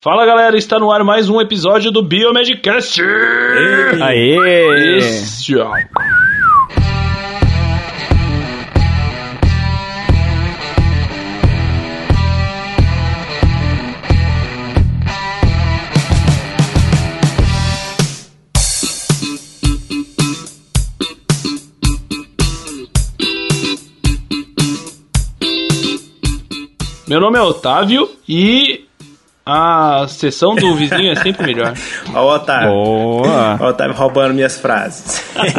Fala 0.00 0.24
galera, 0.24 0.56
está 0.56 0.78
no 0.78 0.92
ar 0.92 1.02
mais 1.02 1.28
um 1.28 1.40
episódio 1.40 1.90
do 1.90 2.04
Biomedcast! 2.04 3.02
Aê! 4.00 5.00
Meu 27.08 27.20
nome 27.20 27.36
é 27.36 27.42
Otávio 27.42 28.08
e 28.28 28.87
a 29.50 30.06
sessão 30.08 30.54
do 30.54 30.74
vizinho 30.76 31.10
é 31.10 31.14
sempre 31.16 31.46
melhor. 31.46 31.72
Ó 32.14 32.22
o 32.22 32.34
Otávio. 32.34 32.68
Boa! 32.68 33.56
Ó 33.58 33.64
o 33.64 33.68
Otávio 33.68 33.96
roubando 33.96 34.34
minhas 34.34 34.58
frases. 34.58 35.24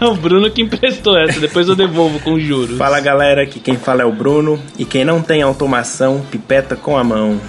o 0.00 0.14
Bruno 0.14 0.48
que 0.50 0.62
emprestou 0.62 1.18
essa, 1.18 1.40
depois 1.40 1.68
eu 1.68 1.74
devolvo 1.74 2.20
com 2.20 2.38
juros. 2.38 2.78
Fala 2.78 3.00
galera, 3.00 3.42
aqui 3.42 3.58
quem 3.58 3.76
fala 3.76 4.02
é 4.02 4.04
o 4.04 4.12
Bruno. 4.12 4.62
E 4.78 4.84
quem 4.84 5.04
não 5.04 5.20
tem 5.20 5.42
automação, 5.42 6.24
pipeta 6.30 6.76
com 6.76 6.96
a 6.96 7.02
mão. 7.02 7.40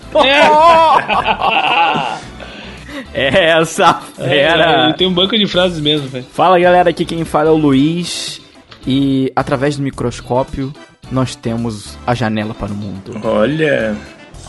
Essa 3.13 4.01
É, 4.17 4.23
fera! 4.27 4.85
ele 4.85 4.93
tem 4.95 5.07
um 5.07 5.13
banco 5.13 5.37
de 5.37 5.45
frases 5.47 5.79
mesmo, 5.79 6.07
velho. 6.07 6.25
Fala 6.33 6.59
galera, 6.59 6.89
aqui 6.89 7.05
quem 7.05 7.23
fala 7.23 7.49
é 7.49 7.51
o 7.51 7.57
Luiz. 7.57 8.41
E 8.85 9.31
através 9.35 9.77
do 9.77 9.83
microscópio 9.83 10.73
nós 11.13 11.35
temos 11.35 11.97
a 12.05 12.13
janela 12.13 12.53
para 12.53 12.71
o 12.71 12.75
mundo. 12.75 13.19
Olha. 13.23 13.95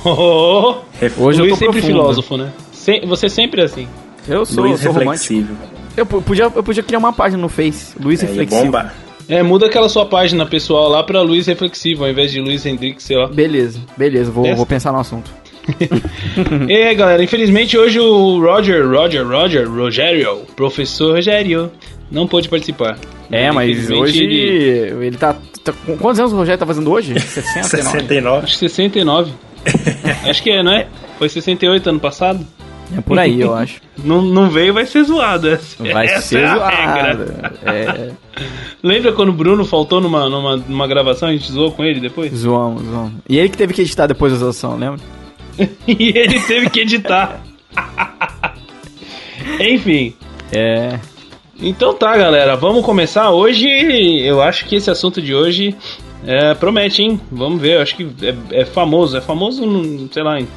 Oh, 0.06 0.74
ref- 1.00 1.18
Hoje 1.18 1.38
eu 1.38 1.44
Luiz 1.46 1.54
tô 1.54 1.64
sempre 1.64 1.80
profundo. 1.80 1.86
filósofo, 1.86 2.36
né? 2.36 2.50
Se- 2.72 3.00
você 3.06 3.26
sempre 3.26 3.62
é 3.62 3.64
assim. 3.64 3.88
Eu 4.28 4.44
sou, 4.44 4.64
Luiz 4.64 4.78
sou 4.80 4.92
romântico. 4.92 5.12
reflexivo. 5.12 5.56
Eu 5.96 6.04
podia, 6.04 6.44
eu 6.54 6.62
podia 6.62 6.82
criar 6.82 6.98
uma 6.98 7.12
página 7.12 7.40
no 7.40 7.48
Face, 7.48 7.94
Luiz 7.98 8.22
É, 8.22 8.26
Reflexivo. 8.26 8.64
bombar. 8.64 8.94
É, 9.26 9.42
muda 9.42 9.64
aquela 9.64 9.88
sua 9.88 10.04
página 10.04 10.44
pessoal 10.44 10.90
lá 10.90 11.02
pra 11.02 11.22
Luiz 11.22 11.46
Reflexivo, 11.46 12.04
ao 12.04 12.10
invés 12.10 12.30
de 12.30 12.38
Luiz 12.38 12.66
Hendrix, 12.66 13.02
sei 13.04 13.16
lá. 13.16 13.28
Beleza, 13.28 13.80
beleza, 13.96 14.30
vou, 14.30 14.54
vou 14.54 14.66
pensar 14.66 14.92
no 14.92 14.98
assunto. 15.00 15.30
e 16.68 16.74
aí, 16.84 16.94
galera, 16.94 17.22
infelizmente 17.24 17.78
hoje 17.78 17.98
o 17.98 18.40
Roger, 18.40 18.86
Roger, 18.86 19.26
Roger, 19.26 19.66
Rogério, 19.70 20.40
professor 20.54 21.14
Rogério, 21.14 21.72
não 22.10 22.26
pôde 22.28 22.46
participar. 22.50 22.98
É, 23.30 23.50
mas 23.50 23.88
hoje 23.90 24.22
ele- 24.22 25.06
ele, 25.06 25.16
tá, 25.16 25.34
tá- 25.64 25.72
Quantos 25.98 26.20
anos 26.20 26.32
o 26.32 26.36
Rogério 26.36 26.58
tá 26.58 26.66
fazendo 26.66 26.90
hoje? 26.90 27.18
60, 27.20 27.68
69. 27.68 28.44
Acho 28.44 28.52
que 28.52 28.58
69. 28.68 29.32
Acho 30.28 30.42
que 30.42 30.50
é, 30.50 30.62
não 30.62 30.72
é? 30.72 30.86
Foi 31.18 31.28
68 31.28 31.88
ano 31.90 32.00
passado? 32.00 32.46
É 32.96 33.00
por 33.00 33.18
aí, 33.18 33.40
eu 33.40 33.54
acho. 33.54 33.80
Não, 34.04 34.20
não 34.20 34.50
veio, 34.50 34.74
vai 34.74 34.84
ser 34.84 35.04
zoado. 35.04 35.48
Essa, 35.48 35.82
Vai 35.82 36.06
essa 36.06 36.20
ser 36.20 36.44
é 36.44 36.54
zoado. 36.54 37.34
É, 37.64 38.10
Lembra 38.82 39.12
quando 39.12 39.30
o 39.30 39.32
Bruno 39.32 39.64
faltou 39.64 40.02
numa, 40.02 40.28
numa, 40.28 40.56
numa 40.58 40.86
gravação? 40.86 41.30
A 41.30 41.32
gente 41.32 41.50
zoou 41.50 41.72
com 41.72 41.82
ele 41.82 41.98
depois? 41.98 42.30
zoamos, 42.34 42.84
zoamos. 42.84 43.12
E 43.26 43.38
ele 43.38 43.48
que 43.48 43.56
teve 43.56 43.72
que 43.72 43.80
editar 43.80 44.06
depois 44.06 44.32
da 44.34 44.38
zoação, 44.38 44.76
lembra? 44.76 45.00
e 45.88 46.12
ele 46.16 46.40
teve 46.40 46.68
que 46.68 46.80
editar. 46.80 47.40
Enfim. 49.58 50.14
É. 50.52 50.98
Então 51.60 51.94
tá, 51.94 52.16
galera. 52.16 52.56
Vamos 52.56 52.84
começar. 52.84 53.30
Hoje, 53.30 53.68
eu 54.20 54.42
acho 54.42 54.66
que 54.66 54.76
esse 54.76 54.90
assunto 54.90 55.22
de 55.22 55.34
hoje 55.34 55.74
é, 56.26 56.54
promete, 56.54 57.02
hein? 57.02 57.20
Vamos 57.30 57.60
ver. 57.60 57.76
Eu 57.76 57.82
acho 57.82 57.96
que 57.96 58.08
é, 58.22 58.60
é 58.60 58.64
famoso. 58.64 59.16
É 59.16 59.20
famoso, 59.20 59.62
sei 60.12 60.22
lá, 60.22 60.40
em 60.40 60.48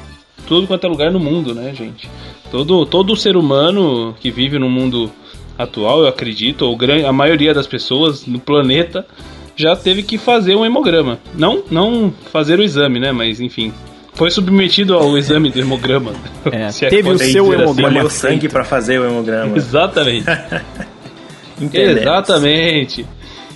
tudo 0.46 0.66
quanto 0.66 0.86
é 0.86 0.88
lugar 0.88 1.10
no 1.12 1.20
mundo, 1.20 1.54
né, 1.54 1.74
gente? 1.74 2.08
Todo, 2.50 2.86
todo 2.86 3.16
ser 3.16 3.36
humano 3.36 4.14
que 4.18 4.30
vive 4.30 4.58
no 4.58 4.68
mundo 4.68 5.10
atual, 5.58 6.00
eu 6.00 6.08
acredito, 6.08 6.62
ou 6.62 6.78
a 7.06 7.12
maioria 7.12 7.52
das 7.52 7.66
pessoas 7.66 8.24
no 8.26 8.38
planeta 8.38 9.04
já 9.56 9.74
teve 9.74 10.02
que 10.02 10.16
fazer 10.16 10.54
um 10.54 10.64
hemograma. 10.64 11.18
Não, 11.34 11.62
não 11.70 12.14
fazer 12.32 12.58
o 12.58 12.62
exame, 12.62 13.00
né? 13.00 13.12
Mas 13.12 13.40
enfim. 13.40 13.72
Foi 14.18 14.30
submetido 14.30 14.94
ao 14.94 15.16
exame 15.16 15.48
do 15.48 15.60
hemograma. 15.60 16.12
É, 16.50 16.70
Se 16.70 16.86
teve 16.88 17.08
o 17.08 17.18
seu 17.18 17.44
assim. 17.44 17.54
hemograma. 17.62 17.94
Colheu 17.94 18.10
sangue 18.10 18.48
pra 18.48 18.64
fazer 18.64 18.98
o 18.98 19.06
hemograma. 19.06 19.54
Exatamente. 19.56 20.26
Exatamente. 21.72 23.06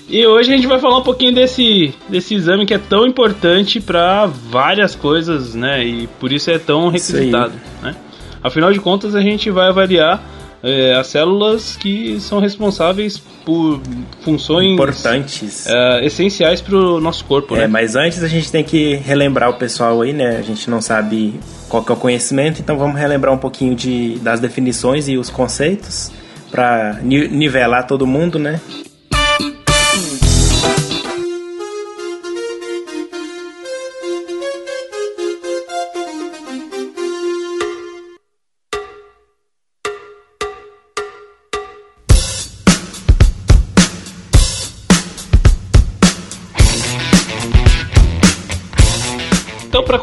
E 0.08 0.26
hoje 0.26 0.52
a 0.52 0.56
gente 0.56 0.66
vai 0.66 0.78
falar 0.78 0.98
um 0.98 1.02
pouquinho 1.02 1.34
desse, 1.34 1.94
desse 2.08 2.34
exame 2.34 2.66
que 2.66 2.74
é 2.74 2.78
tão 2.78 3.06
importante 3.06 3.80
para 3.80 4.26
várias 4.26 4.94
coisas, 4.94 5.54
né? 5.54 5.82
E 5.84 6.06
por 6.20 6.32
isso 6.32 6.50
é 6.50 6.58
tão 6.58 6.88
requisitado, 6.90 7.54
né? 7.82 7.96
Afinal 8.42 8.72
de 8.72 8.80
contas, 8.80 9.14
a 9.14 9.20
gente 9.20 9.50
vai 9.50 9.68
avaliar 9.68 10.22
eh, 10.62 10.94
as 10.94 11.06
células 11.08 11.76
que 11.76 12.20
são 12.20 12.38
responsáveis 12.40 13.18
por 13.44 13.80
funções 14.22 14.72
Importantes. 14.72 15.66
eh, 15.66 16.06
essenciais 16.06 16.60
para 16.60 16.76
o 16.76 17.00
nosso 17.00 17.24
corpo, 17.24 17.54
É, 17.56 17.60
né? 17.60 17.66
mas 17.66 17.96
antes 17.96 18.22
a 18.22 18.28
gente 18.28 18.50
tem 18.50 18.62
que 18.62 18.94
relembrar 18.96 19.50
o 19.50 19.54
pessoal 19.54 20.00
aí, 20.02 20.12
né? 20.12 20.36
A 20.38 20.42
gente 20.42 20.70
não 20.70 20.80
sabe 20.80 21.38
qual 21.68 21.84
é 21.88 21.92
o 21.92 21.96
conhecimento, 21.96 22.60
então 22.60 22.76
vamos 22.78 22.98
relembrar 22.98 23.32
um 23.34 23.38
pouquinho 23.38 23.74
de, 23.74 24.18
das 24.20 24.38
definições 24.40 25.08
e 25.08 25.16
os 25.16 25.28
conceitos 25.30 26.10
para 26.50 26.98
nivelar 27.02 27.86
todo 27.86 28.06
mundo, 28.06 28.38
né? 28.38 28.60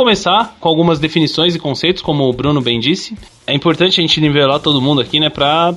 Começar, 0.10 0.58
com 0.60 0.68
algumas 0.68 0.98
definições 0.98 1.54
e 1.54 1.60
conceitos, 1.60 2.02
como 2.02 2.28
o 2.28 2.34
Bruno 2.34 2.60
bem 2.60 2.80
disse, 2.80 3.16
é 3.46 3.54
importante 3.54 4.00
a 4.00 4.02
gente 4.02 4.20
nivelar 4.20 4.60
todo 4.60 4.82
mundo 4.82 5.02
aqui, 5.02 5.20
né? 5.20 5.30
Pra 5.30 5.72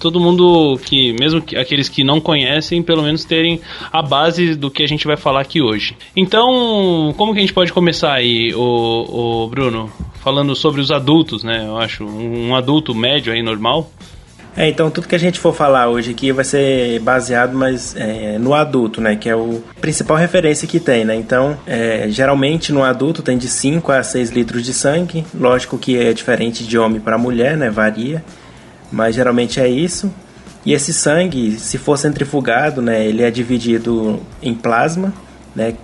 todo 0.00 0.18
mundo 0.18 0.80
que, 0.86 1.12
mesmo 1.20 1.42
que, 1.42 1.54
aqueles 1.54 1.86
que 1.86 2.02
não 2.02 2.18
conhecem, 2.18 2.82
pelo 2.82 3.02
menos 3.02 3.26
terem 3.26 3.60
a 3.92 4.00
base 4.00 4.54
do 4.54 4.70
que 4.70 4.82
a 4.82 4.86
gente 4.86 5.06
vai 5.06 5.18
falar 5.18 5.42
aqui 5.42 5.60
hoje. 5.60 5.94
Então, 6.16 7.12
como 7.18 7.34
que 7.34 7.40
a 7.40 7.42
gente 7.42 7.52
pode 7.52 7.74
começar 7.74 8.14
aí, 8.14 8.54
o, 8.54 9.42
o 9.44 9.48
Bruno? 9.48 9.92
Falando 10.22 10.56
sobre 10.56 10.80
os 10.80 10.90
adultos, 10.90 11.44
né? 11.44 11.66
Eu 11.66 11.76
acho, 11.76 12.06
um 12.06 12.56
adulto 12.56 12.94
médio 12.94 13.34
aí, 13.34 13.42
normal. 13.42 13.90
É, 14.56 14.68
então 14.68 14.88
tudo 14.90 15.08
que 15.08 15.14
a 15.14 15.18
gente 15.18 15.40
for 15.40 15.52
falar 15.52 15.88
hoje 15.88 16.12
aqui 16.12 16.30
vai 16.30 16.44
ser 16.44 17.00
baseado 17.00 17.54
mas, 17.56 17.94
é, 17.96 18.38
no 18.38 18.54
adulto, 18.54 19.00
né? 19.00 19.16
Que 19.16 19.28
é 19.28 19.34
o 19.34 19.62
principal 19.80 20.16
referência 20.16 20.66
que 20.68 20.78
tem, 20.78 21.04
né? 21.04 21.14
Então, 21.16 21.58
é, 21.66 22.06
geralmente 22.08 22.72
no 22.72 22.82
adulto 22.82 23.22
tem 23.22 23.36
de 23.36 23.48
5 23.48 23.90
a 23.90 24.02
6 24.02 24.30
litros 24.30 24.64
de 24.64 24.72
sangue. 24.72 25.24
Lógico 25.34 25.76
que 25.76 25.98
é 25.98 26.12
diferente 26.12 26.64
de 26.64 26.78
homem 26.78 27.00
para 27.00 27.18
mulher, 27.18 27.56
né? 27.56 27.68
Varia. 27.68 28.24
Mas 28.92 29.16
geralmente 29.16 29.58
é 29.58 29.68
isso. 29.68 30.12
E 30.64 30.72
esse 30.72 30.94
sangue, 30.94 31.58
se 31.58 31.76
for 31.76 31.98
centrifugado, 31.98 32.80
né? 32.80 33.04
Ele 33.04 33.22
é 33.22 33.30
dividido 33.30 34.20
em 34.40 34.54
plasma, 34.54 35.12
né? 35.54 35.74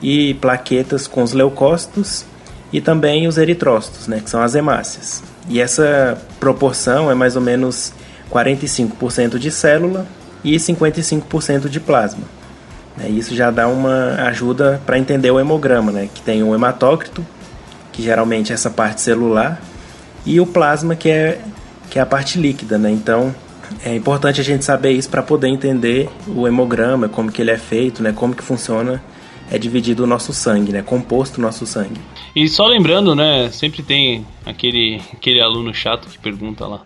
E 0.00 0.34
plaquetas 0.34 1.08
com 1.08 1.22
os 1.22 1.32
leucócitos 1.32 2.24
e 2.72 2.80
também 2.80 3.26
os 3.26 3.36
eritrócitos, 3.36 4.06
né? 4.06 4.20
Que 4.22 4.30
são 4.30 4.40
as 4.40 4.54
hemácias. 4.54 5.22
E 5.48 5.60
essa 5.60 6.16
proporção 6.38 7.10
é 7.10 7.14
mais 7.14 7.34
ou 7.34 7.42
menos 7.42 7.92
45% 8.30 9.38
de 9.38 9.50
célula 9.50 10.06
e 10.44 10.56
55% 10.56 11.68
de 11.68 11.80
plasma. 11.80 12.24
Né, 12.96 13.08
Isso 13.08 13.34
já 13.34 13.50
dá 13.50 13.68
uma 13.68 14.14
ajuda 14.26 14.80
para 14.84 14.98
entender 14.98 15.30
o 15.30 15.40
hemograma, 15.40 15.92
né? 15.92 16.08
que 16.12 16.22
tem 16.22 16.42
o 16.42 16.54
hematócrito, 16.54 17.26
que 17.92 18.02
geralmente 18.02 18.52
é 18.52 18.54
essa 18.54 18.70
parte 18.70 19.00
celular, 19.00 19.60
e 20.24 20.40
o 20.40 20.46
plasma, 20.46 20.94
que 20.94 21.08
é, 21.08 21.40
que 21.90 21.98
é 21.98 22.02
a 22.02 22.06
parte 22.06 22.38
líquida. 22.38 22.78
Né? 22.78 22.90
Então 22.90 23.34
é 23.84 23.94
importante 23.94 24.40
a 24.40 24.44
gente 24.44 24.64
saber 24.64 24.92
isso 24.92 25.08
para 25.08 25.22
poder 25.22 25.48
entender 25.48 26.08
o 26.26 26.46
hemograma, 26.46 27.08
como 27.08 27.30
que 27.30 27.40
ele 27.40 27.50
é 27.50 27.58
feito, 27.58 28.02
né? 28.02 28.12
como 28.12 28.34
que 28.34 28.42
funciona, 28.42 29.02
é 29.50 29.58
dividido 29.58 30.04
o 30.04 30.06
nosso 30.06 30.32
sangue, 30.32 30.72
né? 30.72 30.82
composto 30.82 31.38
o 31.38 31.42
nosso 31.42 31.66
sangue. 31.66 32.00
E 32.34 32.48
só 32.48 32.66
lembrando, 32.66 33.14
né? 33.16 33.50
Sempre 33.50 33.82
tem 33.82 34.24
aquele, 34.46 35.00
aquele 35.12 35.40
aluno 35.40 35.74
chato 35.74 36.08
que 36.08 36.18
pergunta 36.18 36.64
lá. 36.64 36.82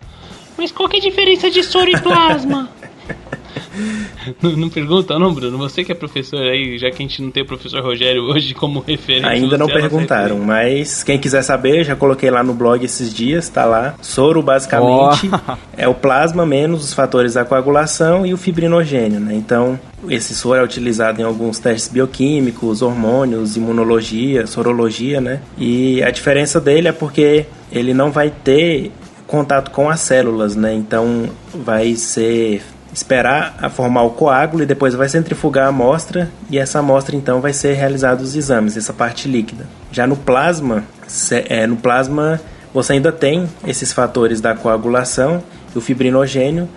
Mas 0.56 0.71
qual 0.73 0.89
que 0.89 0.97
é 0.97 1.01
a 1.01 1.03
diferença 1.03 1.51
de 1.51 1.62
soro 1.62 1.91
e 1.91 2.01
plasma? 2.01 2.69
não, 4.43 4.53
não, 4.53 4.69
pergunta, 4.69 5.19
não, 5.19 5.33
Bruno? 5.33 5.59
Você 5.59 5.85
que 5.85 5.93
é 5.93 5.95
professor 5.95 6.41
aí, 6.41 6.79
já 6.79 6.91
que 6.91 7.03
a 7.03 7.06
gente 7.06 7.21
não 7.23 7.31
tem 7.31 7.43
o 7.43 7.47
professor 7.47 7.83
Rogério 7.83 8.23
hoje 8.23 8.55
como 8.55 8.81
referência. 8.81 9.31
Ainda 9.31 9.59
não 9.59 9.67
perguntaram, 9.67 10.39
mas 10.39 11.03
quem 11.03 11.19
quiser 11.19 11.43
saber, 11.43 11.85
já 11.85 11.97
coloquei 11.97 12.31
lá 12.31 12.43
no 12.43 12.55
blog 12.55 12.85
esses 12.85 13.12
dias, 13.12 13.49
tá 13.49 13.65
lá. 13.65 13.95
Soro, 14.01 14.43
basicamente, 14.43 15.31
oh. 15.31 15.56
é 15.77 15.89
o 15.89 15.95
plasma 15.95 16.47
menos 16.47 16.85
os 16.85 16.95
fatores 16.95 17.35
da 17.35 17.45
coagulação 17.45 18.25
e 18.25 18.33
o 18.33 18.37
fibrinogênio, 18.37 19.21
né? 19.21 19.35
Então, 19.35 19.79
esse 20.09 20.35
soro 20.35 20.61
é 20.61 20.65
utilizado 20.65 21.21
em 21.21 21.25
alguns 21.25 21.59
testes 21.59 21.91
bioquímicos, 21.91 22.83
hormônios, 22.83 23.57
imunologia, 23.57 24.47
sorologia, 24.47 25.21
né? 25.21 25.41
E 25.59 26.03
a 26.03 26.11
diferença 26.11 26.61
dele 26.61 26.89
é 26.89 26.93
porque 26.93 27.47
ele 27.73 27.93
não 27.93 28.11
vai 28.11 28.31
ter 28.31 28.93
contato 29.26 29.71
com 29.71 29.88
as 29.88 30.00
células, 30.00 30.55
né? 30.55 30.75
Então 30.75 31.29
vai 31.53 31.94
ser 31.97 32.62
esperar 32.93 33.56
a 33.61 33.69
formar 33.69 34.03
o 34.03 34.11
coágulo 34.11 34.62
e 34.62 34.67
depois 34.67 34.94
vai 34.94 35.09
centrifugar 35.09 35.67
a 35.67 35.69
amostra 35.69 36.31
e 36.49 36.59
essa 36.59 36.79
amostra 36.79 37.17
então 37.17 37.41
vai 37.41 37.53
ser 37.53 37.73
realizados 37.73 38.29
os 38.29 38.37
exames, 38.37 38.76
essa 38.76 38.93
parte 38.93 39.29
líquida. 39.29 39.67
Já 39.91 40.06
no 40.06 40.17
plasma, 40.17 40.85
é, 41.49 41.67
no 41.67 41.76
plasma 41.76 42.41
você 42.73 42.94
ainda 42.94 43.12
tem 43.12 43.49
esses 43.67 43.93
fatores 43.93 44.41
da 44.41 44.55
coagulação 44.55 45.43
e 45.75 45.79
o 45.79 45.81
fibrinogênio, 45.81 46.69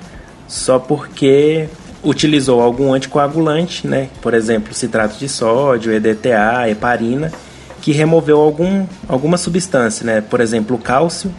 só 0.47 0.79
porque 0.79 1.67
utilizou 2.03 2.61
algum 2.61 2.93
anticoagulante, 2.93 3.87
né? 3.87 4.09
Por 4.21 4.33
exemplo, 4.33 4.73
citrato 4.73 5.17
de 5.17 5.27
sódio, 5.27 5.91
EDTA, 5.91 6.69
heparina, 6.69 7.31
que 7.81 7.91
removeu 7.91 8.39
algum, 8.39 8.85
alguma 9.07 9.37
substância, 9.37 10.05
né? 10.05 10.21
Por 10.21 10.39
exemplo, 10.39 10.75
o 10.75 10.79
cálcio 10.79 11.33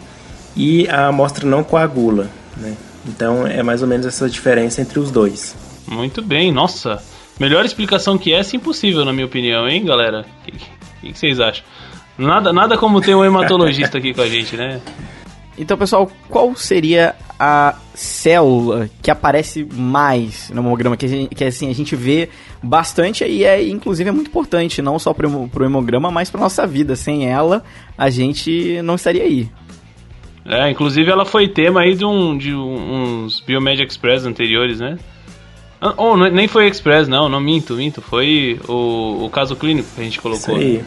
e 0.55 0.87
a 0.87 1.07
amostra 1.07 1.47
não 1.47 1.63
coagula, 1.63 2.29
né? 2.57 2.75
Então 3.07 3.47
é 3.47 3.63
mais 3.63 3.81
ou 3.81 3.87
menos 3.87 4.05
essa 4.05 4.29
diferença 4.29 4.81
entre 4.81 4.99
os 4.99 5.11
dois. 5.11 5.55
Muito 5.87 6.21
bem, 6.21 6.51
nossa. 6.51 7.01
Melhor 7.39 7.65
explicação 7.65 8.17
que 8.17 8.33
essa, 8.33 8.55
impossível, 8.55 9.05
na 9.05 9.13
minha 9.13 9.25
opinião, 9.25 9.67
hein, 9.67 9.83
galera? 9.85 10.25
O 10.41 10.45
que, 10.45 10.51
que, 11.13 11.17
vocês 11.17 11.39
acham? 11.39 11.63
Nada, 12.17 12.51
nada 12.51 12.77
como 12.77 12.99
ter 12.99 13.15
um 13.15 13.23
hematologista 13.23 13.97
aqui 13.97 14.13
com 14.13 14.21
a 14.21 14.27
gente, 14.27 14.57
né? 14.57 14.81
Então, 15.57 15.77
pessoal, 15.77 16.09
qual 16.29 16.55
seria 16.55 17.15
a 17.39 17.75
célula 17.93 18.89
que 19.01 19.09
aparece 19.09 19.65
mais 19.73 20.49
no 20.49 20.61
hemograma? 20.61 20.95
Que, 20.95 21.05
a 21.05 21.09
gente, 21.09 21.35
que 21.35 21.43
assim, 21.43 21.69
a 21.69 21.75
gente 21.75 21.95
vê 21.95 22.29
bastante 22.61 23.25
e 23.25 23.43
é, 23.43 23.65
inclusive, 23.67 24.09
é 24.09 24.11
muito 24.11 24.27
importante, 24.27 24.81
não 24.81 24.99
só 24.99 25.13
para 25.13 25.27
o 25.27 25.63
hemograma, 25.63 26.11
mas 26.11 26.29
para 26.29 26.41
nossa 26.41 26.67
vida. 26.67 26.95
Sem 26.95 27.25
ela, 27.25 27.63
a 27.97 28.09
gente 28.09 28.81
não 28.81 28.95
estaria 28.95 29.23
aí. 29.23 29.49
É, 30.49 30.67
inclusive 30.71 31.11
ela 31.11 31.25
foi 31.25 31.47
tema 31.47 31.81
aí 31.81 31.93
de, 31.93 32.03
um, 32.03 32.35
de 32.35 32.55
uns 32.55 33.39
Biomed 33.39 33.83
Express 33.83 34.25
anteriores, 34.25 34.79
né? 34.79 34.97
Ah, 35.79 35.93
oh, 35.95 36.17
nem 36.17 36.47
foi 36.47 36.67
Express, 36.67 37.07
não, 37.07 37.29
não 37.29 37.39
minto, 37.39 37.75
minto. 37.75 38.01
Foi 38.01 38.59
o, 38.67 39.25
o 39.25 39.29
caso 39.29 39.55
clínico 39.55 39.87
que 39.93 40.01
a 40.01 40.03
gente 40.03 40.19
colocou. 40.19 40.57
Isso 40.57 40.65
aí. 40.65 40.83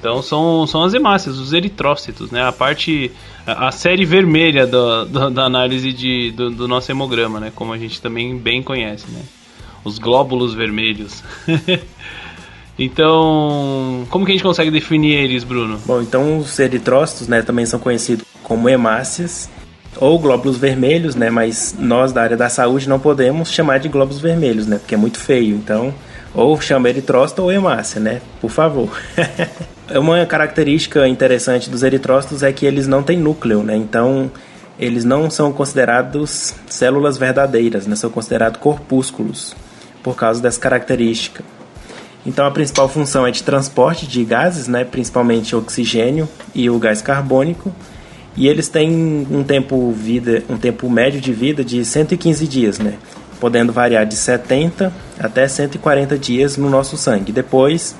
Então 0.00 0.20
são, 0.20 0.66
são 0.66 0.82
as 0.82 0.94
hemácias, 0.94 1.38
os 1.38 1.52
eritrócitos, 1.52 2.32
né? 2.32 2.42
A 2.42 2.50
parte, 2.50 3.12
a, 3.46 3.68
a 3.68 3.72
série 3.72 4.04
vermelha 4.04 4.66
do, 4.66 5.04
do, 5.04 5.30
da 5.30 5.44
análise 5.44 5.92
de, 5.92 6.32
do, 6.32 6.50
do, 6.50 6.68
nosso 6.68 6.90
hemograma, 6.90 7.38
né? 7.38 7.52
Como 7.54 7.72
a 7.72 7.78
gente 7.78 8.02
também 8.02 8.36
bem 8.36 8.64
conhece, 8.64 9.06
né? 9.12 9.22
Os 9.84 9.98
glóbulos 9.98 10.54
vermelhos. 10.54 11.22
então, 12.76 14.04
como 14.10 14.26
que 14.26 14.32
a 14.32 14.34
gente 14.34 14.42
consegue 14.42 14.72
definir 14.72 15.14
eles, 15.14 15.44
Bruno? 15.44 15.80
Bom, 15.86 16.02
então 16.02 16.38
os 16.38 16.58
eritrócitos, 16.58 17.28
né, 17.28 17.40
também 17.42 17.64
são 17.64 17.78
conhecidos 17.78 18.26
como 18.46 18.68
hemácias 18.68 19.50
ou 19.96 20.18
glóbulos 20.20 20.56
vermelhos, 20.56 21.16
né? 21.16 21.30
Mas 21.30 21.74
nós 21.76 22.12
da 22.12 22.22
área 22.22 22.36
da 22.36 22.48
saúde 22.48 22.88
não 22.88 23.00
podemos 23.00 23.50
chamar 23.50 23.78
de 23.78 23.88
glóbulos 23.88 24.20
vermelhos, 24.20 24.68
né? 24.68 24.78
Porque 24.78 24.94
é 24.94 24.98
muito 24.98 25.18
feio. 25.18 25.56
Então, 25.56 25.92
ou 26.32 26.60
chama 26.60 26.88
eritrócito 26.88 27.42
ou 27.42 27.50
hemácia, 27.50 28.00
né? 28.00 28.20
Por 28.40 28.50
favor. 28.50 28.88
Uma 29.90 30.24
característica 30.26 31.08
interessante 31.08 31.68
dos 31.68 31.82
eritrócitos 31.82 32.44
é 32.44 32.52
que 32.52 32.64
eles 32.64 32.86
não 32.86 33.02
têm 33.02 33.18
núcleo, 33.18 33.64
né? 33.64 33.74
Então, 33.74 34.30
eles 34.78 35.04
não 35.04 35.28
são 35.28 35.52
considerados 35.52 36.54
células 36.68 37.18
verdadeiras, 37.18 37.86
né? 37.86 37.96
São 37.96 38.10
considerados 38.10 38.60
corpúsculos 38.60 39.56
por 40.04 40.14
causa 40.14 40.40
dessa 40.40 40.60
característica. 40.60 41.42
Então, 42.24 42.46
a 42.46 42.50
principal 42.52 42.88
função 42.88 43.26
é 43.26 43.32
de 43.32 43.42
transporte 43.42 44.06
de 44.06 44.24
gases, 44.24 44.68
né? 44.68 44.84
Principalmente 44.84 45.56
oxigênio 45.56 46.28
e 46.54 46.70
o 46.70 46.78
gás 46.78 47.02
carbônico 47.02 47.74
e 48.36 48.46
eles 48.46 48.68
têm 48.68 49.26
um 49.30 49.42
tempo 49.42 49.90
vida, 49.92 50.44
um 50.48 50.56
tempo 50.56 50.88
médio 50.90 51.20
de 51.20 51.32
vida 51.32 51.64
de 51.64 51.84
115 51.84 52.46
dias, 52.46 52.78
né? 52.78 52.94
Podendo 53.40 53.72
variar 53.72 54.04
de 54.04 54.14
70 54.14 54.92
até 55.18 55.48
140 55.48 56.18
dias 56.18 56.56
no 56.56 56.68
nosso 56.68 56.96
sangue. 56.96 57.32
Depois, 57.32 57.94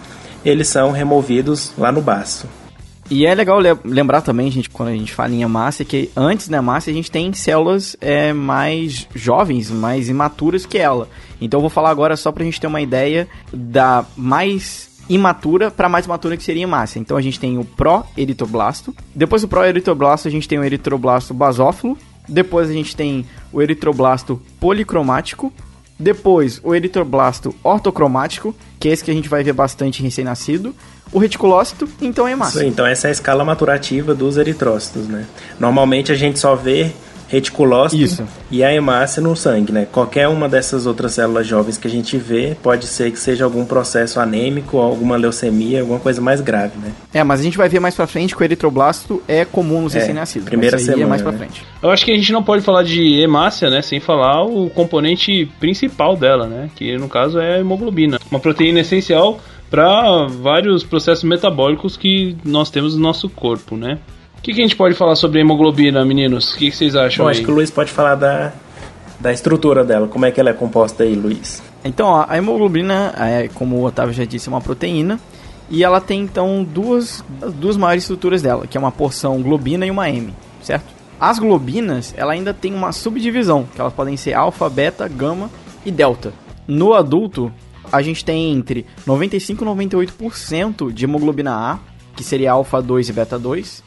eles 0.45 0.69
são 0.69 0.93
removidos 0.93 1.73
lá 1.79 1.91
no 1.91 2.01
baço. 2.01 2.47
E 3.09 3.25
é 3.25 3.35
legal 3.35 3.59
lembrar 3.85 4.21
também, 4.21 4.51
gente, 4.51 4.69
quando 4.69 4.89
a 4.89 4.93
gente 4.93 5.15
fala 5.15 5.33
em 5.33 5.43
hemácia, 5.43 5.85
que 5.85 6.11
antes 6.17 6.49
da 6.49 6.57
hemácia 6.59 6.91
a 6.91 6.95
gente 6.95 7.11
tem 7.11 7.33
células 7.33 7.97
é, 8.01 8.33
mais 8.33 9.07
jovens, 9.15 9.71
mais 9.71 10.09
imaturas 10.09 10.67
que 10.67 10.77
ela. 10.77 11.09
Então 11.41 11.59
eu 11.59 11.63
vou 11.63 11.71
falar 11.71 11.91
agora 11.91 12.17
só 12.17 12.33
pra 12.33 12.45
gente 12.45 12.61
ter 12.61 12.67
uma 12.67 12.81
ideia 12.81 13.29
da 13.53 14.05
mais 14.17 14.86
imatura 15.09 15.71
para 15.71 15.89
mais 15.89 16.07
imatura 16.07 16.37
que 16.37 16.43
seria 16.43 16.63
hemácia. 16.63 16.99
Então 16.99 17.17
a 17.17 17.23
gente 17.23 17.39
tem 17.39 17.59
o 17.59 17.65
pró-eritroblasto. 17.65 18.95
Depois 19.15 19.43
do 19.43 19.49
pró-eritroblasto 19.49 20.29
a 20.29 20.31
gente 20.31 20.49
tem 20.49 20.59
o 20.59 20.65
eritroblasto 20.65 21.33
basófilo. 21.33 21.97
Depois 22.29 22.69
a 22.69 22.73
gente 22.73 22.97
tem 22.97 23.25
o 23.53 23.63
eritroblasto 23.63 24.41
policromático. 24.59 25.53
Depois 25.99 26.61
o 26.63 26.75
eritroblasto 26.75 27.55
ortocromático, 27.63 28.55
que 28.79 28.89
é 28.89 28.93
esse 28.93 29.03
que 29.03 29.11
a 29.11 29.15
gente 29.15 29.29
vai 29.29 29.43
ver 29.43 29.53
bastante 29.53 30.01
em 30.01 30.05
recém-nascido. 30.05 30.75
O 31.13 31.19
reticulócito, 31.19 31.89
então 32.03 32.27
é 32.27 32.33
hemácia. 32.33 32.59
Isso, 32.59 32.67
então 32.67 32.85
essa 32.85 33.07
é 33.07 33.11
a 33.11 33.13
escala 33.13 33.45
maturativa 33.45 34.15
dos 34.15 34.37
eritrócitos, 34.37 35.07
né? 35.07 35.25
Normalmente 35.59 36.11
a 36.11 36.17
gente 36.17 36.39
só 36.39 36.57
vê 36.57 36.93
reticulócito 37.29 38.03
Isso. 38.03 38.25
e 38.51 38.63
a 38.63 38.73
hemácia 38.73 39.21
no 39.21 39.35
sangue, 39.35 39.73
né? 39.73 39.87
Qualquer 39.91 40.29
uma 40.29 40.49
dessas 40.49 40.87
outras 40.87 41.13
células 41.13 41.47
jovens 41.47 41.77
que 41.77 41.87
a 41.89 41.91
gente 41.91 42.17
vê 42.17 42.57
pode 42.63 42.87
ser 42.87 43.11
que 43.11 43.19
seja 43.19 43.45
algum 43.45 43.65
processo 43.65 44.21
anêmico, 44.21 44.79
alguma 44.79 45.17
leucemia, 45.17 45.81
alguma 45.81 45.99
coisa 45.99 46.21
mais 46.21 46.41
grave, 46.41 46.79
né? 46.79 46.93
É, 47.13 47.25
mas 47.25 47.41
a 47.41 47.43
gente 47.43 47.59
vai 47.59 47.69
ver 47.69 47.81
mais 47.81 47.95
pra 47.95 48.07
frente 48.07 48.35
que 48.35 48.43
o 48.43 48.45
eritroblasto 48.45 49.23
é 49.27 49.45
comum 49.45 49.83
nos 49.83 49.95
é, 49.95 49.99
recém-nascidos. 49.99 50.49
Primeira 50.49 50.79
semana, 50.79 51.03
é 51.03 51.07
mais 51.07 51.23
pra 51.23 51.33
né? 51.33 51.39
frente. 51.39 51.65
Eu 51.83 51.91
acho 51.91 52.05
que 52.05 52.13
a 52.13 52.17
gente 52.17 52.33
não 52.33 52.43
pode 52.43 52.63
falar 52.63 52.83
de 52.83 53.21
hemácia, 53.21 53.69
né, 53.71 53.83
sem 53.83 54.01
falar 54.01 54.45
o 54.45 54.71
componente 54.71 55.47
principal 55.59 56.17
dela, 56.17 56.47
né, 56.47 56.71
que 56.75 56.97
no 56.97 57.09
caso 57.09 57.39
é 57.39 57.57
a 57.57 57.59
hemoglobina, 57.59 58.19
uma 58.31 58.41
proteína 58.41 58.81
essencial 58.81 59.41
para 59.71 60.27
vários 60.27 60.85
processos 60.85 61.25
metabólicos 61.25 61.97
que 61.97 62.37
nós 62.45 62.71
temos 62.71 62.95
no 62.95 63.03
nosso 63.03 63.29
corpo, 63.29 63.77
né? 63.77 63.99
O 64.47 64.49
que, 64.49 64.55
que, 64.55 64.61
a 64.61 64.65
gente 64.65 64.77
pode 64.77 64.95
falar 64.95 65.17
sobre 65.17 65.41
a 65.41 65.41
hemoglobina, 65.41 66.05
meninos? 66.05 66.55
O 66.55 66.59
que, 66.59 66.71
que 66.71 66.77
vocês 66.77 66.95
acham? 66.95 67.25
Bom, 67.25 67.29
acho 67.29 67.43
que 67.43 67.51
o 67.51 67.53
Luiz 67.53 67.69
pode 67.69 67.91
falar 67.91 68.15
da, 68.15 68.53
da 69.19 69.33
estrutura 69.33 69.85
dela. 69.85 70.07
Como 70.07 70.25
é 70.25 70.31
que 70.31 70.39
ela 70.39 70.51
é 70.51 70.53
composta 70.53 71.03
aí, 71.03 71.17
Luiz? 71.17 71.61
Então, 71.85 72.07
ó, 72.07 72.25
a 72.29 72.39
hemoglobina, 72.39 73.13
é, 73.19 73.49
como 73.49 73.75
o 73.75 73.85
Otávio 73.85 74.15
já 74.15 74.25
disse, 74.25 74.49
é 74.49 74.53
uma 74.53 74.61
proteína. 74.61 75.19
E 75.69 75.83
ela 75.83 76.01
tem, 76.01 76.21
então, 76.21 76.63
duas, 76.63 77.25
duas 77.57 77.77
maiores 77.77 78.05
estruturas 78.05 78.41
dela, 78.41 78.69
que 78.69 78.77
é 78.77 78.81
uma 78.81 78.93
porção 78.93 79.43
globina 79.43 79.85
e 79.85 79.91
uma 79.91 80.09
M, 80.09 80.33
certo? 80.63 80.95
As 81.19 81.41
globinas, 81.41 82.15
ela 82.17 82.33
ainda 82.33 82.55
tem 82.55 82.73
uma 82.73 82.93
subdivisão, 82.93 83.67
que 83.75 83.81
elas 83.81 83.93
podem 83.93 84.17
ser 84.17 84.35
alfa, 84.35 84.71
beta, 84.71 85.09
gama 85.09 85.51
e 85.85 85.91
delta. 85.91 86.33
No 86.69 86.95
adulto, 86.95 87.53
a 87.91 88.01
gente 88.01 88.25
tem 88.25 88.53
entre 88.53 88.87
95 89.05 89.65
e 89.65 89.67
98% 89.67 90.93
de 90.93 91.05
hemoglobina 91.05 91.53
A, 91.53 91.81
que 92.15 92.23
seria 92.23 92.53
alfa 92.53 92.81
2 92.81 93.09
e 93.09 93.13
beta 93.13 93.37
2, 93.37 93.83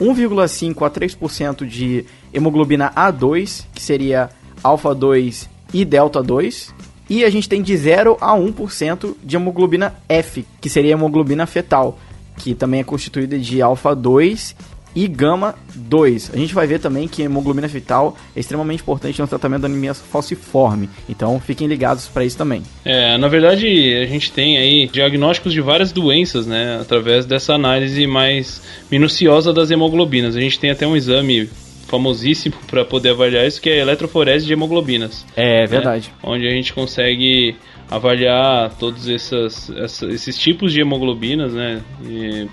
1,5 0.00 0.86
a 0.86 0.90
3% 0.90 1.66
de 1.66 2.04
hemoglobina 2.32 2.92
A2, 2.94 3.64
que 3.74 3.82
seria 3.82 4.30
alfa 4.62 4.94
2 4.94 5.48
e 5.72 5.84
delta 5.84 6.22
2, 6.22 6.74
e 7.08 7.24
a 7.24 7.30
gente 7.30 7.48
tem 7.48 7.62
de 7.62 7.76
0 7.76 8.16
a 8.20 8.32
1% 8.32 9.14
de 9.22 9.36
hemoglobina 9.36 9.94
F, 10.08 10.46
que 10.60 10.68
seria 10.68 10.92
hemoglobina 10.92 11.46
fetal, 11.46 11.98
que 12.36 12.54
também 12.54 12.80
é 12.80 12.84
constituída 12.84 13.38
de 13.38 13.60
alfa 13.60 13.94
2 13.94 14.56
e 14.94 15.06
gama 15.08 15.54
2. 15.74 16.32
A 16.34 16.36
gente 16.36 16.54
vai 16.54 16.66
ver 16.66 16.80
também 16.80 17.08
que 17.08 17.22
hemoglobina 17.22 17.68
fetal 17.68 18.16
é 18.34 18.40
extremamente 18.40 18.82
importante 18.82 19.20
no 19.20 19.28
tratamento 19.28 19.62
da 19.62 19.68
anemia 19.68 19.94
falciforme. 19.94 20.88
Então 21.08 21.40
fiquem 21.40 21.66
ligados 21.66 22.06
para 22.08 22.24
isso 22.24 22.36
também. 22.36 22.62
É, 22.84 23.16
na 23.18 23.28
verdade, 23.28 23.66
a 24.02 24.06
gente 24.06 24.32
tem 24.32 24.58
aí 24.58 24.88
diagnósticos 24.92 25.52
de 25.52 25.60
várias 25.60 25.92
doenças, 25.92 26.46
né, 26.46 26.78
através 26.80 27.26
dessa 27.26 27.54
análise 27.54 28.06
mais 28.06 28.62
minuciosa 28.90 29.52
das 29.52 29.70
hemoglobinas. 29.70 30.36
A 30.36 30.40
gente 30.40 30.58
tem 30.58 30.70
até 30.70 30.86
um 30.86 30.96
exame 30.96 31.48
famosíssimo 31.92 32.56
para 32.66 32.86
poder 32.86 33.10
avaliar 33.10 33.46
isso, 33.46 33.60
que 33.60 33.68
é 33.68 33.74
a 33.74 33.82
eletroforese 33.82 34.46
de 34.46 34.54
hemoglobinas. 34.54 35.26
É, 35.36 35.66
verdade. 35.66 36.08
Né, 36.08 36.14
onde 36.22 36.46
a 36.46 36.50
gente 36.50 36.72
consegue 36.72 37.54
avaliar 37.90 38.74
todos 38.78 39.06
essas, 39.06 39.68
esses 40.08 40.38
tipos 40.38 40.72
de 40.72 40.80
hemoglobinas, 40.80 41.52
né, 41.52 41.82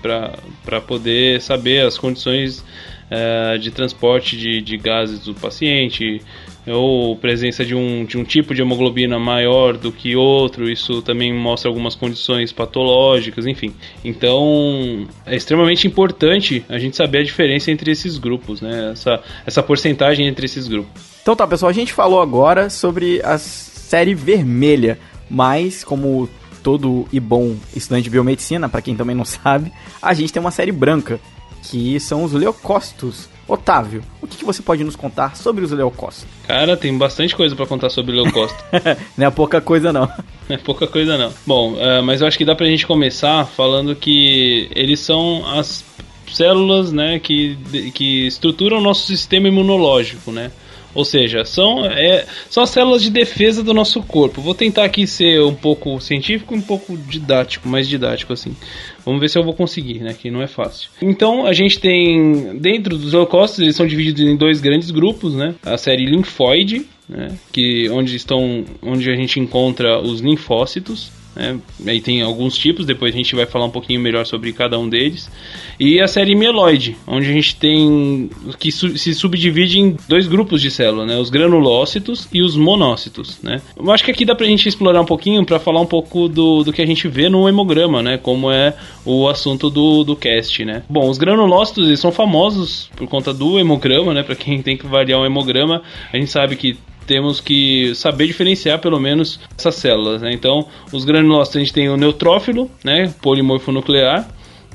para 0.02 0.80
poder 0.82 1.40
saber 1.40 1.86
as 1.86 1.96
condições 1.96 2.62
uh, 3.10 3.58
de 3.58 3.70
transporte 3.70 4.36
de, 4.36 4.60
de 4.60 4.76
gases 4.76 5.20
do 5.20 5.34
paciente, 5.34 6.20
ou 6.66 7.16
presença 7.16 7.64
de 7.64 7.74
um, 7.74 8.04
de 8.04 8.18
um 8.18 8.24
tipo 8.24 8.54
de 8.54 8.60
hemoglobina 8.60 9.18
maior 9.18 9.76
do 9.76 9.90
que 9.90 10.14
outro, 10.14 10.70
isso 10.70 11.00
também 11.02 11.32
mostra 11.32 11.70
algumas 11.70 11.94
condições 11.94 12.52
patológicas, 12.52 13.46
enfim. 13.46 13.74
Então 14.04 15.06
é 15.26 15.34
extremamente 15.34 15.86
importante 15.86 16.64
a 16.68 16.78
gente 16.78 16.96
saber 16.96 17.18
a 17.18 17.24
diferença 17.24 17.70
entre 17.70 17.90
esses 17.90 18.18
grupos, 18.18 18.60
né? 18.60 18.90
Essa, 18.92 19.22
essa 19.46 19.62
porcentagem 19.62 20.26
entre 20.26 20.46
esses 20.46 20.68
grupos. 20.68 21.02
Então 21.22 21.34
tá, 21.34 21.46
pessoal, 21.46 21.70
a 21.70 21.74
gente 21.74 21.92
falou 21.92 22.20
agora 22.20 22.68
sobre 22.68 23.20
a 23.22 23.38
série 23.38 24.14
vermelha, 24.14 24.98
mas 25.28 25.82
como 25.82 26.28
todo 26.62 27.08
e 27.10 27.18
bom 27.18 27.56
estudante 27.74 28.04
de 28.04 28.10
biomedicina, 28.10 28.68
para 28.68 28.82
quem 28.82 28.94
também 28.94 29.16
não 29.16 29.24
sabe, 29.26 29.72
a 30.00 30.12
gente 30.12 30.32
tem 30.32 30.40
uma 30.40 30.50
série 30.50 30.72
branca, 30.72 31.18
que 31.62 31.98
são 32.00 32.22
os 32.24 32.32
leucócitos. 32.32 33.28
Otávio, 33.50 34.04
o 34.22 34.28
que, 34.28 34.36
que 34.36 34.44
você 34.44 34.62
pode 34.62 34.84
nos 34.84 34.94
contar 34.94 35.34
sobre 35.36 35.64
os 35.64 35.72
leucócitos? 35.72 36.28
Cara, 36.46 36.76
tem 36.76 36.96
bastante 36.96 37.34
coisa 37.34 37.56
para 37.56 37.66
contar 37.66 37.90
sobre 37.90 38.14
leucócito. 38.14 38.62
não 39.18 39.26
é 39.26 39.30
pouca 39.30 39.60
coisa 39.60 39.92
não. 39.92 40.08
Não 40.48 40.54
é 40.54 40.56
pouca 40.56 40.86
coisa 40.86 41.18
não. 41.18 41.32
Bom, 41.44 41.72
uh, 41.72 42.00
mas 42.04 42.20
eu 42.20 42.28
acho 42.28 42.38
que 42.38 42.44
dá 42.44 42.54
pra 42.54 42.66
gente 42.66 42.86
começar 42.86 43.44
falando 43.46 43.96
que 43.96 44.70
eles 44.72 45.00
são 45.00 45.44
as 45.58 45.84
células, 46.32 46.92
né, 46.92 47.18
que, 47.18 47.58
que 47.92 48.28
estruturam 48.28 48.78
o 48.78 48.80
nosso 48.80 49.04
sistema 49.04 49.48
imunológico, 49.48 50.30
né? 50.30 50.52
Ou 50.94 51.04
seja, 51.04 51.44
são, 51.44 51.84
é, 51.84 52.26
são 52.48 52.62
as 52.62 52.70
células 52.70 53.02
de 53.02 53.10
defesa 53.10 53.62
do 53.62 53.72
nosso 53.72 54.02
corpo. 54.02 54.40
Vou 54.40 54.54
tentar 54.54 54.84
aqui 54.84 55.06
ser 55.06 55.40
um 55.42 55.54
pouco 55.54 56.00
científico 56.00 56.54
e 56.54 56.58
um 56.58 56.62
pouco 56.62 56.96
didático, 56.96 57.68
mais 57.68 57.88
didático 57.88 58.32
assim. 58.32 58.56
Vamos 59.04 59.20
ver 59.20 59.28
se 59.28 59.38
eu 59.38 59.44
vou 59.44 59.54
conseguir, 59.54 60.00
né? 60.00 60.14
Que 60.14 60.30
não 60.30 60.42
é 60.42 60.46
fácil. 60.46 60.90
Então 61.00 61.46
a 61.46 61.52
gente 61.52 61.78
tem 61.78 62.56
dentro 62.58 62.96
dos 62.96 63.12
leucócitos 63.12 63.60
eles 63.62 63.76
são 63.76 63.86
divididos 63.86 64.22
em 64.22 64.36
dois 64.36 64.60
grandes 64.60 64.90
grupos, 64.90 65.34
né? 65.34 65.54
A 65.64 65.76
série 65.76 66.06
linfóide, 66.06 66.86
né? 67.08 67.36
Que 67.52 67.88
onde 67.90 68.16
estão, 68.16 68.64
onde 68.82 69.10
a 69.10 69.14
gente 69.14 69.38
encontra 69.40 70.00
os 70.00 70.20
linfócitos 70.20 71.19
né? 71.34 71.58
Aí 71.86 72.00
tem 72.00 72.22
alguns 72.22 72.56
tipos, 72.56 72.84
depois 72.84 73.14
a 73.14 73.16
gente 73.16 73.34
vai 73.34 73.46
falar 73.46 73.66
um 73.66 73.70
pouquinho 73.70 74.00
melhor 74.00 74.26
sobre 74.26 74.52
cada 74.52 74.78
um 74.78 74.88
deles. 74.88 75.30
E 75.78 76.00
a 76.00 76.08
série 76.08 76.34
mieloide, 76.34 76.96
onde 77.06 77.28
a 77.28 77.32
gente 77.32 77.56
tem 77.56 78.30
que 78.58 78.72
su 78.72 78.96
se 78.98 79.14
subdivide 79.14 79.78
em 79.78 79.96
dois 80.08 80.26
grupos 80.26 80.60
de 80.60 80.70
células, 80.70 81.06
né? 81.06 81.16
Os 81.18 81.30
granulócitos 81.30 82.28
e 82.32 82.42
os 82.42 82.56
monócitos, 82.56 83.40
né? 83.42 83.60
Eu 83.76 83.90
acho 83.90 84.04
que 84.04 84.10
aqui 84.10 84.24
dá 84.24 84.34
pra 84.34 84.46
gente 84.46 84.68
explorar 84.68 85.00
um 85.00 85.06
pouquinho 85.06 85.44
para 85.44 85.58
falar 85.58 85.80
um 85.80 85.86
pouco 85.86 86.28
do, 86.28 86.64
do 86.64 86.72
que 86.72 86.82
a 86.82 86.86
gente 86.86 87.08
vê 87.08 87.28
no 87.28 87.48
hemograma, 87.48 88.02
né? 88.02 88.18
Como 88.18 88.50
é 88.50 88.74
o 89.04 89.28
assunto 89.28 89.70
do, 89.70 90.04
do 90.04 90.16
cast, 90.16 90.64
né? 90.64 90.82
Bom, 90.88 91.08
os 91.08 91.18
granulócitos 91.18 91.86
eles 91.86 92.00
são 92.00 92.12
famosos 92.12 92.90
por 92.96 93.08
conta 93.08 93.32
do 93.32 93.58
hemograma, 93.58 94.12
né? 94.12 94.22
Para 94.22 94.34
quem 94.34 94.60
tem 94.62 94.76
que 94.76 94.86
variar 94.86 95.20
um 95.20 95.26
hemograma, 95.26 95.82
a 96.12 96.16
gente 96.16 96.30
sabe 96.30 96.56
que 96.56 96.76
temos 97.10 97.40
que 97.40 97.92
saber 97.96 98.28
diferenciar 98.28 98.78
pelo 98.78 99.00
menos 99.00 99.40
essas 99.58 99.74
células. 99.74 100.22
Né? 100.22 100.32
Então, 100.32 100.68
os 100.92 101.04
granulócitos 101.04 101.56
a 101.56 101.58
gente 101.58 101.72
tem 101.72 101.88
o 101.88 101.96
neutrófilo, 101.96 102.70
né, 102.84 103.12
polimorfo 103.20 103.72
nuclear, 103.72 104.28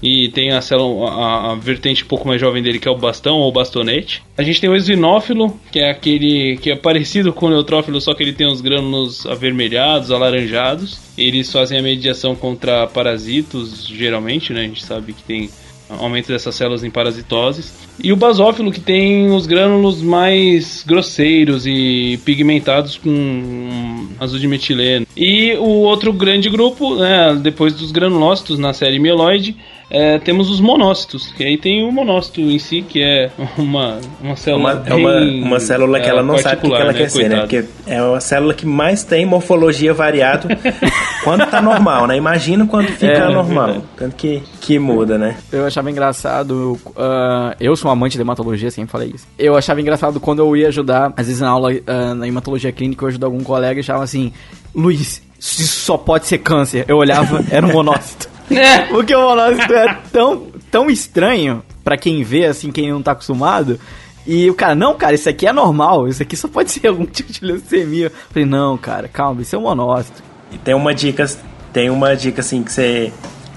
e 0.04 0.28
tem 0.28 0.52
a 0.52 0.60
célula, 0.60 1.12
a, 1.12 1.52
a, 1.54 1.56
vertente 1.56 2.04
um 2.04 2.08
pouco 2.08 2.28
mais 2.28 2.42
jovem 2.42 2.62
dele 2.62 2.78
que 2.78 2.90
é 2.90 2.92
o 2.92 2.98
bastão 2.98 3.38
ou 3.38 3.50
bastonete. 3.54 4.22
A 4.38 4.44
gente 4.44 4.60
tem 4.60 4.70
o 4.70 4.76
esinófilo, 4.76 5.58
que 5.72 5.80
é 5.80 5.90
aquele 5.90 6.58
que 6.58 6.72
é 6.72 6.76
parecido 6.76 7.32
com 7.32 7.46
o 7.46 7.50
neutrófilo, 7.50 8.02
só 8.02 8.14
que 8.14 8.22
ele 8.22 8.34
tem 8.34 8.46
os 8.46 8.60
grânulos 8.60 9.26
avermelhados, 9.26 10.12
alaranjados. 10.12 11.00
Eles 11.18 11.50
fazem 11.50 11.80
a 11.80 11.82
mediação 11.82 12.36
contra 12.36 12.86
parasitos, 12.86 13.88
geralmente, 13.88 14.52
né? 14.52 14.60
A 14.60 14.68
gente 14.68 14.84
sabe 14.84 15.14
que 15.14 15.24
tem 15.24 15.50
aumento 15.90 16.28
dessas 16.28 16.54
células 16.54 16.84
em 16.84 16.92
parasitoses. 16.92 17.85
E 18.02 18.12
o 18.12 18.16
basófilo, 18.16 18.72
que 18.72 18.80
tem 18.80 19.32
os 19.32 19.46
grânulos 19.46 20.02
mais 20.02 20.84
grosseiros 20.86 21.66
e 21.66 22.20
pigmentados 22.26 22.98
com 22.98 24.08
azul 24.20 24.40
de 24.40 24.48
metileno. 24.48 25.08
E 25.16 25.54
o 25.54 25.82
outro 25.84 26.12
grande 26.12 26.50
grupo, 26.50 26.96
né, 26.96 27.36
depois 27.42 27.74
dos 27.74 27.92
granulócitos 27.92 28.60
na 28.60 28.74
série 28.74 29.00
mieloide, 29.00 29.56
é, 29.90 30.18
temos 30.20 30.50
os 30.50 30.60
monócitos, 30.60 31.28
que 31.34 31.44
aí 31.44 31.58
tem 31.58 31.84
o 31.84 31.92
monócito 31.92 32.42
em 32.42 32.58
si, 32.58 32.82
que 32.82 33.02
é 33.02 33.32
uma, 33.58 34.00
uma 34.22 34.36
célula. 34.36 34.74
Uma, 34.74 34.90
é 34.90 34.94
uma, 34.94 35.46
uma 35.48 35.60
célula 35.60 36.00
que 36.00 36.10
ela 36.10 36.24
não 36.24 36.38
sabe 36.38 36.68
o 36.68 36.70
que 36.70 36.76
ela 36.76 36.92
né, 36.92 36.98
quer 36.98 37.10
ser, 37.10 37.30
né? 37.30 37.40
Porque 37.42 37.66
é 37.86 38.02
uma 38.02 38.20
célula 38.20 38.54
que 38.54 38.66
mais 38.66 39.04
tem 39.04 39.26
morfologia 39.26 39.94
variada 39.94 40.48
quando 41.24 41.46
tá 41.46 41.62
normal, 41.62 42.08
né? 42.08 42.18
Imagina 42.18 42.66
quando 42.66 42.88
fica 42.88 43.06
é, 43.06 43.30
normal. 43.30 43.84
Tanto 43.96 44.16
que, 44.16 44.42
que 44.60 44.80
muda, 44.80 45.18
né? 45.18 45.38
Eu 45.52 45.66
achava 45.66 45.92
engraçado. 45.92 46.80
Uh, 46.88 47.56
eu 47.60 47.76
sou 47.76 47.90
um 47.90 47.94
amante 47.94 48.18
de 48.18 48.22
hematologia, 48.22 48.72
sempre 48.72 48.92
falei 48.92 49.12
isso. 49.14 49.28
Eu 49.38 49.56
achava 49.56 49.80
engraçado 49.82 50.20
quando 50.20 50.40
eu 50.40 50.58
ia 50.58 50.68
ajudar, 50.70 51.14
às 51.16 51.28
vezes 51.28 51.42
na 51.42 51.50
aula 51.50 51.72
uh, 51.72 52.16
na 52.16 52.28
hematologia 52.28 52.72
clínica, 52.72 53.04
eu 53.04 53.10
ajudava 53.10 53.32
algum 53.32 53.44
colega 53.44 53.80
e 53.80 53.82
achava 53.82 54.04
assim: 54.04 54.34
Luiz, 54.74 55.22
isso 55.40 55.68
só 55.68 55.98
pode 55.98 56.26
ser 56.26 56.40
câncer. 56.40 56.86
Eu 56.88 56.98
olhava, 56.98 57.44
era 57.52 57.66
um 57.66 57.72
monócito. 57.72 58.35
É. 58.50 58.80
Porque 58.88 59.16
o 59.16 59.22
monócito 59.22 59.74
é 59.74 59.98
tão, 60.12 60.48
tão 60.72 60.90
estranho 60.90 61.64
para 61.84 61.98
quem 61.98 62.24
vê, 62.24 62.46
assim, 62.46 62.72
quem 62.72 62.92
não 62.92 63.02
tá 63.02 63.12
acostumado. 63.12 63.80
E 64.26 64.50
o 64.50 64.56
cara, 64.56 64.74
não, 64.74 64.96
cara, 64.96 65.14
isso 65.14 65.30
aqui 65.30 65.46
é 65.46 65.54
normal, 65.54 66.08
isso 66.08 66.22
aqui 66.24 66.36
só 66.36 66.48
pode 66.48 66.70
ser 66.72 66.88
algum 66.88 67.06
tipo 67.06 67.32
de 67.32 67.46
leucemia. 67.46 68.08
Eu 68.08 68.12
falei, 68.30 68.46
não, 68.46 68.78
cara, 68.78 69.08
calma, 69.08 69.42
isso 69.42 69.56
é 69.56 69.60
um 69.60 69.64
monócito. 69.64 70.24
E 70.52 70.58
tem 70.58 70.74
uma 70.74 70.94
dica, 70.94 71.26
tem 71.72 71.90
uma 71.90 72.16
dica 72.16 72.42
assim 72.42 72.64
que 72.64 72.72
você 72.72 73.12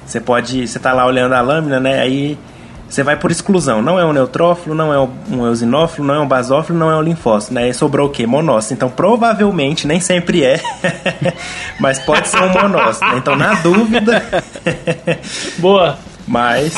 você 0.09 0.21
pode, 0.21 0.67
você 0.67 0.79
tá 0.79 0.95
lá 0.95 1.05
olhando 1.05 1.35
a 1.35 1.41
lâmina, 1.43 1.79
né? 1.79 2.01
Aí 2.01 2.39
você 2.89 3.03
vai 3.03 3.17
por 3.17 3.31
exclusão. 3.31 3.83
Não 3.83 3.99
é 3.99 4.05
um 4.05 4.13
neutrófilo, 4.13 4.75
não 4.75 4.93
é 4.93 4.99
um 5.31 5.47
eosinófilo, 5.47 6.07
não 6.07 6.15
é 6.15 6.21
um 6.21 6.27
basófilo, 6.27 6.79
não 6.79 6.91
é 6.91 6.97
um 6.97 7.03
linfócito, 7.03 7.53
né? 7.53 7.69
E 7.69 7.75
sobrou 7.75 8.09
o 8.09 8.11
quê? 8.11 8.27
Monócito. 8.27 8.75
Então, 8.75 8.89
provavelmente, 8.89 9.87
nem 9.87 10.01
sempre 10.01 10.45
é, 10.45 10.61
mas 11.79 11.99
pode 11.99 12.29
ser 12.29 12.43
um 12.43 12.49
monócito. 12.49 13.05
Né? 13.05 13.19
Então, 13.19 13.37
na 13.37 13.55
dúvida... 13.55 14.23
Boa. 15.59 15.99
Mas... 16.27 16.75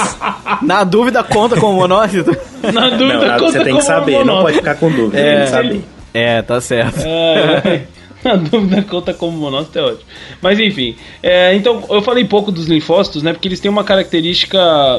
Na 0.62 0.84
dúvida, 0.84 1.22
conta 1.24 1.56
com 1.58 1.72
monócito? 1.72 2.36
Na 2.72 2.90
dúvida, 2.90 3.26
não, 3.26 3.38
conta 3.38 3.52
Você 3.52 3.64
tem 3.64 3.76
que 3.76 3.82
saber, 3.82 4.24
não 4.24 4.42
pode 4.42 4.56
ficar 4.58 4.74
com 4.76 4.90
dúvida, 4.90 5.18
é, 5.18 5.34
tem 5.34 5.44
que 5.44 5.50
saber. 5.50 5.84
É, 6.12 6.42
tá 6.42 6.60
certo. 6.60 7.00
É... 7.04 7.82
A 8.24 8.36
dúvida 8.36 8.82
conta 8.88 9.14
como 9.14 9.36
monócito 9.36 9.78
é 9.78 9.82
ótimo. 9.82 10.08
Mas 10.42 10.58
enfim, 10.58 10.96
é, 11.22 11.54
então 11.54 11.84
eu 11.88 12.02
falei 12.02 12.24
pouco 12.24 12.52
dos 12.52 12.66
linfócitos, 12.66 13.22
né? 13.22 13.32
Porque 13.32 13.48
eles 13.48 13.60
têm 13.60 13.70
uma 13.70 13.84
característica 13.84 14.58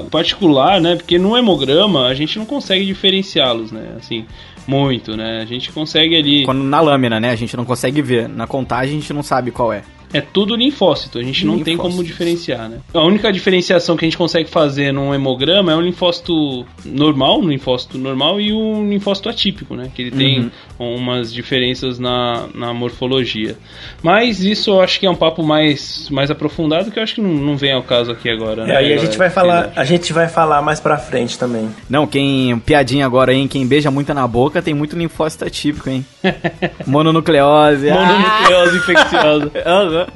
particular, 0.10 0.82
né? 0.82 0.96
Porque 0.96 1.18
no 1.18 1.38
hemograma 1.38 2.08
a 2.08 2.14
gente 2.14 2.38
não 2.38 2.46
consegue 2.46 2.86
diferenciá-los, 2.86 3.72
né? 3.72 3.96
Assim, 3.98 4.26
muito, 4.68 5.16
né? 5.16 5.42
A 5.42 5.46
gente 5.46 5.72
consegue 5.72 6.16
ali. 6.16 6.46
Quando 6.46 6.64
na 6.64 6.82
lâmina, 6.82 7.20
né? 7.20 7.32
A 7.32 7.36
gente 7.36 7.56
não 7.56 7.66
consegue 7.66 8.02
ver. 8.02 8.28
Na 8.28 8.48
contagem 8.48 8.98
a 8.98 9.00
gente 9.00 9.14
não 9.14 9.24
sabe 9.24 9.52
qual 9.52 9.72
é. 9.72 9.84
É 10.14 10.22
tudo 10.22 10.56
linfócito, 10.56 11.20
a 11.20 11.24
gente 11.24 11.46
não 11.46 11.56
linfócito. 11.56 11.78
tem 11.78 11.78
como 11.78 12.04
diferenciar, 12.04 12.70
né? 12.70 12.80
A 12.94 13.04
única 13.04 13.32
diferenciação 13.32 13.96
que 13.96 14.06
a 14.06 14.08
gente 14.08 14.18
consegue 14.18 14.50
fazer 14.50 14.92
num 14.92 15.14
hemograma 15.14 15.72
é 15.72 15.76
um 15.76 15.82
linfócito 15.82 16.66
normal, 16.86 17.40
um 17.40 17.48
linfócito 17.48 17.98
normal 17.98 18.40
e 18.40 18.52
um 18.52 18.90
linfócito 18.90 19.30
atípico, 19.30 19.76
né? 19.76 19.90
Que 19.94 20.04
ele 20.04 20.12
tem 20.12 20.52
uhum. 20.80 20.96
umas 20.96 21.34
diferenças 21.34 22.00
na, 22.00 22.48
na 22.54 22.74
morfologia. 22.74 23.58
Mas 24.02 24.44
isso 24.44 24.72
eu 24.72 24.82
acho 24.82 25.00
que 25.00 25.06
é 25.06 25.10
um 25.10 25.16
papo 25.16 25.44
mais, 25.44 26.10
mais 26.10 26.30
aprofundado 26.30 26.92
que 26.92 27.00
eu 27.00 27.04
acho 27.04 27.16
que 27.16 27.22
não, 27.22 27.34
não 27.34 27.58
vem 27.58 27.72
ao 27.72 27.84
caso 27.84 28.12
aqui 28.12 28.30
agora, 28.30 28.66
né? 28.66 28.74
É, 28.74 28.78
aí 28.78 28.94
a 28.94 28.98
gente 28.98 29.18
vai 29.18 29.30
falar, 29.30 29.72
a 29.76 29.86
gente 29.86 30.12
vai 30.12 30.28
falar 30.28 30.62
mais 30.62 30.80
pra 30.80 30.98
frente 30.98 31.38
também. 31.38 31.70
Não, 31.90 32.06
quem 32.06 32.58
piadinha 32.60 33.06
agora, 33.06 33.34
hein? 33.34 33.48
Quem 33.48 33.66
beija 33.66 33.90
muito 33.90 34.14
na 34.14 34.28
boca 34.28 34.62
tem 34.62 34.74
muito 34.74 34.98
linfócito 34.98 35.46
atípico, 35.46 35.90
hein? 35.90 36.06
Mononucleose. 36.86 37.90
Mononucleose 37.90 38.78
infecciosa. 38.78 39.52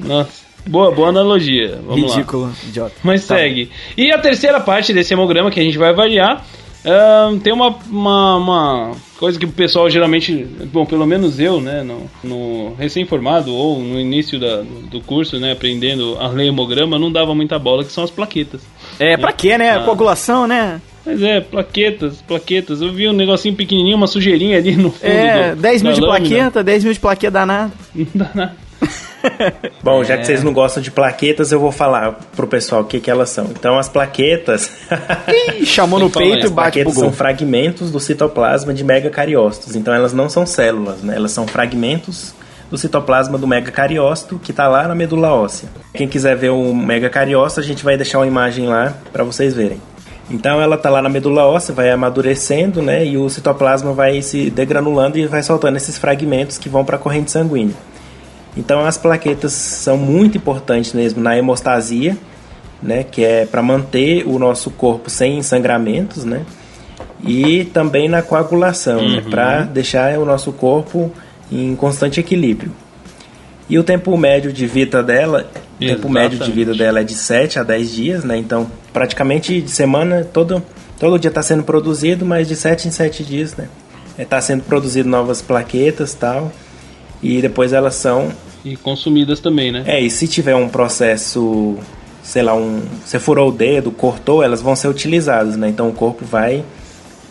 Nossa. 0.00 0.46
Boa, 0.66 0.90
boa 0.90 1.08
analogia. 1.08 1.78
Vamos 1.86 2.12
Ridículo, 2.12 2.44
lá. 2.44 2.52
idiota. 2.66 2.94
Mas 3.02 3.24
tá 3.26 3.36
segue. 3.36 3.66
Bom. 3.66 3.70
E 3.96 4.12
a 4.12 4.18
terceira 4.18 4.58
parte 4.58 4.92
desse 4.92 5.14
hemograma 5.14 5.50
que 5.50 5.60
a 5.60 5.62
gente 5.62 5.78
vai 5.78 5.90
avaliar 5.90 6.44
uh, 6.84 7.38
tem 7.38 7.52
uma, 7.52 7.76
uma, 7.88 8.36
uma, 8.36 8.92
coisa 9.16 9.38
que 9.38 9.44
o 9.44 9.48
pessoal 9.48 9.88
geralmente, 9.88 10.44
bom, 10.72 10.84
pelo 10.84 11.06
menos 11.06 11.38
eu, 11.38 11.60
né, 11.60 11.84
no, 11.84 12.10
no 12.22 12.74
recém-formado 12.74 13.54
ou 13.54 13.78
no 13.78 13.98
início 14.00 14.40
da, 14.40 14.62
do 14.90 15.00
curso, 15.00 15.38
né, 15.38 15.52
aprendendo 15.52 16.16
a 16.18 16.26
ler 16.28 16.46
hemograma, 16.46 16.98
não 16.98 17.12
dava 17.12 17.32
muita 17.32 17.58
bola, 17.60 17.84
que 17.84 17.92
são 17.92 18.02
as 18.02 18.10
plaquetas. 18.10 18.62
É, 18.98 19.10
né? 19.10 19.16
pra 19.16 19.32
quê, 19.32 19.56
né? 19.56 19.70
Ah. 19.70 19.80
Coagulação, 19.84 20.48
né? 20.48 20.80
Mas 21.04 21.22
é, 21.22 21.40
plaquetas, 21.40 22.20
plaquetas. 22.22 22.82
Eu 22.82 22.92
vi 22.92 23.08
um 23.08 23.12
negocinho 23.12 23.54
pequenininho, 23.54 23.96
uma 23.96 24.08
sujeirinha 24.08 24.58
ali 24.58 24.74
no 24.74 24.90
fundo. 24.90 25.08
É, 25.08 25.54
do, 25.54 25.62
10 25.62 25.82
mil 25.82 25.92
de 25.92 26.00
lâmina. 26.00 26.28
plaqueta, 26.28 26.64
10 26.64 26.84
mil 26.84 26.92
de 26.92 26.98
plaqueta 26.98 27.30
danado. 27.30 27.72
Não 27.94 28.06
dá 28.12 28.30
nada. 28.34 28.56
Bom, 29.82 30.02
já 30.04 30.16
que 30.16 30.24
vocês 30.24 30.42
não 30.42 30.52
gostam 30.52 30.82
de 30.82 30.90
plaquetas, 30.90 31.52
eu 31.52 31.60
vou 31.60 31.72
falar 31.72 32.18
pro 32.34 32.46
pessoal 32.46 32.82
o 32.82 32.84
que, 32.84 33.00
que 33.00 33.10
elas 33.10 33.30
são. 33.30 33.46
Então, 33.46 33.78
as 33.78 33.88
plaquetas. 33.88 34.70
Ih, 35.58 35.64
chamou 35.66 35.98
no 35.98 36.10
peito 36.10 36.46
e 36.46 36.50
bate 36.50 36.80
plaquetas 36.82 36.94
são 36.94 37.12
fragmentos 37.12 37.90
do 37.90 38.00
citoplasma 38.00 38.72
de 38.74 38.84
megacariócitos. 38.84 39.76
Então, 39.76 39.92
elas 39.94 40.12
não 40.12 40.28
são 40.28 40.44
células, 40.46 41.02
né? 41.02 41.16
Elas 41.16 41.32
são 41.32 41.46
fragmentos 41.46 42.34
do 42.70 42.76
citoplasma 42.76 43.38
do 43.38 43.46
megacariócito 43.46 44.38
que 44.38 44.50
está 44.50 44.68
lá 44.68 44.88
na 44.88 44.94
medula 44.94 45.32
óssea. 45.32 45.68
Quem 45.94 46.08
quiser 46.08 46.36
ver 46.36 46.50
o 46.50 46.74
megacariócito, 46.74 47.60
a 47.60 47.64
gente 47.64 47.84
vai 47.84 47.96
deixar 47.96 48.18
uma 48.18 48.26
imagem 48.26 48.66
lá 48.66 48.94
para 49.12 49.24
vocês 49.24 49.54
verem. 49.54 49.80
Então 50.28 50.60
ela 50.60 50.76
tá 50.76 50.90
lá 50.90 51.00
na 51.00 51.08
medula 51.08 51.44
óssea, 51.44 51.74
vai 51.74 51.90
amadurecendo, 51.90 52.82
né? 52.82 53.06
E 53.06 53.16
o 53.16 53.28
citoplasma 53.28 53.92
vai 53.92 54.20
se 54.22 54.50
degranulando 54.50 55.18
e 55.18 55.26
vai 55.26 55.42
soltando 55.42 55.76
esses 55.76 55.96
fragmentos 55.96 56.58
que 56.58 56.68
vão 56.68 56.84
para 56.84 56.96
a 56.96 56.98
corrente 56.98 57.30
sanguínea. 57.30 57.74
Então 58.56 58.84
as 58.84 58.96
plaquetas 58.96 59.52
são 59.52 59.96
muito 59.96 60.38
importantes 60.38 60.92
mesmo 60.92 61.22
na 61.22 61.36
hemostasia, 61.36 62.16
né? 62.82 63.04
Que 63.04 63.24
é 63.24 63.46
para 63.46 63.62
manter 63.62 64.26
o 64.26 64.38
nosso 64.38 64.70
corpo 64.70 65.10
sem 65.10 65.42
sangramentos, 65.42 66.24
né? 66.24 66.44
E 67.22 67.64
também 67.66 68.08
na 68.08 68.22
coagulação, 68.22 68.96
né, 68.96 69.02
uhum. 69.02 69.14
né? 69.16 69.22
Para 69.30 69.62
deixar 69.62 70.18
o 70.18 70.24
nosso 70.24 70.52
corpo 70.52 71.10
em 71.50 71.74
constante 71.76 72.20
equilíbrio. 72.20 72.72
E 73.68 73.78
o 73.78 73.84
tempo 73.84 74.16
médio 74.16 74.52
de 74.52 74.66
vida 74.66 75.02
dela, 75.02 75.50
o 75.76 75.84
tempo 75.84 76.08
médio 76.08 76.38
de 76.38 76.52
vida 76.52 76.72
dela 76.72 77.00
é 77.00 77.04
de 77.04 77.14
7 77.14 77.58
a 77.58 77.62
10 77.64 77.92
dias, 77.92 78.24
né? 78.24 78.36
Então, 78.36 78.70
praticamente 78.92 79.60
de 79.60 79.70
semana, 79.70 80.24
todo, 80.24 80.62
todo 81.00 81.18
dia 81.18 81.28
está 81.28 81.42
sendo 81.42 81.64
produzido, 81.64 82.24
mas 82.24 82.46
de 82.46 82.54
7 82.54 82.86
em 82.86 82.90
7 82.92 83.24
dias, 83.24 83.56
né? 83.56 83.68
Está 84.16 84.36
é, 84.36 84.40
sendo 84.40 84.62
produzido 84.62 85.08
novas 85.08 85.42
plaquetas 85.42 86.14
tal. 86.14 86.52
E 87.22 87.40
depois 87.40 87.72
elas 87.72 87.94
são. 87.96 88.30
E 88.66 88.76
consumidas 88.76 89.38
também, 89.38 89.70
né? 89.70 89.84
É, 89.86 90.00
e 90.00 90.10
se 90.10 90.26
tiver 90.26 90.56
um 90.56 90.68
processo, 90.68 91.76
sei 92.20 92.42
lá, 92.42 92.52
um. 92.52 92.82
Você 93.04 93.20
furou 93.20 93.50
o 93.50 93.52
dedo, 93.52 93.92
cortou, 93.92 94.42
elas 94.42 94.60
vão 94.60 94.74
ser 94.74 94.88
utilizadas, 94.88 95.56
né? 95.56 95.68
Então 95.68 95.88
o 95.88 95.92
corpo 95.92 96.24
vai 96.24 96.64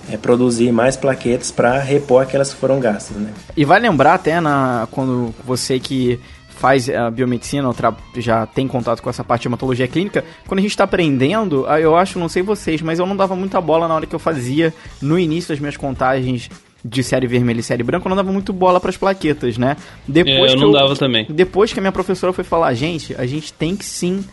é, 0.10 0.16
produzir 0.16 0.72
mais 0.72 0.96
plaquetas 0.96 1.52
para 1.52 1.78
repor 1.80 2.24
aquelas 2.24 2.54
que 2.54 2.60
foram 2.60 2.80
gastas, 2.80 3.18
né? 3.18 3.32
E 3.58 3.66
vai 3.66 3.82
lembrar 3.82 4.14
até 4.14 4.40
na 4.40 4.88
quando 4.92 5.36
você 5.44 5.78
que 5.78 6.18
faz 6.48 6.90
a 6.90 7.12
biomedicina, 7.12 7.70
já 8.16 8.46
tem 8.46 8.66
contato 8.66 9.04
com 9.04 9.10
essa 9.10 9.26
parte 9.26 9.42
de 9.42 9.50
hematologia 9.50 9.90
clínica, 9.90 10.24
quando 10.48 10.60
a 10.60 10.62
gente 10.62 10.72
está 10.72 10.86
aprendendo, 10.86 11.68
eu 11.68 11.98
acho, 11.98 12.18
não 12.18 12.30
sei 12.30 12.42
vocês, 12.42 12.82
mas 12.82 12.98
eu 12.98 13.06
não 13.06 13.18
dava 13.18 13.36
muita 13.36 13.60
bola 13.60 13.90
na 13.90 13.94
hora 13.94 14.06
que 14.06 14.16
eu 14.16 14.20
fazia 14.20 14.74
no 15.02 15.20
início 15.20 15.50
das 15.50 15.60
minhas 15.60 15.76
contagens 15.76 16.50
de 16.88 17.04
série 17.04 17.26
vermelha 17.26 17.60
e 17.60 17.64
série 17.64 17.82
branca, 17.82 18.06
eu 18.06 18.10
não 18.10 18.16
dava 18.16 18.32
muito 18.32 18.54
bola 18.54 18.80
para 18.80 18.92
as 18.92 18.98
plaquetas, 18.98 19.58
né? 19.58 19.76
Depois 20.08 20.52
é, 20.52 20.56
eu 20.56 20.60
não 20.60 20.68
eu, 20.68 20.74
dava 20.74 20.96
também. 20.96 21.26
Depois 21.28 21.74
que 21.74 21.80
a 21.80 21.82
minha 21.82 21.92
professora 21.92 22.32
foi 22.32 22.44
falar, 22.44 22.74
gente, 22.76 23.16
a 23.18 23.26
gente 23.26 23.52
tem 23.52 23.76
que 23.76 23.84
sim 23.84 24.24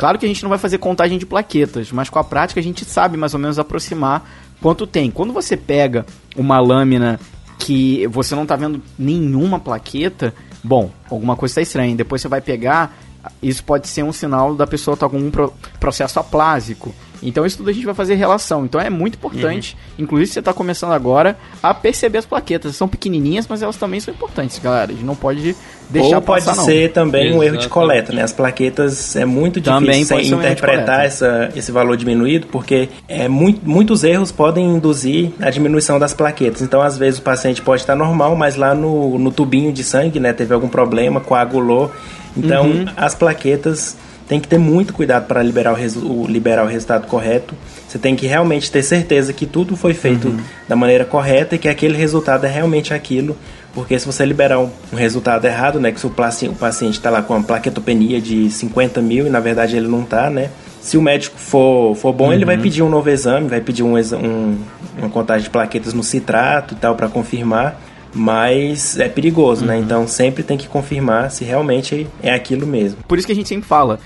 Claro 0.00 0.18
que 0.18 0.24
a 0.24 0.28
gente 0.28 0.42
não 0.42 0.48
vai 0.48 0.58
fazer 0.58 0.78
contagem 0.78 1.18
de 1.18 1.26
plaquetas, 1.26 1.92
mas 1.92 2.08
com 2.08 2.18
a 2.18 2.24
prática 2.24 2.58
a 2.58 2.62
gente 2.62 2.86
sabe 2.86 3.18
mais 3.18 3.34
ou 3.34 3.38
menos 3.38 3.58
aproximar 3.58 4.26
quanto 4.58 4.86
tem. 4.86 5.10
Quando 5.10 5.30
você 5.30 5.58
pega 5.58 6.06
uma 6.34 6.58
lâmina 6.58 7.20
que 7.58 8.06
você 8.06 8.34
não 8.34 8.44
está 8.44 8.56
vendo 8.56 8.82
nenhuma 8.98 9.60
plaqueta, 9.60 10.34
bom, 10.64 10.90
alguma 11.10 11.36
coisa 11.36 11.52
está 11.52 11.60
estranha. 11.60 11.94
Depois 11.94 12.22
você 12.22 12.28
vai 12.28 12.40
pegar, 12.40 12.96
isso 13.42 13.62
pode 13.62 13.88
ser 13.88 14.02
um 14.02 14.10
sinal 14.10 14.54
da 14.54 14.66
pessoa 14.66 14.94
estar 14.94 15.06
tá 15.06 15.14
com 15.14 15.18
um 15.18 15.30
processo 15.78 16.18
aplásico. 16.18 16.94
Então 17.22 17.44
isso 17.44 17.58
tudo 17.58 17.70
a 17.70 17.72
gente 17.72 17.84
vai 17.84 17.94
fazer 17.94 18.14
relação. 18.14 18.64
Então 18.64 18.80
é 18.80 18.90
muito 18.90 19.14
importante, 19.14 19.76
uhum. 19.76 20.04
inclusive 20.04 20.32
você 20.32 20.38
está 20.38 20.52
começando 20.52 20.92
agora, 20.92 21.36
a 21.62 21.74
perceber 21.74 22.18
as 22.18 22.26
plaquetas. 22.26 22.76
São 22.76 22.88
pequenininhas, 22.88 23.46
mas 23.48 23.62
elas 23.62 23.76
também 23.76 24.00
são 24.00 24.12
importantes, 24.12 24.58
galera. 24.58 24.90
A 24.90 24.94
gente 24.94 25.04
não 25.04 25.16
pode 25.16 25.54
deixar 25.90 26.16
Ou 26.16 26.22
pode 26.22 26.44
passar, 26.44 26.62
ser 26.62 26.92
também 26.92 27.34
um 27.34 27.42
erro 27.42 27.56
de 27.56 27.68
coleta, 27.68 28.12
né? 28.12 28.22
As 28.22 28.32
plaquetas 28.32 29.16
é 29.16 29.24
muito 29.24 29.60
difícil 29.60 30.20
interpretar 30.20 31.00
um 31.00 31.02
essa, 31.02 31.50
esse 31.54 31.72
valor 31.72 31.96
diminuído, 31.96 32.46
porque 32.46 32.88
é 33.08 33.28
muito, 33.28 33.68
muitos 33.68 34.04
erros 34.04 34.30
podem 34.30 34.64
induzir 34.76 35.32
a 35.40 35.50
diminuição 35.50 35.98
das 35.98 36.14
plaquetas. 36.14 36.62
Então, 36.62 36.80
às 36.80 36.96
vezes, 36.96 37.18
o 37.18 37.22
paciente 37.22 37.60
pode 37.60 37.82
estar 37.82 37.96
normal, 37.96 38.36
mas 38.36 38.56
lá 38.56 38.74
no, 38.74 39.18
no 39.18 39.30
tubinho 39.30 39.72
de 39.72 39.82
sangue, 39.82 40.20
né, 40.20 40.32
teve 40.32 40.54
algum 40.54 40.68
problema, 40.68 41.20
coagulou. 41.20 41.90
Então, 42.36 42.66
uhum. 42.66 42.86
as 42.96 43.14
plaquetas 43.14 43.96
tem 44.30 44.38
que 44.38 44.46
ter 44.46 44.58
muito 44.58 44.94
cuidado 44.94 45.26
para 45.26 45.42
liberar 45.42 45.74
o, 45.74 46.24
liberar 46.28 46.62
o 46.62 46.68
resultado 46.68 47.04
correto. 47.08 47.52
Você 47.88 47.98
tem 47.98 48.14
que 48.14 48.28
realmente 48.28 48.70
ter 48.70 48.80
certeza 48.80 49.32
que 49.32 49.44
tudo 49.44 49.74
foi 49.74 49.92
feito 49.92 50.28
uhum. 50.28 50.38
da 50.68 50.76
maneira 50.76 51.04
correta 51.04 51.56
e 51.56 51.58
que 51.58 51.68
aquele 51.68 51.96
resultado 51.96 52.46
é 52.46 52.48
realmente 52.48 52.94
aquilo. 52.94 53.36
Porque 53.74 53.98
se 53.98 54.06
você 54.06 54.24
liberar 54.24 54.60
um, 54.60 54.70
um 54.92 54.96
resultado 54.96 55.44
errado, 55.46 55.80
né, 55.80 55.90
que 55.90 55.98
se 55.98 56.06
o, 56.06 56.10
o 56.10 56.54
paciente 56.54 56.94
está 56.94 57.10
lá 57.10 57.22
com 57.22 57.34
uma 57.34 57.42
plaquetopenia 57.42 58.20
de 58.20 58.48
50 58.48 59.02
mil 59.02 59.26
e 59.26 59.30
na 59.30 59.40
verdade 59.40 59.76
ele 59.76 59.88
não 59.88 60.02
está, 60.02 60.30
né? 60.30 60.50
Se 60.80 60.96
o 60.96 61.02
médico 61.02 61.36
for, 61.36 61.96
for 61.96 62.12
bom, 62.12 62.26
uhum. 62.26 62.32
ele 62.32 62.44
vai 62.44 62.54
uhum. 62.54 62.62
pedir 62.62 62.82
um 62.84 62.88
novo 62.88 63.10
exame, 63.10 63.48
vai 63.48 63.60
pedir 63.60 63.82
um, 63.82 63.96
um, 63.96 64.58
uma 64.96 65.08
contagem 65.08 65.42
de 65.42 65.50
plaquetas 65.50 65.92
no 65.92 66.04
citrato 66.04 66.74
e 66.74 66.76
tal 66.76 66.94
para 66.94 67.08
confirmar 67.08 67.80
mas 68.12 68.98
é 68.98 69.08
perigoso, 69.08 69.64
né? 69.64 69.74
uhum. 69.74 69.80
né? 69.80 69.84
Então 69.84 70.06
sempre 70.06 70.42
tem 70.42 70.56
que 70.56 70.68
confirmar 70.68 71.30
se 71.30 71.44
realmente 71.44 72.06
é 72.22 72.32
aquilo 72.32 72.66
mesmo. 72.66 73.02
Por 73.06 73.18
isso 73.18 73.26
que 73.26 73.32
a 73.32 73.36
gente 73.36 73.48
sempre 73.48 73.68
fala, 73.68 74.00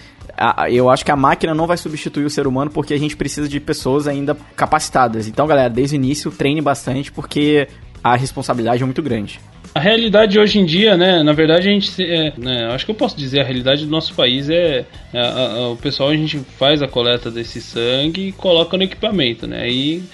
eu 0.71 0.91
acho 0.91 1.05
que 1.05 1.11
a 1.11 1.17
máquina 1.17 1.55
não 1.55 1.67
vai 1.67 1.77
substituir 1.77 2.25
o 2.25 2.31
ser 2.31 2.47
humano 2.47 2.71
porque 2.71 2.95
a 2.95 2.99
gente 2.99 3.17
precisa 3.17 3.49
de 3.49 3.61
pessoas 3.61 4.09
ainda 4.09 4.37
capacitadas. 4.57 5.29
Então, 5.29 5.47
galera, 5.47 5.71
desde 5.71 5.95
o 5.95 5.97
início 5.97 6.31
treine 6.31 6.61
bastante 6.61 7.13
porque 7.13 7.69
a 8.03 8.17
responsabilidade 8.17 8.83
é 8.83 8.85
muito 8.85 9.03
grande. 9.03 9.41
A 9.75 9.81
realidade 9.81 10.39
hoje 10.39 10.61
em 10.61 10.65
dia, 10.65 10.97
né? 10.97 11.23
Na 11.23 11.33
verdade, 11.33 11.69
a 11.69 11.73
gente. 11.73 12.01
É, 12.01 12.33
né, 12.37 12.67
acho 12.73 12.85
que 12.85 12.93
eu 12.93 12.95
posso 12.95 13.17
dizer, 13.17 13.41
a 13.41 13.45
realidade 13.45 13.85
do 13.85 13.91
nosso 13.91 14.15
país 14.15 14.49
é. 14.49 14.85
é 15.13 15.21
a, 15.21 15.27
a, 15.27 15.69
o 15.71 15.77
pessoal, 15.77 16.11
a 16.11 16.17
gente 16.17 16.39
faz 16.59 16.81
a 16.81 16.87
coleta 16.87 17.31
desse 17.31 17.61
sangue 17.61 18.29
e 18.29 18.33
coloca 18.33 18.77
no 18.77 18.85
equipamento, 18.85 19.49
né? 19.49 19.69
E 19.69 20.05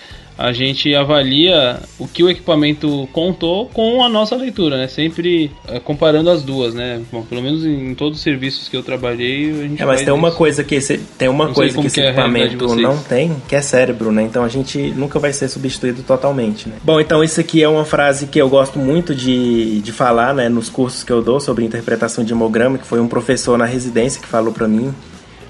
a 0.40 0.54
gente 0.54 0.94
avalia 0.94 1.78
o 1.98 2.08
que 2.08 2.22
o 2.22 2.30
equipamento 2.30 3.06
contou 3.12 3.66
com 3.66 4.02
a 4.02 4.08
nossa 4.08 4.34
leitura, 4.34 4.78
né? 4.78 4.88
Sempre 4.88 5.50
é, 5.68 5.78
comparando 5.78 6.30
as 6.30 6.42
duas, 6.42 6.72
né? 6.72 7.02
Bom, 7.12 7.22
pelo 7.22 7.42
menos 7.42 7.62
em 7.66 7.94
todos 7.94 8.16
os 8.18 8.24
serviços 8.24 8.66
que 8.66 8.74
eu 8.74 8.82
trabalhei, 8.82 9.50
a 9.50 9.68
gente 9.68 9.82
É, 9.82 9.84
mas 9.84 10.02
tem 10.02 10.14
uma 10.14 10.32
coisa 10.32 10.64
que 10.64 10.76
esse, 10.76 10.96
tem 11.18 11.28
uma 11.28 11.48
não 11.48 11.52
coisa 11.52 11.78
que 11.78 11.86
esse 11.86 11.94
que 11.94 12.00
é 12.00 12.08
equipamento 12.08 12.74
não 12.74 12.96
tem, 12.96 13.36
que 13.46 13.54
é 13.54 13.60
cérebro, 13.60 14.10
né? 14.10 14.22
Então 14.22 14.42
a 14.42 14.48
gente 14.48 14.78
nunca 14.96 15.18
vai 15.18 15.30
ser 15.30 15.46
substituído 15.48 16.02
totalmente, 16.02 16.70
né? 16.70 16.76
Bom, 16.82 16.98
então 16.98 17.22
isso 17.22 17.38
aqui 17.38 17.62
é 17.62 17.68
uma 17.68 17.84
frase 17.84 18.26
que 18.26 18.38
eu 18.38 18.48
gosto 18.48 18.78
muito 18.78 19.14
de, 19.14 19.82
de 19.82 19.92
falar, 19.92 20.32
né, 20.32 20.48
nos 20.48 20.70
cursos 20.70 21.04
que 21.04 21.12
eu 21.12 21.20
dou 21.20 21.38
sobre 21.38 21.66
interpretação 21.66 22.24
de 22.24 22.32
hemograma, 22.32 22.78
que 22.78 22.86
foi 22.86 22.98
um 22.98 23.08
professor 23.08 23.58
na 23.58 23.66
residência 23.66 24.22
que 24.22 24.26
falou 24.26 24.54
para 24.54 24.66
mim 24.66 24.94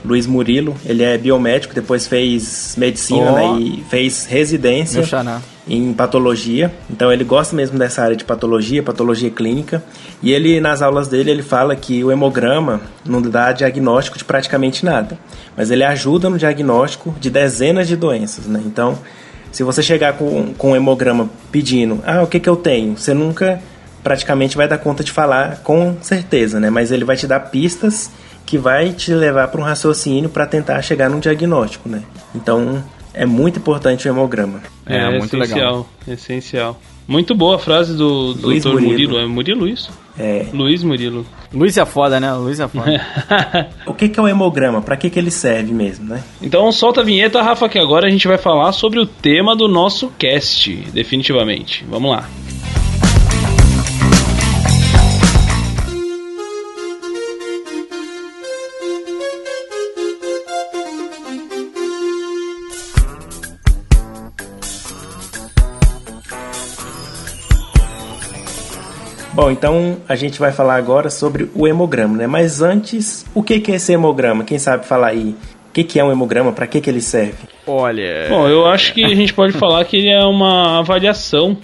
Luiz 0.04 0.26
Murilo. 0.26 0.74
Ele 0.84 1.02
é 1.02 1.16
biomédico, 1.16 1.74
depois 1.74 2.06
fez 2.06 2.74
medicina 2.76 3.32
oh. 3.32 3.34
né, 3.34 3.60
e 3.60 3.84
fez 3.88 4.26
residência 4.26 5.02
em 5.68 5.92
patologia. 5.92 6.72
Então 6.90 7.12
ele 7.12 7.24
gosta 7.24 7.54
mesmo 7.54 7.78
dessa 7.78 8.02
área 8.02 8.16
de 8.16 8.24
patologia, 8.24 8.82
patologia 8.82 9.30
clínica. 9.30 9.82
E 10.22 10.32
ele 10.32 10.60
nas 10.60 10.82
aulas 10.82 11.08
dele 11.08 11.30
ele 11.30 11.42
fala 11.42 11.76
que 11.76 12.02
o 12.02 12.10
hemograma 12.10 12.80
não 13.04 13.22
dá 13.22 13.52
diagnóstico 13.52 14.18
de 14.18 14.24
praticamente 14.24 14.84
nada, 14.84 15.18
mas 15.56 15.70
ele 15.70 15.84
ajuda 15.84 16.28
no 16.28 16.38
diagnóstico 16.38 17.14
de 17.20 17.30
dezenas 17.30 17.88
de 17.88 17.96
doenças, 17.96 18.46
né? 18.46 18.60
Então, 18.64 18.98
se 19.52 19.62
você 19.62 19.82
chegar 19.82 20.14
com, 20.14 20.52
com 20.54 20.72
um 20.72 20.76
hemograma 20.76 21.28
pedindo, 21.50 22.00
ah, 22.06 22.22
o 22.22 22.26
que 22.26 22.38
que 22.38 22.48
eu 22.48 22.56
tenho? 22.56 22.96
Você 22.96 23.14
nunca 23.14 23.60
praticamente 24.02 24.56
vai 24.56 24.66
dar 24.66 24.78
conta 24.78 25.04
de 25.04 25.12
falar 25.12 25.58
com 25.62 25.96
certeza, 26.00 26.58
né? 26.58 26.70
Mas 26.70 26.90
ele 26.90 27.04
vai 27.04 27.16
te 27.16 27.26
dar 27.26 27.40
pistas 27.40 28.10
que 28.50 28.58
vai 28.58 28.92
te 28.92 29.14
levar 29.14 29.46
para 29.46 29.60
um 29.60 29.64
raciocínio 29.64 30.28
para 30.28 30.44
tentar 30.44 30.82
chegar 30.82 31.08
num 31.08 31.20
diagnóstico, 31.20 31.88
né? 31.88 32.02
Então 32.34 32.82
é 33.14 33.24
muito 33.24 33.60
importante 33.60 34.08
o 34.08 34.10
hemograma. 34.10 34.60
É, 34.84 34.96
é 34.96 35.18
muito 35.18 35.36
essencial, 35.36 35.70
legal. 35.70 35.86
essencial. 36.08 36.80
Muito 37.06 37.32
boa 37.32 37.54
a 37.54 37.58
frase 37.60 37.96
do, 37.96 38.34
do 38.34 38.48
Luiz 38.48 38.64
Dr. 38.64 38.70
Murilo. 38.70 38.90
Murilo. 38.90 39.18
É 39.18 39.26
Murilo 39.26 39.68
isso? 39.68 39.92
É. 40.18 40.46
Luiz 40.52 40.82
Murilo. 40.82 41.24
Luiz 41.54 41.76
é 41.76 41.86
foda, 41.86 42.18
né? 42.18 42.32
Luiz 42.34 42.58
é 42.58 42.66
foda. 42.66 43.00
o 43.86 43.94
que, 43.94 44.08
que 44.08 44.18
é 44.18 44.22
o 44.22 44.26
hemograma? 44.26 44.82
Para 44.82 44.96
que, 44.96 45.08
que 45.08 45.18
ele 45.18 45.30
serve 45.30 45.72
mesmo, 45.72 46.08
né? 46.08 46.20
Então 46.42 46.70
solta 46.72 47.02
a 47.02 47.04
vinheta, 47.04 47.40
Rafa, 47.40 47.68
que 47.68 47.78
agora 47.78 48.08
a 48.08 48.10
gente 48.10 48.26
vai 48.26 48.36
falar 48.36 48.72
sobre 48.72 48.98
o 48.98 49.06
tema 49.06 49.54
do 49.54 49.68
nosso 49.68 50.08
cast, 50.18 50.74
definitivamente. 50.92 51.84
Vamos 51.88 52.10
lá. 52.10 52.28
Bom, 69.40 69.50
então 69.50 69.96
a 70.06 70.14
gente 70.14 70.38
vai 70.38 70.52
falar 70.52 70.74
agora 70.74 71.08
sobre 71.08 71.48
o 71.54 71.66
hemograma, 71.66 72.14
né? 72.14 72.26
Mas 72.26 72.60
antes, 72.60 73.24
o 73.34 73.42
que 73.42 73.54
é 73.72 73.74
esse 73.74 73.90
hemograma? 73.90 74.44
Quem 74.44 74.58
sabe 74.58 74.84
falar 74.84 75.06
aí? 75.06 75.34
O 75.66 75.72
que 75.72 75.98
é 75.98 76.04
um 76.04 76.12
hemograma? 76.12 76.52
Para 76.52 76.66
que, 76.66 76.78
que 76.78 76.90
ele 76.90 77.00
serve? 77.00 77.38
Olha. 77.66 78.26
Bom, 78.28 78.46
eu 78.46 78.66
acho 78.66 78.92
que 78.92 79.02
a 79.02 79.14
gente 79.14 79.32
pode 79.32 79.54
falar 79.54 79.82
que 79.86 79.96
ele 79.96 80.10
é 80.10 80.22
uma 80.24 80.80
avaliação 80.80 81.56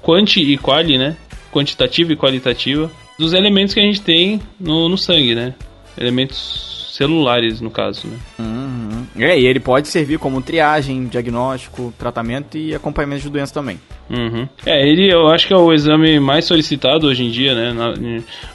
quanti 0.00 0.40
e 0.40 0.56
quali, 0.56 0.96
né? 0.96 1.16
Quantitativa 1.50 2.12
e 2.12 2.16
qualitativa 2.16 2.88
dos 3.18 3.32
elementos 3.32 3.74
que 3.74 3.80
a 3.80 3.82
gente 3.82 4.00
tem 4.00 4.40
no, 4.60 4.88
no 4.88 4.96
sangue, 4.96 5.34
né? 5.34 5.54
Elementos 6.00 6.94
celulares, 6.96 7.60
no 7.60 7.68
caso, 7.68 8.06
né? 8.06 8.16
Uhum. 8.38 8.87
É, 9.16 9.38
e 9.38 9.46
ele 9.46 9.60
pode 9.60 9.88
servir 9.88 10.18
como 10.18 10.40
triagem, 10.40 11.06
diagnóstico, 11.06 11.92
tratamento 11.98 12.56
e 12.56 12.74
acompanhamento 12.74 13.22
de 13.22 13.30
doenças 13.30 13.50
também. 13.50 13.78
Uhum. 14.10 14.48
É, 14.64 14.88
ele 14.88 15.12
eu 15.12 15.28
acho 15.28 15.46
que 15.46 15.52
é 15.52 15.56
o 15.56 15.72
exame 15.72 16.18
mais 16.18 16.46
solicitado 16.46 17.06
hoje 17.06 17.24
em 17.24 17.30
dia, 17.30 17.54
né? 17.54 17.72
Na, 17.72 17.94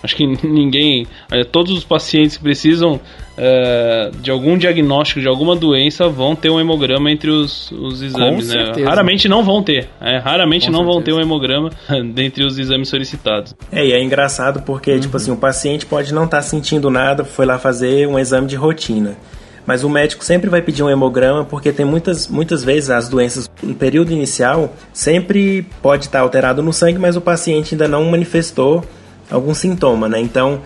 acho 0.01 0.15
que 0.15 0.25
ninguém. 0.47 1.05
É, 1.31 1.43
todos 1.43 1.71
os 1.71 1.83
pacientes 1.83 2.37
que 2.37 2.43
precisam 2.43 2.99
é, 3.37 4.11
de 4.19 4.31
algum 4.31 4.57
diagnóstico 4.57 5.19
de 5.19 5.27
alguma 5.27 5.55
doença 5.55 6.07
vão 6.07 6.35
ter 6.35 6.49
um 6.49 6.59
hemograma 6.59 7.11
entre 7.11 7.29
os, 7.29 7.71
os 7.71 8.01
exames, 8.01 8.47
Com 8.47 8.55
né? 8.55 8.65
certeza. 8.65 8.89
Raramente 8.89 9.27
não 9.27 9.43
vão 9.43 9.61
ter. 9.61 9.89
É, 10.01 10.17
raramente 10.17 10.67
Com 10.67 10.71
não 10.71 10.83
vão 10.83 10.95
certeza. 10.95 11.17
ter 11.17 11.21
um 11.21 11.25
hemograma 11.25 11.69
dentre 12.13 12.43
os 12.43 12.57
exames 12.57 12.89
solicitados. 12.89 13.55
É, 13.71 13.85
e 13.85 13.91
é 13.91 14.03
engraçado 14.03 14.61
porque, 14.63 14.99
tipo 14.99 15.17
assim, 15.17 15.31
o 15.31 15.37
paciente 15.37 15.85
pode 15.85 16.13
não 16.13 16.25
estar 16.25 16.41
sentindo 16.41 16.89
nada, 16.89 17.23
foi 17.23 17.45
lá 17.45 17.59
fazer 17.59 18.07
um 18.07 18.17
exame 18.17 18.47
de 18.47 18.55
rotina. 18.55 19.17
Mas 19.65 19.83
o 19.83 19.89
médico 19.89 20.23
sempre 20.25 20.49
vai 20.49 20.61
pedir 20.61 20.83
um 20.83 20.89
hemograma 20.89 21.45
porque 21.45 21.71
tem 21.71 21.85
muitas, 21.85 22.27
muitas 22.27 22.63
vezes 22.63 22.89
as 22.89 23.07
doenças 23.07 23.49
no 23.61 23.73
período 23.73 24.11
inicial 24.11 24.73
sempre 24.91 25.65
pode 25.81 26.05
estar 26.05 26.19
alterado 26.19 26.61
no 26.61 26.73
sangue, 26.73 26.99
mas 26.99 27.15
o 27.15 27.21
paciente 27.21 27.73
ainda 27.73 27.87
não 27.87 28.03
manifestou 28.05 28.83
algum 29.31 29.53
sintoma, 29.53 30.09
né? 30.09 30.19
Então, 30.19 30.61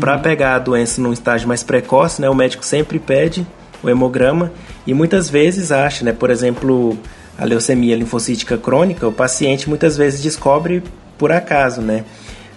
para 0.00 0.18
pegar 0.18 0.54
a 0.54 0.58
doença 0.58 1.00
num 1.00 1.12
estágio 1.12 1.48
mais 1.48 1.62
precoce, 1.62 2.20
né, 2.20 2.28
o 2.28 2.34
médico 2.34 2.64
sempre 2.64 2.98
pede 2.98 3.46
o 3.82 3.88
hemograma 3.88 4.52
e 4.86 4.94
muitas 4.94 5.28
vezes 5.28 5.72
acha, 5.72 6.04
né, 6.04 6.12
por 6.12 6.30
exemplo, 6.30 6.96
a 7.36 7.44
leucemia 7.44 7.96
linfocítica 7.96 8.56
crônica, 8.56 9.06
o 9.06 9.12
paciente 9.12 9.68
muitas 9.68 9.96
vezes 9.96 10.22
descobre 10.22 10.82
por 11.16 11.32
acaso, 11.32 11.80
né? 11.80 12.04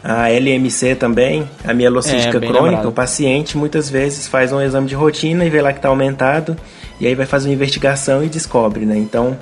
A 0.03 0.29
LMC 0.31 0.95
também, 0.95 1.47
a 1.63 1.73
mielocítica 1.73 2.37
É, 2.37 2.41
crônica, 2.41 2.61
lembrado. 2.63 2.89
o 2.89 2.91
paciente 2.91 3.55
muitas 3.57 3.89
vezes 3.89 4.27
faz 4.27 4.51
um 4.51 4.59
exame 4.59 4.87
de 4.87 4.95
rotina 4.95 5.45
e 5.45 5.49
vê 5.49 5.61
lá 5.61 5.71
que 5.71 5.77
está 5.79 5.89
aumentado, 5.89 6.57
e 6.99 7.05
aí 7.05 7.13
vai 7.13 7.25
fazer 7.27 7.49
uma 7.49 7.53
investigação 7.53 8.23
e 8.23 8.27
descobre, 8.27 8.83
né? 8.85 8.97
Então, 8.97 9.37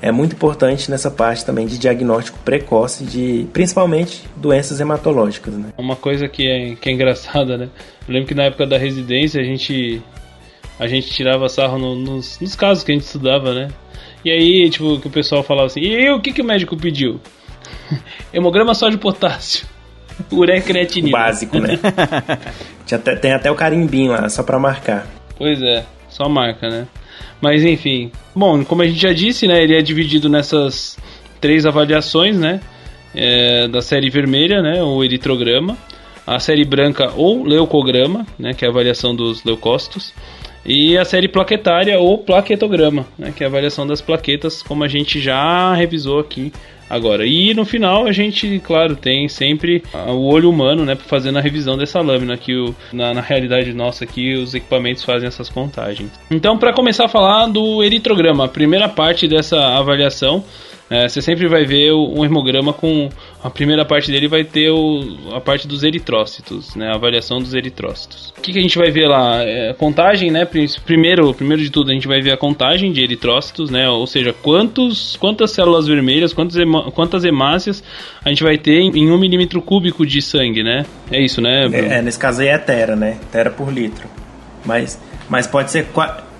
é 0.00 0.12
muito 0.12 0.34
importante 0.36 0.88
nessa 0.90 1.10
parte 1.10 1.44
também 1.44 1.66
de 1.66 1.78
diagnóstico 1.78 2.38
precoce 2.44 3.02
de, 3.04 3.46
principalmente, 3.52 4.22
doenças 4.36 4.78
hematológicas, 4.78 5.54
né? 5.54 5.70
Uma 5.76 5.96
coisa 5.96 6.28
que 6.28 6.46
é, 6.46 6.76
que 6.76 6.88
é 6.88 6.92
engraçada, 6.92 7.56
né? 7.58 7.68
Eu 8.06 8.14
lembro 8.14 8.28
que 8.28 8.34
na 8.34 8.44
época 8.44 8.66
da 8.66 8.78
residência 8.78 9.40
a 9.40 9.44
gente 9.44 10.00
a 10.78 10.86
gente 10.88 11.08
tirava 11.10 11.48
sarro 11.48 11.78
no- 11.78 11.94
nos, 11.96 12.38
nos 12.40 12.54
casos 12.56 12.82
que 12.84 12.90
a 12.92 12.94
gente 12.94 13.04
estudava, 13.04 13.52
né? 13.54 13.68
E 14.24 14.30
aí, 14.30 14.70
tipo, 14.70 14.98
que 15.00 15.06
o 15.08 15.10
pessoal 15.10 15.42
falava 15.42 15.66
assim, 15.66 15.80
e 15.80 15.94
aí, 15.96 16.10
o 16.10 16.20
que, 16.20 16.32
que 16.32 16.42
o 16.42 16.44
médico 16.44 16.76
pediu? 16.76 17.20
Hemograma 18.32 18.74
só 18.74 18.88
de 18.88 18.96
potássio. 18.98 19.66
O 20.30 20.40
creatinina. 20.62 21.16
básico, 21.16 21.58
né? 21.58 21.78
Até- 22.90 23.16
tem 23.16 23.32
até 23.32 23.50
o 23.50 23.54
carimbinho 23.54 24.12
lá, 24.12 24.28
só 24.28 24.42
para 24.42 24.58
marcar. 24.58 25.06
Pois 25.36 25.60
é, 25.62 25.84
só 26.08 26.28
marca, 26.28 26.68
né? 26.68 26.86
Mas 27.40 27.64
enfim. 27.64 28.10
Bom, 28.34 28.64
como 28.64 28.82
a 28.82 28.86
gente 28.86 29.00
já 29.00 29.12
disse, 29.12 29.46
né? 29.46 29.62
Ele 29.62 29.76
é 29.76 29.82
dividido 29.82 30.28
nessas 30.28 30.96
três 31.40 31.66
avaliações, 31.66 32.38
né? 32.38 32.60
É, 33.14 33.68
da 33.68 33.80
série 33.82 34.10
vermelha, 34.10 34.62
né? 34.62 34.82
O 34.82 35.02
eritrograma. 35.02 35.76
A 36.26 36.38
série 36.38 36.64
branca 36.64 37.12
ou 37.16 37.42
leucograma, 37.44 38.26
né? 38.38 38.54
Que 38.54 38.64
é 38.64 38.68
a 38.68 38.70
avaliação 38.70 39.14
dos 39.14 39.44
leucócitos. 39.44 40.12
E 40.64 40.96
a 40.96 41.04
série 41.04 41.28
plaquetária 41.28 41.98
ou 41.98 42.16
plaquetograma, 42.18 43.06
né? 43.18 43.32
Que 43.36 43.44
é 43.44 43.46
a 43.46 43.50
avaliação 43.50 43.86
das 43.86 44.00
plaquetas, 44.00 44.62
como 44.62 44.82
a 44.84 44.88
gente 44.88 45.20
já 45.20 45.74
revisou 45.74 46.18
aqui 46.20 46.50
agora. 46.94 47.26
E 47.26 47.52
no 47.54 47.64
final 47.64 48.06
a 48.06 48.12
gente, 48.12 48.60
claro, 48.60 48.94
tem 48.96 49.28
sempre 49.28 49.82
ah, 49.92 50.12
o 50.12 50.24
olho 50.24 50.48
humano, 50.48 50.84
né, 50.84 50.96
fazendo 50.96 51.38
a 51.38 51.40
revisão 51.40 51.76
dessa 51.76 52.00
lâmina 52.00 52.36
que 52.36 52.54
o, 52.54 52.74
na, 52.92 53.12
na 53.12 53.20
realidade 53.20 53.72
nossa 53.72 54.04
aqui 54.04 54.34
os 54.34 54.54
equipamentos 54.54 55.02
fazem 55.02 55.26
essas 55.26 55.48
contagens. 55.48 56.10
Então, 56.30 56.56
para 56.56 56.72
começar 56.72 57.06
a 57.06 57.08
falar 57.08 57.46
do 57.46 57.82
eritrograma, 57.82 58.44
a 58.44 58.48
primeira 58.48 58.88
parte 58.88 59.26
dessa 59.26 59.58
avaliação, 59.76 60.44
é, 60.90 61.08
você 61.08 61.22
sempre 61.22 61.48
vai 61.48 61.64
ver 61.64 61.92
um 61.92 62.24
hemograma 62.24 62.72
com 62.72 63.08
a 63.42 63.48
primeira 63.50 63.84
parte 63.84 64.10
dele 64.12 64.28
vai 64.28 64.44
ter 64.44 64.70
o, 64.70 65.02
a 65.32 65.40
parte 65.40 65.66
dos 65.66 65.82
eritrócitos, 65.82 66.74
né, 66.76 66.88
a 66.88 66.94
avaliação 66.94 67.38
dos 67.40 67.54
eritrócitos. 67.54 68.32
O 68.36 68.40
que, 68.40 68.52
que 68.52 68.58
a 68.58 68.62
gente 68.62 68.76
vai 68.78 68.90
ver 68.90 69.06
lá? 69.08 69.42
É, 69.42 69.72
contagem, 69.72 70.30
né? 70.30 70.44
prim- 70.44 70.66
Primeiro, 70.84 71.32
primeiro 71.34 71.62
de 71.62 71.70
tudo, 71.70 71.90
a 71.90 71.94
gente 71.94 72.06
vai 72.06 72.20
ver 72.20 72.32
a 72.32 72.36
contagem 72.36 72.92
de 72.92 73.02
eritrócitos, 73.02 73.70
né? 73.70 73.88
Ou 73.88 74.06
seja, 74.06 74.32
quantos, 74.32 75.16
quantas 75.16 75.50
células 75.52 75.86
vermelhas, 75.86 76.32
quantas, 76.32 76.56
hema- 76.56 76.90
quantas 76.90 77.24
hemácias 77.24 77.82
a 78.24 78.28
gente 78.28 78.42
vai 78.42 78.58
ter 78.58 78.78
em, 78.80 78.90
em 78.98 79.10
um 79.10 79.18
milímetro 79.18 79.60
cúbico 79.62 80.06
de 80.06 80.20
sangue, 80.22 80.62
né? 80.62 80.84
É 81.10 81.20
isso, 81.20 81.40
né? 81.40 81.68
Bruno? 81.68 81.92
É, 81.92 82.02
nesse 82.02 82.18
caso 82.18 82.42
aí 82.42 82.48
é 82.48 82.58
tera, 82.58 82.94
né? 82.94 83.18
Tera 83.32 83.50
por 83.50 83.72
litro. 83.72 84.06
Mas, 84.64 85.00
mas 85.28 85.46
pode 85.46 85.70
ser 85.70 85.86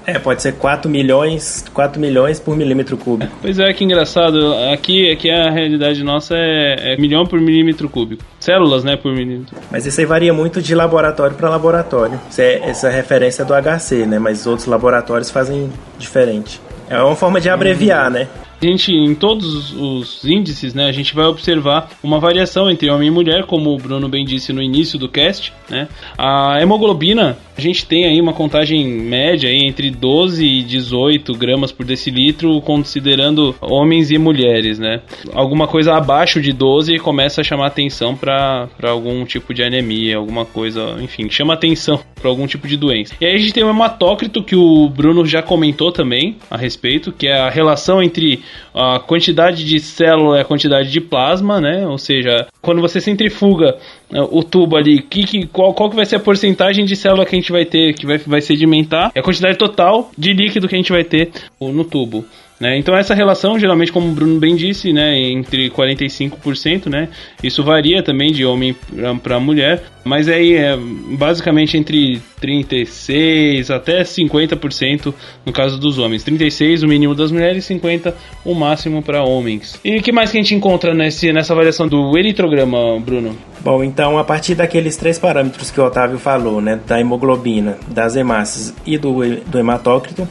é, 0.06 0.18
pode 0.18 0.42
ser 0.42 0.52
4 0.54 0.90
milhões, 0.90 1.64
4 1.72 2.00
milhões 2.00 2.38
por 2.38 2.56
milímetro 2.56 2.96
cúbico. 2.96 3.32
Pois 3.40 3.58
é, 3.58 3.72
que 3.72 3.84
engraçado. 3.84 4.54
Aqui, 4.72 5.10
aqui 5.10 5.30
a 5.30 5.50
realidade 5.50 6.02
nossa 6.02 6.34
é, 6.36 6.94
é 6.94 6.96
milhão 6.96 7.26
por 7.26 7.40
milímetro 7.40 7.88
cúbico. 7.88 8.22
Células, 8.38 8.84
né, 8.84 8.96
por 8.96 9.12
milímetro. 9.12 9.56
Mas 9.70 9.86
isso 9.86 10.00
aí 10.00 10.06
varia 10.06 10.32
muito 10.32 10.60
de 10.60 10.74
laboratório 10.74 11.36
para 11.36 11.48
laboratório. 11.48 12.20
Isso 12.30 12.40
é, 12.40 12.54
essa 12.68 12.90
referência 12.90 13.42
é 13.42 13.44
do 13.44 13.54
HC, 13.54 14.06
né? 14.06 14.18
Mas 14.18 14.46
outros 14.46 14.66
laboratórios 14.66 15.30
fazem 15.30 15.70
diferente. 15.98 16.60
É 16.88 17.00
uma 17.02 17.16
forma 17.16 17.40
de 17.40 17.48
abreviar, 17.48 18.10
né? 18.10 18.28
A 18.62 18.66
gente, 18.66 18.92
em 18.92 19.14
todos 19.14 19.72
os 19.74 20.24
índices, 20.24 20.72
né, 20.72 20.86
a 20.86 20.92
gente 20.92 21.14
vai 21.14 21.26
observar 21.26 21.90
uma 22.02 22.18
variação 22.18 22.70
entre 22.70 22.88
homem 22.88 23.08
e 23.08 23.10
mulher, 23.10 23.44
como 23.44 23.74
o 23.74 23.76
Bruno 23.76 24.08
bem 24.08 24.24
disse 24.24 24.52
no 24.52 24.62
início 24.62 24.98
do 24.98 25.08
cast, 25.08 25.52
né? 25.68 25.86
A 26.16 26.58
hemoglobina, 26.62 27.36
a 27.56 27.60
gente 27.60 27.86
tem 27.86 28.06
aí 28.06 28.20
uma 28.20 28.32
contagem 28.32 28.86
média 28.86 29.48
aí 29.48 29.64
entre 29.64 29.90
12 29.90 30.44
e 30.44 30.62
18 30.62 31.32
gramas 31.34 31.70
por 31.70 31.86
decilitro, 31.86 32.60
considerando 32.62 33.54
homens 33.60 34.10
e 34.10 34.18
mulheres, 34.18 34.78
né? 34.78 35.00
Alguma 35.32 35.66
coisa 35.66 35.94
abaixo 35.94 36.40
de 36.40 36.52
12 36.52 36.98
começa 36.98 37.40
a 37.40 37.44
chamar 37.44 37.68
atenção 37.68 38.16
para 38.16 38.68
algum 38.82 39.24
tipo 39.24 39.54
de 39.54 39.62
anemia, 39.62 40.16
alguma 40.16 40.44
coisa, 40.44 40.96
enfim, 41.00 41.30
chama 41.30 41.54
atenção 41.54 42.00
para 42.20 42.28
algum 42.28 42.46
tipo 42.46 42.66
de 42.66 42.76
doença. 42.76 43.14
E 43.20 43.26
aí 43.26 43.34
a 43.34 43.38
gente 43.38 43.52
tem 43.52 43.64
o 43.64 43.70
hematócrito 43.70 44.42
que 44.42 44.56
o 44.56 44.88
Bruno 44.88 45.24
já 45.24 45.42
comentou 45.42 45.92
também 45.92 46.36
a 46.50 46.56
respeito, 46.56 47.12
que 47.12 47.26
é 47.26 47.38
a 47.38 47.50
relação 47.50 48.02
entre 48.02 48.42
a 48.74 48.98
quantidade 48.98 49.64
de 49.64 49.78
célula 49.78 50.38
e 50.38 50.40
a 50.40 50.44
quantidade 50.44 50.90
de 50.90 51.00
plasma, 51.00 51.60
né? 51.60 51.86
Ou 51.86 51.96
seja, 51.96 52.48
quando 52.60 52.80
você 52.80 53.00
centrifuga 53.00 53.78
né, 54.10 54.20
o 54.30 54.42
tubo 54.42 54.76
ali, 54.76 55.00
que, 55.00 55.24
que, 55.24 55.46
qual, 55.46 55.72
qual 55.72 55.88
que 55.88 55.96
vai 55.96 56.04
ser 56.04 56.16
a 56.16 56.20
porcentagem 56.20 56.84
de 56.84 56.96
célula 56.96 57.24
que 57.24 57.36
a 57.36 57.38
gente 57.38 57.52
vai 57.52 57.64
ter, 57.64 57.94
que 57.94 58.04
vai, 58.04 58.18
vai 58.18 58.40
sedimentar, 58.40 59.12
e 59.14 59.18
a 59.20 59.22
quantidade 59.22 59.56
total 59.56 60.10
de 60.18 60.32
líquido 60.32 60.66
que 60.66 60.74
a 60.74 60.78
gente 60.78 60.92
vai 60.92 61.04
ter 61.04 61.30
no 61.60 61.84
tubo. 61.84 62.24
Né? 62.58 62.78
Então 62.78 62.96
essa 62.96 63.14
relação, 63.14 63.58
geralmente, 63.58 63.90
como 63.90 64.08
o 64.08 64.12
Bruno 64.12 64.38
bem 64.38 64.54
disse, 64.54 64.92
né, 64.92 65.18
entre 65.18 65.68
45%, 65.70 66.88
né, 66.88 67.08
isso 67.42 67.64
varia 67.64 68.02
também 68.02 68.32
de 68.32 68.44
homem 68.44 68.76
para 69.22 69.40
mulher, 69.40 69.82
mas 70.04 70.28
aí 70.28 70.54
é 70.54 70.76
basicamente 70.76 71.76
entre 71.76 72.22
36 72.40 73.70
até 73.70 74.02
50% 74.02 75.12
no 75.44 75.52
caso 75.52 75.80
dos 75.80 75.98
homens. 75.98 76.22
36 76.22 76.82
o 76.82 76.86
mínimo 76.86 77.14
das 77.14 77.32
mulheres, 77.32 77.64
50 77.64 78.14
o 78.44 78.54
máximo 78.54 79.02
para 79.02 79.24
homens. 79.24 79.80
E 79.84 79.96
o 79.96 80.02
que 80.02 80.12
mais 80.12 80.30
que 80.30 80.38
a 80.38 80.42
gente 80.42 80.54
encontra 80.54 80.94
nesse, 80.94 81.32
nessa 81.32 81.54
avaliação 81.54 81.88
do 81.88 82.16
eritrograma, 82.16 83.00
Bruno? 83.00 83.36
Bom, 83.60 83.82
então 83.82 84.18
a 84.18 84.24
partir 84.24 84.54
daqueles 84.54 84.96
três 84.96 85.18
parâmetros 85.18 85.70
que 85.70 85.80
o 85.80 85.84
Otávio 85.84 86.18
falou, 86.18 86.60
né? 86.60 86.78
Da 86.86 87.00
hemoglobina, 87.00 87.78
das 87.88 88.14
hemácias 88.14 88.74
e 88.86 88.98
do, 88.98 89.24
do 89.46 89.58
hematócrito, 89.58 90.28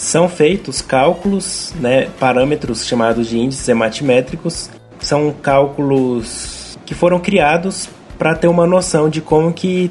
são 0.00 0.30
feitos 0.30 0.80
cálculos, 0.80 1.74
né, 1.78 2.08
parâmetros 2.18 2.86
chamados 2.86 3.28
de 3.28 3.38
índices 3.38 3.68
hematimétricos. 3.68 4.70
São 4.98 5.30
cálculos 5.30 6.78
que 6.86 6.94
foram 6.94 7.20
criados 7.20 7.86
para 8.18 8.34
ter 8.34 8.48
uma 8.48 8.66
noção 8.66 9.10
de 9.10 9.20
como 9.20 9.52
que 9.52 9.90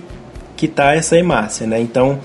que 0.57 0.65
está 0.65 0.93
essa 0.93 1.15
hemácia, 1.15 1.65
né? 1.65 1.79
Então, 1.79 2.19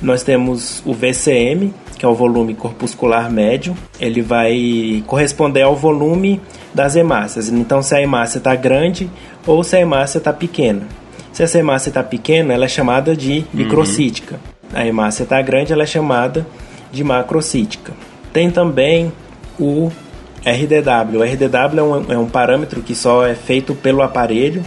nós 0.00 0.22
temos 0.22 0.80
o 0.86 0.94
VCM, 0.94 1.74
que 1.98 2.04
é 2.06 2.08
o 2.08 2.14
volume 2.14 2.54
corpuscular 2.54 3.30
médio, 3.30 3.76
ele 4.00 4.22
vai 4.22 5.02
corresponder 5.06 5.62
ao 5.62 5.76
volume 5.76 6.40
das 6.72 6.96
hemácias. 6.96 7.50
Então, 7.50 7.82
se 7.82 7.94
a 7.94 8.00
hemácia 8.00 8.38
está 8.38 8.54
grande 8.54 9.10
ou 9.46 9.62
se 9.62 9.76
a 9.76 9.80
hemácia 9.80 10.16
está 10.16 10.32
pequena. 10.32 10.82
Se 11.30 11.42
essa 11.42 11.58
hemácia 11.58 11.90
está 11.90 12.02
pequena, 12.02 12.54
ela 12.54 12.64
é 12.64 12.68
chamada 12.68 13.14
de 13.14 13.44
microcítica. 13.52 14.40
A 14.72 14.86
hemácia 14.86 15.24
está 15.24 15.42
grande, 15.42 15.72
ela 15.72 15.82
é 15.82 15.86
chamada 15.86 16.46
de 16.94 17.04
macrocítica. 17.04 17.92
Tem 18.32 18.50
também 18.50 19.12
o 19.58 19.90
RDW. 20.44 21.20
O 21.20 21.22
RDW 21.22 21.78
é 21.78 21.82
um, 21.82 22.12
é 22.12 22.18
um 22.18 22.28
parâmetro 22.28 22.82
que 22.82 22.94
só 22.94 23.26
é 23.26 23.34
feito 23.34 23.74
pelo 23.74 24.02
aparelho, 24.02 24.62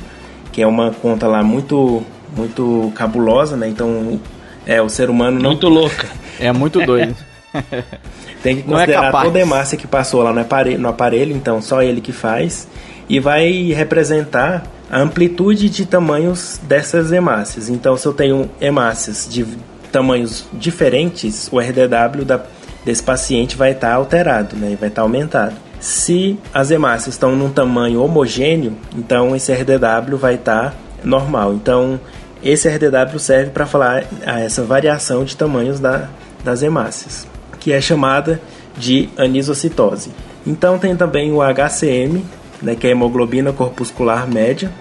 que 0.52 0.62
é 0.62 0.68
uma 0.68 0.92
conta 0.92 1.28
lá 1.28 1.44
muito 1.44 2.04
muito 2.36 2.92
cabulosa, 2.94 3.56
né? 3.56 3.68
Então, 3.68 4.20
é 4.66 4.82
o 4.82 4.90
ser 4.90 5.10
humano 5.10 5.40
não 5.40 5.52
Muito 5.52 5.70
louca. 5.70 6.08
É 6.40 6.52
muito 6.52 6.86
doido. 6.86 7.16
tem 8.44 8.58
que 8.58 8.62
é 8.62 8.64
considerar 8.64 9.02
capaz. 9.04 9.26
toda 9.26 9.40
a 9.40 9.42
hemácia 9.42 9.78
que 9.78 9.88
passou 9.88 10.22
lá 10.22 10.34
no 10.34 10.42
aparelho, 10.42 10.80
no 10.80 10.90
aparelho, 10.90 11.36
então 11.36 11.62
só 11.62 11.82
ele 11.82 12.02
que 12.02 12.12
faz, 12.12 12.68
e 13.10 13.20
vai 13.20 13.72
representar 13.72 14.64
a 14.90 15.00
amplitude 15.00 15.70
de 15.70 15.86
tamanhos 15.86 16.60
dessas 16.64 17.12
hemácias. 17.12 17.70
Então, 17.70 17.98
se 17.98 18.06
eu 18.06 18.14
tenho 18.14 18.50
hemácias 18.62 19.28
de 19.30 19.46
tamanhos 19.92 20.46
diferentes, 20.54 21.50
o 21.52 21.60
RDW 21.60 22.26
da, 22.26 22.42
desse 22.86 23.04
paciente 23.04 23.56
vai 23.56 23.72
estar 23.72 23.90
tá 23.90 23.96
alterado, 23.96 24.56
né? 24.56 24.78
vai 24.80 24.90
estar 24.90 25.02
tá 25.02 25.02
aumentado. 25.02 25.56
Se 25.80 26.40
as 26.54 26.72
hemácias 26.72 27.16
estão 27.16 27.36
num 27.36 27.50
tamanho 27.50 28.02
homogêneo, 28.02 28.76
então 28.96 29.36
esse 29.36 29.52
RDW 29.52 30.18
vai 30.18 30.36
estar 30.36 30.72
tá 30.72 30.74
normal. 31.04 31.54
Então, 31.54 32.00
esse 32.44 32.68
RDW 32.68 33.20
serve 33.20 33.52
para 33.52 33.66
falar 33.66 34.06
essa 34.22 34.64
variação 34.64 35.24
de 35.24 35.36
tamanhos 35.36 35.80
da, 35.80 36.10
das 36.44 36.64
hemácias, 36.64 37.28
que 37.60 37.72
é 37.72 37.82
chamada 37.82 38.42
de 38.78 39.10
anisocitose. 39.18 40.12
Então, 40.46 40.80
tem 40.80 40.96
também 40.96 41.32
o 41.32 41.40
HCM, 41.42 42.24
né, 42.62 42.76
que 42.76 42.88
é 42.88 42.90
a 42.90 42.92
hemoglobina 42.94 43.52
corpuscular 43.52 44.28
média, 44.28 44.72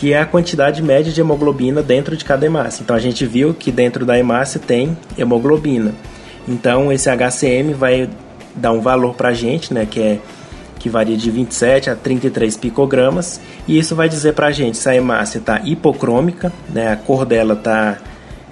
que 0.00 0.14
é 0.14 0.18
a 0.18 0.24
quantidade 0.24 0.82
média 0.82 1.12
de 1.12 1.20
hemoglobina 1.20 1.82
dentro 1.82 2.16
de 2.16 2.24
cada 2.24 2.46
hemácia. 2.46 2.82
Então, 2.82 2.96
a 2.96 2.98
gente 2.98 3.26
viu 3.26 3.52
que 3.52 3.70
dentro 3.70 4.06
da 4.06 4.18
hemácia 4.18 4.58
tem 4.58 4.96
hemoglobina. 5.18 5.92
Então, 6.48 6.90
esse 6.90 7.10
HCM 7.10 7.74
vai 7.74 8.08
dar 8.54 8.72
um 8.72 8.80
valor 8.80 9.14
para 9.14 9.28
a 9.28 9.34
gente, 9.34 9.74
né, 9.74 9.86
que 9.88 10.00
é 10.00 10.18
que 10.78 10.88
varia 10.88 11.18
de 11.18 11.30
27 11.30 11.90
a 11.90 11.94
33 11.94 12.56
picogramas, 12.56 13.42
e 13.68 13.78
isso 13.78 13.94
vai 13.94 14.08
dizer 14.08 14.32
para 14.32 14.46
a 14.46 14.50
gente 14.50 14.78
se 14.78 14.88
a 14.88 14.96
hemácia 14.96 15.36
está 15.36 15.60
hipocrômica, 15.62 16.50
né, 16.70 16.90
a 16.90 16.96
cor 16.96 17.26
dela 17.26 17.52
está 17.52 17.98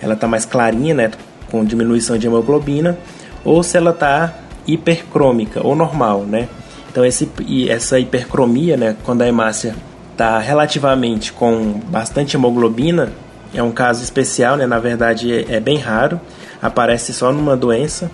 ela 0.02 0.14
tá 0.14 0.28
mais 0.28 0.44
clarinha, 0.44 0.92
né, 0.92 1.10
com 1.50 1.64
diminuição 1.64 2.18
de 2.18 2.26
hemoglobina, 2.26 2.98
ou 3.42 3.62
se 3.62 3.78
ela 3.78 3.92
está 3.92 4.34
hipercrômica 4.66 5.66
ou 5.66 5.74
normal, 5.74 6.24
né. 6.24 6.46
Então 6.92 7.06
esse, 7.06 7.26
essa 7.70 7.98
hipercromia, 7.98 8.76
né, 8.76 8.94
quando 9.02 9.22
a 9.22 9.26
hemácia 9.26 9.74
está 10.18 10.40
relativamente 10.40 11.32
com 11.32 11.74
bastante 11.86 12.36
hemoglobina, 12.36 13.12
é 13.54 13.62
um 13.62 13.70
caso 13.70 14.02
especial, 14.02 14.56
né, 14.56 14.66
na 14.66 14.80
verdade 14.80 15.46
é, 15.48 15.60
bem 15.60 15.78
raro, 15.78 16.20
aparece 16.60 17.12
só 17.12 17.32
numa 17.32 17.56
doença 17.56 18.10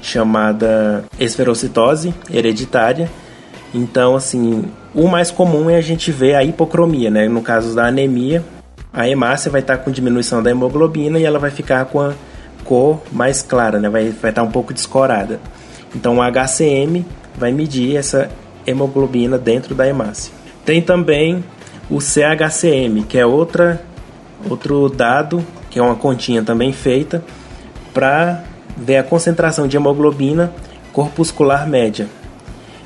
chamada 0.00 1.04
esferocitose 1.18 2.14
hereditária, 2.32 3.10
então, 3.74 4.14
assim, 4.14 4.64
o 4.94 5.08
mais 5.08 5.32
comum 5.32 5.68
é 5.68 5.76
a 5.76 5.80
gente 5.80 6.10
ver 6.10 6.34
a 6.34 6.42
hipocromia, 6.42 7.10
né? 7.10 7.28
No 7.28 7.40
caso 7.40 7.74
da 7.74 7.86
anemia, 7.86 8.44
a 8.92 9.08
hemácia 9.08 9.50
vai 9.50 9.60
estar 9.60 9.78
com 9.78 9.92
diminuição 9.92 10.42
da 10.42 10.50
hemoglobina 10.50 11.20
e 11.20 11.24
ela 11.24 11.38
vai 11.38 11.50
ficar 11.50 11.84
com 11.84 12.00
a 12.00 12.12
cor 12.64 13.00
mais 13.12 13.42
clara, 13.42 13.78
né? 13.78 13.88
Vai, 13.88 14.10
vai 14.10 14.30
estar 14.30 14.42
um 14.42 14.50
pouco 14.50 14.74
descorada. 14.74 15.38
Então, 15.94 16.18
o 16.18 16.20
HCM 16.20 17.06
vai 17.36 17.52
medir 17.52 17.96
essa 17.96 18.28
hemoglobina 18.66 19.38
dentro 19.38 19.72
da 19.72 19.86
hemácia. 19.86 20.39
Tem 20.70 20.80
também 20.80 21.42
o 21.90 22.00
CHCM, 22.00 23.02
que 23.02 23.18
é 23.18 23.26
outra, 23.26 23.82
outro 24.48 24.88
dado, 24.88 25.44
que 25.68 25.80
é 25.80 25.82
uma 25.82 25.96
continha 25.96 26.44
também 26.44 26.72
feita, 26.72 27.24
para 27.92 28.44
ver 28.76 28.98
a 28.98 29.02
concentração 29.02 29.66
de 29.66 29.76
hemoglobina 29.76 30.52
corpuscular 30.92 31.68
média. 31.68 32.06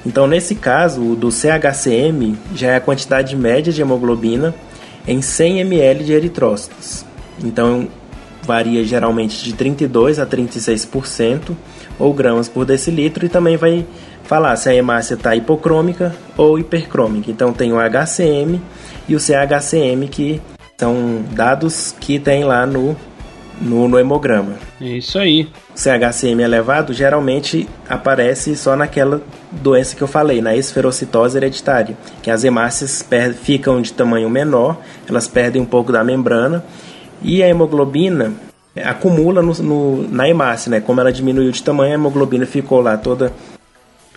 Então, 0.06 0.26
nesse 0.26 0.54
caso, 0.54 1.02
o 1.02 1.14
do 1.14 1.30
CHCM 1.30 2.38
já 2.54 2.68
é 2.68 2.76
a 2.76 2.80
quantidade 2.80 3.36
média 3.36 3.70
de 3.70 3.82
hemoglobina 3.82 4.54
em 5.06 5.20
100 5.20 5.60
ml 5.60 6.04
de 6.04 6.14
eritrócitos. 6.14 7.04
Então, 7.44 7.86
varia 8.44 8.82
geralmente 8.82 9.44
de 9.44 9.52
32 9.52 10.18
a 10.18 10.24
36% 10.24 11.54
ou 11.98 12.14
gramas 12.14 12.48
por 12.48 12.64
decilitro 12.64 13.26
e 13.26 13.28
também 13.28 13.58
vai 13.58 13.84
falar 14.24 14.56
se 14.56 14.68
a 14.68 14.74
hemácia 14.74 15.14
está 15.14 15.34
hipocrômica 15.36 16.14
ou 16.36 16.58
hipercrômica. 16.58 17.30
Então, 17.30 17.52
tem 17.52 17.72
o 17.72 17.76
HCM 17.76 18.60
e 19.08 19.14
o 19.14 19.20
CHCM 19.20 20.08
que 20.08 20.40
são 20.76 21.22
dados 21.32 21.94
que 22.00 22.18
tem 22.18 22.44
lá 22.44 22.66
no 22.66 22.96
no, 23.60 23.88
no 23.88 23.98
hemograma. 23.98 24.54
É 24.80 24.84
isso 24.84 25.18
aí. 25.18 25.48
O 25.74 25.78
CHCM 25.78 26.42
elevado 26.42 26.92
geralmente 26.92 27.68
aparece 27.88 28.56
só 28.56 28.76
naquela 28.76 29.22
doença 29.50 29.96
que 29.96 30.02
eu 30.02 30.08
falei, 30.08 30.40
na 30.40 30.56
esferocitose 30.56 31.36
hereditária, 31.36 31.96
que 32.22 32.30
as 32.30 32.44
hemácias 32.44 33.04
ficam 33.42 33.80
de 33.80 33.92
tamanho 33.92 34.28
menor, 34.28 34.78
elas 35.08 35.28
perdem 35.28 35.62
um 35.62 35.66
pouco 35.66 35.92
da 35.92 36.02
membrana 36.04 36.64
e 37.22 37.42
a 37.42 37.48
hemoglobina 37.48 38.32
acumula 38.84 39.40
no, 39.40 39.52
no, 39.54 40.08
na 40.08 40.28
hemácia, 40.28 40.70
né? 40.70 40.80
Como 40.80 41.00
ela 41.00 41.12
diminuiu 41.12 41.50
de 41.50 41.62
tamanho, 41.62 41.92
a 41.92 41.94
hemoglobina 41.94 42.44
ficou 42.44 42.80
lá 42.80 42.96
toda 42.96 43.32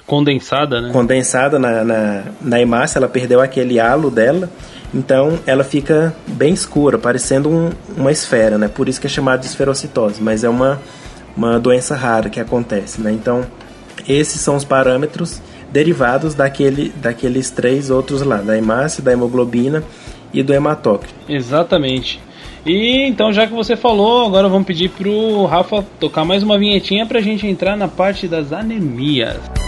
condensada, 0.07 0.81
né? 0.81 0.91
Condensada 0.91 1.59
na, 1.59 1.83
na, 1.83 2.23
na 2.41 2.59
hemácia, 2.59 2.97
ela 2.97 3.07
perdeu 3.07 3.39
aquele 3.39 3.79
halo 3.79 4.09
dela 4.09 4.49
então 4.93 5.37
ela 5.45 5.63
fica 5.63 6.15
bem 6.27 6.53
escura, 6.53 6.97
parecendo 6.97 7.49
um, 7.49 7.69
uma 7.95 8.11
esfera, 8.11 8.57
né? 8.57 8.67
Por 8.67 8.87
isso 8.87 9.01
que 9.01 9.07
é 9.07 9.09
chamada 9.09 9.39
de 9.39 9.47
esferocitose, 9.47 10.21
mas 10.21 10.43
é 10.43 10.49
uma, 10.49 10.81
uma 11.35 11.59
doença 11.59 11.95
rara 11.95 12.29
que 12.29 12.39
acontece, 12.39 13.01
né? 13.01 13.11
Então 13.11 13.45
esses 14.07 14.39
são 14.39 14.55
os 14.55 14.63
parâmetros 14.63 15.41
derivados 15.71 16.33
daquele, 16.33 16.89
daqueles 16.95 17.49
três 17.49 17.89
outros 17.89 18.21
lá, 18.21 18.37
da 18.37 18.57
hemácia, 18.57 19.03
da 19.03 19.11
hemoglobina 19.11 19.83
e 20.33 20.41
do 20.41 20.53
hematócrito. 20.53 21.13
Exatamente. 21.27 22.21
E 22.65 23.05
então, 23.05 23.31
já 23.31 23.45
que 23.45 23.53
você 23.53 23.75
falou, 23.75 24.25
agora 24.25 24.47
vamos 24.47 24.67
pedir 24.67 24.89
pro 24.89 25.45
Rafa 25.45 25.85
tocar 25.99 26.25
mais 26.25 26.43
uma 26.43 26.57
vinhetinha 26.57 27.05
pra 27.05 27.21
gente 27.21 27.45
entrar 27.45 27.77
na 27.77 27.87
parte 27.87 28.27
das 28.27 28.51
anemias. 28.51 29.66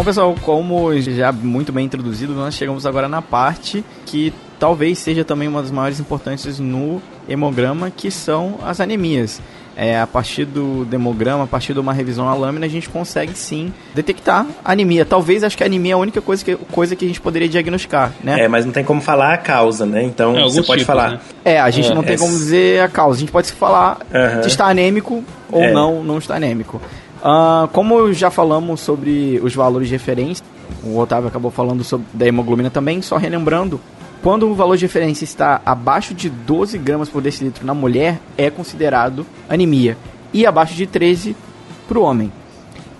Bom, 0.00 0.04
pessoal, 0.04 0.34
como 0.46 0.98
já 0.98 1.30
muito 1.30 1.70
bem 1.70 1.84
introduzido, 1.84 2.32
nós 2.32 2.54
chegamos 2.54 2.86
agora 2.86 3.06
na 3.06 3.20
parte 3.20 3.84
que 4.06 4.32
talvez 4.58 4.98
seja 4.98 5.26
também 5.26 5.46
uma 5.46 5.60
das 5.60 5.70
maiores 5.70 6.00
importâncias 6.00 6.58
no 6.58 7.02
hemograma, 7.28 7.90
que 7.94 8.10
são 8.10 8.54
as 8.64 8.80
anemias. 8.80 9.42
É, 9.76 10.00
a 10.00 10.06
partir 10.06 10.46
do 10.46 10.86
demograma, 10.86 11.44
a 11.44 11.46
partir 11.46 11.74
de 11.74 11.80
uma 11.80 11.92
revisão 11.92 12.24
na 12.24 12.32
lâmina, 12.32 12.64
a 12.64 12.68
gente 12.68 12.88
consegue 12.88 13.34
sim 13.34 13.74
detectar 13.94 14.46
anemia. 14.64 15.04
Talvez 15.04 15.44
acho 15.44 15.54
que 15.54 15.62
a 15.62 15.66
anemia 15.66 15.92
é 15.92 15.94
a 15.94 15.98
única 15.98 16.22
coisa 16.22 16.42
que, 16.42 16.56
coisa 16.56 16.96
que 16.96 17.04
a 17.04 17.08
gente 17.08 17.20
poderia 17.20 17.46
diagnosticar, 17.46 18.10
né? 18.24 18.40
É, 18.40 18.48
mas 18.48 18.64
não 18.64 18.72
tem 18.72 18.82
como 18.82 19.02
falar 19.02 19.34
a 19.34 19.36
causa, 19.36 19.84
né? 19.84 20.02
Então 20.02 20.34
é, 20.34 20.42
você 20.44 20.62
pode 20.62 20.80
tipos, 20.80 20.86
falar. 20.86 21.10
Né? 21.10 21.20
É, 21.44 21.60
a 21.60 21.68
gente 21.68 21.92
é, 21.92 21.94
não 21.94 22.02
tem 22.02 22.14
é... 22.14 22.18
como 22.18 22.32
dizer 22.32 22.82
a 22.82 22.88
causa. 22.88 23.18
A 23.18 23.20
gente 23.20 23.32
pode 23.32 23.52
falar 23.52 23.98
uhum. 24.10 24.42
se 24.44 24.48
está 24.48 24.66
anêmico 24.66 25.22
ou 25.52 25.62
é. 25.62 25.72
não, 25.72 26.02
não 26.02 26.16
está 26.16 26.36
anêmico. 26.36 26.80
Uh, 27.20 27.68
como 27.68 28.12
já 28.12 28.30
falamos 28.30 28.80
sobre 28.80 29.38
os 29.42 29.54
valores 29.54 29.88
de 29.88 29.94
referência, 29.94 30.44
o 30.82 30.98
Otávio 30.98 31.28
acabou 31.28 31.50
falando 31.50 31.84
sobre 31.84 32.06
da 32.14 32.26
hemoglobina 32.26 32.70
também, 32.70 33.02
só 33.02 33.16
relembrando, 33.16 33.78
quando 34.22 34.48
o 34.48 34.54
valor 34.54 34.76
de 34.76 34.84
referência 34.84 35.24
está 35.24 35.60
abaixo 35.64 36.14
de 36.14 36.30
12 36.30 36.78
gramas 36.78 37.08
por 37.08 37.20
decilitro 37.20 37.66
na 37.66 37.74
mulher, 37.74 38.20
é 38.38 38.50
considerado 38.50 39.26
anemia, 39.48 39.96
e 40.32 40.46
abaixo 40.46 40.74
de 40.74 40.86
13 40.86 41.36
para 41.88 41.98
o 41.98 42.02
homem. 42.02 42.32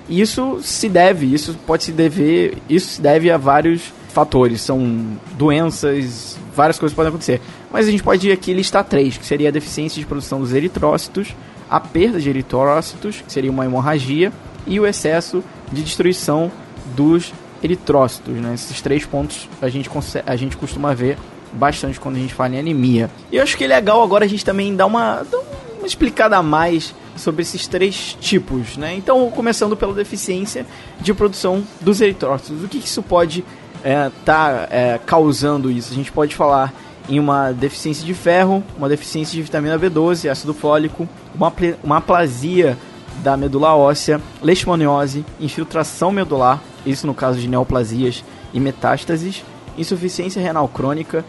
Isso 0.08 0.58
se 0.62 0.88
deve, 0.88 1.32
isso 1.32 1.56
pode 1.66 1.84
se 1.84 1.92
dever, 1.92 2.58
isso 2.68 2.94
se 2.94 3.00
deve 3.00 3.30
a 3.30 3.36
vários 3.36 3.92
fatores, 4.12 4.60
são 4.60 5.16
doenças, 5.38 6.36
várias 6.54 6.78
coisas 6.78 6.94
podem 6.94 7.10
acontecer. 7.10 7.40
Mas 7.72 7.86
a 7.86 7.90
gente 7.90 8.02
pode 8.02 8.30
aqui 8.30 8.52
listar 8.52 8.84
três, 8.84 9.16
que 9.16 9.24
seria 9.24 9.48
a 9.48 9.52
deficiência 9.52 10.00
de 10.00 10.06
produção 10.06 10.40
dos 10.40 10.52
eritrócitos, 10.52 11.34
a 11.70 11.78
perda 11.78 12.20
de 12.20 12.28
eritrócitos, 12.28 13.22
que 13.24 13.32
seria 13.32 13.50
uma 13.50 13.64
hemorragia, 13.64 14.32
e 14.66 14.80
o 14.80 14.86
excesso 14.86 15.42
de 15.72 15.82
destruição 15.82 16.50
dos 16.96 17.32
eritrócitos. 17.62 18.34
Né? 18.34 18.54
Esses 18.54 18.80
três 18.80 19.06
pontos 19.06 19.48
a 19.62 19.68
gente, 19.68 19.88
a 20.26 20.36
gente 20.36 20.56
costuma 20.56 20.92
ver 20.94 21.16
bastante 21.52 21.98
quando 21.98 22.16
a 22.16 22.18
gente 22.18 22.34
fala 22.34 22.54
em 22.54 22.58
anemia. 22.58 23.10
E 23.30 23.36
eu 23.36 23.42
acho 23.42 23.56
que 23.56 23.64
é 23.64 23.66
legal 23.66 24.02
agora 24.02 24.24
a 24.24 24.28
gente 24.28 24.44
também 24.44 24.74
dar 24.74 24.86
uma, 24.86 25.22
dar 25.22 25.38
uma 25.78 25.86
explicada 25.86 26.36
a 26.36 26.42
mais 26.42 26.94
sobre 27.16 27.42
esses 27.42 27.66
três 27.66 28.16
tipos. 28.20 28.76
Né? 28.76 28.94
Então, 28.94 29.30
começando 29.30 29.76
pela 29.76 29.92
deficiência 29.92 30.66
de 31.00 31.12
produção 31.14 31.64
dos 31.80 32.00
eritrócitos. 32.00 32.64
O 32.64 32.68
que, 32.68 32.78
que 32.78 32.86
isso 32.86 33.02
pode 33.02 33.44
estar 33.78 33.84
é, 33.84 34.10
tá, 34.24 34.68
é, 34.70 35.00
causando 35.04 35.70
isso? 35.70 35.92
A 35.92 35.96
gente 35.96 36.12
pode 36.12 36.34
falar 36.34 36.72
em 37.08 37.18
uma 37.18 37.52
deficiência 37.52 38.04
de 38.04 38.14
ferro, 38.14 38.62
uma 38.76 38.88
deficiência 38.88 39.34
de 39.34 39.42
vitamina 39.42 39.78
B12, 39.78 40.30
ácido 40.30 40.54
fólico, 40.54 41.08
uma, 41.34 41.52
uma 41.82 41.96
aplasia 41.98 42.76
da 43.22 43.36
medula 43.36 43.74
óssea, 43.74 44.20
leishmaniose, 44.42 45.24
infiltração 45.40 46.10
medular, 46.10 46.62
isso 46.86 47.06
no 47.06 47.14
caso 47.14 47.38
de 47.38 47.48
neoplasias 47.48 48.24
e 48.52 48.60
metástases, 48.60 49.44
insuficiência 49.76 50.40
renal 50.40 50.68
crônica, 50.68 51.24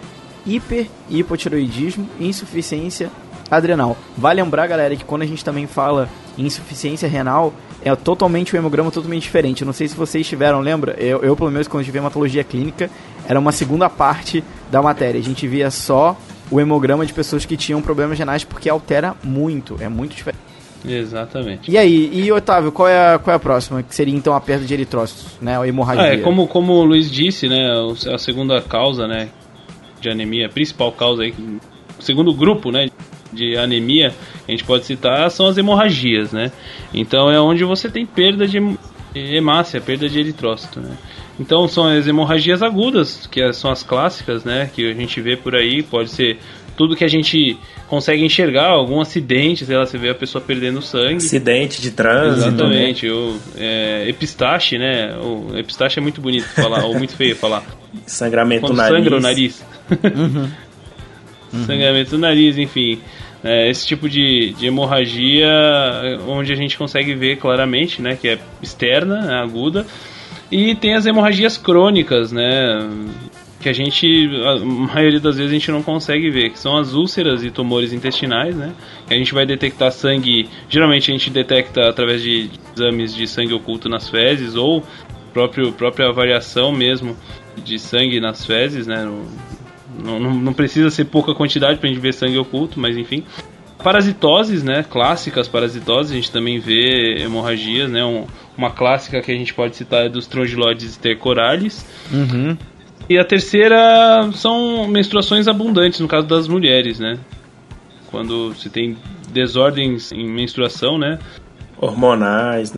hiper 0.46 0.88
e 1.10 1.20
hipotiroidismo 1.20 2.08
e 2.20 2.28
insuficiência 2.28 3.12
adrenal. 3.50 3.98
Vale 4.18 4.42
lembrar, 4.42 4.68
galera, 4.68 4.96
que 4.96 5.04
quando 5.04 5.24
a 5.24 5.28
gente 5.28 5.44
também 5.44 5.68
fala 5.68 6.10
em 6.38 6.46
insuficiência 6.46 7.08
renal, 7.10 7.54
é 7.84 7.96
totalmente 7.96 8.56
um 8.56 8.60
hemograma 8.60 8.92
totalmente 8.92 9.24
diferente. 9.24 9.62
Eu 9.62 9.66
não 9.66 9.74
sei 9.74 9.88
se 9.88 9.96
vocês 9.96 10.28
tiveram, 10.28 10.60
lembra? 10.60 10.96
Eu, 11.00 11.22
eu 11.22 11.36
pelo 11.36 11.52
menos, 11.52 11.68
quando 11.68 11.84
tive 11.84 11.98
hematologia 11.98 12.44
clínica, 12.44 12.90
era 13.28 13.40
uma 13.40 13.52
segunda 13.52 13.90
parte 13.90 14.44
da 14.70 14.82
matéria. 14.82 15.20
A 15.20 15.24
gente 15.24 15.48
via 15.48 15.72
só 15.72 16.18
o 16.50 16.60
hemograma 16.60 17.06
de 17.06 17.14
pessoas 17.14 17.46
que 17.46 17.58
tinham 17.58 17.82
problemas 17.82 18.20
renais 18.20 18.44
porque 18.44 18.70
altera 18.70 19.16
muito, 19.24 19.78
é 19.80 19.88
muito 19.88 20.16
diferente. 20.16 20.52
Exatamente. 20.86 21.70
E 21.70 21.78
aí, 21.78 22.10
e 22.12 22.32
Otávio, 22.32 22.72
qual 22.72 22.88
é 22.88 23.14
a, 23.14 23.20
qual 23.20 23.34
é 23.34 23.38
a 23.38 23.40
próxima? 23.40 23.84
Que 23.84 23.94
seria 23.94 24.16
então 24.16 24.34
a 24.34 24.42
perda 24.42 24.66
de 24.66 24.74
eritrócitos, 24.74 25.38
né? 25.40 25.60
A 25.60 25.68
hemorragia. 25.68 26.04
Ah, 26.04 26.14
é, 26.14 26.18
como, 26.18 26.48
como 26.48 26.74
o 26.74 26.84
Luiz 26.84 27.10
disse, 27.10 27.48
né? 27.48 27.70
A 28.12 28.18
segunda 28.18 28.62
causa, 28.62 29.08
né? 29.08 29.30
De 30.00 30.10
anemia, 30.10 30.48
a 30.48 30.50
principal 30.50 30.92
causa 30.92 31.22
aí, 31.22 31.34
segundo 32.00 32.34
grupo, 32.34 32.72
né? 32.72 32.90
De 33.32 33.56
anemia 33.56 34.12
a 34.48 34.52
gente 34.52 34.64
pode 34.64 34.86
citar 34.86 35.30
são 35.32 35.48
as 35.48 35.58
hemorragias, 35.58 36.32
né? 36.32 36.52
Então 36.94 37.30
é 37.32 37.40
onde 37.40 37.64
você 37.64 37.90
tem 37.90 38.06
perda 38.06 38.48
de 38.48 38.60
hemácia, 39.14 39.80
perda 39.82 40.08
de 40.10 40.20
eritrócito, 40.20 40.80
né? 40.80 40.98
Então 41.40 41.68
são 41.68 41.88
as 41.88 42.08
hemorragias 42.08 42.62
agudas, 42.62 43.28
que 43.28 43.52
são 43.54 43.72
as 43.72 43.84
clássicas, 43.84 44.44
né? 44.44 44.70
Que 44.74 44.92
a 44.92 44.94
gente 44.94 45.20
vê 45.22 45.36
por 45.36 45.56
aí, 45.56 45.82
pode 45.82 46.10
ser 46.10 46.38
tudo 46.78 46.96
que 46.96 47.04
a 47.04 47.08
gente 47.08 47.58
consegue 47.88 48.24
enxergar, 48.24 48.68
algum 48.68 49.02
acidente, 49.02 49.66
sei 49.66 49.76
lá, 49.76 49.86
você 49.86 49.98
vê 49.98 50.10
a 50.10 50.16
pessoa 50.16 50.42
perdendo 50.42 50.82
sangue. 50.82 51.18
Acidente 51.18 51.82
de 51.82 51.92
trânsito. 51.92 52.48
Exatamente, 52.48 53.10
o 53.10 53.38
é, 53.58 54.06
epistaxe, 54.08 54.78
né? 54.78 55.16
O 55.18 55.58
epistaxe 55.58 56.00
é 56.00 56.02
muito 56.02 56.22
bonito 56.22 56.46
falar, 56.46 56.86
ou 56.86 56.98
muito 56.98 57.16
feio 57.16 57.36
falar. 57.36 57.64
Sangramento 58.06 58.62
Quando 58.62 58.72
no 58.72 58.78
nariz. 58.78 58.96
sangra 58.96 59.18
o 59.18 59.22
nariz. 59.22 59.66
Uhum. 59.92 60.50
Sangramento 61.66 62.12
no 62.14 62.18
nariz, 62.20 62.58
enfim. 62.58 63.00
É, 63.44 63.70
esse 63.70 63.88
tipo 63.88 64.08
de, 64.08 64.54
de 64.54 64.68
hemorragia, 64.68 65.50
onde 66.28 66.54
a 66.54 66.56
gente 66.56 66.78
consegue 66.78 67.16
ver 67.16 67.38
claramente, 67.38 68.02
né, 68.02 68.16
que 68.16 68.30
é 68.30 68.40
externa, 68.62 69.34
é 69.34 69.44
aguda, 69.44 69.86
e 70.52 70.76
tem 70.76 70.94
as 70.94 71.06
hemorragias 71.08 71.58
crônicas, 71.58 72.32
né, 72.32 72.88
que 73.60 73.70
a 73.70 73.74
gente, 73.74 74.30
a 74.46 74.60
maioria 74.94 75.20
das 75.20 75.38
vezes 75.38 75.52
a 75.52 75.54
gente 75.54 75.72
não 75.72 75.82
consegue 75.82 76.30
ver, 76.30 76.52
que 76.52 76.60
são 76.60 76.78
as 76.78 76.94
úlceras 76.94 77.44
e 77.44 77.50
tumores 77.50 77.94
intestinais, 77.94 78.56
né, 78.56 78.74
que 79.08 79.14
a 79.14 79.18
gente 79.18 79.34
vai 79.34 79.46
detectar 79.46 79.92
sangue, 79.92 80.48
geralmente 80.70 81.10
a 81.10 81.14
gente 81.14 81.30
detecta 81.32 81.90
através 81.90 82.22
de 82.22 82.50
exames 82.76 83.16
de 83.16 83.28
sangue 83.28 83.54
oculto 83.54 83.90
nas 83.90 84.08
fezes, 84.08 84.56
ou 84.56 84.84
próprio, 85.34 85.72
própria 85.72 86.12
variação 86.12 86.72
mesmo 86.72 87.18
de 87.64 87.80
sangue 87.80 88.20
nas 88.20 88.46
fezes, 88.46 88.86
né, 88.86 89.04
no, 89.04 89.26
não, 90.00 90.20
não, 90.20 90.34
não 90.34 90.54
precisa 90.54 90.90
ser 90.90 91.06
pouca 91.06 91.34
quantidade 91.34 91.80
para 91.80 91.90
a 91.90 91.92
gente 91.92 92.02
ver 92.02 92.14
sangue 92.14 92.38
oculto, 92.38 92.80
mas 92.80 92.98
enfim. 92.98 93.24
Parasitoses, 93.84 94.64
né? 94.64 94.84
Clássicas 94.84 95.48
parasitoses, 95.48 96.12
a 96.12 96.16
gente 96.16 96.32
também 96.32 96.60
vê 96.60 97.18
hemorragias, 97.20 97.90
né? 97.90 98.04
Um, 98.06 98.28
uma 98.56 98.70
clássica 98.70 99.22
que 99.22 99.32
a 99.32 99.36
gente 99.36 99.54
pode 99.54 99.76
citar 99.76 100.06
é 100.06 100.10
dos 100.10 100.28
trongiloides 100.28 100.98
intercorales. 100.98 101.86
Uhum. 102.12 102.56
E 103.10 103.18
a 103.18 103.26
terceira 103.26 104.30
são 104.34 104.88
menstruações 104.88 105.48
abundantes, 105.48 106.00
no 106.00 106.08
caso 106.08 106.28
das 106.28 106.48
mulheres, 106.48 107.00
né? 107.00 107.18
Quando 108.12 108.54
se 108.54 108.70
tem 108.70 108.98
desordens 109.32 110.12
em 110.12 110.30
menstruação, 110.30 110.98
né? 110.98 111.18
Hormonais. 111.78 112.76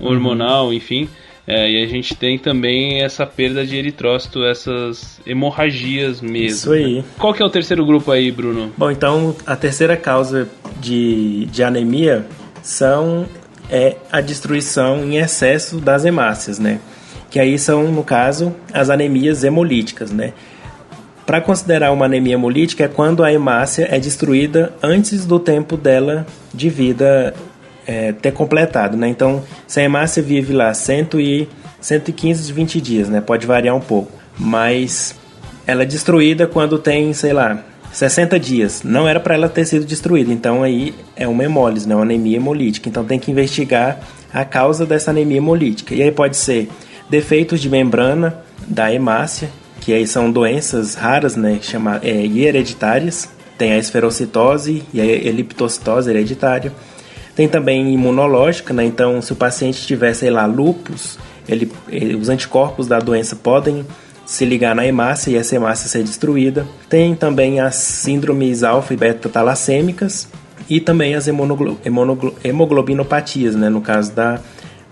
Hormonal, 0.00 0.66
uhum. 0.66 0.72
enfim. 0.72 1.08
É, 1.46 1.68
e 1.68 1.82
a 1.82 1.86
gente 1.88 2.14
tem 2.14 2.38
também 2.38 3.02
essa 3.02 3.26
perda 3.26 3.66
de 3.66 3.76
eritrócito, 3.76 4.44
essas 4.44 5.20
hemorragias 5.26 6.20
mesmo. 6.20 6.46
Isso 6.46 6.72
aí. 6.72 6.96
Né? 6.98 7.04
Qual 7.18 7.34
que 7.34 7.42
é 7.42 7.44
o 7.44 7.50
terceiro 7.50 7.84
grupo 7.84 8.12
aí, 8.12 8.30
Bruno? 8.30 8.72
Bom, 8.76 8.90
então 8.90 9.34
a 9.44 9.56
terceira 9.56 9.96
causa 9.96 10.48
de, 10.80 11.46
de 11.46 11.64
anemia 11.64 12.24
são 12.62 13.26
é 13.68 13.96
a 14.10 14.20
destruição 14.20 15.02
em 15.02 15.16
excesso 15.16 15.80
das 15.80 16.04
hemácias, 16.04 16.58
né? 16.58 16.78
Que 17.30 17.40
aí 17.40 17.58
são, 17.58 17.90
no 17.90 18.04
caso, 18.04 18.54
as 18.72 18.90
anemias 18.90 19.42
hemolíticas, 19.42 20.12
né? 20.12 20.34
Para 21.24 21.40
considerar 21.40 21.90
uma 21.90 22.04
anemia 22.04 22.34
hemolítica 22.34 22.84
é 22.84 22.88
quando 22.88 23.24
a 23.24 23.32
hemácia 23.32 23.88
é 23.90 23.98
destruída 23.98 24.74
antes 24.82 25.24
do 25.24 25.38
tempo 25.38 25.76
dela 25.76 26.26
de 26.52 26.68
vida 26.68 27.34
é, 27.86 28.12
ter 28.12 28.32
completado, 28.32 28.96
né? 28.96 29.08
Então, 29.08 29.42
se 29.66 29.80
a 29.80 29.82
hemácia 29.82 30.22
vive 30.22 30.52
lá 30.52 30.72
100 30.72 31.08
e 31.14 31.48
115, 31.80 32.52
20 32.52 32.80
dias, 32.80 33.08
né? 33.08 33.20
Pode 33.20 33.46
variar 33.46 33.74
um 33.74 33.80
pouco, 33.80 34.12
mas 34.38 35.14
ela 35.66 35.82
é 35.82 35.86
destruída 35.86 36.46
quando 36.46 36.78
tem, 36.78 37.12
sei 37.12 37.32
lá, 37.32 37.64
60 37.92 38.38
dias. 38.38 38.82
Não 38.82 39.06
era 39.06 39.20
para 39.20 39.34
ela 39.34 39.48
ter 39.48 39.64
sido 39.64 39.84
destruída, 39.84 40.32
então 40.32 40.62
aí 40.62 40.94
é 41.14 41.28
uma 41.28 41.44
hemólise, 41.44 41.88
né? 41.88 41.94
Uma 41.94 42.04
anemia 42.04 42.36
hemolítica. 42.36 42.88
Então 42.88 43.04
tem 43.04 43.18
que 43.18 43.30
investigar 43.30 44.00
a 44.32 44.44
causa 44.44 44.86
dessa 44.86 45.10
anemia 45.10 45.38
hemolítica. 45.38 45.94
E 45.94 46.02
aí 46.02 46.10
pode 46.10 46.36
ser 46.36 46.70
defeitos 47.10 47.60
de 47.60 47.68
membrana 47.68 48.38
da 48.66 48.92
hemácia, 48.92 49.50
que 49.80 49.92
aí 49.92 50.06
são 50.06 50.30
doenças 50.30 50.94
raras, 50.94 51.36
né? 51.36 51.58
Chama, 51.60 52.00
é, 52.02 52.24
hereditárias. 52.24 53.28
Tem 53.58 53.72
a 53.72 53.78
esferocitose 53.78 54.82
e 54.92 55.00
a 55.00 55.04
eliptocitose 55.04 56.10
hereditária 56.10 56.72
tem 57.34 57.48
também 57.48 57.92
imunológica, 57.92 58.74
né? 58.74 58.84
Então, 58.84 59.22
se 59.22 59.32
o 59.32 59.36
paciente 59.36 59.86
tiver, 59.86 60.14
sei 60.14 60.30
lá, 60.30 60.46
lupus, 60.46 61.18
ele, 61.48 61.72
ele, 61.88 62.14
os 62.14 62.28
anticorpos 62.28 62.86
da 62.86 62.98
doença 62.98 63.34
podem 63.34 63.86
se 64.24 64.44
ligar 64.44 64.74
na 64.74 64.86
hemácia 64.86 65.30
e 65.30 65.36
essa 65.36 65.56
hemácia 65.56 65.88
ser 65.88 66.02
destruída. 66.02 66.66
Tem 66.88 67.14
também 67.14 67.60
as 67.60 67.76
síndromes 67.76 68.62
alfa 68.62 68.94
e 68.94 68.96
beta 68.96 69.28
talassêmicas 69.28 70.28
e 70.68 70.80
também 70.80 71.14
as 71.14 71.28
hemoglobinopatias, 71.28 73.56
né? 73.56 73.68
No 73.68 73.80
caso 73.80 74.12
da, 74.12 74.38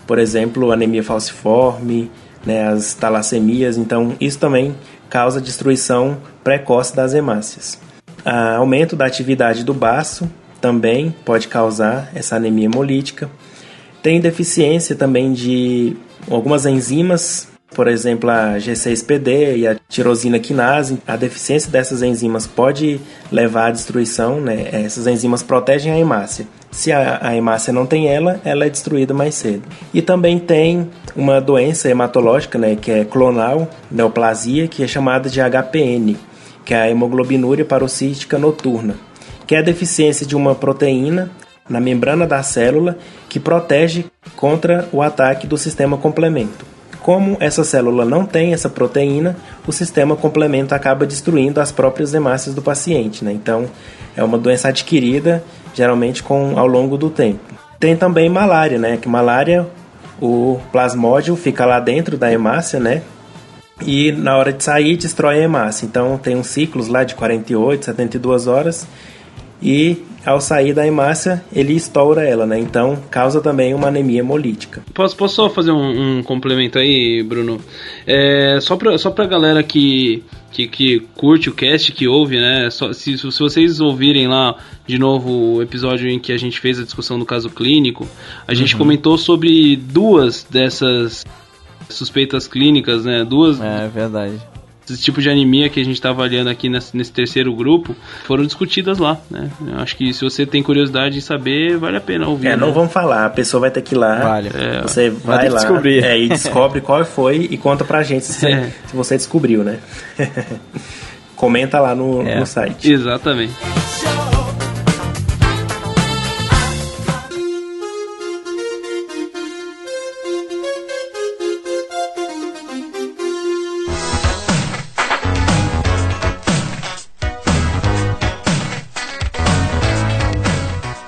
por 0.05 0.19
exemplo, 0.19 0.71
anemia 0.71 1.03
falciforme, 1.03 2.11
né? 2.45 2.67
As 2.67 2.93
talassemias. 2.93 3.77
Então, 3.77 4.15
isso 4.19 4.39
também 4.39 4.75
causa 5.09 5.39
destruição 5.39 6.17
precoce 6.43 6.93
das 6.95 7.13
hemácias. 7.13 7.79
Ah, 8.23 8.57
aumento 8.57 8.95
da 8.95 9.05
atividade 9.05 9.63
do 9.63 9.73
baço, 9.73 10.29
também 10.61 11.13
pode 11.25 11.47
causar 11.47 12.11
essa 12.13 12.35
anemia 12.35 12.65
hemolítica. 12.65 13.29
Tem 14.01 14.21
deficiência 14.21 14.95
também 14.95 15.33
de 15.33 15.97
algumas 16.29 16.65
enzimas, 16.65 17.47
por 17.75 17.87
exemplo, 17.87 18.29
a 18.29 18.57
G6PD 18.57 19.57
e 19.57 19.67
a 19.67 19.75
tirosina 19.87 20.39
quinase. 20.39 20.99
A 21.07 21.15
deficiência 21.15 21.71
dessas 21.71 22.03
enzimas 22.03 22.45
pode 22.45 22.99
levar 23.31 23.67
à 23.67 23.71
destruição, 23.71 24.39
né? 24.41 24.69
Essas 24.71 25.07
enzimas 25.07 25.41
protegem 25.41 25.91
a 25.91 25.97
hemácia. 25.97 26.47
Se 26.69 26.91
a, 26.91 27.19
a 27.21 27.35
hemácia 27.35 27.73
não 27.73 27.85
tem 27.85 28.07
ela, 28.07 28.39
ela 28.43 28.65
é 28.65 28.69
destruída 28.69 29.13
mais 29.13 29.35
cedo. 29.35 29.63
E 29.93 30.01
também 30.01 30.39
tem 30.39 30.89
uma 31.15 31.39
doença 31.41 31.89
hematológica, 31.89 32.57
né, 32.57 32.77
que 32.79 32.91
é 32.91 33.03
clonal, 33.03 33.69
neoplasia, 33.89 34.67
que 34.67 34.81
é 34.83 34.87
chamada 34.87 35.29
de 35.29 35.41
HPN, 35.41 36.15
que 36.63 36.73
é 36.73 36.81
a 36.81 36.89
hemoglobinúria 36.89 37.65
paroxística 37.65 38.37
noturna 38.37 39.10
que 39.51 39.55
é 39.55 39.57
a 39.57 39.61
deficiência 39.61 40.25
de 40.25 40.33
uma 40.33 40.55
proteína 40.55 41.29
na 41.69 41.81
membrana 41.81 42.25
da 42.25 42.41
célula 42.41 42.97
que 43.27 43.37
protege 43.37 44.05
contra 44.33 44.87
o 44.93 45.01
ataque 45.01 45.45
do 45.45 45.57
sistema 45.57 45.97
complemento. 45.97 46.65
Como 47.01 47.35
essa 47.37 47.61
célula 47.65 48.05
não 48.05 48.25
tem 48.25 48.53
essa 48.53 48.69
proteína, 48.69 49.35
o 49.67 49.73
sistema 49.73 50.15
complemento 50.15 50.73
acaba 50.73 51.05
destruindo 51.05 51.59
as 51.59 51.69
próprias 51.69 52.13
hemácias 52.13 52.55
do 52.55 52.61
paciente. 52.61 53.25
Né? 53.25 53.33
Então, 53.33 53.65
é 54.15 54.23
uma 54.23 54.37
doença 54.37 54.69
adquirida, 54.69 55.43
geralmente 55.73 56.23
com 56.23 56.57
ao 56.57 56.65
longo 56.65 56.95
do 56.95 57.09
tempo. 57.09 57.53
Tem 57.77 57.93
também 57.93 58.29
malária, 58.29 58.79
né? 58.79 58.95
Que 58.95 59.09
malária, 59.09 59.67
o 60.21 60.61
plasmódio 60.71 61.35
fica 61.35 61.65
lá 61.65 61.81
dentro 61.81 62.17
da 62.17 62.31
hemácia, 62.31 62.79
né? 62.79 63.01
E 63.85 64.13
na 64.13 64.37
hora 64.37 64.53
de 64.53 64.63
sair, 64.63 64.95
destrói 64.95 65.39
a 65.39 65.43
hemácia. 65.43 65.85
Então, 65.85 66.17
tem 66.17 66.37
uns 66.37 66.47
ciclos 66.47 66.87
lá 66.87 67.03
de 67.03 67.15
48, 67.15 67.83
72 67.83 68.47
horas 68.47 68.87
e 69.61 69.97
ao 70.25 70.39
sair 70.39 70.73
da 70.73 70.85
hemácia 70.85 71.43
ele 71.53 71.73
estoura 71.73 72.23
ela, 72.23 72.45
né? 72.45 72.59
Então 72.59 72.97
causa 73.09 73.41
também 73.41 73.73
uma 73.73 73.87
anemia 73.87 74.19
hemolítica. 74.19 74.83
Posso, 74.93 75.15
posso 75.15 75.35
só 75.35 75.49
fazer 75.49 75.71
um, 75.71 76.19
um 76.19 76.23
complemento 76.23 76.77
aí, 76.77 77.23
Bruno? 77.23 77.59
É, 78.05 78.59
só 78.61 78.75
pra, 78.75 78.97
só 78.97 79.09
pra 79.11 79.25
galera 79.25 79.63
que, 79.63 80.23
que, 80.51 80.67
que 80.67 80.99
curte 81.15 81.49
o 81.49 81.53
cast, 81.53 81.91
que 81.91 82.07
ouve, 82.07 82.39
né? 82.39 82.69
Só, 82.69 82.93
se, 82.93 83.17
se 83.17 83.39
vocês 83.39 83.79
ouvirem 83.79 84.27
lá 84.27 84.55
de 84.85 84.97
novo 84.97 85.55
o 85.55 85.61
episódio 85.61 86.09
em 86.09 86.19
que 86.19 86.31
a 86.31 86.37
gente 86.37 86.59
fez 86.59 86.79
a 86.79 86.83
discussão 86.83 87.17
do 87.17 87.25
caso 87.25 87.49
clínico, 87.49 88.07
a 88.47 88.53
gente 88.53 88.73
uhum. 88.73 88.79
comentou 88.79 89.17
sobre 89.17 89.75
duas 89.75 90.45
dessas 90.49 91.25
suspeitas 91.89 92.47
clínicas, 92.47 93.05
né? 93.05 93.25
Duas. 93.25 93.59
É 93.59 93.87
verdade 93.87 94.50
esse 94.91 95.01
tipo 95.01 95.21
de 95.21 95.29
anemia 95.29 95.69
que 95.69 95.79
a 95.79 95.83
gente 95.83 95.95
está 95.95 96.09
avaliando 96.09 96.49
aqui 96.49 96.69
nesse, 96.69 96.95
nesse, 96.95 97.11
terceiro 97.11 97.53
grupo 97.53 97.95
foram 98.25 98.45
discutidas 98.45 98.97
lá, 98.97 99.17
né? 99.29 99.49
Eu 99.65 99.79
acho 99.79 99.95
que 99.95 100.13
se 100.13 100.23
você 100.23 100.45
tem 100.45 100.61
curiosidade 100.61 101.15
de 101.15 101.21
saber, 101.21 101.77
vale 101.77 101.97
a 101.97 102.01
pena 102.01 102.27
ouvir. 102.27 102.47
É, 102.47 102.57
não 102.57 102.67
né? 102.67 102.73
vamos 102.73 102.91
falar, 102.91 103.25
a 103.25 103.29
pessoa 103.29 103.61
vai 103.61 103.71
ter 103.71 103.81
que 103.81 103.95
ir 103.95 103.97
lá. 103.97 104.15
Vale. 104.15 104.49
É, 104.53 104.81
você 104.81 105.09
vai, 105.09 105.37
vai 105.37 105.49
lá 105.49 105.59
descobrir. 105.59 106.03
É, 106.03 106.19
e 106.19 106.29
descobre 106.29 106.81
qual 106.81 107.03
foi 107.05 107.47
e 107.49 107.57
conta 107.57 107.83
pra 107.83 108.03
gente 108.03 108.25
se, 108.25 108.47
é. 108.47 108.71
se 108.85 108.95
você 108.95 109.15
descobriu, 109.15 109.63
né? 109.63 109.79
Comenta 111.35 111.79
lá 111.79 111.95
no, 111.95 112.21
é. 112.21 112.39
no 112.39 112.45
site. 112.45 112.91
Exatamente. 112.91 113.53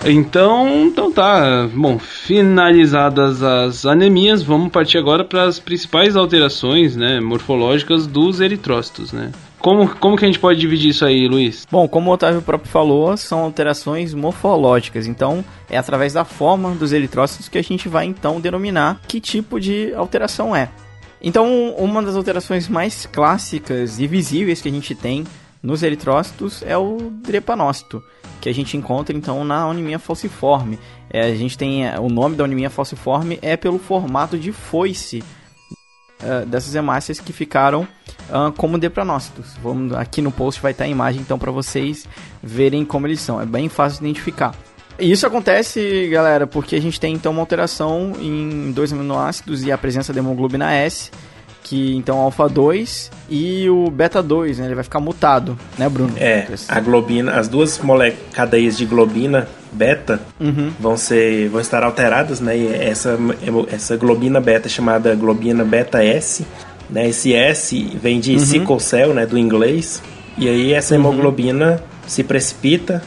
Então, 0.05 0.85
então 0.85 1.11
tá. 1.11 1.67
Bom, 1.73 1.97
finalizadas 1.97 3.41
as 3.41 3.85
anemias, 3.85 4.43
vamos 4.43 4.69
partir 4.69 4.97
agora 4.97 5.23
para 5.23 5.43
as 5.43 5.59
principais 5.59 6.15
alterações, 6.15 6.95
né, 6.95 7.21
morfológicas 7.21 8.05
dos 8.05 8.41
eritrócitos, 8.41 9.13
né? 9.13 9.31
Como, 9.59 9.87
como 9.95 10.17
que 10.17 10.25
a 10.25 10.27
gente 10.27 10.39
pode 10.39 10.59
dividir 10.59 10.89
isso 10.89 11.05
aí, 11.05 11.25
Luiz? 11.25 11.65
Bom, 11.71 11.87
como 11.87 12.11
o 12.11 12.13
Otávio 12.13 12.41
próprio 12.41 12.69
falou, 12.69 13.15
são 13.15 13.39
alterações 13.39 14.13
morfológicas. 14.13 15.07
Então, 15.07 15.43
é 15.69 15.77
através 15.77 16.11
da 16.11 16.25
forma 16.25 16.71
dos 16.71 16.91
eritrócitos 16.91 17.47
que 17.47 17.57
a 17.57 17.61
gente 17.61 17.87
vai 17.87 18.05
então 18.05 18.41
denominar 18.41 18.99
que 19.07 19.21
tipo 19.21 19.57
de 19.61 19.93
alteração 19.93 20.53
é. 20.53 20.69
Então, 21.21 21.73
uma 21.77 22.03
das 22.03 22.17
alterações 22.17 22.67
mais 22.67 23.05
clássicas 23.05 23.97
e 24.01 24.05
visíveis 24.05 24.61
que 24.61 24.67
a 24.67 24.71
gente 24.71 24.93
tem 24.93 25.23
nos 25.63 25.81
eritrócitos 25.81 26.61
é 26.67 26.77
o 26.77 26.97
drepanócito, 27.23 28.03
que 28.43 28.49
a 28.49 28.53
gente 28.53 28.75
encontra 28.75 29.15
então 29.15 29.45
na 29.45 29.65
oniminha 29.65 29.97
falciforme. 29.97 30.77
É, 31.09 31.21
a 31.21 31.33
gente 31.33 31.57
tem 31.57 31.87
é, 31.87 31.97
o 31.97 32.09
nome 32.09 32.35
da 32.35 32.43
oniminha 32.43 32.69
falciforme 32.69 33.39
é 33.41 33.55
pelo 33.55 33.79
formato 33.79 34.37
de 34.37 34.51
foice 34.51 35.23
uh, 36.21 36.45
dessas 36.45 36.75
hemácias 36.75 37.21
que 37.21 37.31
ficaram 37.31 37.87
uh, 38.29 38.51
como 38.57 38.77
depranócitos. 38.77 39.53
Vamos, 39.63 39.93
aqui 39.93 40.21
no 40.21 40.29
post 40.29 40.59
vai 40.59 40.73
estar 40.73 40.83
a 40.83 40.89
imagem 40.89 41.21
então 41.21 41.39
para 41.39 41.51
vocês 41.51 42.05
verem 42.41 42.83
como 42.83 43.07
eles 43.07 43.21
são. 43.21 43.39
É 43.39 43.45
bem 43.45 43.69
fácil 43.69 44.01
de 44.01 44.09
identificar. 44.09 44.53
Isso 44.99 45.25
acontece, 45.25 46.09
galera, 46.11 46.45
porque 46.45 46.75
a 46.75 46.81
gente 46.81 46.99
tem 46.99 47.13
então 47.13 47.31
uma 47.31 47.41
alteração 47.41 48.11
em 48.19 48.73
dois 48.73 48.91
aminoácidos 48.91 49.63
e 49.63 49.71
a 49.71 49.77
presença 49.77 50.11
da 50.11 50.19
hemoglobina 50.19 50.69
S 50.73 51.09
que 51.63 51.95
então 51.95 52.17
alfa 52.17 52.47
2 52.47 53.09
e 53.29 53.69
o 53.69 53.89
beta 53.89 54.21
2, 54.21 54.59
né? 54.59 54.65
Ele 54.65 54.75
vai 54.75 54.83
ficar 54.83 54.99
mutado, 54.99 55.57
né, 55.77 55.87
Bruno? 55.87 56.13
É, 56.17 56.47
a 56.67 56.79
globina, 56.79 57.31
as 57.33 57.47
duas 57.47 57.79
cadeias 58.33 58.77
de 58.77 58.85
globina 58.85 59.47
beta 59.71 60.19
uhum. 60.39 60.71
vão 60.79 60.97
ser 60.97 61.49
vão 61.49 61.61
estar 61.61 61.83
alteradas, 61.83 62.39
né? 62.39 62.57
E 62.57 62.67
essa 62.67 63.17
essa 63.71 63.95
globina 63.95 64.39
beta 64.41 64.67
chamada 64.67 65.15
globina 65.15 65.63
beta 65.63 66.03
S, 66.03 66.45
né? 66.89 67.07
Esse 67.07 67.33
S 67.33 67.97
vem 68.01 68.19
de 68.19 68.33
uhum. 68.33 68.39
sickle 68.39 68.79
cell, 68.79 69.13
né, 69.13 69.25
do 69.25 69.37
inglês. 69.37 70.03
E 70.37 70.49
aí 70.49 70.73
essa 70.73 70.93
uhum. 70.93 71.01
hemoglobina 71.01 71.71
uhum. 71.71 71.77
se 72.05 72.23
precipita 72.23 73.01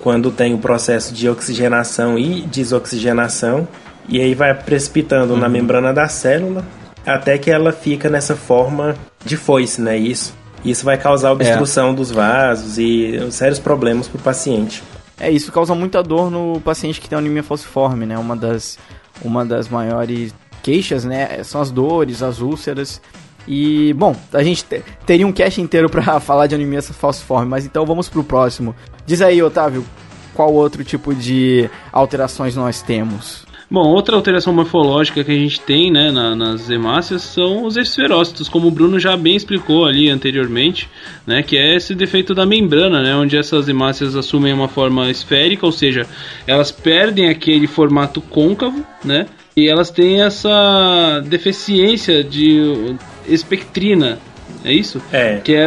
quando 0.00 0.30
tem 0.30 0.54
o 0.54 0.58
processo 0.58 1.14
de 1.14 1.28
oxigenação 1.28 2.18
e 2.18 2.42
desoxigenação 2.42 3.66
e 4.08 4.20
aí 4.20 4.34
vai 4.34 4.54
precipitando 4.54 5.36
na 5.36 5.46
uhum. 5.46 5.52
membrana 5.52 5.92
da 5.92 6.08
célula 6.08 6.64
até 7.06 7.38
que 7.38 7.50
ela 7.50 7.72
fica 7.72 8.10
nessa 8.10 8.34
forma 8.34 8.96
de 9.24 9.36
foice, 9.36 9.80
né? 9.80 9.96
Isso. 9.96 10.34
Isso 10.64 10.84
vai 10.84 10.98
causar 10.98 11.30
obstrução 11.30 11.90
é. 11.90 11.94
dos 11.94 12.10
vasos 12.10 12.76
e 12.76 13.30
sérios 13.30 13.60
problemas 13.60 14.08
para 14.08 14.18
o 14.18 14.22
paciente. 14.22 14.82
É, 15.18 15.30
isso 15.30 15.52
causa 15.52 15.74
muita 15.74 16.02
dor 16.02 16.30
no 16.30 16.60
paciente 16.60 17.00
que 17.00 17.08
tem 17.08 17.16
anemia 17.16 17.42
falciforme, 17.42 18.04
né? 18.04 18.18
Uma 18.18 18.36
das, 18.36 18.78
uma 19.22 19.44
das 19.44 19.68
maiores 19.68 20.34
queixas, 20.62 21.04
né? 21.04 21.42
São 21.44 21.60
as 21.60 21.70
dores, 21.70 22.22
as 22.22 22.40
úlceras. 22.40 23.00
E, 23.46 23.92
bom, 23.94 24.14
a 24.32 24.42
gente 24.42 24.64
teria 25.06 25.26
um 25.26 25.32
cast 25.32 25.60
inteiro 25.60 25.88
para 25.88 26.18
falar 26.20 26.48
de 26.48 26.56
anemia 26.56 26.82
falciforme, 26.82 27.48
mas 27.48 27.64
então 27.64 27.86
vamos 27.86 28.08
pro 28.08 28.24
próximo. 28.24 28.74
Diz 29.06 29.22
aí, 29.22 29.40
Otávio, 29.40 29.86
qual 30.34 30.52
outro 30.52 30.82
tipo 30.82 31.14
de 31.14 31.70
alterações 31.92 32.56
nós 32.56 32.82
temos? 32.82 33.45
Bom, 33.68 33.88
outra 33.88 34.14
alteração 34.14 34.52
morfológica 34.52 35.24
que 35.24 35.30
a 35.30 35.34
gente 35.34 35.60
tem 35.60 35.90
né, 35.90 36.12
na, 36.12 36.36
nas 36.36 36.70
hemácias 36.70 37.22
são 37.22 37.64
os 37.64 37.76
esferócitos, 37.76 38.48
como 38.48 38.68
o 38.68 38.70
Bruno 38.70 38.98
já 39.00 39.16
bem 39.16 39.34
explicou 39.34 39.84
ali 39.84 40.08
anteriormente, 40.08 40.88
né, 41.26 41.42
que 41.42 41.56
é 41.56 41.74
esse 41.74 41.92
defeito 41.92 42.32
da 42.32 42.46
membrana, 42.46 43.02
né, 43.02 43.16
onde 43.16 43.36
essas 43.36 43.68
hemácias 43.68 44.14
assumem 44.14 44.52
uma 44.52 44.68
forma 44.68 45.10
esférica, 45.10 45.66
ou 45.66 45.72
seja, 45.72 46.06
elas 46.46 46.70
perdem 46.70 47.28
aquele 47.28 47.66
formato 47.66 48.20
côncavo, 48.20 48.86
né, 49.04 49.26
e 49.56 49.68
elas 49.68 49.90
têm 49.90 50.22
essa 50.22 51.20
deficiência 51.26 52.22
de 52.22 52.94
espectrina, 53.26 54.20
é 54.64 54.72
isso? 54.72 55.02
É. 55.12 55.40
Que 55.42 55.54
é, 55.54 55.66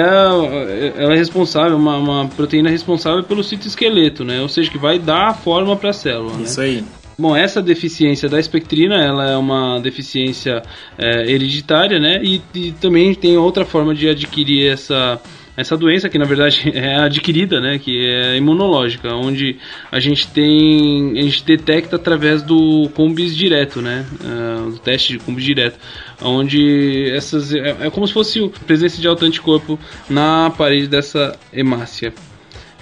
ela 0.98 1.14
é 1.14 1.18
responsável, 1.18 1.76
uma, 1.76 1.98
uma 1.98 2.28
proteína 2.30 2.70
responsável 2.70 3.24
pelo 3.24 3.44
citoesqueleto, 3.44 4.24
né? 4.24 4.42
Ou 4.42 4.50
seja, 4.50 4.70
que 4.70 4.78
vai 4.78 5.00
dar 5.00 5.36
forma 5.36 5.76
para 5.76 5.92
a 5.92 5.94
célula. 5.94 6.34
Né? 6.34 6.44
Isso 6.44 6.60
né? 6.60 6.66
aí. 6.66 6.84
Bom, 7.20 7.36
essa 7.36 7.62
deficiência 7.62 8.30
da 8.30 8.40
espectrina, 8.40 8.96
ela 8.96 9.30
é 9.30 9.36
uma 9.36 9.78
deficiência 9.82 10.64
é, 10.98 11.30
hereditária, 11.30 12.00
né? 12.00 12.22
E, 12.24 12.42
e, 12.56 12.72
também 12.72 13.14
tem 13.14 13.38
outra 13.38 13.66
forma 13.66 13.94
de 13.94 14.08
adquirir 14.08 14.72
essa, 14.72 15.22
essa 15.58 15.76
doença, 15.76 16.08
que 16.08 16.18
na 16.18 16.24
verdade 16.24 16.72
é 16.74 16.96
adquirida, 16.96 17.60
né? 17.60 17.78
Que 17.78 18.08
é 18.08 18.38
imunológica, 18.38 19.14
onde 19.14 19.58
a 19.92 20.00
gente 20.00 20.30
tem, 20.30 21.20
a 21.20 21.22
gente 21.24 21.44
detecta 21.44 21.98
através 21.98 22.42
do 22.42 22.90
combis 22.96 23.36
direto, 23.36 23.82
né? 23.82 24.06
Uh, 24.24 24.70
o 24.70 24.80
teste 24.80 25.12
de 25.12 25.20
combis 25.20 25.44
direto, 25.44 25.78
onde 26.22 27.12
essas 27.14 27.54
é, 27.54 27.76
é 27.82 27.90
como 27.90 28.08
se 28.08 28.14
fosse 28.14 28.46
a 28.46 28.66
presença 28.66 29.02
de 29.02 29.08
alto 29.10 29.26
anticorpo 29.26 29.78
na 30.10 30.54
parede 30.58 30.88
dessa 30.88 31.38
hemácia. 31.52 32.14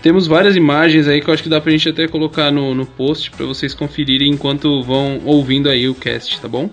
Temos 0.01 0.27
várias 0.27 0.55
imagens 0.55 1.07
aí 1.07 1.21
que 1.21 1.29
eu 1.29 1.33
acho 1.33 1.43
que 1.43 1.49
dá 1.49 1.59
pra 1.59 1.71
gente 1.71 1.89
até 1.89 2.07
colocar 2.07 2.51
no, 2.51 2.75
no 2.75 2.85
post 2.85 3.31
para 3.31 3.45
vocês 3.45 3.73
conferirem 3.73 4.31
enquanto 4.31 4.83
vão 4.83 5.19
ouvindo 5.25 5.69
aí 5.69 5.89
o 5.89 5.95
cast, 5.95 6.39
tá 6.39 6.47
bom? 6.47 6.69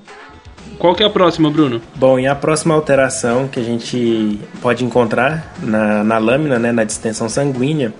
Qual 0.79 0.95
que 0.95 1.03
é 1.03 1.07
a 1.07 1.11
próxima, 1.11 1.51
Bruno? 1.51 1.81
Bom, 1.95 2.19
e 2.19 2.27
a 2.27 2.35
próxima 2.35 2.75
alteração 2.75 3.49
que 3.49 3.59
a 3.59 3.63
gente 3.63 4.39
pode 4.61 4.85
encontrar 4.85 5.55
na, 5.63 6.05
na 6.05 6.19
lâmina, 6.19 6.59
né, 6.59 6.73
na 6.73 6.85
distensão 6.85 7.29
sanguínea, 7.29 7.95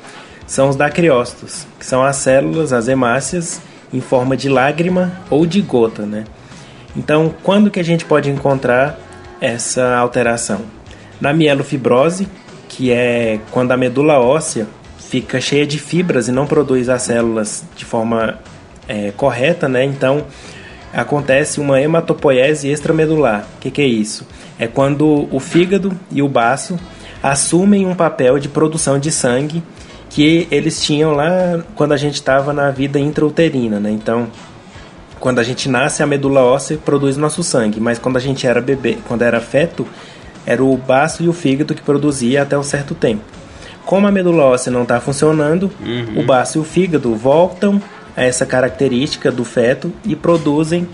são 0.47 0.69
os 0.69 0.77
dacriócitos, 0.77 1.67
que 1.79 1.87
são 1.87 2.03
as 2.03 2.17
células, 2.17 2.73
as 2.73 2.89
hemácias, 2.89 3.63
em 3.93 4.01
forma 4.01 4.37
de 4.37 4.49
lágrima 4.49 5.21
ou 5.31 5.47
de 5.47 5.63
gota, 5.63 6.05
né? 6.05 6.25
Então, 6.97 7.35
quando 7.43 7.71
que 7.71 7.81
a 7.81 7.85
gente 7.85 8.05
pode 8.05 8.29
encontrar 8.29 8.99
essa 9.41 9.97
alteração? 9.97 10.63
Na 11.21 11.33
mielofibrose, 11.33 12.29
que 12.69 12.91
é 12.91 13.41
quando 13.51 13.73
a 13.73 13.77
medula 13.77 14.19
óssea 14.19 14.67
fica 15.21 15.41
cheia 15.41 15.65
de 15.65 15.79
fibras 15.79 16.27
e 16.27 16.33
não 16.33 16.45
produz 16.45 16.89
as 16.89 17.03
células 17.03 17.63
de 17.77 17.85
forma 17.85 18.37
é, 18.89 19.13
correta, 19.13 19.69
né? 19.69 19.85
Então 19.85 20.25
acontece 20.93 21.61
uma 21.61 21.81
hematopoiese 21.81 22.69
extramedular. 22.69 23.47
O 23.57 23.61
que, 23.61 23.71
que 23.71 23.81
é 23.81 23.87
isso? 23.87 24.27
É 24.59 24.67
quando 24.67 25.29
o 25.31 25.39
fígado 25.39 25.93
e 26.11 26.21
o 26.21 26.29
baço 26.29 26.77
assumem 27.23 27.87
um 27.87 27.95
papel 27.95 28.41
de 28.41 28.49
produção 28.49 28.99
de 28.99 29.13
sangue 29.13 29.63
que 30.11 30.49
eles 30.51 30.83
tinham 30.83 31.13
lá 31.13 31.63
quando 31.77 31.93
a 31.93 31.97
gente 31.97 32.15
estava 32.15 32.53
na 32.53 32.73
vida 32.73 32.99
intrauterina, 32.99 33.79
né? 33.79 33.93
Então, 33.93 34.27
quando 35.21 35.39
a 35.39 35.45
gente 35.45 35.69
nasce, 35.69 36.03
a 36.03 36.07
medula 36.09 36.41
óssea 36.41 36.77
produz 36.77 37.17
nosso 37.17 37.45
sangue, 37.45 37.79
mas 37.79 38.01
quando 38.01 38.17
a 38.17 38.21
gente 38.21 38.49
era 38.49 38.61
bebê, 38.61 38.99
quando 39.07 39.23
era 39.23 39.41
feto, 39.41 39.87
era 40.45 40.63
o 40.63 40.77
baço 40.77 41.23
e 41.23 41.29
o 41.29 41.33
fígado 41.33 41.73
que 41.73 41.83
produzia 41.83 42.43
até 42.43 42.59
um 42.59 42.65
certo 42.65 42.97
tempo. 42.97 43.44
Como 43.85 44.07
a 44.07 44.11
medula 44.11 44.45
óssea 44.45 44.73
não 44.73 44.83
está 44.83 45.01
funcionando, 45.01 45.71
uhum. 45.81 46.21
o 46.21 46.23
baço 46.25 46.59
e 46.59 46.61
o 46.61 46.65
fígado 46.65 47.15
voltam 47.15 47.81
a 48.17 48.25
essa 48.25 48.47
característica 48.47 49.31
do 49.31 49.45
feto 49.45 49.93
e 50.05 50.17
produzem 50.17 50.89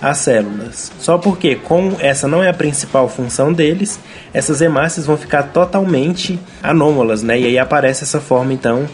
as 0.00 0.18
células. 0.18 0.92
Só 0.98 1.18
porque, 1.18 1.56
como 1.56 1.96
essa 2.00 2.28
não 2.28 2.42
é 2.42 2.48
a 2.48 2.54
principal 2.54 3.08
função 3.08 3.52
deles, 3.52 3.98
essas 4.32 4.60
hemácias 4.60 5.06
vão 5.06 5.16
ficar 5.16 5.44
totalmente 5.44 6.38
anômalas, 6.62 7.22
né? 7.22 7.38
E 7.40 7.46
aí 7.46 7.58
aparece 7.58 8.04
essa 8.04 8.20
forma, 8.20 8.52
então, 8.52 8.86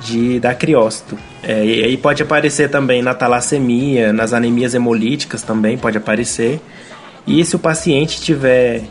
de 0.00 0.38
dacriócito. 0.40 1.18
É, 1.42 1.64
e 1.64 1.84
aí 1.84 1.96
pode 1.96 2.22
aparecer 2.22 2.70
também 2.70 3.02
na 3.02 3.14
talassemia, 3.14 4.12
nas 4.12 4.32
anemias 4.32 4.74
hemolíticas 4.74 5.42
também 5.42 5.76
pode 5.76 5.98
aparecer. 5.98 6.60
E 7.26 7.44
se 7.44 7.56
o 7.56 7.58
paciente 7.58 8.20
tiver 8.20 8.82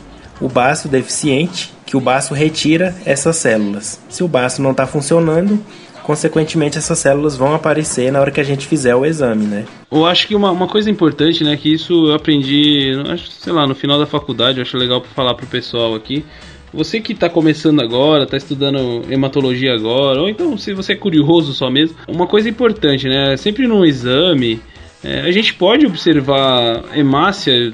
o 0.41 0.49
baço 0.49 0.87
deficiente, 0.87 1.72
que 1.85 1.97
o 1.97 1.99
baço 2.01 2.33
retira 2.33 2.95
essas 3.05 3.35
células. 3.35 4.01
Se 4.09 4.23
o 4.23 4.27
baço 4.27 4.61
não 4.61 4.71
está 4.71 4.85
funcionando, 4.85 5.59
consequentemente 6.03 6.77
essas 6.77 6.99
células 6.99 7.35
vão 7.35 7.53
aparecer 7.53 8.11
na 8.11 8.19
hora 8.19 8.31
que 8.31 8.41
a 8.41 8.43
gente 8.43 8.67
fizer 8.67 8.95
o 8.95 9.05
exame, 9.05 9.45
né? 9.45 9.65
Eu 9.91 10.05
acho 10.05 10.27
que 10.27 10.35
uma, 10.35 10.51
uma 10.51 10.67
coisa 10.67 10.89
importante, 10.89 11.43
né, 11.43 11.55
que 11.55 11.73
isso 11.73 12.07
eu 12.07 12.13
aprendi, 12.13 12.93
acho, 13.09 13.31
sei 13.31 13.53
lá, 13.53 13.65
no 13.65 13.73
final 13.73 13.97
da 13.97 14.05
faculdade, 14.05 14.59
eu 14.59 14.63
acho 14.63 14.77
legal 14.77 15.01
para 15.01 15.09
falar 15.11 15.33
pro 15.33 15.47
pessoal 15.47 15.95
aqui. 15.95 16.23
Você 16.73 16.99
que 16.99 17.13
está 17.13 17.29
começando 17.29 17.79
agora, 17.81 18.23
está 18.23 18.35
estudando 18.35 19.03
hematologia 19.09 19.73
agora, 19.73 20.21
ou 20.21 20.27
então 20.27 20.57
se 20.57 20.73
você 20.73 20.93
é 20.93 20.95
curioso 20.95 21.53
só 21.53 21.69
mesmo, 21.69 21.95
uma 22.07 22.25
coisa 22.25 22.49
importante, 22.49 23.07
né? 23.07 23.37
Sempre 23.37 23.67
no 23.67 23.85
exame, 23.85 24.59
é, 25.03 25.21
a 25.21 25.31
gente 25.31 25.53
pode 25.53 25.85
observar 25.85 26.83
hemácia, 26.95 27.71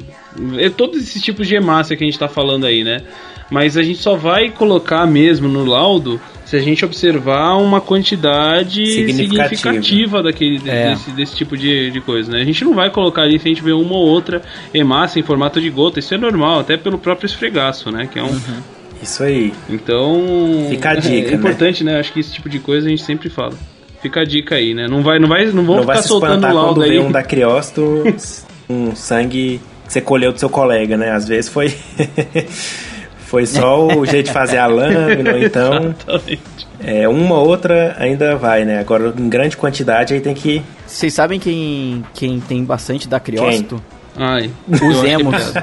é, 0.58 0.70
todos 0.70 1.02
esses 1.02 1.22
tipos 1.22 1.48
de 1.48 1.56
hemácia 1.56 1.96
que 1.96 2.04
a 2.04 2.08
gente 2.08 2.16
está 2.16 2.28
falando 2.28 2.66
aí, 2.66 2.84
né? 2.84 3.04
Mas 3.50 3.78
a 3.78 3.84
gente 3.84 4.00
só 4.00 4.16
vai 4.16 4.50
colocar 4.50 5.06
mesmo 5.08 5.48
no 5.48 5.66
laudo 5.66 6.20
se 6.46 6.56
a 6.56 6.60
gente 6.60 6.84
observar 6.84 7.58
uma 7.58 7.80
quantidade 7.80 8.84
significativa, 8.86 9.56
significativa 9.56 10.24
daquele, 10.24 10.70
é. 10.70 10.90
desse, 10.90 11.12
desse, 11.12 11.36
tipo 11.36 11.56
de, 11.56 11.92
de 11.92 12.02
coisa, 12.02 12.32
né? 12.32 12.42
A 12.42 12.44
gente 12.44 12.64
não 12.64 12.74
vai 12.74 12.90
colocar 12.90 13.22
ali 13.22 13.38
se 13.40 13.48
a 13.48 13.50
gente 13.50 13.62
ver 13.62 13.74
uma 13.74 13.94
ou 13.94 14.08
outra 14.08 14.42
hemácia 14.74 15.20
em 15.20 15.24
formato 15.24 15.62
de 15.62 15.70
gota, 15.70 16.00
isso 16.00 16.14
é 16.14 16.18
normal, 16.18 16.62
até 16.62 16.76
pelo 16.76 16.98
próprio 16.98 17.28
esfregaço, 17.28 17.92
né? 17.92 18.10
Que 18.12 18.18
é 18.18 18.24
um... 18.24 18.30
Uhum. 18.30 18.62
Isso 19.02 19.24
aí. 19.24 19.54
Então. 19.70 20.68
Fica 20.70 20.90
a 20.90 20.96
dica. 20.96 21.30
É, 21.30 21.32
é 21.32 21.36
importante, 21.36 21.84
né? 21.84 21.94
né? 21.94 22.00
Acho 22.00 22.12
que 22.12 22.20
esse 22.20 22.34
tipo 22.34 22.50
de 22.50 22.60
coisa 22.60 22.88
a 22.88 22.90
gente 22.90 23.04
sempre 23.04 23.30
fala. 23.30 23.54
Fica 24.02 24.22
a 24.22 24.26
dica 24.26 24.56
aí, 24.56 24.74
né? 24.74 24.88
Não 24.88 25.02
vai, 25.02 25.20
não 25.20 25.28
vai, 25.28 25.46
não 25.46 25.64
vão 25.64 25.76
Não 25.76 25.82
ficar 25.84 25.94
vai 25.94 26.02
se 26.02 26.08
soltando 26.08 26.54
laudo 26.54 26.82
aí. 26.82 26.92
vê 26.92 27.00
um 27.00 27.12
da 27.12 27.24
Criósto, 27.24 28.04
um 28.70 28.96
sangue 28.96 29.62
que 29.86 29.94
você 29.94 30.02
colheu 30.02 30.32
do 30.32 30.40
seu 30.40 30.50
colega, 30.50 30.98
né? 30.98 31.12
Às 31.12 31.28
vezes 31.28 31.50
foi... 31.50 31.74
foi 33.30 33.46
só 33.46 33.86
o 33.86 34.06
jeito 34.08 34.26
de 34.26 34.34
fazer 34.34 34.58
a 34.58 34.66
lâmina, 34.66 35.38
então... 35.40 35.96
Exatamente. 36.08 36.68
É, 36.82 37.08
uma 37.08 37.36
ou 37.36 37.48
outra 37.48 37.96
ainda 38.00 38.36
vai, 38.36 38.66
né? 38.66 38.80
Agora, 38.80 39.14
em 39.16 39.30
grande 39.30 39.56
quantidade, 39.56 40.14
aí 40.14 40.22
tem 40.22 40.34
que... 40.34 40.64
Vocês 40.88 41.14
sabem 41.14 41.40
quem, 41.40 42.04
quem 42.14 42.40
tem 42.40 42.64
bastante 42.64 43.08
da 43.08 43.20
Criósto? 43.20 43.82
Ai. 44.18 44.50
Os 44.68 45.04
emos. 45.04 45.54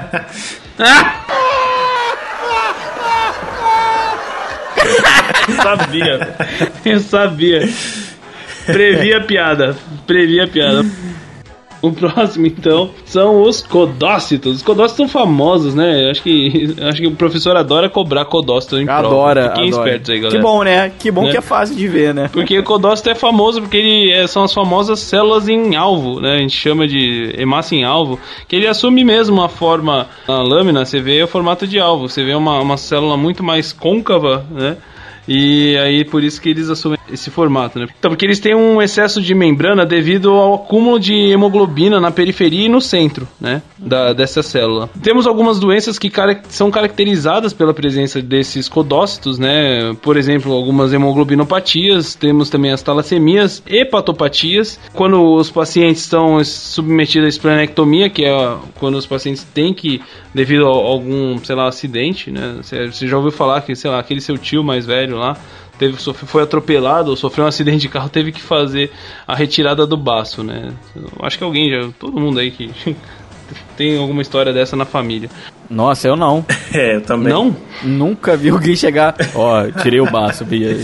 Ah! 0.79 1.25
Eu 5.47 5.55
sabia. 5.55 6.35
Eu 6.85 6.99
sabia. 6.99 7.69
Previ 8.65 9.13
a 9.13 9.21
piada. 9.21 9.75
Previ 10.05 10.39
a 10.39 10.47
piada. 10.47 10.85
O 11.81 11.91
próximo, 11.91 12.47
então, 12.47 12.89
são 13.05 13.43
os 13.43 13.61
codócitos. 13.61 14.57
Os 14.57 14.61
codócitos 14.63 14.97
são 14.97 15.07
famosos, 15.07 15.75
né? 15.75 16.09
Acho 16.09 16.23
que, 16.23 16.75
acho 16.81 17.01
que 17.01 17.07
o 17.07 17.11
professor 17.11 17.55
adora 17.55 17.87
cobrar 17.89 18.25
codócito 18.25 18.79
em 18.79 18.85
prova. 18.85 19.07
Adora, 19.07 19.49
Fiquem 19.51 19.67
adora. 19.69 19.83
espertos 19.89 20.09
aí, 20.09 20.19
galera. 20.19 20.37
Que 20.39 20.43
bom, 20.43 20.63
né? 20.63 20.91
Que 20.97 21.11
bom 21.11 21.23
Né? 21.25 21.31
que 21.31 21.37
é 21.37 21.41
fácil 21.41 21.75
de 21.75 21.87
ver, 21.87 22.13
né? 22.13 22.29
Porque 22.33 22.57
o 22.57 22.63
codócito 22.63 23.09
é 23.09 23.15
famoso 23.15 23.61
porque 23.61 23.77
ele 23.77 24.11
é- 24.11 24.25
são 24.27 24.43
as 24.43 24.53
famosas 24.53 24.99
células 24.99 25.47
em 25.47 25.75
alvo, 25.75 26.19
né? 26.19 26.35
A 26.35 26.37
gente 26.39 26.55
chama 26.57 26.87
de 26.87 27.33
hemácia 27.37 27.75
em 27.75 27.83
alvo, 27.83 28.19
que 28.47 28.55
ele 28.55 28.67
assume 28.67 29.03
mesmo 29.03 29.41
a 29.43 29.49
forma 29.49 30.07
na 30.27 30.41
lâmina, 30.41 30.83
você 30.85 30.99
vê 30.99 31.21
o 31.21 31.27
formato 31.27 31.67
de 31.67 31.79
alvo, 31.79 32.09
você 32.09 32.23
vê 32.23 32.33
uma, 32.33 32.59
uma 32.59 32.77
célula 32.77 33.15
muito 33.17 33.43
mais 33.43 33.71
côncava, 33.71 34.43
né? 34.51 34.77
E 35.27 35.77
aí 35.77 36.05
por 36.05 36.23
isso 36.23 36.41
que 36.41 36.47
eles 36.49 36.69
assumem 36.69 36.96
esse 37.11 37.29
formato, 37.29 37.79
né? 37.79 37.87
Então, 37.97 38.11
porque 38.11 38.25
eles 38.25 38.39
têm 38.39 38.55
um 38.55 38.81
excesso 38.81 39.21
de 39.21 39.33
membrana 39.33 39.85
devido 39.85 40.31
ao 40.31 40.55
acúmulo 40.55 40.99
de 40.99 41.13
hemoglobina 41.13 41.99
na 41.99 42.11
periferia 42.11 42.65
e 42.65 42.69
no 42.69 42.81
centro, 42.81 43.27
né? 43.39 43.61
Da, 43.77 44.13
dessa 44.13 44.41
célula. 44.41 44.89
Temos 45.01 45.27
algumas 45.27 45.59
doenças 45.59 45.97
que 45.99 46.09
cara- 46.09 46.41
são 46.49 46.69
caracterizadas 46.71 47.53
pela 47.53 47.73
presença 47.73 48.21
desses 48.21 48.67
codócitos, 48.67 49.37
né? 49.39 49.95
Por 50.01 50.17
exemplo, 50.17 50.51
algumas 50.53 50.93
hemoglobinopatias, 50.93 52.15
temos 52.15 52.49
também 52.49 52.71
as 52.71 52.81
talassemias, 52.81 53.61
hepatopatias. 53.67 54.79
Quando 54.93 55.21
os 55.35 55.49
pacientes 55.49 56.03
estão 56.03 56.43
submetidos 56.43 57.25
à 57.25 57.29
esplenectomia, 57.29 58.09
que 58.09 58.25
é 58.25 58.55
quando 58.75 58.95
os 58.95 59.05
pacientes 59.05 59.43
têm 59.43 59.73
que, 59.73 60.01
devido 60.33 60.65
a 60.65 60.69
algum, 60.69 61.37
sei 61.43 61.55
lá, 61.55 61.67
acidente, 61.67 62.31
né? 62.31 62.57
Você 62.61 63.07
já 63.07 63.17
ouviu 63.17 63.31
falar 63.31 63.61
que, 63.61 63.75
sei 63.75 63.89
lá, 63.91 63.99
aquele 63.99 64.21
seu 64.21 64.37
tio 64.37 64.63
mais 64.63 64.85
velho 64.85 65.17
lá 65.17 65.37
teve 65.79 66.01
sofre- 66.01 66.27
foi 66.27 66.43
atropelado 66.43 67.09
ou 67.09 67.15
sofreu 67.15 67.45
um 67.45 67.47
acidente 67.47 67.79
de 67.79 67.89
carro, 67.89 68.09
teve 68.09 68.31
que 68.31 68.41
fazer 68.41 68.91
a 69.27 69.35
retirada 69.35 69.85
do 69.85 69.95
baço, 69.97 70.43
né? 70.43 70.71
Eu 70.95 71.09
acho 71.25 71.37
que 71.37 71.43
alguém 71.43 71.69
já, 71.69 71.87
todo 71.99 72.19
mundo 72.19 72.39
aí 72.39 72.51
que 72.51 72.71
tem 73.77 73.97
alguma 73.97 74.21
história 74.21 74.51
dessa 74.51 74.75
na 74.75 74.85
família. 74.85 75.29
Nossa, 75.69 76.07
eu 76.07 76.15
não. 76.15 76.45
É, 76.73 76.95
eu 76.97 77.01
também. 77.01 77.31
Não? 77.31 77.55
Nunca 77.81 78.35
vi 78.35 78.49
alguém 78.49 78.75
chegar. 78.75 79.15
Ó, 79.33 79.65
tirei 79.81 80.01
o 80.01 80.09
baço, 80.11 80.43
Bia. 80.43 80.75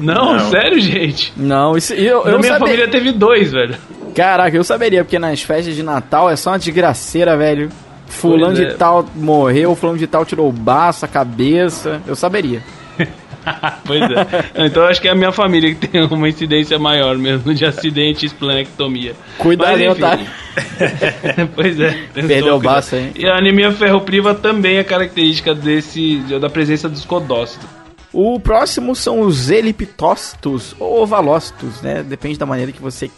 Não, 0.00 0.34
Não. 0.36 0.50
sério, 0.50 0.80
gente. 0.80 1.32
Não, 1.36 1.76
isso 1.76 1.92
eu, 1.94 2.24
Na 2.24 2.32
eu 2.32 2.38
minha 2.40 2.52
saber- 2.54 2.64
família 2.66 2.88
teve 2.88 3.12
dois, 3.12 3.52
velho. 3.52 3.76
Caraca, 4.14 4.56
eu 4.56 4.64
saberia, 4.64 5.04
porque 5.04 5.18
nas 5.18 5.40
festas 5.42 5.74
de 5.74 5.82
Natal 5.82 6.28
é 6.30 6.36
só 6.36 6.50
uma 6.50 6.58
desgraceira, 6.58 7.36
velho. 7.36 7.68
Fulano 8.06 8.54
Pois 8.54 8.58
de 8.58 8.64
é. 8.66 8.74
tal 8.74 9.04
morreu, 9.14 9.74
fulano 9.74 9.98
de 9.98 10.06
tal 10.06 10.24
tirou 10.24 10.48
o 10.48 10.52
baço, 10.52 11.04
a 11.04 11.08
cabeça. 11.08 12.00
Eu 12.06 12.14
saberia. 12.14 12.60
pois 13.84 14.02
é. 14.02 14.66
Então 14.66 14.84
acho 14.84 15.00
que 15.00 15.08
é 15.08 15.10
a 15.10 15.14
minha 15.14 15.32
família 15.32 15.74
que 15.74 15.86
tem 15.86 16.02
uma 16.04 16.28
incidência 16.28 16.78
maior 16.78 17.16
mesmo 17.16 17.54
de 17.54 17.64
acidente 17.64 18.24
e 18.24 18.26
esplenectomia. 18.26 19.14
Cuidado, 19.38 19.78
Mas. 19.78 19.96
Otário. 19.96 20.26
pois 21.54 21.80
é. 21.80 21.92
Perdeu 22.14 22.56
o 22.56 22.60
baço, 22.60 22.96
hein? 22.96 23.12
E 23.14 23.26
a 23.26 23.36
anemia 23.36 23.72
ferropriva 23.72 24.34
também 24.34 24.76
é 24.76 24.84
característica 24.84 25.54
desse, 25.54 26.18
da 26.40 26.48
presença 26.48 26.88
dos 26.88 27.04
codócitos. 27.04 27.68
O 28.12 28.38
próximo 28.38 28.94
são 28.94 29.20
os 29.20 29.50
eliptócitos 29.50 30.74
ou 30.78 31.02
ovalócitos, 31.02 31.82
né? 31.82 32.02
Depende 32.02 32.38
da 32.38 32.46
maneira 32.46 32.70
que 32.70 32.80
você 32.80 33.10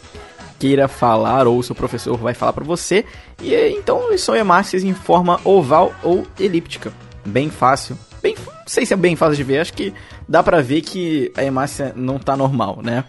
queira 0.58 0.88
falar 0.88 1.46
ou 1.46 1.58
o 1.58 1.62
seu 1.62 1.74
professor 1.74 2.16
vai 2.16 2.32
falar 2.32 2.54
pra 2.54 2.64
você. 2.64 3.04
E 3.42 3.54
então 3.76 4.08
eles 4.08 4.22
são 4.22 4.34
hemácias 4.34 4.82
em 4.82 4.94
forma 4.94 5.38
oval 5.44 5.94
ou 6.02 6.26
elíptica. 6.40 6.92
Bem 7.26 7.50
fácil. 7.50 7.98
Bem, 8.22 8.34
não 8.38 8.54
sei 8.66 8.84
se 8.84 8.94
é 8.94 8.96
bem 8.96 9.14
fácil 9.14 9.36
de 9.36 9.44
ver, 9.44 9.60
acho 9.60 9.72
que 9.72 9.92
dá 10.28 10.42
pra 10.42 10.60
ver 10.60 10.80
que 10.82 11.30
a 11.36 11.44
hemácia 11.44 11.92
não 11.94 12.18
tá 12.18 12.36
normal, 12.36 12.80
né? 12.82 13.04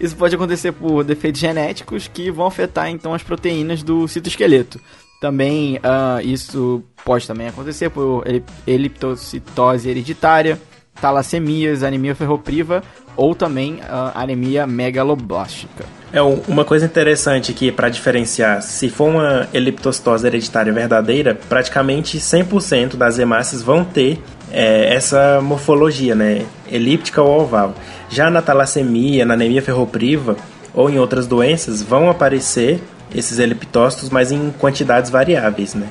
Isso 0.00 0.16
pode 0.16 0.34
acontecer 0.34 0.72
por 0.72 1.04
defeitos 1.04 1.40
genéticos 1.40 2.08
que 2.08 2.30
vão 2.30 2.46
afetar 2.46 2.88
então 2.88 3.12
as 3.14 3.22
proteínas 3.22 3.82
do 3.82 4.08
citoesqueleto. 4.08 4.80
Também 5.20 5.78
ah, 5.82 6.20
isso 6.22 6.82
pode 7.04 7.26
também 7.26 7.48
acontecer 7.48 7.90
por 7.90 8.26
eli- 8.26 8.44
eliptocitose 8.66 9.88
hereditária, 9.88 10.60
talassemias, 11.00 11.82
anemia 11.82 12.14
ferropriva 12.14 12.82
ou 13.16 13.34
também 13.34 13.80
ah, 13.88 14.12
anemia 14.14 14.66
megaloblástica. 14.66 15.84
É 16.14 16.22
um- 16.22 16.40
uma 16.46 16.64
coisa 16.64 16.86
interessante 16.86 17.50
aqui 17.50 17.72
para 17.72 17.88
diferenciar, 17.88 18.62
se 18.62 18.88
for 18.88 19.08
uma 19.08 19.48
eliptocitose 19.52 20.24
hereditária 20.24 20.72
verdadeira, 20.72 21.36
praticamente 21.48 22.20
100% 22.20 22.96
das 22.96 23.18
hemácias 23.18 23.60
vão 23.62 23.84
ter 23.84 24.22
é, 24.52 24.94
essa 24.94 25.40
morfologia, 25.42 26.14
né, 26.14 26.42
elíptica 26.70 27.20
ou 27.20 27.40
oval. 27.40 27.74
Já 28.08 28.30
na 28.30 28.40
talassemia, 28.40 29.24
na 29.24 29.34
anemia 29.34 29.60
ferropriva 29.60 30.36
ou 30.72 30.88
em 30.88 30.96
outras 31.00 31.26
doenças 31.26 31.82
vão 31.82 32.08
aparecer 32.08 32.80
esses 33.12 33.40
eliptócitos, 33.40 34.10
mas 34.10 34.30
em 34.30 34.54
quantidades 34.56 35.10
variáveis, 35.10 35.74
né? 35.74 35.88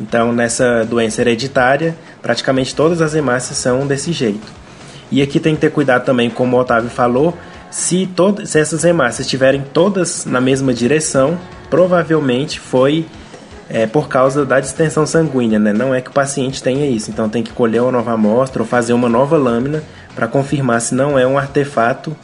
Então, 0.00 0.32
nessa 0.32 0.84
doença 0.84 1.20
hereditária, 1.20 1.94
praticamente 2.20 2.74
todas 2.74 3.00
as 3.00 3.14
hemácias 3.14 3.58
são 3.58 3.86
desse 3.86 4.10
jeito. 4.10 4.52
E 5.12 5.22
aqui 5.22 5.38
tem 5.38 5.54
que 5.54 5.60
ter 5.60 5.70
cuidado 5.70 6.04
também, 6.04 6.28
como 6.28 6.56
o 6.56 6.60
Otávio 6.60 6.90
falou, 6.90 7.38
se, 7.72 8.06
todo, 8.06 8.46
se 8.46 8.60
essas 8.60 8.84
hemácias 8.84 9.26
estiverem 9.26 9.64
todas 9.72 10.26
na 10.26 10.42
mesma 10.42 10.74
direção, 10.74 11.38
provavelmente 11.70 12.60
foi 12.60 13.06
é, 13.68 13.86
por 13.86 14.08
causa 14.08 14.44
da 14.44 14.60
distensão 14.60 15.06
sanguínea, 15.06 15.58
né? 15.58 15.72
Não 15.72 15.94
é 15.94 16.02
que 16.02 16.10
o 16.10 16.12
paciente 16.12 16.62
tenha 16.62 16.86
isso, 16.86 17.10
então 17.10 17.30
tem 17.30 17.42
que 17.42 17.50
colher 17.50 17.80
uma 17.80 17.90
nova 17.90 18.12
amostra 18.12 18.62
ou 18.62 18.68
fazer 18.68 18.92
uma 18.92 19.08
nova 19.08 19.38
lâmina 19.38 19.82
para 20.14 20.28
confirmar 20.28 20.82
se 20.82 20.94
não 20.94 21.18
é 21.18 21.26
um 21.26 21.38
artefato 21.38 22.14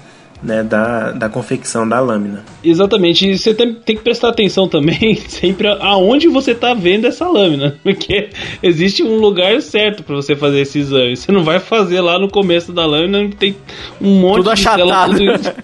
né, 0.43 0.63
da, 0.63 1.11
da 1.13 1.29
confecção 1.29 1.89
da 1.89 1.99
lâmina. 2.01 2.45
Exatamente, 2.63 3.29
e 3.29 3.37
você 3.39 3.53
tem, 3.53 3.75
tem 3.75 3.97
que 3.97 4.03
prestar 4.03 4.29
atenção 4.29 4.69
também 4.69 5.17
sempre 5.29 5.67
aonde 5.81 6.29
você 6.29 6.55
tá 6.55 6.75
vendo 6.75 7.07
essa 7.07 7.27
lâmina, 7.29 7.77
porque 7.83 8.29
existe 8.63 9.03
um 9.03 9.17
lugar 9.19 9.61
certo 9.61 10.03
para 10.03 10.15
você 10.17 10.37
fazer 10.37 10.61
esse 10.61 10.79
exame. 10.79 11.17
Você 11.17 11.33
não 11.33 11.43
vai 11.43 11.59
fazer 11.59 12.01
lá 12.01 12.19
no 12.19 12.29
começo 12.29 12.73
da 12.73 12.87
lâmina 12.87 13.29
que 13.29 13.37
tem 13.37 13.57
um 14.01 14.21
monte 14.21 14.45
Tudo 14.45 14.55
de 14.55 14.61
célula, 14.63 14.95
achatado. 15.05 15.19
tudo- 15.19 15.55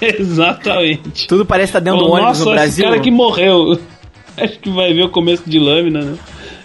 Exatamente. 0.00 1.26
Tudo 1.26 1.44
parece 1.46 1.70
estar 1.70 1.80
dentro 1.80 2.00
do 2.00 2.06
ônibus 2.10 2.38
Nossa, 2.38 2.44
no 2.44 2.50
esse 2.50 2.54
Brasil. 2.54 2.84
cara 2.84 3.00
que 3.00 3.10
morreu. 3.10 3.78
Acho 4.36 4.58
que 4.60 4.70
vai 4.70 4.92
ver 4.94 5.02
o 5.04 5.08
começo 5.08 5.42
de 5.48 5.58
lâmina, 5.58 6.00
né? 6.02 6.14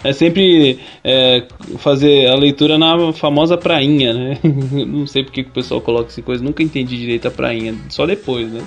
É 0.04 0.12
sempre 0.12 0.78
é, 1.02 1.44
fazer 1.78 2.26
a 2.26 2.34
leitura 2.34 2.76
na 2.76 3.10
famosa 3.14 3.56
prainha, 3.56 4.12
né? 4.12 4.38
Não 4.86 5.06
sei 5.06 5.24
porque 5.24 5.42
que 5.42 5.48
o 5.48 5.52
pessoal 5.52 5.80
coloca 5.80 6.08
essa 6.08 6.20
coisa, 6.20 6.44
nunca 6.44 6.62
entendi 6.62 6.98
direito 6.98 7.26
a 7.26 7.30
prainha, 7.30 7.74
só 7.88 8.04
depois, 8.04 8.52
né? 8.52 8.60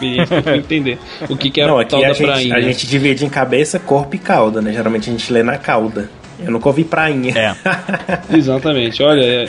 Entender 0.56 0.98
o 1.28 1.36
que, 1.36 1.50
que 1.50 1.60
é 1.60 1.66
não, 1.66 1.78
a 1.78 1.84
tal 1.84 2.02
a 2.02 2.08
da 2.08 2.12
gente, 2.14 2.26
prainha. 2.26 2.56
a 2.56 2.60
gente 2.62 2.86
divide 2.86 3.24
em 3.24 3.28
cabeça, 3.28 3.78
corpo 3.78 4.16
e 4.16 4.18
cauda, 4.18 4.62
né? 4.62 4.72
Geralmente 4.72 5.10
a 5.10 5.12
gente 5.12 5.30
lê 5.30 5.42
na 5.42 5.58
cauda. 5.58 6.10
Eu 6.42 6.50
nunca 6.50 6.68
ouvi 6.68 6.84
prainha. 6.84 7.34
É. 7.36 7.54
Exatamente, 8.34 9.02
olha, 9.02 9.22
é, 9.22 9.48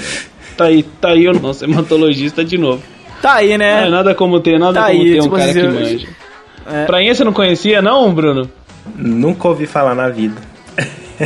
tá 0.58 0.66
aí, 0.66 0.84
tá 0.84 1.10
aí 1.10 1.26
o 1.28 1.34
nosso 1.34 1.64
hematologista 1.64 2.44
de 2.44 2.58
novo. 2.58 2.84
Tá 3.22 3.36
aí, 3.36 3.58
né? 3.58 3.86
Ah, 3.86 3.90
nada 3.90 4.14
como 4.14 4.42
ter, 4.42 4.60
nada 4.60 4.82
Tá 4.82 4.88
como 4.88 5.02
aí, 5.02 5.14
ter 5.14 5.22
um 5.22 5.30
cara 5.30 5.54
que 5.54 5.64
manja. 5.64 6.08
É. 6.70 6.86
Prainha 6.86 7.16
você 7.16 7.24
não 7.24 7.32
conhecia, 7.32 7.82
não, 7.82 8.14
Bruno? 8.14 8.50
Nunca 8.96 9.48
ouvi 9.48 9.66
falar 9.66 9.96
na 9.96 10.10
vida. 10.10 10.53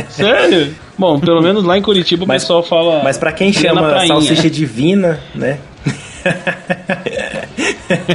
Sério? 0.08 0.74
Bom, 0.96 1.18
pelo 1.18 1.40
menos 1.42 1.64
lá 1.64 1.78
em 1.78 1.82
Curitiba 1.82 2.24
o 2.24 2.28
Mas- 2.28 2.42
pessoal 2.42 2.62
fala. 2.62 3.00
Mas 3.04 3.16
pra 3.18 3.32
quem 3.32 3.52
chama 3.52 4.06
salsicha 4.06 4.48
divina, 4.50 5.20
né? 5.34 5.58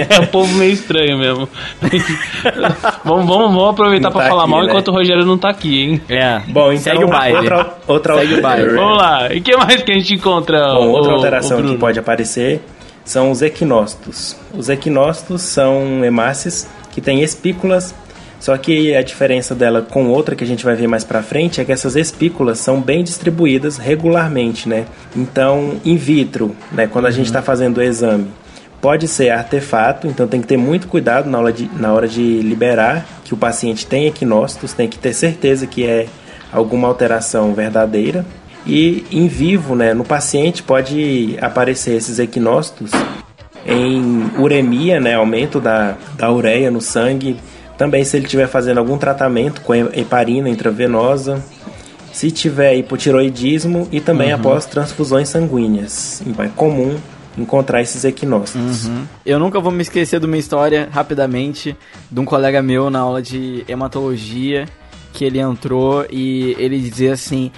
É 0.10 0.20
um 0.20 0.26
povo 0.28 0.54
meio 0.58 0.72
estranho 0.74 1.18
mesmo. 1.18 1.48
vamos, 3.04 3.26
vamos, 3.26 3.54
vamos 3.54 3.70
aproveitar 3.70 4.12
tá 4.12 4.22
falar 4.28 4.42
aqui, 4.44 4.52
mal 4.52 4.62
né? 4.62 4.68
enquanto 4.70 4.88
o 4.90 4.92
Rogério 4.92 5.26
não 5.26 5.38
tá 5.38 5.50
aqui, 5.50 5.82
hein? 5.82 6.02
É. 6.10 6.40
Bom, 6.48 6.72
então 6.72 6.84
Segue 6.94 7.04
o 7.04 7.08
baile. 7.08 7.38
outra, 7.38 7.78
outra, 7.88 8.16
Segue 8.20 8.34
o 8.36 8.42
baile. 8.42 8.70
Vamos 8.76 8.98
lá. 8.98 9.34
E 9.34 9.40
o 9.40 9.42
que 9.42 9.56
mais 9.58 9.82
que 9.82 9.92
a 9.92 9.96
gente 9.96 10.14
encontra? 10.16 10.74
Bom, 10.74 10.90
outra 10.90 11.12
ô- 11.12 11.16
alteração 11.16 11.64
que 11.64 11.78
pode 11.78 11.98
aparecer 12.00 12.62
são 13.04 13.32
os 13.32 13.42
equinócitos. 13.42 14.36
Os 14.54 14.70
equinócitos 14.70 15.42
são 15.42 16.04
hemácias 16.04 16.70
que 16.92 17.02
têm 17.02 17.22
espículas, 17.24 17.96
só 18.44 18.58
que 18.58 18.94
a 18.94 19.02
diferença 19.02 19.56
dela 19.56 19.82
com 19.82 20.10
outra 20.10 20.36
que 20.36 20.44
a 20.44 20.48
gente 20.48 20.66
vai 20.66 20.76
ver 20.76 20.86
mais 20.86 21.06
pra 21.06 21.24
frente 21.24 21.62
é 21.62 21.64
que 21.64 21.72
essas 21.72 21.96
espículas 21.96 22.60
são 22.60 22.82
bem 22.82 23.02
distribuídas 23.02 23.78
regularmente, 23.78 24.68
né? 24.68 24.86
Então, 25.16 25.78
in 25.86 25.96
vitro, 25.96 26.54
né, 26.70 26.86
quando 26.86 27.06
a 27.06 27.10
gente 27.10 27.28
está 27.28 27.42
fazendo 27.42 27.78
o 27.78 27.82
exame, 27.82 28.28
pode 28.82 29.08
ser 29.08 29.30
artefato, 29.30 30.08
então 30.08 30.28
tem 30.28 30.42
que 30.42 30.48
ter 30.48 30.58
muito 30.58 30.90
cuidado 30.90 31.30
na 31.30 31.40
hora 31.40 31.54
de, 31.54 31.70
na 31.80 31.94
hora 31.94 32.06
de 32.06 32.42
liberar 32.42 33.06
que 33.24 33.34
o 33.34 33.38
paciente 33.38 33.88
tem 33.88 34.08
equinócitos, 34.08 34.74
tem 34.74 34.90
que 34.90 35.00
ter 35.00 35.14
certeza 35.14 35.66
que 35.66 35.86
é 35.86 36.08
alguma 36.52 36.90
alteração 36.90 37.54
verdadeira. 37.54 38.26
E 38.68 39.06
em 39.10 39.26
vivo, 39.26 39.74
né, 39.74 39.94
no 39.94 40.04
paciente 40.04 40.62
pode 40.62 41.38
aparecer 41.40 41.96
esses 41.96 42.20
equinócitos 42.20 42.92
em 43.66 44.30
uremia, 44.38 45.00
né, 45.00 45.16
aumento 45.16 45.62
da, 45.62 45.96
da 46.18 46.30
ureia 46.30 46.70
no 46.70 46.82
sangue. 46.82 47.38
Também 47.78 48.04
se 48.04 48.18
ele 48.18 48.26
estiver 48.26 48.48
fazendo 48.48 48.78
algum 48.78 48.98
tratamento 48.98 49.62
com 49.62 49.74
heparina 49.74 50.50
intravenosa, 50.50 51.44
se 52.12 52.30
tiver 52.30 52.76
hipotiroidismo 52.76 53.88
e 53.92 54.00
também 54.00 54.30
uhum. 54.30 54.40
após 54.40 54.66
transfusões 54.66 55.28
sanguíneas. 55.30 56.22
É 56.38 56.48
comum 56.50 56.96
encontrar 57.38 57.82
esses 57.82 58.06
equinócitos. 58.06 58.86
Uhum. 58.86 59.06
Eu 59.26 59.40
nunca 59.40 59.60
vou 59.60 59.72
me 59.72 59.82
esquecer 59.82 60.20
de 60.20 60.26
uma 60.26 60.38
história, 60.38 60.88
rapidamente, 60.92 61.76
de 62.12 62.20
um 62.20 62.26
colega 62.26 62.62
meu 62.62 62.90
na 62.92 63.00
aula 63.00 63.22
de 63.22 63.66
hematologia, 63.68 64.68
que 65.12 65.26
ele 65.26 65.40
entrou 65.40 66.06
e 66.12 66.56
ele 66.60 66.80
dizia 66.80 67.14
assim: 67.14 67.52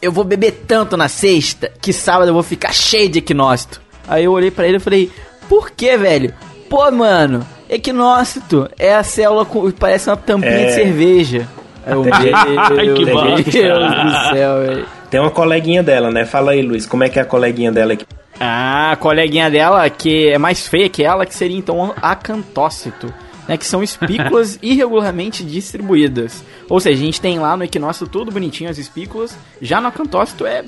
Eu 0.00 0.12
vou 0.12 0.24
beber 0.24 0.64
tanto 0.66 0.96
na 0.96 1.08
sexta 1.08 1.72
que 1.80 1.92
sábado 1.92 2.28
eu 2.28 2.34
vou 2.34 2.44
ficar 2.44 2.72
cheio 2.72 3.08
de 3.08 3.18
equinócito. 3.18 3.80
Aí 4.06 4.24
eu 4.24 4.32
olhei 4.32 4.50
para 4.50 4.68
ele 4.68 4.76
e 4.76 4.80
falei: 4.80 5.10
Por 5.48 5.70
que, 5.70 5.96
velho? 5.96 6.32
Pô, 6.70 6.90
mano, 6.90 7.46
equinócito 7.68 8.68
é 8.78 8.94
a 8.94 9.02
célula 9.02 9.44
que 9.44 9.72
parece 9.72 10.08
uma 10.08 10.16
tampinha 10.16 10.52
é... 10.52 10.66
de 10.66 10.72
cerveja. 10.72 11.48
Eu, 11.86 12.02
meu 12.02 12.12
que 13.44 13.62
Deus 13.62 13.94
do 13.94 14.10
céu, 14.32 14.60
velho. 14.60 14.86
Tem 15.08 15.20
uma 15.20 15.30
coleguinha 15.30 15.82
dela, 15.82 16.10
né? 16.10 16.24
Fala 16.24 16.50
aí, 16.52 16.62
Luiz, 16.62 16.84
como 16.84 17.04
é 17.04 17.08
que 17.08 17.18
é 17.18 17.22
a 17.22 17.24
coleguinha 17.24 17.70
dela 17.70 17.92
aqui? 17.92 18.04
Ah, 18.40 18.92
a 18.92 18.96
coleguinha 18.96 19.48
dela, 19.48 19.88
que 19.88 20.28
é 20.28 20.36
mais 20.36 20.66
feia 20.66 20.88
que 20.88 21.04
ela, 21.04 21.24
que 21.24 21.34
seria 21.34 21.56
então 21.56 21.94
acantócito. 22.02 23.12
Né, 23.48 23.56
que 23.56 23.64
são 23.64 23.80
espículas 23.80 24.58
irregularmente 24.60 25.44
distribuídas. 25.44 26.44
Ou 26.68 26.80
seja, 26.80 27.00
a 27.00 27.06
gente 27.06 27.20
tem 27.20 27.38
lá 27.38 27.56
no 27.56 27.62
equinócito 27.62 28.08
tudo 28.08 28.32
bonitinho 28.32 28.68
as 28.68 28.76
espículas, 28.76 29.38
já 29.62 29.80
no 29.80 29.86
acantócito 29.86 30.44
é, 30.44 30.64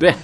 é 0.00 0.14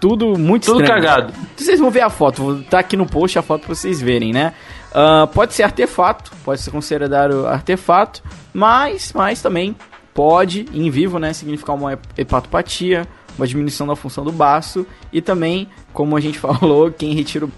tudo 0.00 0.38
muito 0.38 0.64
tudo 0.64 0.80
estranho. 0.80 1.02
cagado. 1.02 1.34
Vocês 1.54 1.78
vão 1.78 1.90
ver 1.90 2.00
a 2.00 2.08
foto, 2.08 2.42
vou 2.42 2.62
tá 2.62 2.78
aqui 2.78 2.96
no 2.96 3.04
post 3.04 3.38
a 3.38 3.42
foto 3.42 3.66
pra 3.66 3.74
vocês 3.74 4.00
verem, 4.00 4.32
né? 4.32 4.54
Uh, 4.92 5.26
pode 5.28 5.54
ser 5.54 5.62
artefato, 5.62 6.30
pode 6.44 6.60
ser 6.60 6.70
considerado 6.70 7.46
artefato, 7.46 8.22
mas, 8.52 9.12
mas 9.14 9.40
também 9.40 9.74
pode, 10.12 10.66
em 10.72 10.90
vivo, 10.90 11.18
né, 11.18 11.32
significar 11.32 11.74
uma 11.74 11.98
hepatopatia, 12.16 13.08
uma 13.38 13.46
diminuição 13.46 13.86
da 13.86 13.96
função 13.96 14.22
do 14.22 14.30
baço 14.30 14.86
e 15.10 15.22
também, 15.22 15.66
como 15.94 16.14
a 16.14 16.20
gente 16.20 16.36
falou, 16.38 16.92
quem 16.92 17.14
retira 17.14 17.48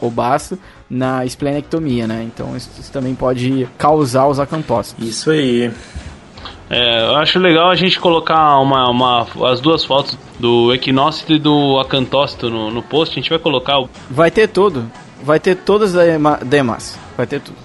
o 0.00 0.10
baço 0.10 0.56
na 0.88 1.24
esplenectomia, 1.24 2.06
né? 2.06 2.22
Então 2.22 2.56
isso, 2.56 2.70
isso 2.78 2.92
também 2.92 3.14
pode 3.14 3.68
causar 3.76 4.28
os 4.28 4.38
acantócitos. 4.38 5.04
Isso 5.04 5.30
aí. 5.32 5.72
É, 6.68 7.02
eu 7.02 7.16
acho 7.16 7.40
legal 7.40 7.68
a 7.68 7.74
gente 7.74 7.98
colocar 7.98 8.56
uma, 8.60 8.88
uma, 8.88 9.26
as 9.50 9.60
duas 9.60 9.84
fotos 9.84 10.16
do 10.38 10.72
equinócito 10.72 11.32
e 11.32 11.38
do 11.40 11.80
acantócito 11.80 12.48
no, 12.48 12.70
no 12.70 12.80
post. 12.80 13.18
A 13.18 13.20
gente 13.20 13.30
vai 13.30 13.40
colocar. 13.40 13.80
O... 13.80 13.90
Vai 14.08 14.30
ter 14.30 14.46
tudo. 14.46 14.88
Vai 15.22 15.38
ter 15.38 15.56
todas 15.56 15.94
as 15.96 16.06
demais. 16.44 16.98
Vai 17.16 17.26
ter 17.26 17.40
tudo. 17.40 17.56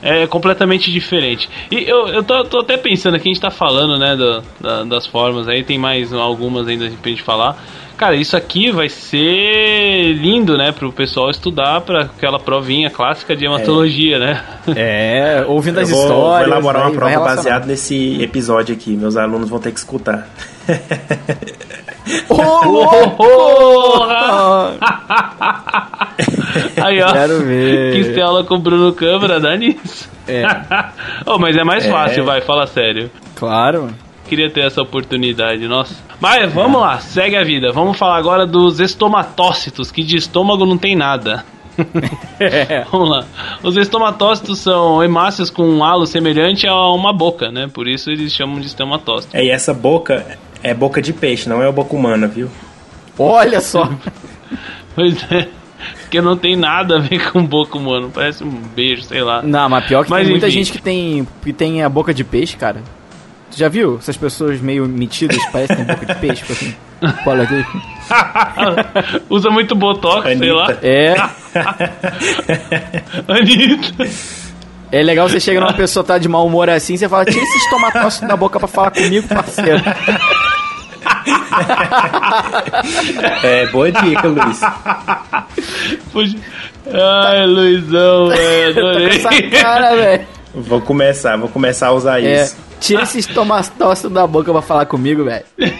É 0.00 0.26
completamente 0.26 0.92
diferente. 0.92 1.48
E 1.70 1.88
eu, 1.88 2.06
eu 2.08 2.22
tô, 2.22 2.44
tô 2.44 2.60
até 2.60 2.76
pensando 2.76 3.16
aqui, 3.16 3.28
a 3.28 3.32
gente 3.32 3.40
tá 3.40 3.50
falando, 3.50 3.98
né, 3.98 4.14
do, 4.14 4.42
da, 4.60 4.84
das 4.84 5.06
formas 5.06 5.48
aí, 5.48 5.64
tem 5.64 5.76
mais 5.76 6.12
algumas 6.12 6.68
ainda 6.68 6.88
pra 7.02 7.10
gente 7.10 7.22
falar. 7.22 7.60
Cara, 7.96 8.14
isso 8.14 8.36
aqui 8.36 8.70
vai 8.70 8.88
ser 8.88 10.12
lindo, 10.12 10.56
né, 10.56 10.70
pro 10.70 10.92
pessoal 10.92 11.30
estudar 11.30 11.80
para 11.80 12.02
aquela 12.02 12.38
provinha 12.38 12.88
clássica 12.90 13.34
de 13.34 13.44
hematologia, 13.44 14.16
é. 14.16 14.18
né? 14.20 14.44
É, 14.76 15.44
ouvindo 15.48 15.80
as 15.80 15.90
vou, 15.90 16.00
histórias. 16.00 16.48
Vou 16.48 16.58
elaborar 16.58 16.82
uma 16.82 16.92
prova 16.92 17.34
baseada 17.34 17.66
nesse 17.66 18.22
episódio 18.22 18.72
aqui, 18.72 18.90
meus 18.96 19.16
alunos 19.16 19.48
vão 19.48 19.58
ter 19.58 19.72
que 19.72 19.78
escutar. 19.80 20.28
Ô, 22.28 22.64
louco! 22.64 24.08
Aí, 26.82 27.02
ó. 27.02 27.12
Quero 27.12 27.44
ver. 27.44 27.94
Quis 27.94 28.14
ter 28.14 28.22
aula 28.22 28.44
com 28.44 28.54
o 28.54 28.58
Bruno 28.58 28.92
Câmara, 28.92 29.40
dá 29.40 29.56
nisso. 29.56 30.08
É. 30.26 30.44
oh, 31.26 31.38
mas 31.38 31.56
é 31.56 31.64
mais 31.64 31.84
é. 31.84 31.90
fácil, 31.90 32.24
vai, 32.24 32.40
fala 32.40 32.66
sério. 32.66 33.10
Claro. 33.34 33.90
Queria 34.26 34.50
ter 34.50 34.64
essa 34.64 34.82
oportunidade, 34.82 35.66
nossa. 35.66 35.94
Mas 36.20 36.52
vamos 36.52 36.80
lá, 36.80 36.98
segue 36.98 37.36
a 37.36 37.44
vida. 37.44 37.72
Vamos 37.72 37.96
falar 37.96 38.16
agora 38.16 38.46
dos 38.46 38.80
estomatócitos, 38.80 39.90
que 39.90 40.02
de 40.02 40.16
estômago 40.16 40.66
não 40.66 40.76
tem 40.76 40.94
nada. 40.94 41.44
é. 42.40 42.84
Vamos 42.90 43.08
lá. 43.08 43.24
Os 43.62 43.76
estomatócitos 43.76 44.58
são 44.58 45.02
hemácias 45.02 45.48
com 45.48 45.62
um 45.62 45.84
halo 45.84 46.06
semelhante 46.06 46.66
a 46.66 46.74
uma 46.90 47.12
boca, 47.12 47.50
né? 47.50 47.68
Por 47.72 47.86
isso 47.86 48.10
eles 48.10 48.32
chamam 48.32 48.60
de 48.60 48.66
estomatócitos. 48.66 49.34
É, 49.34 49.44
e 49.44 49.50
essa 49.50 49.72
boca 49.72 50.26
é 50.68 50.74
boca 50.74 51.00
de 51.02 51.12
peixe, 51.12 51.48
não 51.48 51.62
é 51.62 51.68
a 51.68 51.72
boca 51.72 51.94
humana, 51.94 52.26
viu? 52.26 52.48
Olha 53.18 53.60
só. 53.60 53.90
pois 54.94 55.16
é. 55.30 55.48
Porque 56.00 56.20
não 56.20 56.36
tem 56.36 56.56
nada 56.56 56.96
a 56.96 57.00
ver 57.00 57.30
com 57.30 57.44
boca 57.44 57.76
humana. 57.76 58.08
Parece 58.12 58.42
um 58.42 58.50
beijo, 58.50 59.02
sei 59.02 59.22
lá. 59.22 59.42
Não, 59.42 59.68
mas 59.68 59.84
pior 59.86 60.04
que 60.04 60.10
mas, 60.10 60.22
tem 60.22 60.30
muita 60.30 60.50
gente 60.50 60.72
que 60.72 60.80
tem, 60.80 61.26
que 61.42 61.52
tem 61.52 61.82
a 61.82 61.88
boca 61.88 62.12
de 62.14 62.24
peixe, 62.24 62.56
cara. 62.56 62.82
Tu 63.50 63.58
já 63.58 63.68
viu? 63.68 63.98
Essas 63.98 64.16
pessoas 64.16 64.60
meio 64.60 64.86
metidas 64.86 65.38
parecem 65.50 65.84
boca 65.84 66.06
de 66.06 66.14
peixe, 66.16 66.42
tipo 66.42 66.52
assim. 66.52 66.74
Fala 67.24 67.44
aqui. 67.44 67.64
Usa 69.30 69.50
muito 69.50 69.74
botox, 69.74 70.26
Anitta. 70.26 70.40
sei 70.40 70.52
lá. 70.52 70.76
É. 70.82 71.16
Anitta. 73.28 74.04
É 74.90 75.02
legal 75.02 75.28
você 75.28 75.38
chega 75.38 75.60
numa 75.60 75.74
pessoa 75.74 76.02
tá 76.02 76.16
de 76.16 76.28
mau 76.28 76.46
humor 76.46 76.70
assim, 76.70 76.96
você 76.96 77.08
fala, 77.08 77.24
tira 77.24 77.44
esses 77.44 77.70
tomatócitos 77.70 78.26
da 78.26 78.36
boca 78.36 78.58
pra 78.58 78.66
falar 78.66 78.90
comigo, 78.90 79.28
parceiro. 79.28 79.82
É, 83.42 83.66
boa 83.66 83.90
dica, 83.90 84.28
Luiz. 84.28 84.60
Puxa. 86.12 86.36
Ai, 86.92 87.46
Luizão, 87.46 88.28
velho, 88.28 88.70
adorei. 88.88 89.08
essa 89.08 89.42
cara, 89.60 89.94
velho. 89.94 90.26
Vou 90.54 90.80
começar, 90.80 91.36
vou 91.36 91.48
começar 91.48 91.88
a 91.88 91.92
usar 91.92 92.22
é, 92.22 92.42
isso. 92.42 92.56
Tira 92.80 93.02
esses 93.02 93.26
tomatócitos 93.26 94.10
da 94.10 94.26
boca 94.26 94.50
pra 94.52 94.62
falar 94.62 94.86
comigo, 94.86 95.24
velho. 95.24 95.44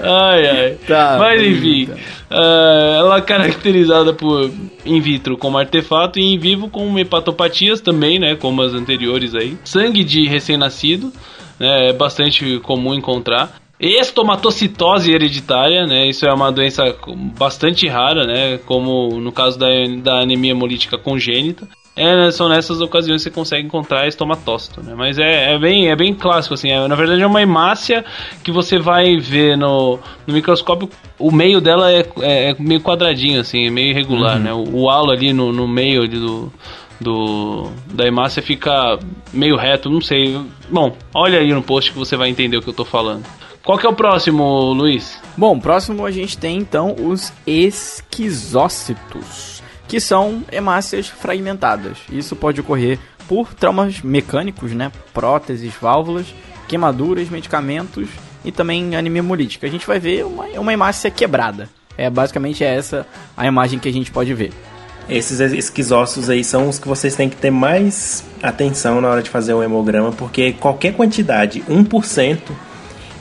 Ai, 0.00 0.46
ai. 0.46 0.76
Tá, 0.86 1.16
Mas 1.18 1.42
enfim, 1.42 1.88
uh, 2.30 2.98
ela 2.98 3.16
é 3.16 3.20
caracterizada 3.22 4.12
por 4.12 4.50
in 4.84 5.00
vitro 5.00 5.36
como 5.36 5.58
artefato 5.58 6.18
e 6.18 6.22
em 6.22 6.38
vivo 6.38 6.68
com 6.68 6.98
hepatopatias 6.98 7.80
também, 7.80 8.18
né? 8.18 8.36
Como 8.36 8.60
as 8.62 8.74
anteriores 8.74 9.34
aí. 9.34 9.56
Sangue 9.64 10.04
de 10.04 10.26
recém-nascido, 10.28 11.12
né? 11.58 11.88
É 11.88 11.92
bastante 11.92 12.58
comum 12.60 12.94
encontrar. 12.94 13.58
Estomatocitose 13.80 15.12
hereditária, 15.12 15.86
né? 15.86 16.08
Isso 16.08 16.26
é 16.26 16.32
uma 16.32 16.50
doença 16.50 16.96
bastante 17.38 17.86
rara, 17.86 18.26
né? 18.26 18.58
Como 18.66 19.20
no 19.20 19.30
caso 19.30 19.58
da, 19.58 19.66
da 20.02 20.20
anemia 20.20 20.50
hemolítica 20.50 20.98
congênita. 20.98 21.68
É, 21.98 22.14
né, 22.14 22.30
são 22.30 22.48
nessas 22.48 22.80
ocasiões 22.80 23.24
que 23.24 23.28
você 23.28 23.34
consegue 23.34 23.66
encontrar 23.66 24.06
estomatócito, 24.06 24.80
né? 24.80 24.94
Mas 24.96 25.18
é, 25.18 25.54
é, 25.54 25.58
bem, 25.58 25.90
é 25.90 25.96
bem 25.96 26.14
clássico, 26.14 26.54
assim. 26.54 26.70
É, 26.70 26.86
na 26.86 26.94
verdade 26.94 27.22
é 27.22 27.26
uma 27.26 27.42
hemácia 27.42 28.04
que 28.44 28.52
você 28.52 28.78
vai 28.78 29.16
ver 29.16 29.56
no, 29.56 29.98
no 30.24 30.32
microscópio. 30.32 30.88
O 31.18 31.32
meio 31.32 31.60
dela 31.60 31.90
é, 31.90 32.06
é, 32.20 32.50
é 32.50 32.56
meio 32.56 32.80
quadradinho, 32.80 33.40
assim, 33.40 33.66
é 33.66 33.70
meio 33.70 33.90
irregular, 33.90 34.36
uhum. 34.36 34.42
né? 34.42 34.52
O, 34.52 34.82
o, 34.82 34.88
halo 34.88 35.10
ali 35.10 35.32
no, 35.32 35.52
no 35.52 35.66
meio 35.66 36.08
do, 36.08 36.52
do 37.00 37.68
da 37.92 38.06
hemácia 38.06 38.40
fica 38.40 38.96
meio 39.32 39.56
reto, 39.56 39.90
não 39.90 40.00
sei. 40.00 40.40
Bom, 40.70 40.96
olha 41.12 41.40
aí 41.40 41.52
no 41.52 41.62
post 41.62 41.90
que 41.90 41.98
você 41.98 42.16
vai 42.16 42.28
entender 42.28 42.56
o 42.56 42.62
que 42.62 42.68
eu 42.68 42.74
tô 42.74 42.84
falando. 42.84 43.24
Qual 43.64 43.78
que 43.78 43.86
é 43.86 43.88
o 43.88 43.94
próximo, 43.94 44.72
Luiz? 44.72 45.18
Bom, 45.36 45.58
próximo 45.58 46.06
a 46.06 46.10
gente 46.10 46.38
tem 46.38 46.58
então 46.58 46.94
os 46.98 47.32
esquizócitos, 47.46 49.62
que 49.86 50.00
são 50.00 50.42
hemácias 50.50 51.08
fragmentadas. 51.08 51.98
Isso 52.10 52.34
pode 52.34 52.60
ocorrer 52.60 52.98
por 53.28 53.54
traumas 53.54 54.00
mecânicos, 54.00 54.72
né? 54.72 54.90
Próteses, 55.12 55.72
válvulas, 55.80 56.26
queimaduras, 56.66 57.28
medicamentos 57.28 58.08
e 58.44 58.50
também 58.50 58.96
anemia 58.96 59.20
hemolítica. 59.20 59.66
A 59.66 59.70
gente 59.70 59.86
vai 59.86 59.98
ver 59.98 60.24
uma, 60.24 60.46
uma 60.58 60.72
hemácia 60.72 61.10
quebrada. 61.10 61.68
É 61.96 62.08
basicamente 62.08 62.64
essa 62.64 63.06
a 63.36 63.46
imagem 63.46 63.78
que 63.78 63.88
a 63.88 63.92
gente 63.92 64.10
pode 64.10 64.32
ver. 64.32 64.52
Esses 65.08 65.40
esquizócitos 65.40 66.28
aí 66.28 66.44
são 66.44 66.68
os 66.68 66.78
que 66.78 66.86
vocês 66.86 67.16
têm 67.16 67.30
que 67.30 67.36
ter 67.36 67.50
mais 67.50 68.22
atenção 68.42 69.00
na 69.00 69.08
hora 69.08 69.22
de 69.22 69.30
fazer 69.30 69.54
o 69.54 69.62
hemograma, 69.62 70.12
porque 70.12 70.52
qualquer 70.52 70.94
quantidade, 70.94 71.62
1%, 71.62 72.38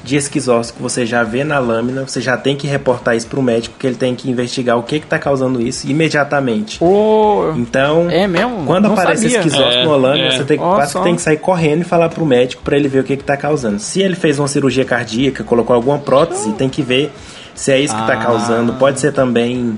de 0.08 0.16
esquizócito 0.16 0.78
que 0.78 0.82
você 0.82 1.06
já 1.06 1.22
vê 1.22 1.44
na 1.44 1.60
lâmina, 1.60 2.08
você 2.08 2.22
já 2.22 2.38
tem 2.38 2.56
que 2.56 2.66
reportar 2.66 3.16
isso 3.16 3.28
para 3.28 3.40
o 3.40 3.44
médico, 3.44 3.76
que 3.78 3.86
ele 3.86 3.98
tem 3.98 4.16
que 4.16 4.32
investigar 4.32 4.78
o 4.78 4.84
que 4.84 4.96
está 4.96 5.20
causando 5.20 5.62
isso 5.62 5.86
imediatamente. 5.90 6.78
Oh, 6.82 7.52
então, 7.58 8.10
é 8.10 8.26
mesmo? 8.26 8.66
quando 8.66 8.86
Não 8.86 8.94
aparece 8.94 9.24
sabia. 9.24 9.38
esquizócito 9.40 9.80
é, 9.80 9.86
na 9.86 9.96
lâmina, 9.96 10.28
é. 10.28 10.32
você 10.32 10.46
tem, 10.46 10.58
oh, 10.60 11.04
tem 11.04 11.16
que 11.16 11.22
sair 11.22 11.38
correndo 11.38 11.82
e 11.82 11.84
falar 11.84 12.08
para 12.08 12.24
o 12.24 12.26
médico 12.26 12.64
para 12.64 12.78
ele 12.78 12.88
ver 12.88 13.00
o 13.00 13.04
que 13.04 13.14
está 13.14 13.36
causando. 13.36 13.80
Se 13.80 14.02
ele 14.02 14.16
fez 14.16 14.40
uma 14.40 14.48
cirurgia 14.48 14.86
cardíaca, 14.86 15.44
colocou 15.44 15.76
alguma 15.76 16.00
prótese, 16.00 16.54
tem 16.54 16.70
que 16.70 16.82
ver 16.82 17.12
se 17.54 17.74
é 17.74 17.80
isso 17.80 17.94
que 17.94 18.02
está 18.02 18.14
ah. 18.14 18.24
causando. 18.24 18.74
Pode 18.76 19.02
ser 19.02 19.12
também 19.12 19.78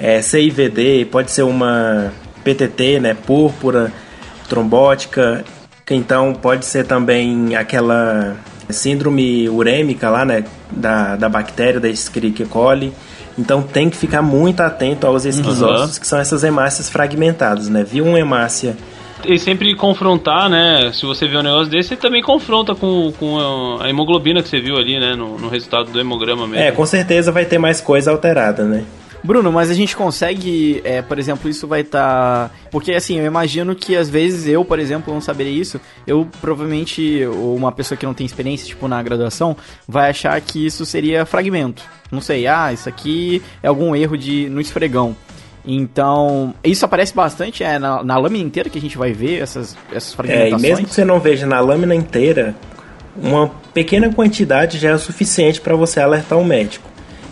é, 0.00 0.20
CIVD, 0.20 1.04
pode 1.04 1.30
ser 1.30 1.42
uma 1.42 2.12
PTT, 2.42 2.98
né, 2.98 3.14
púrpura, 3.14 3.92
trombótica, 4.48 5.44
então 5.88 6.34
pode 6.34 6.66
ser 6.66 6.84
também 6.84 7.54
aquela 7.54 8.36
síndrome 8.70 9.48
urêmica 9.48 10.10
lá, 10.10 10.24
né, 10.24 10.44
da, 10.70 11.16
da 11.16 11.28
bactéria 11.28 11.80
da 11.80 11.88
Escherichia 11.88 12.46
coli. 12.46 12.92
Então 13.38 13.62
tem 13.62 13.88
que 13.88 13.96
ficar 13.96 14.20
muito 14.20 14.60
atento 14.60 15.06
aos 15.06 15.24
esquizosos, 15.24 15.94
uhum. 15.94 16.00
que 16.00 16.06
são 16.06 16.18
essas 16.18 16.42
hemácias 16.42 16.90
fragmentadas, 16.90 17.68
né? 17.68 17.84
Viu 17.84 18.04
uma 18.04 18.18
hemácia 18.18 18.76
e 19.26 19.38
sempre 19.38 19.74
confrontar, 19.74 20.48
né? 20.48 20.90
Se 20.92 21.04
você 21.04 21.26
vê 21.26 21.36
um 21.36 21.42
negócio 21.42 21.70
desse, 21.70 21.90
você 21.90 21.96
também 21.96 22.22
confronta 22.22 22.74
com, 22.74 23.12
com 23.18 23.78
a 23.80 23.88
hemoglobina 23.88 24.42
que 24.42 24.48
você 24.48 24.60
viu 24.60 24.76
ali, 24.76 24.98
né? 24.98 25.14
No, 25.14 25.38
no 25.38 25.48
resultado 25.48 25.90
do 25.90 26.00
hemograma 26.00 26.46
mesmo. 26.46 26.62
É, 26.62 26.70
com 26.70 26.86
certeza 26.86 27.32
vai 27.32 27.44
ter 27.44 27.58
mais 27.58 27.80
coisa 27.80 28.10
alterada, 28.10 28.64
né? 28.64 28.84
Bruno, 29.22 29.50
mas 29.50 29.70
a 29.70 29.74
gente 29.74 29.96
consegue, 29.96 30.80
é, 30.84 31.02
por 31.02 31.18
exemplo, 31.18 31.50
isso 31.50 31.66
vai 31.66 31.80
estar. 31.80 32.48
Tá... 32.48 32.54
Porque 32.70 32.92
assim, 32.92 33.18
eu 33.18 33.26
imagino 33.26 33.74
que 33.74 33.96
às 33.96 34.08
vezes 34.08 34.46
eu, 34.46 34.64
por 34.64 34.78
exemplo, 34.78 35.12
não 35.12 35.20
saberia 35.20 35.52
isso. 35.52 35.80
Eu 36.06 36.26
provavelmente, 36.40 37.24
ou 37.26 37.56
uma 37.56 37.72
pessoa 37.72 37.98
que 37.98 38.06
não 38.06 38.14
tem 38.14 38.24
experiência, 38.24 38.66
tipo 38.66 38.86
na 38.86 39.02
graduação, 39.02 39.56
vai 39.86 40.10
achar 40.10 40.40
que 40.40 40.64
isso 40.64 40.86
seria 40.86 41.26
fragmento. 41.26 41.82
Não 42.10 42.20
sei, 42.20 42.46
ah, 42.46 42.72
isso 42.72 42.88
aqui 42.88 43.42
é 43.62 43.68
algum 43.68 43.94
erro 43.94 44.16
de 44.16 44.48
no 44.48 44.60
esfregão. 44.60 45.16
Então, 45.64 46.54
isso 46.64 46.84
aparece 46.84 47.14
bastante 47.14 47.62
é, 47.62 47.78
na, 47.78 48.02
na 48.02 48.16
lâmina 48.16 48.42
inteira 48.42 48.70
que 48.70 48.78
a 48.78 48.80
gente 48.80 48.96
vai 48.96 49.12
ver 49.12 49.42
essas, 49.42 49.76
essas 49.92 50.14
fragmentações. 50.14 50.62
É, 50.62 50.66
e 50.66 50.70
mesmo 50.70 50.86
que 50.86 50.94
você 50.94 51.04
não 51.04 51.20
veja 51.20 51.44
na 51.44 51.60
lâmina 51.60 51.94
inteira, 51.94 52.54
uma 53.14 53.50
pequena 53.74 54.10
quantidade 54.10 54.78
já 54.78 54.90
é 54.90 54.94
o 54.94 54.98
suficiente 54.98 55.60
para 55.60 55.76
você 55.76 56.00
alertar 56.00 56.38
o 56.38 56.44
médico. 56.44 56.88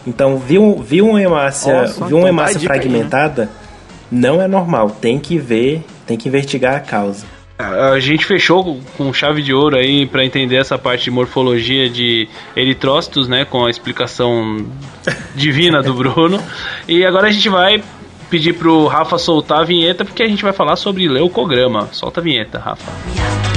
Então, 0.06 0.38
viu, 0.38 0.76
viu 0.82 1.08
uma 1.08 1.20
hemácia, 1.20 1.82
Nossa, 1.82 2.06
viu 2.06 2.18
uma 2.18 2.28
hemácia 2.28 2.60
fragmentada, 2.60 3.42
aí, 3.42 3.48
né? 3.48 3.54
não 4.10 4.40
é 4.40 4.46
normal. 4.46 4.90
Tem 4.90 5.18
que 5.18 5.36
ver, 5.38 5.84
tem 6.06 6.16
que 6.16 6.28
investigar 6.28 6.76
a 6.76 6.80
causa. 6.80 7.26
A 7.58 7.98
gente 7.98 8.26
fechou 8.26 8.80
com 8.98 9.12
chave 9.14 9.42
de 9.42 9.52
ouro 9.52 9.76
aí 9.76 10.04
para 10.04 10.22
entender 10.22 10.56
essa 10.56 10.76
parte 10.76 11.04
de 11.04 11.10
morfologia 11.10 11.88
de 11.88 12.28
eritrócitos, 12.54 13.28
né, 13.28 13.46
com 13.46 13.64
a 13.64 13.70
explicação 13.70 14.66
divina 15.34 15.82
do 15.82 15.94
Bruno. 15.94 16.38
E 16.86 17.04
agora 17.04 17.28
a 17.28 17.30
gente 17.30 17.48
vai 17.48 17.82
pedir 18.28 18.52
pro 18.52 18.86
Rafa 18.86 19.16
soltar 19.16 19.60
a 19.60 19.64
vinheta 19.64 20.04
porque 20.04 20.22
a 20.22 20.28
gente 20.28 20.42
vai 20.42 20.52
falar 20.52 20.76
sobre 20.76 21.08
leucograma. 21.08 21.88
Solta 21.92 22.20
a 22.20 22.22
vinheta, 22.22 22.58
Rafa. 22.58 23.55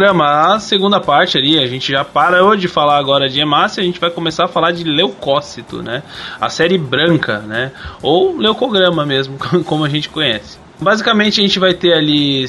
Leucograma, 0.00 0.54
a 0.54 0.58
segunda 0.58 0.98
parte 0.98 1.36
ali, 1.36 1.58
a 1.58 1.66
gente 1.66 1.92
já 1.92 2.02
parou 2.02 2.56
de 2.56 2.66
falar 2.66 2.96
agora 2.96 3.28
de 3.28 3.38
hemácia, 3.38 3.82
a 3.82 3.84
gente 3.84 4.00
vai 4.00 4.10
começar 4.10 4.46
a 4.46 4.48
falar 4.48 4.72
de 4.72 4.82
leucócito, 4.82 5.82
né? 5.82 6.02
A 6.40 6.48
série 6.48 6.78
branca, 6.78 7.40
né? 7.40 7.70
Ou 8.00 8.36
leucograma 8.36 9.04
mesmo, 9.04 9.36
como 9.66 9.84
a 9.84 9.88
gente 9.90 10.08
conhece. 10.08 10.58
Basicamente 10.80 11.38
a 11.38 11.42
gente 11.42 11.58
vai 11.58 11.74
ter 11.74 11.92
ali 11.92 12.46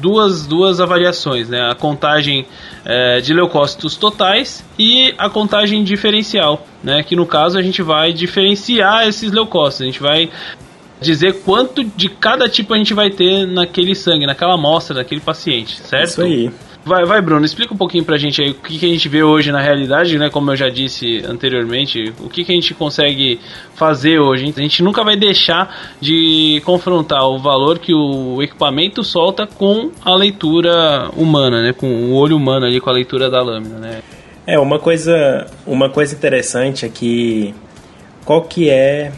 duas, 0.00 0.44
duas 0.44 0.80
avaliações, 0.80 1.48
né? 1.48 1.70
A 1.70 1.74
contagem 1.76 2.46
é, 2.84 3.20
de 3.20 3.32
leucócitos 3.32 3.94
totais 3.96 4.64
e 4.76 5.14
a 5.16 5.30
contagem 5.30 5.84
diferencial, 5.84 6.66
né? 6.82 7.04
Que 7.04 7.14
no 7.14 7.26
caso 7.26 7.56
a 7.56 7.62
gente 7.62 7.80
vai 7.80 8.12
diferenciar 8.12 9.06
esses 9.06 9.30
leucócitos, 9.30 9.82
a 9.82 9.84
gente 9.84 10.02
vai 10.02 10.28
dizer 11.00 11.42
quanto 11.44 11.84
de 11.84 12.08
cada 12.08 12.48
tipo 12.48 12.74
a 12.74 12.76
gente 12.76 12.92
vai 12.92 13.10
ter 13.10 13.46
naquele 13.46 13.94
sangue, 13.94 14.26
naquela 14.26 14.54
amostra 14.54 14.96
daquele 14.96 15.20
paciente, 15.20 15.80
certo? 15.80 16.08
Isso 16.08 16.22
aí. 16.22 16.50
Vai, 16.84 17.04
vai, 17.04 17.20
Bruno, 17.20 17.46
explica 17.46 17.72
um 17.72 17.76
pouquinho 17.76 18.04
pra 18.04 18.18
gente 18.18 18.42
aí 18.42 18.50
o 18.50 18.54
que, 18.54 18.76
que, 18.76 18.86
a 18.86 18.88
gente 18.88 19.08
vê 19.08 19.22
hoje 19.22 19.52
na 19.52 19.60
realidade, 19.60 20.18
né? 20.18 20.28
Como 20.28 20.50
eu 20.50 20.56
já 20.56 20.68
disse 20.68 21.22
anteriormente, 21.24 22.12
o 22.18 22.28
que, 22.28 22.44
que 22.44 22.50
a 22.50 22.54
gente 22.56 22.74
consegue 22.74 23.38
fazer 23.76 24.18
hoje. 24.18 24.52
A 24.56 24.60
gente 24.60 24.82
nunca 24.82 25.04
vai 25.04 25.16
deixar 25.16 25.94
de 26.00 26.60
confrontar 26.64 27.24
o 27.28 27.38
valor 27.38 27.78
que 27.78 27.94
o 27.94 28.42
equipamento 28.42 29.04
solta 29.04 29.46
com 29.46 29.92
a 30.04 30.12
leitura 30.16 31.08
humana, 31.16 31.62
né? 31.62 31.72
Com 31.72 31.86
o 31.86 32.14
olho 32.14 32.36
humano 32.36 32.66
ali, 32.66 32.80
com 32.80 32.90
a 32.90 32.92
leitura 32.92 33.30
da 33.30 33.40
lâmina, 33.40 33.78
né? 33.78 34.02
É, 34.44 34.58
uma 34.58 34.80
coisa, 34.80 35.46
uma 35.64 35.88
coisa 35.88 36.16
interessante 36.16 36.84
é 36.84 36.88
que 36.88 37.54
qual 38.24 38.42
que 38.42 38.68
é 38.68 39.12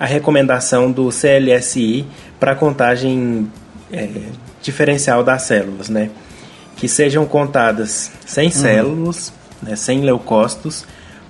a 0.00 0.04
recomendação 0.04 0.90
do 0.90 1.10
CLSI 1.10 2.04
para 2.40 2.56
contagem 2.56 3.48
é, 3.92 4.08
diferencial 4.60 5.22
das 5.22 5.42
células, 5.42 5.88
né? 5.88 6.10
Que 6.76 6.88
sejam 6.88 7.26
contadas 7.26 8.10
100 8.26 8.44
uhum. 8.44 8.52
células, 8.52 9.32
né, 9.62 9.76
100 9.76 10.02
leucócitos, 10.02 10.84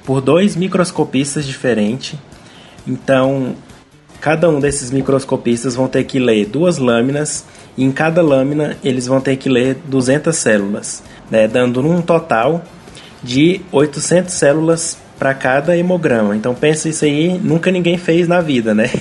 por 0.05 0.21
dois 0.21 0.57
microscopistas 0.57 1.47
diferentes. 1.47 2.19
Então, 2.87 3.55
cada 4.21 4.49
um 4.49 4.61
desses 4.61 4.91
microscopistas 4.91 5.75
vão 5.75 5.89
ter 5.89 6.05
que 6.05 6.19
ler 6.19 6.47
duas 6.47 6.79
lâminas 6.79 7.45
e 7.77 7.85
em 7.85 7.93
cada 7.93 8.23
lâmina 8.23 8.77
eles 8.83 9.07
vão 9.07 9.21
ter 9.21 9.37
que 9.37 9.49
ler 9.49 9.77
200 9.87 10.35
células, 10.35 11.03
né, 11.31 11.47
dando 11.47 11.81
um 11.81 12.01
total 12.01 12.63
de 13.23 13.61
800 13.73 14.33
células 14.33 14.99
para 15.19 15.35
cada 15.35 15.77
hemograma. 15.77 16.37
Então 16.37 16.55
pensa 16.55 16.89
isso 16.89 17.05
aí, 17.05 17.39
nunca 17.39 17.71
ninguém 17.71 17.99
fez 17.99 18.29
na 18.29 18.41
vida, 18.41 18.75
né? 18.75 18.91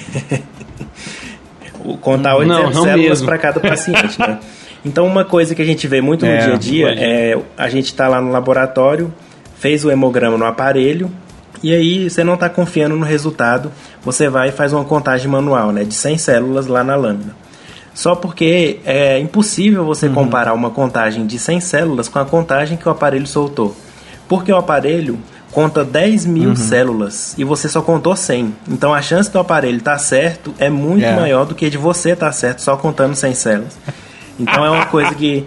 Contar 2.02 2.36
800 2.38 2.84
células 2.84 3.22
para 3.22 3.38
cada 3.38 3.60
paciente, 3.60 4.20
né? 4.20 4.40
Então 4.86 5.06
uma 5.08 5.26
coisa 5.26 5.56
que 5.56 5.62
a 5.62 5.66
gente 5.66 5.88
vê 5.88 6.00
muito 6.00 6.26
no 6.26 6.32
é, 6.32 6.38
dia 6.38 6.54
a 6.54 6.58
dia 6.58 6.88
é 6.96 7.38
a 7.58 7.68
gente 7.68 7.86
está 7.86 8.08
lá 8.08 8.22
no 8.22 8.32
laboratório, 8.32 9.12
fez 9.58 9.84
o 9.84 9.92
hemograma 9.92 10.38
no 10.38 10.46
aparelho 10.46 11.12
e 11.64 11.74
aí 11.74 12.08
você 12.08 12.24
não 12.24 12.36
está 12.36 12.48
confiando 12.48 12.96
no 12.96 13.04
resultado, 13.04 13.72
você 14.04 14.30
vai 14.30 14.50
e 14.50 14.52
faz 14.52 14.72
uma 14.72 14.86
contagem 14.86 15.28
manual, 15.28 15.72
né, 15.72 15.84
de 15.84 15.96
100 15.96 16.20
células 16.20 16.68
lá 16.68 16.84
na 16.84 16.96
lâmina. 16.96 17.36
Só 17.96 18.14
porque 18.14 18.80
é 18.86 19.18
impossível 19.20 19.84
você 19.86 20.08
uhum. 20.08 20.14
comparar 20.14 20.54
uma 20.54 20.70
contagem 20.70 21.26
de 21.26 21.40
100 21.40 21.62
células 21.62 22.08
com 22.08 22.20
a 22.20 22.26
contagem 22.26 22.78
que 22.78 22.88
o 22.88 22.92
aparelho 22.92 23.26
soltou. 23.26 23.76
Porque 24.28 24.52
o 24.52 24.58
aparelho 24.58 25.18
conta 25.50 25.86
10 25.86 26.26
mil 26.26 26.50
uhum. 26.50 26.56
células 26.58 27.34
e 27.38 27.46
você 27.46 27.70
só 27.70 27.82
contou 27.82 28.14
100. 28.14 28.54
Então 28.68 28.94
a 28.94 29.02
chance 29.02 29.32
do 29.32 29.40
aparelho 29.40 29.78
estar 29.78 29.94
tá 29.94 29.98
certo 29.98 30.54
é 30.60 30.70
muito 30.70 31.06
é. 31.06 31.16
maior 31.16 31.46
do 31.46 31.56
que 31.56 31.70
de 31.70 31.78
você 31.78 32.12
estar 32.12 32.26
tá 32.26 32.32
certo 32.34 32.62
só 32.62 32.76
contando 32.76 33.16
100 33.16 33.34
células. 33.34 33.78
Então 34.40 34.66
é 34.66 34.70
uma 34.70 34.86
coisa 34.86 35.14
que, 35.14 35.46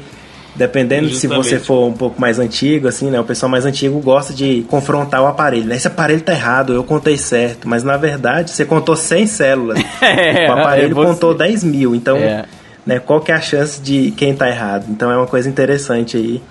dependendo 0.55 1.09
Justamente. 1.09 1.45
se 1.45 1.57
você 1.57 1.59
for 1.59 1.86
um 1.86 1.93
pouco 1.93 2.20
mais 2.20 2.39
antigo, 2.39 2.89
assim, 2.89 3.11
né? 3.11 3.20
O 3.20 3.24
pessoal 3.24 3.51
mais 3.51 3.64
antigo 3.64 3.99
gosta 4.01 4.32
de 4.32 4.64
confrontar 4.68 5.22
o 5.22 5.26
aparelho. 5.26 5.66
Né? 5.66 5.76
Esse 5.76 5.86
aparelho 5.86 6.20
tá 6.20 6.32
errado, 6.32 6.72
eu 6.72 6.84
contei 6.84 7.16
certo. 7.16 7.68
Mas 7.68 7.84
na 7.84 7.97
verdade 7.97 8.51
você 8.51 8.64
contou 8.64 8.97
100 8.97 9.26
células. 9.26 9.78
é, 10.01 10.49
o 10.49 10.53
aparelho 10.53 11.01
é 11.01 11.07
contou 11.07 11.34
10 11.34 11.64
mil. 11.64 11.95
Então, 11.95 12.16
é. 12.16 12.45
né, 12.84 12.99
qual 12.99 13.20
que 13.20 13.30
é 13.30 13.34
a 13.34 13.41
chance 13.41 13.80
de 13.80 14.11
quem 14.12 14.34
tá 14.34 14.49
errado? 14.49 14.86
Então 14.89 15.11
é 15.11 15.16
uma 15.16 15.26
coisa 15.26 15.49
interessante 15.49 16.16
aí 16.16 16.43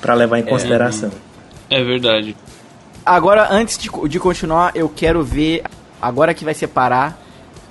para 0.00 0.14
levar 0.14 0.38
em 0.38 0.42
é, 0.42 0.46
consideração. 0.46 1.10
É 1.70 1.82
verdade. 1.82 2.36
Agora, 3.04 3.48
antes 3.50 3.78
de, 3.78 3.88
de 4.08 4.18
continuar, 4.18 4.72
eu 4.74 4.88
quero 4.88 5.22
ver. 5.22 5.62
Agora 6.02 6.34
que 6.34 6.44
vai 6.44 6.54
separar 6.54 7.18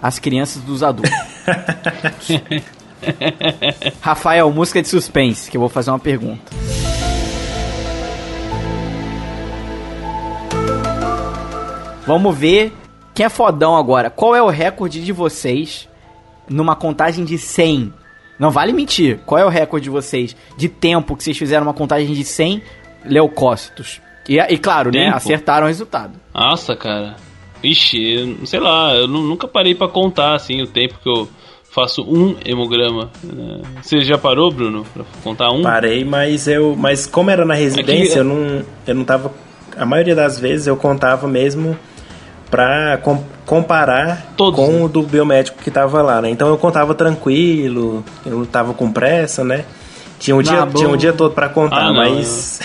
as 0.02 0.20
crianças 0.20 0.62
dos 0.62 0.82
adultos. 0.82 1.12
Rafael, 4.02 4.52
música 4.52 4.82
de 4.82 4.88
suspense, 4.88 5.50
que 5.50 5.58
eu 5.58 5.62
vou 5.62 5.70
fazer 5.70 5.92
uma 5.92 6.00
pergunta. 6.00 6.52
Vamos 12.06 12.38
ver 12.38 12.72
quem 13.14 13.26
é 13.26 13.30
fodão 13.30 13.76
agora. 13.76 14.10
Qual 14.10 14.36
é 14.36 14.42
o 14.42 14.50
recorde 14.50 15.04
de 15.04 15.12
vocês 15.12 15.88
numa 16.48 16.76
contagem 16.76 17.26
de 17.26 17.38
100? 17.38 17.92
Não 18.38 18.52
vale 18.52 18.74
mentir. 18.74 19.20
Qual 19.26 19.40
é 19.40 19.46
o 19.46 19.50
recorde 19.50 19.86
de 19.86 19.90
vocês 19.90 20.36
de 20.58 20.70
tempo 20.70 21.16
que 21.16 21.24
vocês 21.24 21.38
fizeram 21.38 21.66
uma 21.66 21.74
contagem 21.74 22.14
de 22.14 22.24
100 22.24 22.62
leucócitos? 23.06 24.02
E, 24.28 24.38
e 24.38 24.58
claro, 24.58 24.92
né, 24.92 25.00
Tempo. 25.00 25.12
né? 25.12 25.18
Acertaram 25.18 25.66
o 25.66 25.68
resultado. 25.68 26.14
Nossa, 26.34 26.76
cara. 26.76 27.16
Ixi, 27.64 28.38
sei 28.46 28.60
lá, 28.60 28.94
eu 28.94 29.08
nunca 29.08 29.48
parei 29.48 29.74
para 29.74 29.88
contar 29.88 30.36
assim 30.36 30.62
o 30.62 30.68
tempo 30.68 30.96
que 31.02 31.10
eu 31.10 31.28
faço 31.76 32.02
um 32.04 32.38
hemograma. 32.46 33.12
Né? 33.22 33.62
Você 33.82 34.00
já 34.00 34.18
parou, 34.18 34.50
Bruno, 34.50 34.86
pra 34.94 35.04
contar 35.22 35.52
um? 35.52 35.62
Parei, 35.62 36.06
mas 36.06 36.48
eu, 36.48 36.74
mas 36.78 37.06
como 37.06 37.30
era 37.30 37.44
na 37.44 37.54
residência, 37.54 38.20
é 38.20 38.22
eu 38.22 38.24
não, 38.24 38.62
eu 38.88 38.96
não 38.96 39.04
tava. 39.04 39.34
A 39.76 39.86
maioria 39.86 40.16
das 40.16 40.40
vezes 40.40 40.68
eu 40.68 40.78
contava 40.78 41.28
mesmo 41.28 41.78
para 42.50 42.98
com, 43.00 43.22
comparar 43.46 44.34
Todos, 44.38 44.58
com 44.58 44.72
né? 44.72 44.84
o 44.84 44.88
do 44.88 45.04
biomédico 45.04 45.62
que 45.62 45.70
tava 45.70 46.02
lá, 46.02 46.22
né? 46.22 46.30
Então 46.30 46.48
eu 46.48 46.58
contava 46.58 46.96
tranquilo, 46.96 48.06
eu 48.26 48.38
não 48.38 48.46
tava 48.46 48.74
com 48.74 48.90
pressa, 48.90 49.44
né? 49.44 49.66
Tinha 50.18 50.34
um, 50.34 50.42
dia, 50.42 50.66
tinha 50.74 50.88
um 50.88 50.96
dia 50.96 51.12
todo 51.12 51.34
para 51.34 51.50
contar, 51.50 51.88
ah, 51.88 51.94
mas 51.94 52.62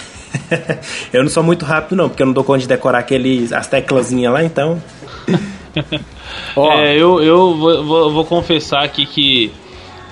eu 1.13 1.25
não 1.25 1.29
sou 1.29 1.43
muito 1.43 1.65
rápido, 1.65 1.97
não, 1.97 2.09
porque 2.09 2.23
eu 2.23 2.27
não 2.27 2.33
dou 2.33 2.45
conta 2.45 2.61
de 2.61 2.69
decorar 2.69 3.01
aqueles, 3.01 3.53
as 3.53 3.67
teclasinhas 3.67 4.33
lá, 4.33 4.45
então. 4.45 4.81
oh. 6.57 6.71
é, 6.73 6.95
eu, 6.95 7.23
eu 7.23 7.55
vou, 7.55 7.85
vou, 7.85 8.13
vou 8.13 8.25
confessar 8.25 8.83
aqui 8.85 9.07
que 9.07 9.53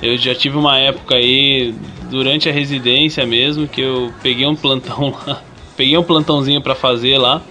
eu 0.03 0.17
já 0.17 0.35
tive 0.35 0.57
uma 0.57 0.79
época 0.79 1.17
aí, 1.17 1.75
durante 2.09 2.49
a 2.49 2.53
residência 2.53 3.27
mesmo, 3.27 3.67
que 3.67 3.81
eu 3.81 4.13
peguei 4.23 4.47
um 4.47 4.55
plantão 4.55 5.15
lá, 5.27 5.43
peguei 5.77 5.97
um 5.99 6.03
plantãozinho 6.03 6.63
para 6.63 6.75
fazer 6.75 7.19
lá, 7.19 7.43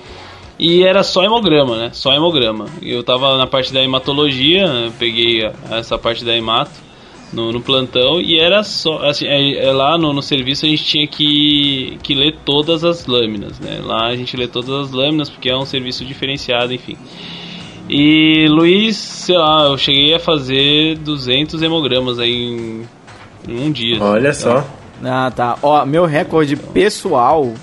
e 0.58 0.84
era 0.84 1.04
só 1.04 1.24
hemograma, 1.24 1.78
né? 1.78 1.90
Só 1.94 2.14
hemograma. 2.14 2.66
Eu 2.82 3.04
tava 3.04 3.38
na 3.38 3.46
parte 3.46 3.72
da 3.72 3.84
hematologia, 3.84 4.92
peguei 4.98 5.42
essa 5.70 6.00
parte 6.00 6.26
da 6.26 6.36
hemato 6.36 6.72
no, 7.32 7.52
no 7.52 7.62
plantão, 7.62 8.20
e 8.22 8.40
era 8.40 8.64
só, 8.64 9.06
assim, 9.06 9.28
é, 9.28 9.66
é 9.66 9.72
lá 9.72 9.98
no, 9.98 10.14
no, 10.14 10.22
serviço 10.22 10.66
a 10.66 10.70
gente 10.70 10.86
tinha 10.86 11.06
que, 11.06 12.00
que 12.02 12.16
ler 12.16 12.38
todas 12.46 12.84
as 12.86 13.06
lâminas, 13.06 13.60
né? 13.60 13.82
Lá 13.84 14.08
a 14.08 14.16
gente 14.16 14.38
lê 14.38 14.48
todas 14.48 14.70
as 14.70 14.92
lâminas, 14.92 15.30
porque 15.30 15.50
é 15.50 15.56
um 15.56 15.66
serviço 15.66 16.06
diferenciado, 16.06 16.74
enfim. 16.74 16.98
E 17.90 18.48
Luiz, 18.50 18.98
sei 18.98 19.38
lá, 19.38 19.66
eu 19.66 19.78
cheguei 19.78 20.14
a 20.14 20.20
fazer 20.20 20.98
200 20.98 21.62
hemogramas 21.62 22.20
aí 22.20 22.34
em, 22.34 22.88
em 23.48 23.68
um 23.68 23.72
dia. 23.72 24.02
Olha 24.02 24.34
só. 24.34 24.66
Ah, 25.04 25.32
tá. 25.34 25.58
Ó, 25.62 25.86
meu 25.86 26.06
recorde 26.06 26.56
pessoal, 26.56 27.54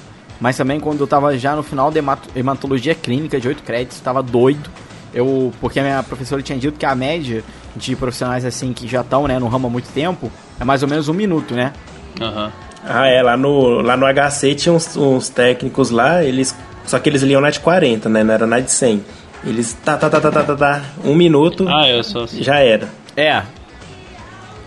mas 0.40 0.56
também 0.56 0.80
quando 0.80 1.00
eu 1.00 1.06
tava 1.06 1.36
já 1.36 1.54
no 1.54 1.62
final 1.62 1.90
de 1.90 2.00
hematologia 2.34 2.94
clínica 2.94 3.38
de 3.38 3.48
8 3.48 3.62
créditos, 3.62 4.00
tava 4.00 4.22
doido. 4.22 4.70
Eu, 5.12 5.52
porque 5.60 5.78
a 5.78 5.82
minha 5.82 6.02
professora 6.02 6.42
tinha 6.42 6.58
dito 6.58 6.78
que 6.78 6.86
a 6.86 6.94
média 6.94 7.44
de 7.76 7.94
profissionais 7.94 8.44
assim 8.44 8.72
que 8.72 8.88
já 8.88 9.02
estão 9.02 9.28
né, 9.28 9.38
no 9.38 9.46
ramo 9.46 9.68
há 9.68 9.70
muito 9.70 9.88
tempo 9.92 10.30
é 10.58 10.64
mais 10.64 10.82
ou 10.82 10.88
menos 10.88 11.08
um 11.08 11.12
minuto, 11.12 11.54
né? 11.54 11.72
Aham. 12.20 12.46
Uhum. 12.46 12.50
Ah, 12.86 13.06
é, 13.06 13.22
lá 13.22 13.36
no, 13.36 13.80
lá 13.80 13.96
no 13.96 14.06
HC 14.06 14.54
tinha 14.54 14.72
uns, 14.72 14.94
uns 14.96 15.28
técnicos 15.30 15.90
lá, 15.90 16.22
eles. 16.22 16.54
Só 16.84 16.98
que 16.98 17.08
eles 17.08 17.22
liam 17.22 17.40
na 17.40 17.48
de 17.48 17.58
40, 17.60 18.10
né? 18.10 18.22
Não 18.22 18.34
era 18.34 18.46
na 18.46 18.60
de 18.60 18.70
100. 18.70 19.02
Eles 19.46 19.74
tá, 19.74 19.96
tá, 19.96 20.08
tá, 20.08 20.20
tá, 20.20 20.30
tá, 20.30 20.42
tá, 20.42 20.56
tá 20.56 20.82
um 21.04 21.14
minuto. 21.14 21.66
Ah, 21.68 21.88
eu 21.88 22.02
sou 22.02 22.24
assim. 22.24 22.42
Já 22.42 22.58
era. 22.58 22.88
É. 23.16 23.42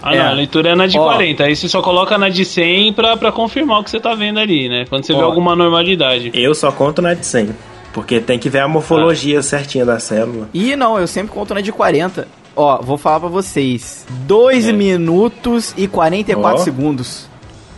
Ah, 0.01 0.15
é. 0.15 0.19
não, 0.19 0.28
a 0.28 0.34
leitura 0.34 0.69
é 0.69 0.75
na 0.75 0.88
de 0.88 0.97
Ó. 0.97 1.03
40. 1.03 1.43
Aí 1.43 1.55
você 1.55 1.67
só 1.67 1.82
coloca 1.82 2.17
na 2.17 2.30
de 2.30 2.45
100 2.45 2.93
pra, 2.93 3.17
pra 3.17 3.32
confirmar 3.32 3.80
o 3.80 3.84
que 3.84 3.89
você 3.89 3.99
tá 3.99 4.13
vendo 4.13 4.39
ali, 4.39 4.69
né? 4.69 4.86
Quando 4.88 5.03
você 5.03 5.13
Ó. 5.13 5.17
vê 5.17 5.23
alguma 5.23 5.55
normalidade. 5.55 6.32
Eu 6.34 6.53
só 6.53 6.71
conto 6.71 7.01
na 7.01 7.13
de 7.13 7.25
100. 7.25 7.49
Porque 7.91 8.19
tem 8.19 8.38
que 8.38 8.49
ver 8.49 8.59
a 8.59 8.67
morfologia 8.67 9.39
ah. 9.39 9.43
certinha 9.43 9.86
da 9.86 9.99
célula. 9.99 10.49
E 10.53 10.75
não, 10.75 10.99
eu 10.99 11.07
sempre 11.07 11.34
conto 11.34 11.53
na 11.53 11.61
de 11.61 11.71
40. 11.71 12.28
Ó, 12.55 12.82
vou 12.82 12.97
falar 12.97 13.21
pra 13.21 13.30
vocês. 13.30 14.05
2 14.28 14.69
é. 14.69 14.71
minutos 14.71 15.73
e 15.75 15.88
44 15.88 16.59
Ó. 16.59 16.63
segundos. 16.63 17.28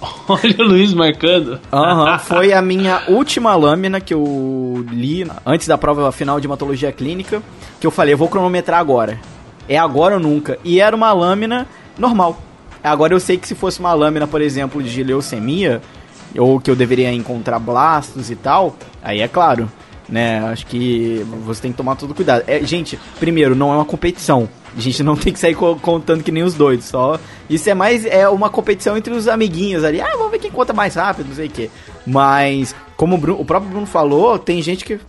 Olha 0.27 0.55
o 0.59 0.63
Luiz 0.63 0.93
marcando. 0.93 1.59
Aham, 1.71 2.13
uhum, 2.13 2.19
foi 2.19 2.53
a 2.53 2.61
minha 2.61 3.03
última 3.07 3.55
lâmina 3.55 3.99
que 3.99 4.13
eu 4.13 4.85
li 4.91 5.25
antes 5.45 5.67
da 5.67 5.77
prova 5.77 6.11
final 6.11 6.39
de 6.39 6.47
hematologia 6.47 6.91
clínica, 6.91 7.41
que 7.79 7.85
eu 7.85 7.91
falei, 7.91 8.13
eu 8.13 8.17
vou 8.17 8.27
cronometrar 8.27 8.79
agora. 8.79 9.19
É 9.67 9.77
agora 9.77 10.15
ou 10.15 10.19
nunca. 10.19 10.57
E 10.63 10.79
era 10.79 10.95
uma 10.95 11.11
lâmina 11.11 11.67
normal. 11.97 12.41
Agora 12.83 13.13
eu 13.13 13.19
sei 13.19 13.37
que 13.37 13.47
se 13.47 13.55
fosse 13.55 13.79
uma 13.79 13.93
lâmina, 13.93 14.25
por 14.25 14.41
exemplo, 14.41 14.81
de 14.81 15.03
leucemia, 15.03 15.81
ou 16.37 16.59
que 16.59 16.71
eu 16.71 16.75
deveria 16.75 17.11
encontrar 17.11 17.59
blastos 17.59 18.31
e 18.31 18.35
tal, 18.35 18.75
aí 19.03 19.19
é 19.19 19.27
claro, 19.27 19.69
né? 20.09 20.39
Acho 20.45 20.65
que 20.65 21.25
você 21.45 21.61
tem 21.61 21.71
que 21.71 21.77
tomar 21.77 21.95
todo 21.95 22.13
cuidado. 22.13 22.43
É, 22.47 22.63
gente, 22.63 22.99
primeiro, 23.19 23.55
não 23.55 23.71
é 23.71 23.75
uma 23.75 23.85
competição. 23.85 24.49
A 24.75 24.79
gente 24.79 25.03
não 25.03 25.15
tem 25.17 25.31
que 25.31 25.39
sair 25.39 25.55
contando 25.55 26.23
que 26.23 26.31
nem 26.31 26.43
os 26.43 26.53
doidos, 26.53 26.85
só. 26.85 27.19
Isso 27.49 27.69
é 27.69 27.73
mais 27.73 28.05
é 28.05 28.27
uma 28.27 28.49
competição 28.49 28.97
entre 28.97 29.13
os 29.13 29.27
amiguinhos 29.27 29.83
ali. 29.83 30.01
Ah, 30.01 30.15
vamos 30.17 30.31
ver 30.31 30.39
quem 30.39 30.51
conta 30.51 30.73
mais 30.73 30.95
rápido, 30.95 31.27
não 31.27 31.35
sei 31.35 31.47
o 31.47 31.51
quê. 31.51 31.69
Mas, 32.05 32.75
como 32.97 33.15
o, 33.15 33.17
Bruno, 33.17 33.41
o 33.41 33.45
próprio 33.45 33.71
Bruno 33.71 33.85
falou, 33.85 34.37
tem 34.39 34.61
gente 34.61 34.83
que. 34.83 34.99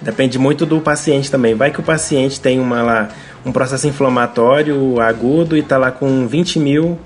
Depende 0.00 0.38
muito 0.38 0.64
do 0.64 0.80
paciente 0.80 1.30
também. 1.30 1.54
Vai 1.54 1.70
que 1.70 1.80
o 1.80 1.82
paciente 1.82 2.40
tem 2.40 2.58
uma 2.58 2.82
lá, 2.82 3.08
um 3.44 3.52
processo 3.52 3.86
inflamatório 3.86 4.98
agudo 4.98 5.56
e 5.58 5.62
tá 5.62 5.76
lá 5.76 5.90
com 5.90 6.26
20 6.26 6.58
mil 6.58 6.98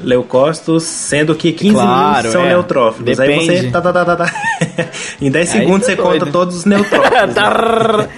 leucócitos, 0.00 0.82
sendo 0.82 1.34
que 1.34 1.52
15 1.52 1.74
claro, 1.74 2.22
mil 2.24 2.32
são 2.32 2.44
é. 2.44 2.48
neutrófilos. 2.48 3.16
Depende. 3.16 3.50
Aí 3.50 3.60
você. 3.62 3.70
Tá, 3.70 3.80
tá, 3.80 3.92
tá, 3.92 4.04
tá, 4.04 4.16
tá. 4.16 4.32
em 5.20 5.30
10 5.30 5.48
segundos 5.48 5.80
tá 5.80 5.86
você 5.86 5.96
doido. 5.96 6.20
conta 6.20 6.32
todos 6.32 6.56
os 6.56 6.64
neutrófilos. 6.66 7.34
né? 7.98 8.08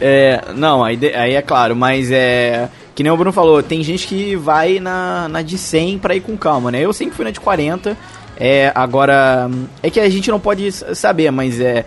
É, 0.00 0.42
não, 0.54 0.82
aí, 0.82 0.98
aí 1.14 1.34
é 1.34 1.42
claro, 1.42 1.74
mas 1.76 2.10
é. 2.10 2.68
Que 2.94 3.02
nem 3.02 3.10
o 3.10 3.16
Bruno 3.16 3.32
falou, 3.32 3.62
tem 3.62 3.82
gente 3.82 4.06
que 4.06 4.36
vai 4.36 4.78
na, 4.78 5.28
na 5.28 5.42
de 5.42 5.58
100 5.58 5.98
pra 5.98 6.14
ir 6.14 6.20
com 6.20 6.36
calma, 6.36 6.70
né? 6.70 6.80
Eu 6.80 6.92
sempre 6.92 7.16
fui 7.16 7.24
na 7.24 7.30
de 7.30 7.40
40. 7.40 7.96
É, 8.36 8.72
agora. 8.74 9.50
É 9.82 9.90
que 9.90 10.00
a 10.00 10.08
gente 10.08 10.30
não 10.30 10.38
pode 10.38 10.70
saber, 10.72 11.30
mas 11.30 11.60
é. 11.60 11.84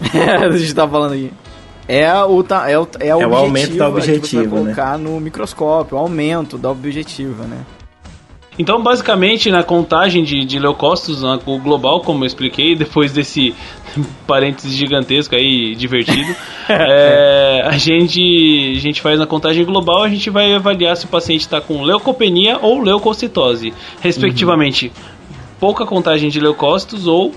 a 0.42 0.56
gente 0.56 0.74
tá 0.74 0.86
falando 0.86 1.12
aqui. 1.12 1.32
É 1.94 2.10
o, 2.24 2.40
é 2.66 2.78
o, 2.78 2.88
é 3.00 3.14
o, 3.14 3.20
é 3.20 3.26
o 3.26 3.34
aumento 3.36 3.76
da 3.76 3.86
objetivo, 3.86 4.26
que 4.26 4.36
né? 4.36 4.48
colocar 4.48 4.98
no 4.98 5.20
microscópio, 5.20 5.98
o 5.98 6.00
aumento 6.00 6.56
da 6.56 6.70
objetiva, 6.70 7.44
né? 7.44 7.58
Então, 8.58 8.82
basicamente, 8.82 9.50
na 9.50 9.62
contagem 9.62 10.24
de, 10.24 10.44
de 10.44 10.58
leucócitos, 10.58 11.22
o 11.22 11.58
global, 11.58 12.00
como 12.00 12.24
eu 12.24 12.26
expliquei, 12.26 12.74
depois 12.76 13.12
desse 13.12 13.54
parênteses 14.26 14.72
gigantesco 14.72 15.34
aí, 15.34 15.74
divertido, 15.74 16.34
é, 16.66 17.62
a, 17.66 17.76
gente, 17.76 18.74
a 18.74 18.80
gente 18.80 19.02
faz 19.02 19.18
na 19.18 19.26
contagem 19.26 19.62
global, 19.62 20.02
a 20.02 20.08
gente 20.08 20.30
vai 20.30 20.54
avaliar 20.54 20.96
se 20.96 21.04
o 21.04 21.08
paciente 21.08 21.42
está 21.42 21.60
com 21.60 21.82
leucopenia 21.82 22.58
ou 22.62 22.80
leucocitose, 22.80 23.74
respectivamente. 24.00 24.86
Uhum. 24.86 25.21
Pouca 25.62 25.86
contagem 25.86 26.28
de 26.28 26.40
leucócitos 26.40 27.06
ou 27.06 27.32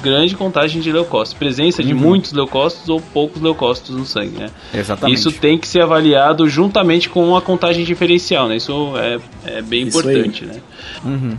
grande 0.00 0.36
contagem 0.36 0.80
de 0.80 0.92
leucócitos, 0.92 1.36
presença 1.36 1.82
uhum. 1.82 1.88
de 1.88 1.94
muitos 1.94 2.32
leucócitos 2.32 2.88
ou 2.88 3.00
poucos 3.00 3.42
leucócitos 3.42 3.96
no 3.96 4.06
sangue, 4.06 4.38
né? 4.38 4.50
Exatamente. 4.72 5.18
Isso 5.18 5.32
tem 5.32 5.58
que 5.58 5.66
ser 5.66 5.80
avaliado 5.80 6.48
juntamente 6.48 7.08
com 7.08 7.34
a 7.34 7.42
contagem 7.42 7.84
diferencial, 7.84 8.46
né? 8.46 8.54
Isso 8.54 8.92
é, 8.96 9.18
é 9.46 9.62
bem 9.62 9.88
Isso 9.88 9.98
importante, 9.98 10.44
aí. 10.44 10.50
né? 10.50 10.62
Uhum. 11.04 11.36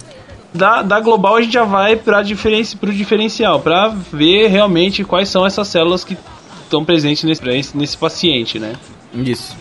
Da, 0.54 0.82
da 0.82 1.00
global 1.00 1.38
a 1.38 1.42
gente 1.42 1.54
já 1.54 1.64
vai 1.64 1.96
para 1.96 2.22
diferenci, 2.22 2.78
o 2.82 2.92
diferencial, 2.92 3.62
para 3.62 3.88
ver 4.12 4.48
realmente 4.48 5.06
quais 5.06 5.30
são 5.30 5.46
essas 5.46 5.70
células 5.70 6.04
que 6.04 6.18
estão 6.62 6.84
presentes 6.84 7.24
nesse, 7.24 7.78
nesse 7.78 7.98
paciente, 7.98 8.60
né? 8.60 8.74
Isso. 9.14 9.56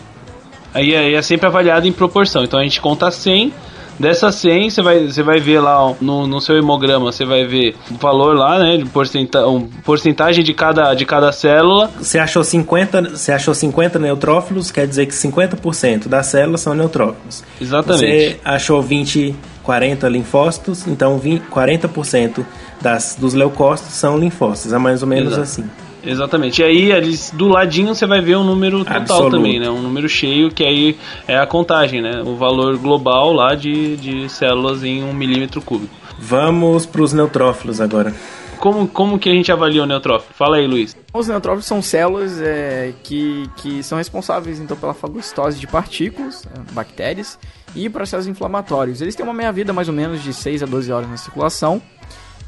Aí, 0.73 0.93
aí 0.93 1.13
é 1.13 1.21
sempre 1.21 1.47
avaliado 1.47 1.87
em 1.87 1.93
proporção. 1.93 2.43
Então 2.43 2.59
a 2.59 2.63
gente 2.63 2.81
conta 2.81 3.09
100 3.09 3.53
Dessas 3.99 4.35
100, 4.35 4.69
você 4.69 4.81
vai, 4.81 5.07
você 5.07 5.23
vai 5.23 5.39
ver 5.39 5.59
lá 5.59 5.93
no, 5.99 6.27
no 6.27 6.39
seu 6.39 6.57
hemograma, 6.57 7.11
você 7.11 7.25
vai 7.25 7.45
ver 7.45 7.75
o 7.89 7.95
valor 7.95 8.35
lá, 8.35 8.59
né, 8.59 8.77
de 8.77 8.85
porcenta, 8.85 9.47
um, 9.47 9.61
porcentagem 9.83 10.43
de 10.43 10.53
cada, 10.53 10.93
de 10.93 11.05
cada 11.05 11.31
célula. 11.31 11.89
Você 11.97 12.19
achou 12.19 12.43
50, 12.43 13.09
você 13.09 13.31
achou 13.31 13.53
50 13.53 13.97
neutrófilos, 13.97 14.71
quer 14.71 14.87
dizer 14.87 15.07
que 15.07 15.13
50% 15.13 16.07
das 16.07 16.27
células 16.27 16.61
são 16.61 16.73
neutrófilos. 16.73 17.43
Exatamente. 17.59 18.05
Você 18.05 18.39
achou 18.43 18.81
20, 18.81 19.35
40 19.63 20.07
linfócitos, 20.07 20.87
então 20.87 21.17
20, 21.17 21.43
40% 21.49 22.45
das, 22.81 23.17
dos 23.19 23.33
leucócitos 23.33 23.93
são 23.93 24.17
linfócitos, 24.17 24.73
é 24.73 24.77
mais 24.77 25.01
ou 25.01 25.07
menos 25.07 25.33
Exato. 25.33 25.41
assim. 25.41 25.86
Exatamente. 26.03 26.61
E 26.61 26.65
aí, 26.65 27.17
do 27.33 27.47
ladinho, 27.47 27.93
você 27.93 28.05
vai 28.05 28.21
ver 28.21 28.37
um 28.37 28.43
número 28.43 28.79
total 28.79 28.97
Absoluto. 28.97 29.31
também, 29.31 29.59
né? 29.59 29.69
Um 29.69 29.81
número 29.81 30.07
cheio, 30.07 30.49
que 30.51 30.63
aí 30.63 30.97
é 31.27 31.37
a 31.37 31.45
contagem, 31.45 32.01
né? 32.01 32.21
O 32.25 32.35
valor 32.35 32.77
global 32.77 33.33
lá 33.33 33.55
de, 33.55 33.97
de 33.97 34.29
células 34.29 34.83
em 34.83 35.03
um 35.03 35.13
milímetro 35.13 35.61
cúbico. 35.61 35.93
Vamos 36.19 36.85
para 36.85 37.01
os 37.01 37.13
neutrófilos 37.13 37.79
agora. 37.79 38.13
Como, 38.59 38.87
como 38.87 39.19
que 39.19 39.29
a 39.29 39.33
gente 39.33 39.51
avalia 39.51 39.83
o 39.83 39.85
neutrófilo? 39.85 40.33
Fala 40.33 40.57
aí, 40.57 40.65
Luiz. 40.65 40.95
Os 41.13 41.27
neutrófilos 41.27 41.65
são 41.65 41.81
células 41.81 42.41
é, 42.41 42.91
que, 43.03 43.47
que 43.57 43.83
são 43.83 43.97
responsáveis 43.97 44.59
então 44.59 44.75
pela 44.75 44.95
fagocitose 44.95 45.59
de 45.59 45.67
partículas, 45.67 46.45
é, 46.45 46.73
bactérias, 46.73 47.37
e 47.75 47.87
processos 47.89 48.25
inflamatórios. 48.25 49.01
Eles 49.01 49.15
têm 49.15 49.23
uma 49.23 49.33
meia-vida 49.33 49.71
mais 49.73 49.87
ou 49.87 49.93
menos 49.93 50.23
de 50.23 50.33
6 50.33 50.63
a 50.63 50.65
12 50.65 50.91
horas 50.91 51.09
na 51.09 51.17
circulação 51.17 51.81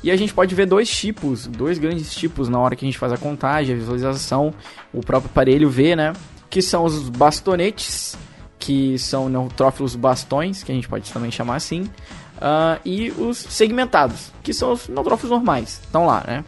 e 0.03 0.11
a 0.11 0.15
gente 0.15 0.33
pode 0.33 0.55
ver 0.55 0.65
dois 0.65 0.89
tipos, 0.89 1.45
dois 1.47 1.77
grandes 1.77 2.13
tipos 2.13 2.47
na 2.47 2.59
hora 2.59 2.75
que 2.75 2.85
a 2.85 2.87
gente 2.87 2.97
faz 2.97 3.11
a 3.11 3.17
contagem, 3.17 3.75
a 3.75 3.77
visualização, 3.77 4.53
o 4.93 5.01
próprio 5.01 5.29
aparelho 5.29 5.69
vê, 5.69 5.95
né? 5.95 6.13
Que 6.49 6.61
são 6.61 6.85
os 6.85 7.09
bastonetes, 7.09 8.17
que 8.57 8.97
são 8.97 9.27
neutrófilos 9.27 9.95
bastões, 9.95 10.63
que 10.63 10.71
a 10.71 10.75
gente 10.75 10.87
pode 10.87 11.11
também 11.11 11.31
chamar 11.31 11.55
assim, 11.55 11.81
uh, 11.81 12.79
e 12.85 13.11
os 13.11 13.37
segmentados, 13.37 14.31
que 14.41 14.53
são 14.53 14.73
os 14.73 14.87
neutrófilos 14.87 15.31
normais, 15.31 15.81
estão 15.83 16.05
lá, 16.05 16.23
né? 16.25 16.43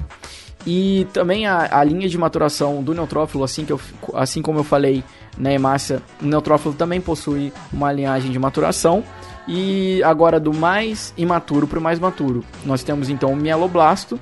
E 0.66 1.08
também 1.12 1.47
a, 1.47 1.80
a, 1.80 1.84
linha 1.84 2.08
de 2.08 2.18
maturação 2.18 2.84
do 2.84 2.93
neutrófilo, 2.93 3.43
assim, 3.43 3.66
que 3.66 3.74
eu, 3.74 3.82
assim 4.14 4.41
como 4.41 4.60
eu 4.60 4.64
falei 4.64 5.04
na 5.38 5.52
hemácia, 5.52 6.02
o 6.22 6.26
neutrófilo 6.26 6.74
também 6.76 7.02
possui 7.02 7.52
uma 7.74 7.91
linhagem 7.91 8.32
de 8.32 8.38
maturação. 8.38 9.04
E 9.48 10.02
agora 10.04 10.39
do 10.39 10.54
mais 10.54 11.14
imaturo 11.18 11.68
para 11.68 11.80
o 11.80 11.82
mais 11.82 12.00
maturo. 12.00 12.44
Nós 12.66 12.84
temos 12.84 13.10
então 13.10 13.34
o 13.34 13.36
mieloblasto, 13.36 14.20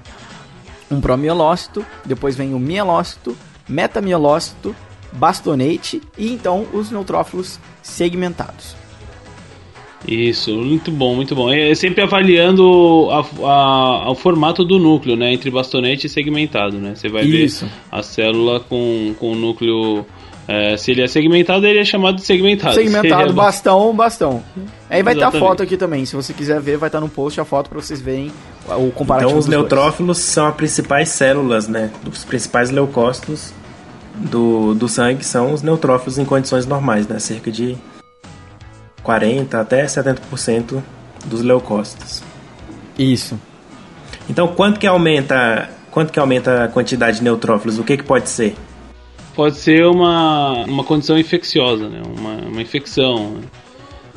um 0.90 1.02
promielócito, 1.02 1.86
depois 2.06 2.36
vem 2.36 2.54
o 2.54 2.60
mielócito, 2.60 3.38
metamielócito, 3.68 4.76
bastonete 5.12 6.02
e 6.18 6.32
então 6.32 6.66
os 6.74 6.92
neutrófilos 6.92 7.60
segmentados. 7.82 8.76
Isso, 10.08 10.56
muito 10.56 10.92
bom, 10.92 11.14
muito 11.14 11.36
bom. 11.36 11.52
É 11.52 11.76
sempre 11.76 12.02
avaliando 12.02 13.10
a, 13.12 13.46
a, 13.46 14.12
o 14.12 14.16
formato 14.16 14.64
do 14.64 14.80
núcleo, 14.80 15.16
né? 15.16 15.34
Entre 15.34 15.52
bastonete 15.52 16.08
e 16.08 16.10
segmentado, 16.10 16.78
né? 16.78 16.96
Você 16.96 17.10
vai 17.10 17.24
Isso. 17.26 17.66
ver 17.66 17.72
a 17.92 18.02
célula 18.02 18.60
com, 18.62 19.14
com 19.20 19.34
o 19.34 19.36
núcleo. 19.36 20.06
É, 20.52 20.76
se 20.78 20.90
ele 20.90 21.04
é 21.04 21.08
segmentado, 21.08 21.64
ele 21.68 21.78
é 21.78 21.86
chamado 21.86 22.16
de 22.16 22.24
segmentado. 22.24 22.74
Segmentado, 22.74 23.30
é 23.30 23.34
bastão, 23.34 23.96
bastão. 23.96 24.44
Aí 24.90 25.04
vai 25.04 25.14
Exatamente. 25.14 25.20
ter 25.20 25.38
a 25.38 25.40
foto 25.40 25.62
aqui 25.62 25.78
também. 25.78 26.04
Se 26.08 26.16
você 26.16 26.34
quiser 26.34 26.60
ver, 26.60 26.76
vai 26.76 26.88
estar 26.88 27.00
no 27.00 27.08
post 27.08 27.40
a 27.40 27.46
foto 27.46 27.70
para 27.70 27.80
vocês 27.80 28.02
verem 28.02 28.32
o 28.68 28.90
comparativo. 28.90 29.30
Então, 29.30 29.40
os 29.40 29.46
neutrófilos 29.46 30.18
dois. 30.18 30.26
são 30.26 30.48
as 30.48 30.56
principais 30.56 31.10
células, 31.10 31.68
né? 31.68 31.92
Os 32.12 32.24
principais 32.24 32.72
leucócitos 32.72 33.54
do, 34.16 34.74
do 34.74 34.90
sangue 34.90 35.24
são 35.24 35.54
os 35.54 35.62
neutrófilos 35.62 36.18
em 36.18 36.26
condições 36.26 36.66
normais, 36.66 37.08
né? 37.08 37.20
Cerca 37.20 37.52
de 37.52 37.78
40 39.04 39.62
até 39.62 39.86
70% 39.86 40.82
dos 41.26 41.44
leucócitos. 41.44 42.24
Isso. 42.98 43.40
Então, 44.28 44.48
quanto 44.48 44.80
que 44.80 44.88
aumenta, 44.88 45.70
quanto 45.92 46.12
que 46.12 46.20
aumenta 46.20 46.64
a 46.64 46.68
quantidade 46.68 47.18
de 47.18 47.24
neutrófilos? 47.24 47.78
O 47.78 47.84
que 47.84 47.98
que 47.98 48.04
pode 48.04 48.28
ser? 48.30 48.56
Pode 49.40 49.56
ser 49.56 49.86
uma, 49.86 50.66
uma 50.66 50.84
condição 50.84 51.18
infecciosa, 51.18 51.88
né? 51.88 52.02
Uma, 52.06 52.50
uma 52.50 52.62
infecção. 52.62 53.38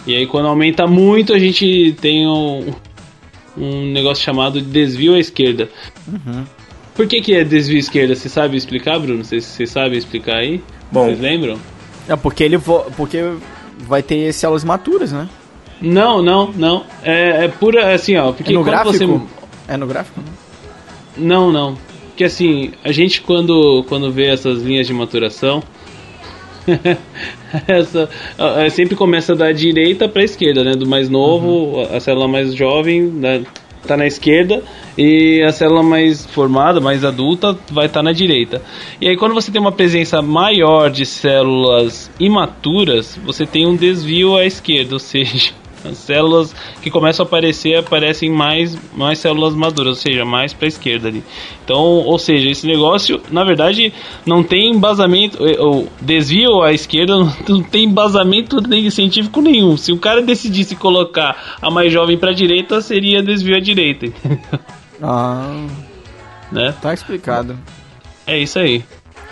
E 0.05 0.17
aí, 0.17 0.27
quando 0.27 0.49
aumenta 0.49 0.85
muito, 0.85 1.33
a 1.33 1.39
gente 1.39 1.95
tem 2.01 2.27
um, 2.27 2.73
um 3.57 3.93
negócio 3.93 4.25
chamado 4.25 4.61
de 4.61 4.67
desvio 4.67 5.15
à 5.15 5.21
esquerda. 5.21 5.69
Uhum. 6.09 6.43
Por 6.97 7.07
que, 7.07 7.21
que 7.21 7.37
é 7.37 7.45
desvio 7.45 7.77
à 7.77 7.79
esquerda? 7.79 8.17
Você 8.17 8.29
sabe 8.29 8.57
explicar, 8.57 8.99
Bruno? 8.99 9.25
Você, 9.25 9.41
você 9.41 9.65
sabe 9.65 9.97
explicar 9.97 10.39
aí? 10.39 10.61
Bom, 10.91 11.05
Vocês 11.05 11.21
lembram? 11.21 11.57
É 12.09 12.17
porque 12.17 12.43
ele 12.43 12.59
porque 12.97 13.19
vai 13.79 14.03
ter 14.03 14.33
células 14.33 14.65
maturas, 14.65 15.13
né? 15.13 15.29
Não, 15.81 16.21
não, 16.21 16.51
não. 16.51 16.85
É, 17.05 17.45
é 17.45 17.49
pura, 17.49 17.95
assim, 17.95 18.17
ó. 18.17 18.33
Porque 18.33 18.51
é 18.51 18.55
no 18.57 18.65
gráfico? 18.65 18.93
Você... 18.93 19.21
É 19.69 19.77
no 19.77 19.87
gráfico? 19.87 20.21
Não, 21.17 21.53
não. 21.53 21.79
Porque 22.23 22.27
assim, 22.27 22.71
a 22.85 22.93
gente 22.93 23.21
quando, 23.21 23.85
quando 23.89 24.13
vê 24.13 24.29
essas 24.29 24.63
linhas 24.63 24.87
de 24.87 24.95
maturação, 24.95 25.61
essa 27.67 28.09
é, 28.59 28.71
sempre 28.71 28.95
começa 28.95 29.35
da 29.35 29.51
direita 29.51 30.09
para 30.09 30.23
a 30.23 30.25
esquerda, 30.25 30.63
né? 30.63 30.77
Do 30.77 30.87
mais 30.87 31.09
novo, 31.09 31.49
uhum. 31.49 31.97
a 31.97 31.99
célula 31.99 32.29
mais 32.29 32.55
jovem, 32.55 33.03
né? 33.03 33.43
tá 33.85 33.97
na 33.97 34.07
esquerda 34.07 34.63
e 34.97 35.43
a 35.43 35.51
célula 35.51 35.83
mais 35.83 36.25
formada, 36.25 36.81
mais 36.81 37.05
adulta, 37.05 37.59
vai 37.73 37.87
estar 37.87 37.99
tá 37.99 38.05
na 38.05 38.13
direita. 38.13 38.63
E 39.01 39.09
aí 39.09 39.17
quando 39.17 39.35
você 39.35 39.51
tem 39.51 39.61
uma 39.61 39.73
presença 39.73 40.23
maior 40.23 40.89
de 40.89 41.05
células 41.05 42.09
imaturas, 42.21 43.19
você 43.25 43.45
tem 43.45 43.67
um 43.67 43.75
desvio 43.75 44.37
à 44.37 44.47
esquerda, 44.47 44.95
ou 44.95 45.01
seja, 45.01 45.51
as 45.85 45.99
células 45.99 46.55
que 46.81 46.91
começam 46.91 47.25
a 47.25 47.27
aparecer 47.27 47.77
aparecem 47.77 48.31
mais, 48.31 48.77
mais 48.95 49.19
células 49.19 49.55
maduras, 49.55 49.89
ou 49.89 50.03
seja, 50.03 50.25
mais 50.25 50.53
para 50.53 50.67
a 50.67 50.69
esquerda 50.69 51.09
ali. 51.09 51.23
Então, 51.65 51.79
ou 51.79 52.19
seja, 52.19 52.49
esse 52.49 52.67
negócio, 52.67 53.21
na 53.31 53.45
verdade, 53.45 53.93
não 54.25 54.43
tem 54.43 54.71
embasamento, 54.71 55.47
eh, 55.47 55.61
o 55.61 55.87
desvio 56.01 56.63
à 56.63 56.73
esquerda 56.73 57.17
não 57.49 57.63
tem 57.63 57.85
embasamento 57.85 58.61
nem 58.61 58.89
científico 58.91 59.41
nenhum. 59.41 59.77
Se 59.77 59.93
o 59.93 59.99
cara 59.99 60.23
decidisse 60.23 60.77
colocar 60.77 61.59
a 61.61 61.71
mais 61.71 61.93
jovem 61.93 62.17
para 62.17 62.31
a 62.31 62.35
direita, 62.35 62.81
seria 62.81 63.23
desvio 63.23 63.57
à 63.57 63.61
direita. 63.61 64.07
Ah, 65.05 65.67
né? 66.53 66.73
Tá 66.81 66.95
explicado. 66.95 67.59
É 68.25 68.39
isso 68.39 68.57
aí. 68.57 68.85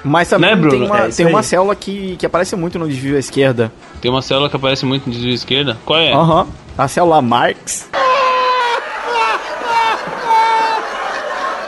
Mas 0.03 0.28
também 0.28 0.57
né, 0.57 0.68
tem, 0.68 0.82
uma, 0.82 0.98
é 0.98 1.09
tem 1.09 1.26
uma 1.26 1.42
célula 1.42 1.74
que, 1.76 2.16
que 2.16 2.24
aparece 2.24 2.57
muito 2.57 2.78
no 2.78 2.88
desvio 2.88 3.16
à 3.16 3.18
esquerda. 3.18 3.70
Tem 4.01 4.11
uma 4.11 4.22
célula 4.22 4.48
que 4.48 4.57
aparece 4.57 4.86
muito 4.86 5.07
no 5.07 5.12
desvio 5.12 5.32
à 5.32 5.34
esquerda? 5.34 5.76
Qual 5.84 5.98
é? 5.98 6.12
Aham. 6.12 6.42
Uhum. 6.42 6.48
A 6.78 6.88
célula 6.88 7.20
Marx. 7.20 7.90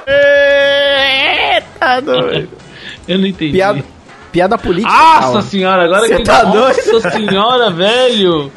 Eita, 0.09 2.01
doido. 2.01 2.49
Eu 3.07 3.19
não 3.19 3.27
entendi. 3.27 3.53
Piada, 3.53 3.85
piada 4.31 4.57
política. 4.57 4.93
Nossa 4.93 5.43
senhora, 5.43 5.85
agora 5.85 6.07
Cê 6.07 6.17
que. 6.17 6.23
Tá 6.25 6.45
Nossa 6.45 7.11
senhora, 7.11 7.71
velho! 7.71 8.51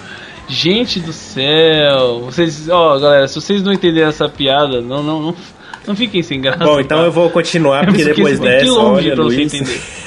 Gente 0.48 1.00
do 1.00 1.12
céu! 1.12 2.22
Vocês, 2.26 2.70
ó, 2.70 3.00
galera, 3.00 3.28
se 3.28 3.36
vocês 3.36 3.64
não 3.64 3.74
entenderem 3.74 4.08
essa 4.08 4.30
piada, 4.30 4.80
não, 4.80 5.02
não, 5.02 5.22
não 5.22 5.36
não 5.88 5.96
fiquem 5.96 6.22
sem 6.24 6.42
graça. 6.42 6.64
Bom, 6.64 6.80
então 6.80 7.00
tá? 7.00 7.04
eu 7.04 7.12
vou 7.12 7.30
continuar, 7.30 7.86
porque 7.86 8.04
depois 8.04 8.40
dessa, 8.40 8.72
olha, 8.74 9.16
Luiz... 9.16 9.54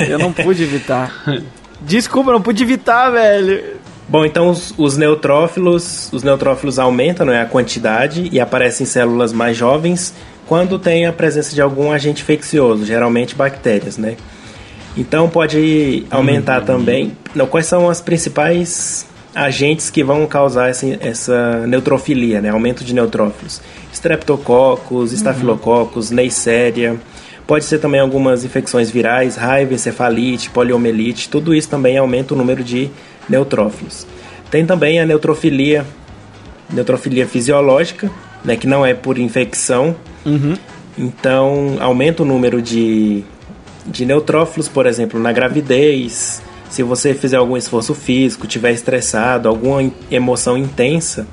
Eu 0.01 0.19
não 0.19 0.33
pude 0.33 0.63
evitar. 0.63 1.13
Desculpa, 1.81 2.33
não 2.33 2.43
pude 2.43 2.63
evitar, 2.63 3.11
velho. 3.11 3.79
Bom, 4.09 4.25
então 4.25 4.49
os, 4.49 4.75
os, 4.79 4.97
neutrófilos, 4.97 6.11
os 6.13 6.23
neutrófilos 6.23 6.79
aumentam 6.79 7.27
né, 7.27 7.43
a 7.43 7.45
quantidade 7.45 8.29
e 8.33 8.41
aparecem 8.41 8.85
em 8.85 8.87
células 8.87 9.33
mais 9.33 9.57
jovens 9.57 10.15
quando 10.47 10.79
tem 10.79 11.05
a 11.05 11.13
presença 11.13 11.55
de 11.55 11.61
algum 11.61 11.93
agente 11.93 12.23
infeccioso, 12.23 12.87
geralmente 12.87 13.35
bactérias, 13.35 13.99
né? 13.99 14.17
Então 14.97 15.29
pode 15.29 16.07
aumentar 16.11 16.61
uhum. 16.61 16.67
também. 16.67 17.17
Não, 17.35 17.47
quais 17.47 17.67
são 17.67 17.89
as 17.91 18.01
principais 18.01 19.07
agentes 19.35 19.91
que 19.91 20.03
vão 20.03 20.27
causar 20.27 20.71
essa, 20.71 20.87
essa 21.01 21.67
neutrofilia, 21.67 22.41
né? 22.41 22.49
Aumento 22.49 22.83
de 22.83 22.95
neutrófilos. 22.95 23.61
Streptococcus, 23.99 25.13
estafilococos, 25.13 26.11
uhum. 26.11 26.17
Neisseria. 26.17 26.97
Pode 27.47 27.65
ser 27.65 27.79
também 27.79 28.01
algumas 28.01 28.45
infecções 28.45 28.91
virais, 28.91 29.37
raiva, 29.37 29.75
encefalite, 29.75 30.51
poliomielite. 30.51 31.29
Tudo 31.29 31.55
isso 31.55 31.69
também 31.69 31.97
aumenta 31.97 32.35
o 32.35 32.37
número 32.37 32.63
de 32.63 32.91
neutrófilos. 33.29 34.07
Tem 34.51 34.65
também 34.65 35.01
a 35.01 35.07
neutrofilia, 35.07 35.85
neutrofilia 36.71 37.27
fisiológica, 37.27 38.11
né, 38.45 38.57
que 38.57 38.67
não 38.67 38.85
é 38.85 38.95
por 38.95 39.19
infecção. 39.19 39.97
Uhum. 40.25 40.55
Então, 40.97 41.77
aumenta 41.81 42.23
o 42.23 42.27
número 42.27 42.63
de, 42.63 43.25
de 43.87 44.05
neutrófilos, 44.05 44.69
por 44.69 44.87
exemplo, 44.87 45.19
na 45.19 45.33
gravidez, 45.33 46.43
se 46.69 46.83
você 46.83 47.15
fizer 47.15 47.37
algum 47.37 47.57
esforço 47.57 47.95
físico, 47.95 48.47
tiver 48.47 48.73
estressado, 48.73 49.49
alguma 49.49 49.91
emoção 50.11 50.57
intensa, 50.57 51.27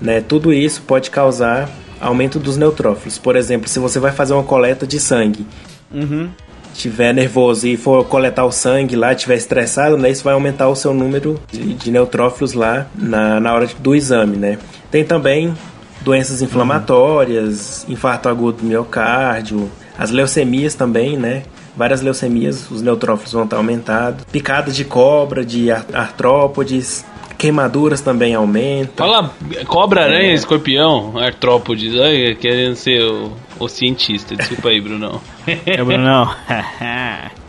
né, 0.00 0.20
tudo 0.20 0.52
isso 0.52 0.82
pode 0.82 1.10
causar 1.10 1.68
aumento 2.02 2.38
dos 2.38 2.56
neutrófilos. 2.56 3.16
Por 3.16 3.36
exemplo, 3.36 3.68
se 3.68 3.78
você 3.78 3.98
vai 3.98 4.12
fazer 4.12 4.34
uma 4.34 4.42
coleta 4.42 4.86
de 4.86 4.98
sangue, 4.98 5.46
uhum. 5.92 6.28
tiver 6.74 7.14
nervoso 7.14 7.66
e 7.66 7.76
for 7.76 8.04
coletar 8.04 8.44
o 8.44 8.52
sangue 8.52 8.96
lá, 8.96 9.14
tiver 9.14 9.36
estressado, 9.36 9.96
né, 9.96 10.10
isso 10.10 10.24
vai 10.24 10.34
aumentar 10.34 10.68
o 10.68 10.74
seu 10.74 10.92
número 10.92 11.40
de, 11.50 11.74
de 11.74 11.90
neutrófilos 11.90 12.52
lá 12.52 12.86
na, 12.94 13.40
na 13.40 13.54
hora 13.54 13.68
do 13.78 13.94
exame, 13.94 14.36
né. 14.36 14.58
Tem 14.90 15.04
também 15.04 15.54
doenças 16.02 16.42
inflamatórias, 16.42 17.84
uhum. 17.86 17.94
infarto 17.94 18.28
agudo 18.28 18.58
do 18.58 18.64
miocárdio, 18.64 19.70
as 19.96 20.10
leucemias 20.10 20.74
também, 20.74 21.16
né, 21.16 21.44
várias 21.76 22.02
leucemias, 22.02 22.70
os 22.70 22.82
neutrófilos 22.82 23.32
vão 23.32 23.44
estar 23.44 23.56
aumentados. 23.56 24.24
Picada 24.30 24.70
de 24.70 24.84
cobra, 24.84 25.44
de 25.44 25.70
artrópodes, 25.70 27.04
queimaduras 27.42 28.00
também 28.00 28.36
aumentam. 28.36 29.04
Fala 29.04 29.34
cobra, 29.66 30.04
aranha, 30.04 30.30
é. 30.30 30.34
escorpião, 30.34 31.18
artrópodes, 31.18 31.92
ai, 32.00 32.36
querendo 32.36 32.76
ser 32.76 33.02
o, 33.02 33.32
o 33.58 33.68
cientista. 33.68 34.36
Desculpa 34.36 34.68
aí, 34.68 34.80
Brunão. 34.80 35.20
É, 35.66 35.82
Brunão. 35.82 36.32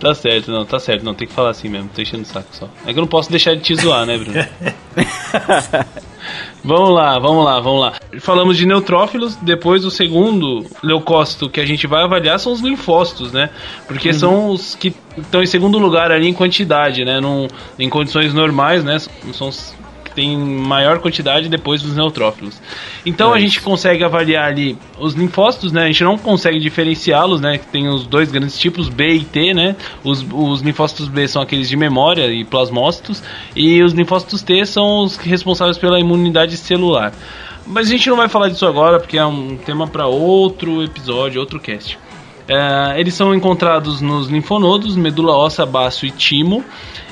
Tá 0.00 0.12
certo, 0.14 0.50
não, 0.50 0.66
tá 0.66 0.78
certo, 0.78 1.02
não, 1.02 1.14
tem 1.14 1.26
que 1.26 1.32
falar 1.32 1.48
assim 1.48 1.66
mesmo, 1.66 1.88
tô 1.88 2.02
enchendo 2.02 2.24
o 2.24 2.26
saco 2.26 2.48
só. 2.50 2.68
É 2.84 2.92
que 2.92 2.98
eu 2.98 3.00
não 3.00 3.08
posso 3.08 3.30
deixar 3.30 3.54
de 3.54 3.62
te 3.62 3.74
zoar, 3.74 4.04
né, 4.04 4.18
Bruno? 4.18 4.34
vamos 6.62 6.90
lá, 6.90 7.18
vamos 7.18 7.44
lá, 7.44 7.60
vamos 7.60 7.80
lá. 7.80 7.92
Falamos 8.20 8.56
de 8.56 8.66
neutrófilos, 8.66 9.36
depois 9.36 9.84
o 9.84 9.90
segundo 9.90 10.64
leucócito 10.82 11.48
que 11.48 11.60
a 11.60 11.66
gente 11.66 11.86
vai 11.86 12.02
avaliar 12.02 12.38
são 12.38 12.52
os 12.52 12.60
linfócitos, 12.60 13.32
né? 13.32 13.50
Porque 13.86 14.08
uhum. 14.08 14.14
são 14.14 14.48
os 14.50 14.74
que 14.74 14.94
estão 15.16 15.42
em 15.42 15.46
segundo 15.46 15.78
lugar 15.78 16.10
ali 16.10 16.28
em 16.28 16.34
quantidade, 16.34 17.04
né? 17.04 17.20
Num, 17.20 17.48
em 17.78 17.88
condições 17.88 18.32
normais, 18.32 18.82
né? 18.84 18.98
São 19.32 19.50
tem 20.14 20.36
maior 20.36 20.98
quantidade 20.98 21.48
depois 21.48 21.82
dos 21.82 21.96
neutrófilos. 21.96 22.60
Então 23.04 23.34
é 23.34 23.38
a 23.38 23.40
gente 23.40 23.60
consegue 23.60 24.04
avaliar 24.04 24.48
ali 24.48 24.78
os 24.98 25.14
linfócitos, 25.14 25.72
né? 25.72 25.84
A 25.84 25.86
gente 25.86 26.04
não 26.04 26.16
consegue 26.16 26.58
diferenciá-los, 26.58 27.40
né? 27.40 27.58
Tem 27.72 27.88
os 27.88 28.06
dois 28.06 28.30
grandes 28.30 28.58
tipos, 28.58 28.88
B 28.88 29.14
e 29.14 29.24
T, 29.24 29.54
né? 29.54 29.76
Os, 30.02 30.24
os 30.32 30.60
linfócitos 30.60 31.08
B 31.08 31.26
são 31.26 31.42
aqueles 31.42 31.68
de 31.68 31.76
memória 31.76 32.26
e 32.32 32.44
plasmócitos, 32.44 33.22
e 33.54 33.82
os 33.82 33.92
linfócitos 33.92 34.42
T 34.42 34.64
são 34.64 35.04
os 35.04 35.16
responsáveis 35.16 35.78
pela 35.78 35.98
imunidade 35.98 36.56
celular. 36.56 37.12
Mas 37.66 37.88
a 37.88 37.90
gente 37.90 38.08
não 38.10 38.16
vai 38.16 38.28
falar 38.28 38.48
disso 38.48 38.66
agora, 38.66 39.00
porque 39.00 39.16
é 39.16 39.24
um 39.24 39.56
tema 39.56 39.86
para 39.86 40.06
outro 40.06 40.82
episódio, 40.82 41.40
outro 41.40 41.58
cast. 41.58 41.98
É, 42.48 43.00
eles 43.00 43.14
são 43.14 43.34
encontrados 43.34 44.00
nos 44.00 44.28
linfonodos, 44.28 44.96
medula 44.96 45.32
óssea, 45.32 45.64
baço 45.64 46.04
e 46.04 46.10
timo. 46.10 46.64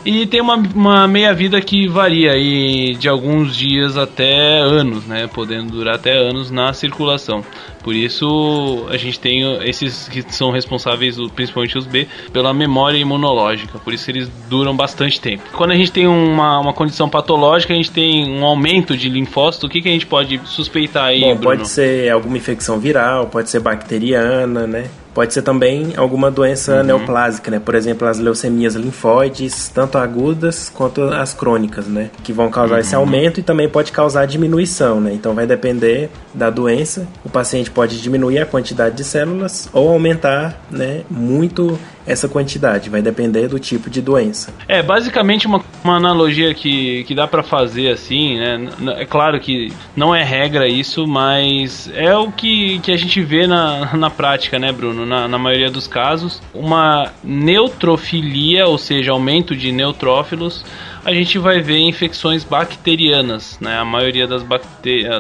E 0.04 0.26
tem 0.26 0.40
uma, 0.40 0.56
uma 0.56 1.06
meia-vida 1.06 1.60
que 1.60 1.86
varia 1.86 2.32
aí 2.32 2.96
de 2.96 3.08
alguns 3.08 3.56
dias 3.56 3.96
até 3.96 4.58
anos, 4.58 5.06
né? 5.06 5.28
Podendo 5.32 5.70
durar 5.70 5.94
até 5.94 6.12
anos 6.12 6.50
na 6.50 6.72
circulação. 6.72 7.44
Por 7.84 7.94
isso 7.94 8.84
a 8.90 8.96
gente 8.96 9.18
tem 9.20 9.42
esses 9.62 10.08
que 10.08 10.22
são 10.32 10.50
responsáveis, 10.50 11.16
principalmente 11.34 11.78
os 11.78 11.86
B, 11.86 12.08
pela 12.32 12.52
memória 12.52 12.98
imunológica. 12.98 13.78
Por 13.78 13.94
isso 13.94 14.10
eles 14.10 14.28
duram 14.48 14.74
bastante 14.74 15.20
tempo. 15.20 15.44
Quando 15.52 15.70
a 15.70 15.76
gente 15.76 15.92
tem 15.92 16.08
uma, 16.08 16.58
uma 16.58 16.72
condição 16.72 17.08
patológica, 17.08 17.72
a 17.72 17.76
gente 17.76 17.92
tem 17.92 18.28
um 18.28 18.44
aumento 18.44 18.96
de 18.96 19.08
linfócito. 19.08 19.66
O 19.66 19.70
que, 19.70 19.80
que 19.80 19.88
a 19.88 19.92
gente 19.92 20.06
pode 20.06 20.40
suspeitar 20.44 21.06
aí, 21.06 21.20
Bom, 21.20 21.36
Bruno? 21.36 21.42
pode 21.44 21.68
ser 21.68 22.10
alguma 22.10 22.36
infecção 22.36 22.80
viral, 22.80 23.28
pode 23.28 23.48
ser 23.48 23.60
bacteriana, 23.60 24.66
né? 24.66 24.90
Pode 25.14 25.34
ser 25.34 25.42
também 25.42 25.92
alguma 25.96 26.30
doença 26.30 26.78
uhum. 26.78 26.84
neoplásica, 26.84 27.50
né? 27.50 27.58
Por 27.58 27.74
exemplo, 27.74 28.08
as 28.08 28.18
leucemias 28.18 28.74
linfóides, 28.74 29.68
tanto 29.68 29.98
agudas 29.98 30.70
quanto 30.70 31.02
as 31.02 31.34
crônicas, 31.34 31.86
né? 31.86 32.10
Que 32.22 32.32
vão 32.32 32.50
causar 32.50 32.74
uhum. 32.74 32.80
esse 32.80 32.94
aumento 32.94 33.40
e 33.40 33.42
também 33.42 33.68
pode 33.68 33.92
causar 33.92 34.26
diminuição, 34.26 35.00
né? 35.00 35.12
Então 35.12 35.34
vai 35.34 35.46
depender 35.46 36.10
da 36.32 36.50
doença. 36.50 37.06
O 37.24 37.28
paciente 37.28 37.70
pode 37.70 38.00
diminuir 38.00 38.38
a 38.38 38.46
quantidade 38.46 38.96
de 38.96 39.04
células 39.04 39.68
ou 39.72 39.88
aumentar, 39.88 40.60
né, 40.70 41.02
muito 41.10 41.78
essa 42.06 42.28
quantidade, 42.28 42.90
vai 42.90 43.02
depender 43.02 43.48
do 43.48 43.58
tipo 43.58 43.88
de 43.88 44.00
doença. 44.00 44.52
É, 44.68 44.82
basicamente 44.82 45.46
uma, 45.46 45.62
uma 45.84 45.96
analogia 45.96 46.52
que, 46.54 47.04
que 47.04 47.14
dá 47.14 47.26
para 47.26 47.42
fazer 47.42 47.90
assim, 47.90 48.38
né? 48.38 48.68
É 48.98 49.04
claro 49.04 49.38
que 49.40 49.72
não 49.96 50.14
é 50.14 50.22
regra 50.22 50.68
isso, 50.68 51.06
mas 51.06 51.90
é 51.94 52.16
o 52.16 52.30
que, 52.30 52.78
que 52.80 52.92
a 52.92 52.96
gente 52.96 53.20
vê 53.22 53.46
na, 53.46 53.96
na 53.96 54.10
prática, 54.10 54.58
né, 54.58 54.72
Bruno? 54.72 55.06
Na, 55.06 55.28
na 55.28 55.38
maioria 55.38 55.70
dos 55.70 55.86
casos, 55.86 56.40
uma 56.54 57.12
neutrofilia, 57.22 58.66
ou 58.66 58.78
seja, 58.78 59.12
aumento 59.12 59.54
de 59.54 59.72
neutrófilos, 59.72 60.64
a 61.04 61.12
gente 61.12 61.38
vai 61.38 61.60
ver 61.60 61.78
infecções 61.78 62.44
bacterianas, 62.44 63.58
né? 63.60 63.76
A 63.76 63.84
maioria 63.84 64.26
das, 64.26 64.44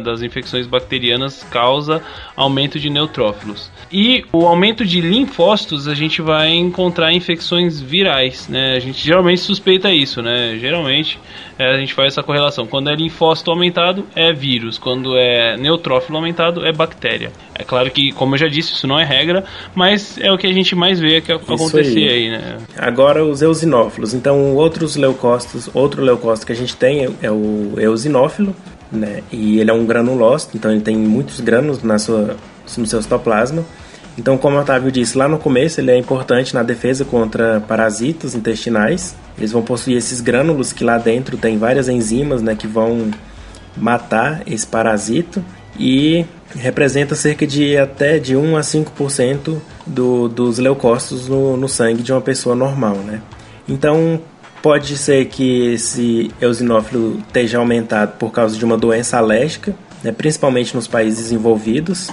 das 0.02 0.22
infecções 0.22 0.66
bacterianas 0.66 1.42
causa 1.44 2.02
aumento 2.36 2.78
de 2.78 2.88
neutrófilos. 2.88 3.70
E 3.90 4.24
o 4.32 4.46
aumento 4.46 4.84
de 4.84 5.00
linfócitos 5.00 5.88
a 5.88 5.94
gente 5.94 6.22
vai 6.22 6.50
encontrar 6.50 7.12
infecções 7.12 7.80
virais, 7.80 8.48
né? 8.48 8.74
A 8.76 8.78
gente 8.78 9.04
geralmente 9.04 9.40
suspeita 9.40 9.92
isso, 9.92 10.22
né? 10.22 10.56
Geralmente 10.58 11.18
é, 11.58 11.74
a 11.74 11.78
gente 11.78 11.94
faz 11.94 12.14
essa 12.14 12.22
correlação. 12.22 12.66
Quando 12.66 12.88
é 12.88 12.94
linfócito 12.94 13.50
aumentado, 13.50 14.06
é 14.14 14.32
vírus. 14.32 14.78
Quando 14.78 15.16
é 15.16 15.56
neutrófilo 15.56 16.16
aumentado, 16.16 16.64
é 16.64 16.72
bactéria. 16.72 17.32
É 17.62 17.64
claro 17.64 17.88
que, 17.92 18.10
como 18.10 18.34
eu 18.34 18.38
já 18.38 18.48
disse, 18.48 18.72
isso 18.72 18.88
não 18.88 18.98
é 18.98 19.04
regra, 19.04 19.44
mas 19.72 20.18
é 20.18 20.32
o 20.32 20.36
que 20.36 20.48
a 20.48 20.52
gente 20.52 20.74
mais 20.74 20.98
vê 20.98 21.20
que 21.20 21.30
acontecer 21.30 22.08
aí. 22.08 22.08
aí. 22.08 22.30
né? 22.30 22.58
Agora 22.76 23.24
os 23.24 23.40
eosinófilos. 23.40 24.12
Então, 24.14 24.56
outros 24.56 24.96
leucócitos, 24.96 25.70
outro 25.72 26.02
leucócito 26.02 26.46
que 26.46 26.52
a 26.52 26.56
gente 26.56 26.74
tem 26.74 27.08
é 27.22 27.30
o 27.30 27.74
eosinófilo, 27.78 28.54
né? 28.90 29.22
E 29.30 29.60
ele 29.60 29.70
é 29.70 29.72
um 29.72 29.86
granulócito, 29.86 30.56
então 30.56 30.72
ele 30.72 30.80
tem 30.80 30.96
muitos 30.96 31.38
grânulos 31.38 31.84
na 31.84 32.00
sua, 32.00 32.36
no 32.76 32.86
seu 32.86 33.00
citoplasma. 33.00 33.64
Então, 34.18 34.36
como 34.36 34.56
o 34.56 34.60
Otávio 34.60 34.90
disse 34.90 35.16
lá 35.16 35.28
no 35.28 35.38
começo, 35.38 35.80
ele 35.80 35.92
é 35.92 35.96
importante 35.96 36.52
na 36.52 36.64
defesa 36.64 37.04
contra 37.04 37.60
parasitas 37.60 38.34
intestinais. 38.34 39.14
Eles 39.38 39.52
vão 39.52 39.62
possuir 39.62 39.96
esses 39.96 40.20
grânulos 40.20 40.72
que 40.72 40.82
lá 40.82 40.98
dentro 40.98 41.36
tem 41.36 41.56
várias 41.56 41.88
enzimas 41.88 42.42
né, 42.42 42.56
que 42.56 42.66
vão 42.66 43.08
matar 43.76 44.42
esse 44.46 44.66
parasito 44.66 45.42
e 45.78 46.24
representa 46.54 47.14
cerca 47.14 47.46
de 47.46 47.76
até 47.76 48.18
de 48.18 48.36
1 48.36 48.56
a 48.56 48.60
5% 48.60 49.58
do, 49.86 50.28
dos 50.28 50.58
leucócitos 50.58 51.28
no, 51.28 51.56
no 51.56 51.68
sangue 51.68 52.02
de 52.02 52.12
uma 52.12 52.20
pessoa 52.20 52.54
normal. 52.54 52.96
Né? 52.96 53.20
Então, 53.68 54.20
pode 54.60 54.96
ser 54.96 55.26
que 55.26 55.74
esse 55.74 56.30
eosinófilo 56.40 57.18
esteja 57.26 57.58
aumentado 57.58 58.16
por 58.18 58.30
causa 58.30 58.56
de 58.56 58.64
uma 58.64 58.76
doença 58.76 59.18
alérgica, 59.18 59.74
né, 60.02 60.12
principalmente 60.12 60.74
nos 60.74 60.86
países 60.86 61.20
desenvolvidos 61.20 62.10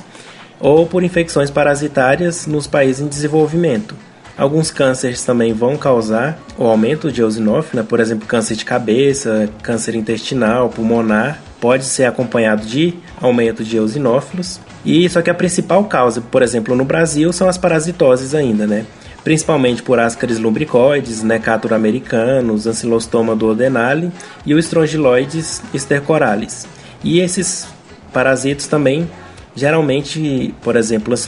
ou 0.60 0.86
por 0.86 1.04
infecções 1.04 1.50
parasitárias 1.50 2.46
nos 2.46 2.68
países 2.68 3.02
em 3.02 3.08
desenvolvimento. 3.08 3.96
Alguns 4.38 4.72
cânceres 4.72 5.24
também 5.24 5.54
vão 5.54 5.76
causar 5.76 6.40
o 6.58 6.66
aumento 6.66 7.12
de 7.12 7.22
eosinófilo, 7.22 7.82
né? 7.82 7.88
por 7.88 8.00
exemplo, 8.00 8.26
câncer 8.26 8.56
de 8.56 8.64
cabeça, 8.64 9.50
câncer 9.62 9.96
intestinal, 9.96 10.70
pulmonar, 10.70 11.42
pode 11.60 11.86
ser 11.86 12.06
acompanhado 12.06 12.66
de 12.66 12.94
aumento 13.22 13.64
de 13.64 13.78
eosinófilos. 13.78 14.60
E 14.86 15.08
só 15.10 15.22
que 15.22 15.30
a 15.30 15.34
principal 15.34 15.84
causa, 15.86 16.22
por 16.22 16.42
exemplo, 16.42 16.76
no 16.76 16.86
Brasil, 16.86 17.32
são 17.34 17.50
as 17.50 17.58
parasitoses 17.58 18.34
ainda, 18.34 18.66
né? 18.66 18.86
Principalmente 19.24 19.84
por 19.84 20.00
Ascaris 20.00 20.40
lumbricoides, 20.40 21.22
Necator 21.22 21.74
americanos, 21.74 22.66
Ancylostoma 22.66 23.36
duodenale 23.36 24.12
e 24.46 24.54
o 24.54 24.60
Strongyloides 24.60 25.62
stercoralis. 25.76 26.66
E 27.04 27.20
esses 27.20 27.68
parasitos 28.14 28.68
também 28.68 29.08
Geralmente, 29.56 30.54
por 30.62 30.78
exemplo, 30.78 31.14
os 31.14 31.28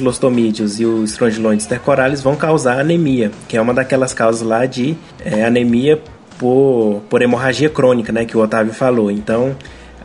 e 0.79 0.85
os 0.85 1.11
estrongiloides 1.11 1.65
stercoralis 1.65 2.21
vão 2.21 2.35
causar 2.35 2.79
anemia, 2.79 3.29
que 3.45 3.57
é 3.57 3.61
uma 3.61 3.73
daquelas 3.73 4.13
causas 4.13 4.41
lá 4.41 4.65
de 4.65 4.95
é, 5.25 5.43
anemia 5.43 5.99
por, 6.37 7.01
por 7.09 7.21
hemorragia 7.21 7.69
crônica, 7.69 8.13
né, 8.13 8.23
que 8.23 8.37
o 8.37 8.39
Otávio 8.39 8.73
falou. 8.73 9.11
Então, 9.11 9.55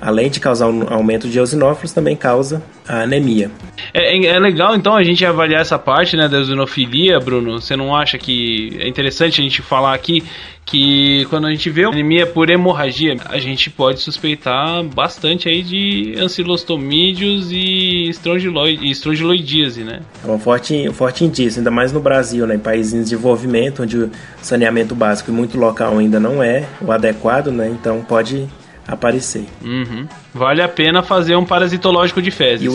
além 0.01 0.31
de 0.31 0.41
causar 0.41 0.69
um 0.69 0.93
aumento 0.93 1.29
de 1.29 1.39
eosinófilos, 1.39 1.93
também 1.93 2.17
causa 2.17 2.63
a 2.89 3.03
anemia. 3.03 3.51
É, 3.93 4.17
é, 4.17 4.27
é, 4.27 4.39
legal 4.39 4.75
então 4.75 4.95
a 4.95 5.03
gente 5.03 5.25
avaliar 5.25 5.61
essa 5.61 5.79
parte 5.79 6.17
né, 6.17 6.29
da 6.29 6.39
eosinofilia, 6.39 7.19
Bruno. 7.21 7.61
Você 7.61 7.77
não 7.77 7.95
acha 7.95 8.19
que 8.19 8.77
é 8.79 8.89
interessante 8.89 9.41
a 9.41 9.45
gente 9.45 9.63
falar 9.63 9.95
aqui 9.95 10.23
que 10.67 11.25
quando 11.31 11.47
a 11.47 11.51
gente 11.51 11.71
vê 11.71 11.85
anemia 11.85 12.27
por 12.27 12.51
hemorragia, 12.51 13.17
a 13.27 13.39
gente 13.39 13.71
pode 13.71 14.01
suspeitar 14.01 14.83
bastante 14.83 15.49
aí 15.49 15.63
de 15.63 16.17
ancilostomídeos 16.19 17.53
e 17.53 18.11
estrongiloidíase, 18.11 19.85
né? 19.85 20.01
É 20.27 20.29
um 20.29 20.41
forte, 20.41 20.89
um 20.89 20.93
forte 20.93 21.25
indício, 21.25 21.61
ainda 21.61 21.71
mais 21.71 21.93
no 21.93 22.01
Brasil, 22.01 22.45
né, 22.49 22.57
em 22.57 22.59
países 22.59 22.95
em 22.95 23.03
desenvolvimento, 23.03 23.85
onde 23.85 23.97
o 23.97 24.11
saneamento 24.43 24.93
básico 24.93 25.31
e 25.31 25.33
muito 25.35 25.57
local 25.57 25.99
ainda 25.99 26.19
não 26.19 26.43
é 26.43 26.67
o 26.81 26.91
adequado, 26.91 27.53
né? 27.53 27.69
Então 27.69 28.03
pode 28.03 28.49
aparecer. 28.87 29.47
Uhum. 29.63 30.07
Vale 30.33 30.63
a 30.63 30.69
pena 30.69 31.03
fazer 31.03 31.37
um 31.37 31.45
parasitológico 31.45 32.23
de 32.23 32.31
fezes. 32.31 32.65
E 32.65 32.69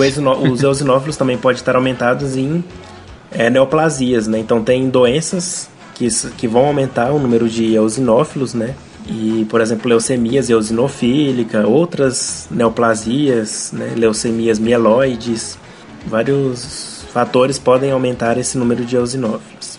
os 0.51 0.63
eosinófilos 0.63 1.17
também 1.17 1.37
podem 1.37 1.57
estar 1.57 1.75
aumentados 1.75 2.35
em 2.35 2.63
é, 3.31 3.49
neoplasias, 3.49 4.27
né? 4.27 4.39
Então 4.39 4.63
tem 4.63 4.89
doenças 4.89 5.69
que, 5.93 6.07
que 6.37 6.47
vão 6.47 6.65
aumentar 6.65 7.11
o 7.11 7.19
número 7.19 7.47
de 7.47 7.73
eosinófilos, 7.73 8.53
né? 8.53 8.75
E, 9.07 9.45
por 9.49 9.61
exemplo, 9.61 9.89
leucemias 9.89 10.49
eosinofílica, 10.49 11.67
outras 11.67 12.47
neoplasias, 12.51 13.71
né? 13.73 13.93
leucemias 13.95 14.59
mieloides, 14.59 15.57
vários 16.05 17.03
fatores 17.11 17.57
podem 17.57 17.91
aumentar 17.91 18.37
esse 18.37 18.57
número 18.57 18.85
de 18.85 18.95
eosinófilos. 18.95 19.70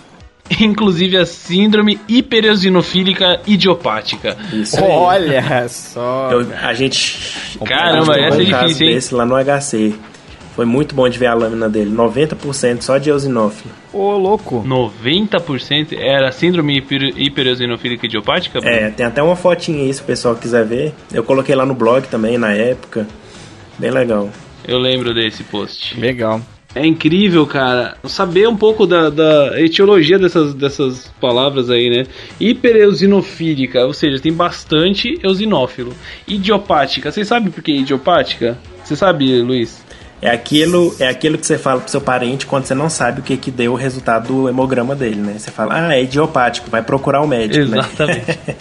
inclusive 0.61 1.16
a 1.16 1.26
síndrome 1.26 2.00
hipereosinofílica 2.09 3.40
idiopática. 3.46 4.36
Isso 4.53 4.76
aí. 4.76 4.90
Olha 4.90 5.68
só. 5.68 6.30
Eu, 6.30 6.46
a 6.62 6.74
gente. 6.74 7.59
Caramba, 7.64 8.18
essa 8.18 8.42
é 8.42 8.44
difícil, 8.44 8.88
hein? 8.88 8.96
Esse 8.96 9.14
lá 9.14 9.24
no 9.24 9.34
HC. 9.36 9.94
Foi 10.55 10.66
muito 10.66 10.94
bom 10.94 11.09
de 11.09 11.18
ver 11.18 11.26
a 11.26 11.34
lâmina 11.34 11.66
dele. 11.66 11.90
90% 11.90 12.82
só 12.82 12.98
de 12.98 13.09
eosinófilo. 13.09 13.72
Ô, 13.90 14.18
louco. 14.18 14.62
90% 14.62 15.96
era 15.98 16.30
síndrome 16.30 16.76
hiper, 16.76 17.03
hipereosinofílica 17.16 18.05
idiopática? 18.05 18.61
Bruno? 18.61 18.76
É, 18.76 18.90
tem 18.90 19.07
até 19.07 19.22
uma 19.22 19.34
fotinha 19.34 19.82
aí 19.82 19.94
se 19.94 20.03
o 20.03 20.05
pessoal 20.05 20.36
quiser 20.36 20.66
ver. 20.66 20.92
Eu 21.11 21.24
coloquei 21.24 21.55
lá 21.55 21.64
no 21.64 21.74
blog 21.74 22.07
também 22.07 22.36
na 22.36 22.53
época. 22.53 23.07
Bem 23.78 23.90
legal. 23.90 24.28
Eu 24.68 24.78
lembro 24.78 25.14
desse 25.14 25.42
post. 25.42 25.98
Legal. 25.98 26.42
É 26.74 26.86
incrível, 26.86 27.46
cara, 27.46 27.96
saber 28.04 28.48
um 28.48 28.56
pouco 28.56 28.86
da, 28.86 29.10
da 29.10 29.60
etiologia 29.60 30.18
dessas, 30.18 30.54
dessas 30.54 31.12
palavras 31.20 31.68
aí, 31.68 31.90
né? 31.90 32.06
Hipereosinofílica, 32.40 33.84
ou 33.84 33.92
seja, 33.92 34.18
tem 34.18 34.32
bastante 34.32 35.18
eosinófilo. 35.22 35.92
Idiopática, 36.26 37.12
vocês 37.12 37.28
sabem 37.28 37.50
por 37.50 37.62
que 37.62 37.72
idiopática? 37.72 38.56
Você 38.82 38.96
sabe, 38.96 39.42
Luiz? 39.42 39.82
É 40.22 40.30
aquilo, 40.30 40.94
é 40.98 41.08
aquilo 41.08 41.36
que 41.36 41.46
você 41.46 41.58
fala 41.58 41.80
pro 41.80 41.90
seu 41.90 42.00
parente 42.00 42.46
quando 42.46 42.64
você 42.64 42.74
não 42.74 42.88
sabe 42.88 43.20
o 43.20 43.22
que, 43.22 43.36
que 43.36 43.50
deu 43.50 43.72
o 43.72 43.76
resultado 43.76 44.28
do 44.28 44.48
hemograma 44.48 44.94
dele, 44.94 45.20
né? 45.20 45.34
Você 45.36 45.50
fala, 45.50 45.88
ah, 45.88 45.96
é 45.96 46.02
idiopático, 46.04 46.70
vai 46.70 46.80
procurar 46.80 47.20
o 47.20 47.26
médico, 47.26 47.66
né? 47.66 47.78
Exatamente. 47.80 48.38
né? 48.46 48.56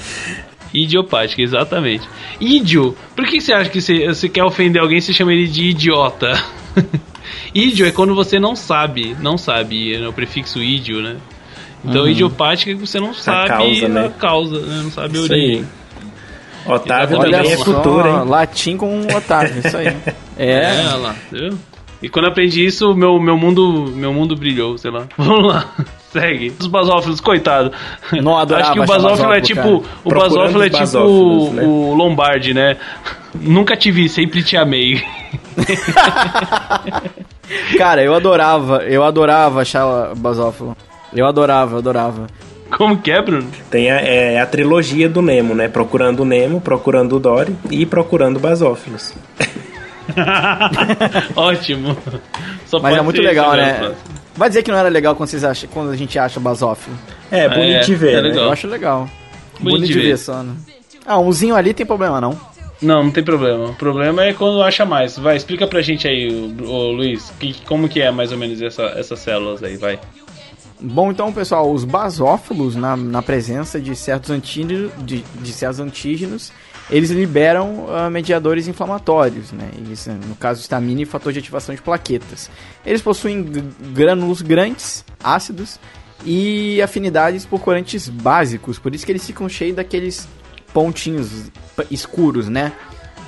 Idiopática, 0.74 1.42
exatamente. 1.42 2.08
Ídio, 2.40 2.96
por 3.16 3.26
que 3.26 3.42
você 3.42 3.54
acha 3.54 3.70
que 3.70 3.82
você, 3.82 4.08
você 4.08 4.30
quer 4.30 4.44
ofender 4.44 4.82
alguém 4.82 4.98
e 4.98 5.02
você 5.02 5.14
chama 5.14 5.34
ele 5.34 5.48
de 5.48 5.64
idiota? 5.66 6.42
Ídio 7.54 7.86
é 7.86 7.92
quando 7.92 8.16
você 8.16 8.40
não 8.40 8.56
sabe, 8.56 9.16
não 9.20 9.38
sabe, 9.38 9.96
é 9.96 10.08
o 10.08 10.14
prefixo 10.14 10.60
ídio, 10.60 11.02
né? 11.02 11.18
Então, 11.84 12.04
uhum. 12.04 12.10
idiopática 12.10 12.72
é 12.72 12.76
que 12.76 12.80
você 12.80 13.00
não 13.00 13.14
sabe 13.14 13.52
a 13.52 13.58
causa, 13.58 13.88
né? 13.88 14.06
a 14.06 14.10
causa 14.10 14.60
né? 14.60 14.82
Não 14.84 14.92
sabe 14.92 15.18
a 15.18 15.22
origem. 15.22 15.68
Otávio 16.66 17.20
também 17.20 17.52
é 17.52 17.58
futuro, 17.58 18.08
hein? 18.08 18.30
Latim 18.30 18.78
com 18.78 19.02
Otávio, 19.16 19.60
isso 19.66 19.78
aí. 19.78 19.96
É, 20.38 20.86
é 20.86 20.96
lá, 20.96 21.16
viu? 21.32 21.56
E 22.02 22.10
quando 22.10 22.26
eu 22.26 22.32
aprendi 22.32 22.66
isso, 22.66 22.96
meu, 22.96 23.20
meu, 23.20 23.38
mundo, 23.38 23.94
meu 23.96 24.12
mundo 24.12 24.36
brilhou, 24.36 24.76
sei 24.76 24.90
lá. 24.90 25.06
Vamos 25.16 25.54
lá. 25.54 25.72
Segue. 26.12 26.54
Os 26.60 26.68
basófilos, 26.68 27.22
coitado. 27.22 27.72
Não 28.22 28.38
adorava 28.38 28.72
Acho 28.72 28.74
que 28.74 28.80
o 28.82 28.86
basófilo 28.86 29.34
é 29.34 29.42
tipo. 29.42 29.82
cara. 29.82 29.94
O 30.04 30.10
basófilo 30.10 30.64
é 30.64 30.70
tipo 30.70 31.54
né? 31.54 31.64
o 31.64 31.94
Lombardi, 31.94 32.54
né? 32.54 32.76
Nunca 33.34 33.78
te 33.78 33.90
vi, 33.92 34.10
sempre 34.10 34.44
te 34.44 34.58
amei. 34.58 35.02
Cara, 37.78 38.04
eu 38.04 38.14
adorava, 38.14 38.84
eu 38.84 39.04
adorava 39.04 39.62
achar 39.62 40.14
basófilo. 40.16 40.76
Eu 41.14 41.26
adorava, 41.26 41.74
eu 41.74 41.78
adorava. 41.80 42.28
Como 42.78 42.98
que 42.98 43.12
é, 43.12 43.22
Bruno? 43.22 43.50
Tem 43.70 43.92
a, 43.92 44.00
é, 44.00 44.40
a 44.40 44.46
trilogia 44.46 45.10
do 45.10 45.22
Nemo, 45.22 45.54
né? 45.54 45.68
Procurando 45.68 46.22
o 46.22 46.26
Nemo, 46.26 46.62
procurando 46.62 47.18
o 47.18 47.20
Dory 47.20 47.54
e 47.70 47.86
procurando 47.86 48.40
basófilos. 48.40 49.14
Ótimo. 51.36 51.98
Só 52.66 52.80
Mas 52.80 52.92
pode 52.92 53.00
é 53.00 53.02
muito 53.02 53.22
legal, 53.22 53.54
né? 53.54 53.80
mesmo. 53.80 53.96
Vai 54.42 54.50
dizer 54.50 54.64
que 54.64 54.72
não 54.72 54.80
era 54.80 54.90
legal 54.90 55.16
quando, 55.16 55.30
vocês 55.30 55.44
acham, 55.44 55.70
quando 55.72 55.92
a 55.92 55.96
gente 55.96 56.18
acha 56.18 56.40
basófilo. 56.40 56.98
É, 57.30 57.48
bonito 57.48 57.76
é, 57.76 57.80
de 57.82 57.94
ver, 57.94 58.14
é 58.14 58.16
né? 58.16 58.22
legal. 58.30 58.46
Eu 58.46 58.52
acho 58.52 58.66
legal. 58.66 59.08
Bonito 59.60 59.76
Bonito, 59.76 59.88
de 59.88 59.94
de 59.94 60.00
ver. 60.00 60.08
ver 60.08 60.18
só, 60.18 60.42
né? 60.42 60.56
Ah, 61.06 61.20
umzinho 61.20 61.56
ali 61.56 61.76
tem 61.76 61.86
problema 61.86 62.20
não. 62.20 62.36
Não, 62.82 63.04
não 63.04 63.12
tem 63.12 63.24
problema. 63.24 63.66
O 63.66 63.76
problema 63.76 64.24
é 64.24 64.34
quando 64.34 64.64
acha 64.64 64.84
mais. 64.84 65.16
Vai, 65.16 65.38
explica 65.38 65.68
pra 65.68 65.84
gente 65.84 66.08
aí, 66.08 66.28
ô, 66.60 66.66
ô, 66.66 66.92
Luiz, 66.92 67.32
que, 67.40 67.54
como 67.68 67.88
que 67.88 68.02
é 68.02 68.10
mais 68.10 68.32
ou 68.32 68.38
menos 68.40 68.60
essa, 68.64 68.82
essas 68.98 69.20
células 69.20 69.62
aí, 69.62 69.78
vai. 69.78 70.00
Bom, 70.80 71.12
então, 71.12 71.32
pessoal, 71.32 71.72
os 71.72 71.86
basófilos, 71.86 72.76
na, 72.76 72.98
na 72.98 73.22
presença 73.22 73.80
de 73.80 73.96
certos, 73.96 74.32
antígenos, 74.32 74.92
de, 75.06 75.24
de 75.40 75.54
certos 75.54 75.80
antígenos, 75.80 76.52
eles 76.92 77.10
liberam 77.10 77.88
ah, 77.90 78.10
mediadores 78.10 78.68
inflamatórios, 78.68 79.52
né? 79.52 79.70
Isso, 79.90 80.12
no 80.12 80.36
caso, 80.36 80.60
histamina 80.60 81.02
e 81.02 81.06
fator 81.06 81.32
de 81.32 81.40
ativação 81.40 81.74
de 81.74 81.82
plaquetas. 81.82 82.52
Eles 82.86 83.02
possuem 83.02 83.44
grânulos 83.94 84.42
grandes, 84.42 85.06
ácidos, 85.24 85.80
e 86.26 86.82
afinidades 86.82 87.46
por 87.46 87.62
corantes 87.62 88.08
básicos, 88.08 88.78
por 88.78 88.94
isso 88.94 89.06
que 89.06 89.12
eles 89.12 89.26
ficam 89.26 89.50
cheios 89.50 89.76
daqueles 89.76 90.28
pontinhos 90.74 91.52
escuros, 91.90 92.48
né? 92.48 92.72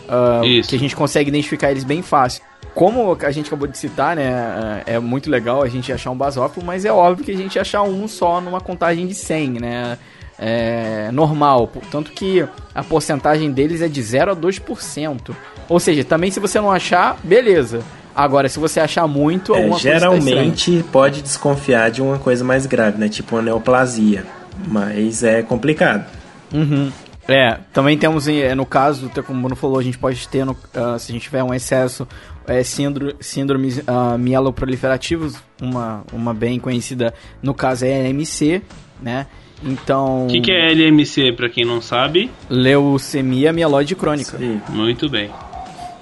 Ah, 0.07 0.41
Isso. 0.43 0.69
que 0.69 0.75
a 0.75 0.79
gente 0.79 0.95
consegue 0.95 1.29
identificar 1.29 1.71
eles 1.71 1.83
bem 1.83 2.01
fácil. 2.01 2.43
Como 2.75 3.15
a 3.21 3.31
gente 3.31 3.47
acabou 3.47 3.67
de 3.67 3.77
citar, 3.77 4.15
né, 4.15 4.81
é 4.87 4.97
muito 4.97 5.29
legal 5.29 5.61
a 5.61 5.69
gente 5.69 5.91
achar 5.91 6.09
um 6.09 6.17
basófilo, 6.17 6.65
mas 6.65 6.85
é 6.85 6.91
óbvio 6.91 7.23
que 7.23 7.31
a 7.31 7.37
gente 7.37 7.59
achar 7.59 7.83
um 7.83 8.07
só 8.07 8.41
numa 8.41 8.59
contagem 8.59 9.05
de 9.05 9.13
100, 9.13 9.49
né, 9.59 9.97
é 10.37 11.09
normal, 11.11 11.71
tanto 11.91 12.11
que 12.11 12.45
a 12.73 12.83
porcentagem 12.83 13.51
deles 13.51 13.81
é 13.81 13.87
de 13.87 14.01
0 14.01 14.31
a 14.31 14.35
2%. 14.35 15.35
Ou 15.69 15.79
seja, 15.79 16.03
também 16.03 16.31
se 16.31 16.39
você 16.39 16.59
não 16.59 16.71
achar, 16.71 17.17
beleza. 17.23 17.81
Agora, 18.15 18.47
se 18.47 18.59
você 18.59 18.79
achar 18.79 19.07
muito, 19.07 19.53
É, 19.53 19.57
alguma 19.57 19.79
coisa 19.79 19.89
tá 19.89 19.95
estranha. 20.15 20.21
geralmente 20.21 20.85
pode 20.91 21.21
desconfiar 21.21 21.89
de 21.89 22.01
uma 22.01 22.19
coisa 22.19 22.43
mais 22.43 22.65
grave, 22.65 22.97
né? 22.99 23.09
Tipo 23.09 23.35
uma 23.37 23.41
neoplasia. 23.41 24.23
Mas 24.67 25.23
é 25.23 25.41
complicado. 25.41 26.05
Uhum. 26.53 26.91
É, 27.27 27.57
também 27.71 27.97
temos, 27.97 28.27
eh, 28.27 28.53
no 28.53 28.65
caso, 28.65 29.09
como 29.25 29.39
o 29.39 29.41
Bruno 29.43 29.55
falou, 29.55 29.79
a 29.79 29.83
gente 29.83 29.97
pode 29.97 30.27
ter, 30.27 30.45
no- 30.45 30.55
ah, 30.75 30.99
se 30.99 31.09
a 31.11 31.13
gente 31.13 31.23
tiver 31.23 31.41
um 31.41 31.53
excesso, 31.53 32.05
é, 32.45 32.61
síndro- 32.63 33.15
síndromes 33.19 33.81
ah, 33.87 34.17
mieloproliferativos, 34.17 35.35
uma, 35.61 36.03
uma 36.11 36.33
bem 36.33 36.59
conhecida, 36.59 37.13
no 37.41 37.53
caso 37.53 37.85
é 37.85 37.89
LMC, 37.89 38.61
né? 39.01 39.25
Então, 39.65 40.25
O 40.25 40.29
que, 40.29 40.41
que 40.41 40.51
é 40.51 40.71
LMC, 40.71 41.33
pra 41.33 41.49
quem 41.49 41.65
não 41.65 41.81
sabe? 41.81 42.29
leucemia 42.49 43.53
mieloide 43.53 43.95
crônica. 43.95 44.37
E 44.39 44.59
Muito 44.71 45.09
bem. 45.09 45.29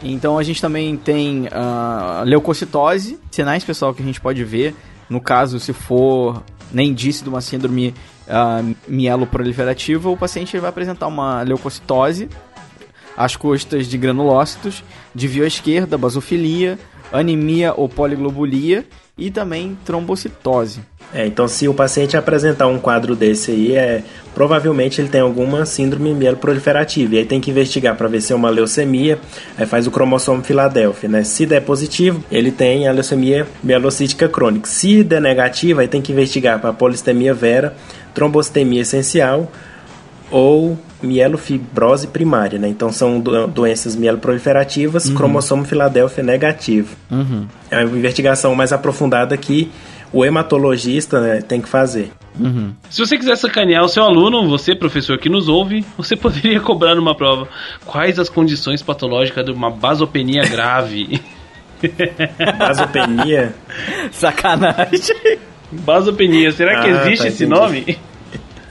Então 0.03 0.37
a 0.37 0.43
gente 0.43 0.59
também 0.59 0.97
tem 0.97 1.47
ah, 1.51 2.23
leucocitose, 2.25 3.19
sinais, 3.29 3.63
pessoal, 3.63 3.93
que 3.93 4.01
a 4.01 4.05
gente 4.05 4.19
pode 4.19 4.43
ver. 4.43 4.73
No 5.09 5.21
caso, 5.21 5.59
se 5.59 5.73
for 5.73 6.41
nem 6.71 6.89
indício 6.89 7.23
de 7.23 7.29
uma 7.29 7.41
síndrome 7.41 7.93
ah, 8.27 8.63
mieloproliferativa, 8.87 10.09
o 10.09 10.17
paciente 10.17 10.57
vai 10.57 10.69
apresentar 10.69 11.05
uma 11.07 11.43
leucocitose, 11.43 12.29
as 13.15 13.35
costas 13.35 13.87
de 13.87 13.97
granulócitos, 13.97 14.83
desvio 15.13 15.43
à 15.43 15.47
esquerda, 15.47 15.97
basofilia, 15.97 16.79
anemia 17.11 17.73
ou 17.75 17.87
poliglobulia 17.87 18.85
e 19.21 19.29
também 19.29 19.77
trombocitose. 19.85 20.79
É, 21.13 21.27
então 21.27 21.47
se 21.47 21.67
o 21.67 21.73
paciente 21.73 22.17
apresentar 22.17 22.67
um 22.67 22.79
quadro 22.79 23.15
desse 23.15 23.51
aí, 23.51 23.75
é, 23.75 24.01
provavelmente 24.33 24.99
ele 24.99 25.09
tem 25.09 25.21
alguma 25.21 25.63
síndrome 25.65 26.11
mieloproliferativa. 26.13 27.15
E 27.15 27.17
aí 27.19 27.25
tem 27.25 27.39
que 27.39 27.51
investigar 27.51 27.95
para 27.95 28.07
ver 28.07 28.21
se 28.21 28.33
é 28.33 28.35
uma 28.35 28.49
leucemia, 28.49 29.19
aí 29.55 29.67
faz 29.67 29.85
o 29.85 29.91
cromossomo 29.91 30.41
Filadélfia, 30.41 31.07
né? 31.07 31.23
Se 31.23 31.45
der 31.45 31.61
positivo, 31.61 32.23
ele 32.31 32.51
tem 32.51 32.87
a 32.87 32.91
leucemia 32.91 33.45
mielocítica 33.63 34.27
crônica. 34.27 34.67
Se 34.67 35.03
der 35.03 35.21
negativo, 35.21 35.81
aí 35.81 35.87
tem 35.87 36.01
que 36.01 36.11
investigar 36.11 36.59
para 36.59 36.73
polistemia 36.73 37.33
vera, 37.33 37.75
trombocitemia 38.15 38.81
essencial 38.81 39.51
ou 40.31 40.79
mielofibrose 41.03 42.07
primária, 42.07 42.57
né? 42.57 42.67
Então 42.67 42.91
são 42.91 43.19
do- 43.19 43.47
doenças 43.47 43.95
mieloproliferativas, 43.95 45.09
cromossomo 45.09 45.65
Filadélfia 45.65 46.23
negativo. 46.23 46.95
Uhum. 47.11 47.45
É 47.69 47.83
uma 47.83 47.97
investigação 47.97 48.55
mais 48.55 48.71
aprofundada 48.71 49.35
que 49.37 49.69
o 50.13 50.23
hematologista 50.25 51.19
né, 51.21 51.41
tem 51.41 51.61
que 51.61 51.69
fazer. 51.69 52.11
Uhum. 52.39 52.73
Se 52.89 52.99
você 53.05 53.17
quiser 53.17 53.35
sacanear 53.37 53.83
o 53.83 53.87
seu 53.89 54.03
aluno, 54.03 54.47
você, 54.49 54.73
professor 54.75 55.17
que 55.17 55.29
nos 55.29 55.47
ouve, 55.49 55.85
você 55.97 56.15
poderia 56.15 56.59
cobrar 56.61 56.95
numa 56.95 57.15
prova 57.15 57.47
quais 57.85 58.17
as 58.19 58.29
condições 58.29 58.81
patológicas 58.81 59.43
de 59.45 59.51
uma 59.51 59.69
basopenia 59.69 60.43
grave. 60.43 61.19
Vasopenia, 62.59 63.55
Sacanagem. 64.11 65.39
basopenia, 65.71 66.51
será 66.51 66.81
que 66.81 66.89
Ah, 66.89 67.01
existe 67.01 67.23
tá, 67.23 67.27
esse 67.27 67.43
entendi. 67.45 67.59
nome? 67.59 67.97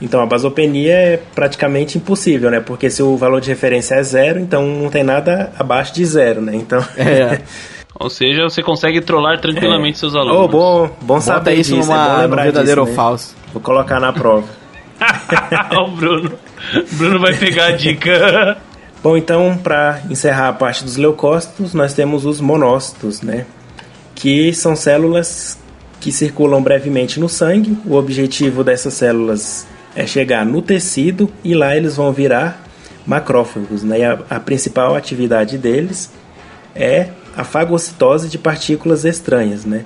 Então 0.01 0.21
a 0.21 0.25
basopenia 0.25 0.93
é 0.93 1.17
praticamente 1.35 1.97
impossível, 1.97 2.49
né? 2.49 2.59
Porque 2.59 2.89
se 2.89 3.03
o 3.03 3.15
valor 3.15 3.39
de 3.39 3.49
referência 3.49 3.95
é 3.95 4.03
zero, 4.03 4.39
então 4.39 4.65
não 4.65 4.89
tem 4.89 5.03
nada 5.03 5.51
abaixo 5.57 5.93
de 5.93 6.03
zero, 6.05 6.41
né? 6.41 6.55
Então. 6.55 6.83
É. 6.97 7.41
Ou 7.99 8.09
seja, 8.09 8.43
você 8.43 8.63
consegue 8.63 8.99
trollar 8.99 9.39
tranquilamente 9.39 9.99
seus 9.99 10.15
alunos. 10.15 10.45
Oh, 10.45 10.47
bom, 10.47 10.87
bom 11.01 11.15
Bota 11.15 11.21
saber 11.21 11.53
isso 11.53 11.75
disso, 11.75 11.87
numa, 11.87 12.03
é 12.03 12.07
bom 12.07 12.21
lembrar 12.21 12.43
verdadeiro 12.43 12.81
disso, 12.81 12.81
ou 12.81 12.87
né? 12.87 12.93
falso. 12.95 13.35
Vou 13.53 13.61
colocar 13.61 13.99
na 13.99 14.11
prova. 14.11 14.47
o 15.77 15.91
Bruno. 15.91 16.31
Bruno 16.93 17.19
vai 17.19 17.35
pegar 17.35 17.67
a 17.67 17.71
dica. 17.71 18.57
Bom, 19.03 19.17
então, 19.17 19.57
para 19.57 19.99
encerrar 20.11 20.49
a 20.49 20.53
parte 20.53 20.83
dos 20.83 20.95
leucócitos, 20.95 21.73
nós 21.73 21.93
temos 21.93 22.23
os 22.23 22.39
monócitos, 22.39 23.21
né? 23.21 23.47
Que 24.13 24.53
são 24.53 24.75
células 24.75 25.59
que 25.99 26.11
circulam 26.11 26.61
brevemente 26.61 27.19
no 27.19 27.27
sangue. 27.27 27.75
O 27.83 27.95
objetivo 27.95 28.63
dessas 28.63 28.93
células 28.93 29.67
é 29.95 30.05
chegar 30.05 30.45
no 30.45 30.61
tecido 30.61 31.29
e 31.43 31.53
lá 31.53 31.75
eles 31.75 31.95
vão 31.95 32.11
virar 32.11 32.65
macrófagos, 33.05 33.83
né? 33.83 33.99
E 33.99 34.03
a, 34.03 34.19
a 34.29 34.39
principal 34.39 34.95
atividade 34.95 35.57
deles 35.57 36.11
é 36.75 37.09
a 37.35 37.43
fagocitose 37.43 38.29
de 38.29 38.37
partículas 38.37 39.05
estranhas, 39.05 39.65
né? 39.65 39.85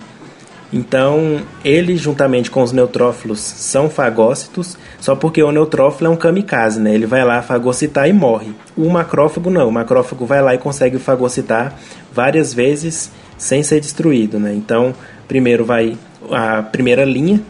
Então, 0.73 1.41
eles, 1.63 2.01
juntamente 2.01 2.51
com 2.51 2.61
os 2.61 2.71
neutrófilos, 2.71 3.39
são 3.39 3.89
fagócitos, 3.89 4.77
só 4.99 5.15
porque 5.15 5.41
o 5.41 5.51
neutrófilo 5.51 6.07
é 6.07 6.09
um 6.09 6.17
kamikaze, 6.17 6.79
né? 6.79 6.93
Ele 6.93 7.05
vai 7.05 7.23
lá 7.23 7.41
fagocitar 7.41 8.09
e 8.09 8.13
morre. 8.13 8.53
O 8.75 8.89
macrófago 8.89 9.49
não, 9.49 9.69
o 9.69 9.71
macrófago 9.71 10.25
vai 10.25 10.41
lá 10.41 10.53
e 10.53 10.57
consegue 10.57 10.97
fagocitar 10.97 11.75
várias 12.11 12.53
vezes 12.53 13.11
sem 13.37 13.63
ser 13.63 13.79
destruído, 13.79 14.39
né? 14.39 14.53
Então, 14.53 14.93
primeiro 15.27 15.63
vai 15.63 15.97
a 16.31 16.63
primeira 16.63 17.05
linha, 17.05 17.41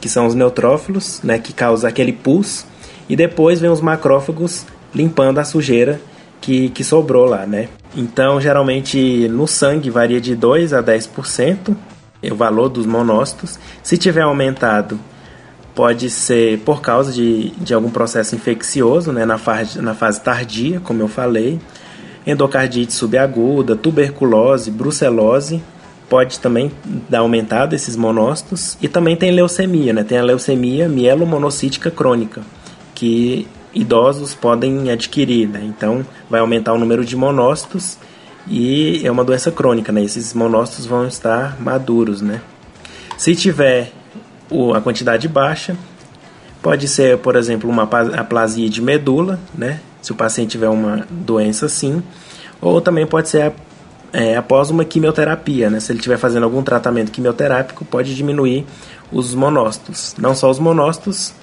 que 0.00 0.08
são 0.08 0.26
os 0.26 0.34
neutrófilos, 0.34 1.20
né? 1.22 1.38
Que 1.38 1.52
causa 1.52 1.88
aquele 1.88 2.12
pus, 2.12 2.64
e 3.08 3.16
depois 3.16 3.60
vem 3.60 3.70
os 3.70 3.80
macrófagos 3.80 4.66
limpando 4.94 5.38
a 5.38 5.44
sujeira 5.44 6.00
que, 6.40 6.68
que 6.70 6.84
sobrou 6.84 7.24
lá, 7.24 7.46
né? 7.46 7.68
Então, 7.96 8.40
geralmente 8.40 9.28
no 9.28 9.46
sangue 9.46 9.90
varia 9.90 10.20
de 10.20 10.34
2 10.34 10.72
a 10.72 10.82
10% 10.82 11.76
o 12.30 12.34
valor 12.34 12.68
dos 12.68 12.86
monócitos. 12.86 13.58
Se 13.82 13.96
tiver 13.96 14.22
aumentado, 14.22 14.98
pode 15.74 16.10
ser 16.10 16.58
por 16.60 16.80
causa 16.80 17.12
de, 17.12 17.50
de 17.50 17.72
algum 17.72 17.90
processo 17.90 18.34
infeccioso, 18.34 19.12
né, 19.12 19.24
na, 19.24 19.38
fase, 19.38 19.80
na 19.80 19.94
fase 19.94 20.20
tardia, 20.20 20.80
como 20.80 21.02
eu 21.02 21.08
falei. 21.08 21.60
Endocardite 22.26 22.92
subaguda, 22.92 23.76
tuberculose, 23.76 24.70
brucelose, 24.70 25.62
pode 26.08 26.40
também 26.40 26.70
dar 27.08 27.20
aumentado 27.20 27.74
esses 27.74 27.96
monócitos. 27.96 28.76
E 28.80 28.88
também 28.88 29.16
tem 29.16 29.30
leucemia, 29.30 29.92
né, 29.92 30.02
tem 30.02 30.18
a 30.18 30.22
leucemia 30.22 30.88
mielomonocítica 30.88 31.90
crônica, 31.90 32.42
que 32.94 33.46
idosos 33.74 34.34
podem 34.34 34.90
adquirir, 34.90 35.48
né, 35.48 35.62
então 35.64 36.04
vai 36.28 36.40
aumentar 36.40 36.72
o 36.72 36.78
número 36.78 37.04
de 37.04 37.16
monócitos 37.16 37.98
e 38.50 39.06
é 39.06 39.10
uma 39.10 39.24
doença 39.24 39.50
crônica, 39.50 39.92
né? 39.92 40.02
Esses 40.02 40.32
monócitos 40.32 40.86
vão 40.86 41.06
estar 41.06 41.60
maduros, 41.60 42.22
né? 42.22 42.40
Se 43.18 43.34
tiver 43.34 43.92
a 44.74 44.80
quantidade 44.80 45.28
baixa, 45.28 45.76
pode 46.62 46.88
ser, 46.88 47.18
por 47.18 47.36
exemplo, 47.36 47.68
uma 47.68 47.82
aplasia 47.82 48.68
de 48.68 48.80
medula, 48.80 49.38
né? 49.54 49.80
Se 50.00 50.12
o 50.12 50.14
paciente 50.14 50.52
tiver 50.52 50.68
uma 50.68 51.06
doença 51.10 51.66
assim, 51.66 52.02
ou 52.60 52.80
também 52.80 53.06
pode 53.06 53.28
ser 53.28 53.42
a 53.42 53.52
é, 54.12 54.36
após 54.36 54.70
uma 54.70 54.84
quimioterapia, 54.84 55.70
né? 55.70 55.80
Se 55.80 55.92
ele 55.92 55.98
estiver 55.98 56.18
fazendo 56.18 56.44
algum 56.44 56.62
tratamento 56.62 57.12
quimioterápico, 57.12 57.84
pode 57.84 58.14
diminuir 58.14 58.64
os 59.12 59.34
monócitos. 59.34 60.14
Não 60.18 60.34
só 60.34 60.50
os 60.50 60.58
monócitos. 60.58 61.34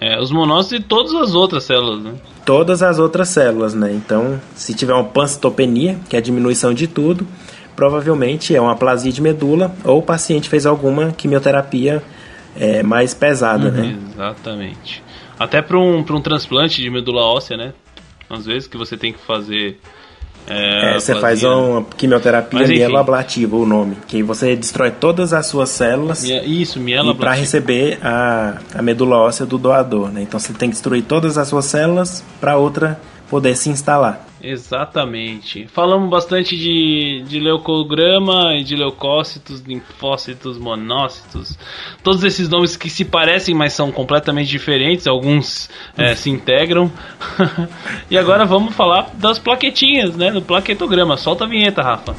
É, 0.00 0.20
os 0.20 0.30
monócitos 0.30 0.78
e 0.78 0.82
todas 0.82 1.14
as 1.14 1.34
outras 1.34 1.64
células, 1.64 2.02
né? 2.02 2.14
Todas 2.44 2.82
as 2.82 2.98
outras 2.98 3.28
células, 3.28 3.74
né? 3.74 3.92
Então, 3.92 4.40
se 4.54 4.74
tiver 4.74 4.92
uma 4.92 5.04
pancitopenia, 5.04 5.98
que 6.08 6.16
é 6.16 6.18
a 6.18 6.22
diminuição 6.22 6.74
de 6.74 6.86
tudo, 6.86 7.26
provavelmente 7.74 8.54
é 8.54 8.60
uma 8.60 8.72
aplasia 8.72 9.12
de 9.12 9.22
medula 9.22 9.74
ou 9.84 9.98
o 9.98 10.02
paciente 10.02 10.48
fez 10.48 10.66
alguma 10.66 11.12
quimioterapia 11.12 12.02
é, 12.54 12.82
mais 12.82 13.14
pesada, 13.14 13.70
né? 13.70 13.80
uhum, 13.80 13.86
né? 13.88 13.98
Exatamente. 14.12 15.02
Até 15.38 15.60
para 15.60 15.78
um, 15.78 15.98
um 15.98 16.20
transplante 16.20 16.80
de 16.80 16.90
medula 16.90 17.22
óssea, 17.22 17.56
né? 17.56 17.74
Às 18.28 18.46
vezes 18.46 18.66
que 18.66 18.76
você 18.76 18.96
tem 18.96 19.12
que 19.12 19.18
fazer 19.20 19.78
é, 20.48 20.90
é, 20.90 20.94
você 20.94 21.14
faz 21.14 21.42
uma 21.42 21.84
quimioterapia 21.96 22.60
Mas, 22.60 22.70
mieloablativa, 22.70 23.56
o 23.56 23.66
nome, 23.66 23.96
que 24.06 24.22
você 24.22 24.54
destrói 24.54 24.90
todas 24.90 25.32
as 25.32 25.46
suas 25.46 25.70
células. 25.70 26.22
Isso, 26.22 26.78
E 27.12 27.18
para 27.18 27.32
receber 27.32 27.98
a, 28.02 28.58
a 28.74 28.82
medula 28.82 29.16
óssea 29.16 29.44
do 29.44 29.58
doador, 29.58 30.10
né? 30.10 30.22
Então 30.22 30.38
você 30.38 30.52
tem 30.52 30.68
que 30.68 30.74
destruir 30.74 31.02
todas 31.02 31.36
as 31.36 31.48
suas 31.48 31.64
células 31.64 32.24
para 32.40 32.56
outra 32.56 32.98
poder 33.28 33.56
se 33.56 33.68
instalar. 33.68 34.24
Exatamente. 34.46 35.66
Falamos 35.66 36.08
bastante 36.08 36.56
de, 36.56 37.24
de 37.26 37.40
leucograma 37.40 38.54
e 38.54 38.62
de 38.62 38.76
leucócitos, 38.76 39.60
linfócitos, 39.60 40.56
monócitos. 40.56 41.58
Todos 42.02 42.22
esses 42.22 42.48
nomes 42.48 42.76
que 42.76 42.88
se 42.88 43.04
parecem, 43.04 43.54
mas 43.54 43.72
são 43.72 43.90
completamente 43.90 44.48
diferentes. 44.48 45.08
Alguns 45.08 45.68
é, 45.96 46.14
se 46.14 46.30
integram. 46.30 46.90
e 48.08 48.16
agora 48.16 48.44
vamos 48.44 48.74
falar 48.74 49.10
das 49.14 49.38
plaquetinhas, 49.38 50.16
né? 50.16 50.30
Do 50.30 50.40
plaquetograma. 50.40 51.16
Solta 51.16 51.44
a 51.44 51.48
vinheta, 51.48 51.82
Rafa. 51.82 52.14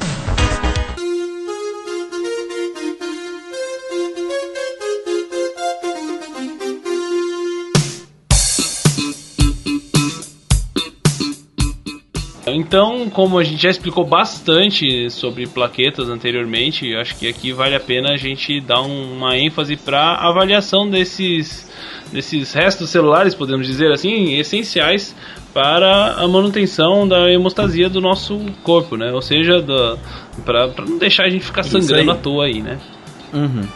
Então, 12.58 13.08
como 13.08 13.38
a 13.38 13.44
gente 13.44 13.62
já 13.62 13.70
explicou 13.70 14.04
bastante 14.04 15.08
sobre 15.10 15.46
plaquetas 15.46 16.08
anteriormente, 16.08 16.92
acho 16.96 17.16
que 17.16 17.28
aqui 17.28 17.52
vale 17.52 17.76
a 17.76 17.80
pena 17.80 18.14
a 18.14 18.16
gente 18.16 18.60
dar 18.60 18.80
uma 18.80 19.38
ênfase 19.38 19.76
para 19.76 20.16
avaliação 20.16 20.90
desses, 20.90 21.70
desses 22.12 22.52
restos 22.52 22.90
celulares, 22.90 23.32
podemos 23.32 23.64
dizer 23.64 23.92
assim, 23.92 24.34
essenciais 24.34 25.14
para 25.54 26.14
a 26.14 26.26
manutenção 26.26 27.06
da 27.06 27.30
hemostasia 27.30 27.88
do 27.88 28.00
nosso 28.00 28.40
corpo, 28.64 28.96
né? 28.96 29.12
Ou 29.12 29.22
seja, 29.22 29.64
para 30.44 30.66
não 30.84 30.98
deixar 30.98 31.26
a 31.26 31.30
gente 31.30 31.44
ficar 31.44 31.62
sangrando 31.62 32.10
à 32.10 32.16
toa 32.16 32.46
aí, 32.46 32.60
né? 32.60 32.80
Uhum. 33.32 33.68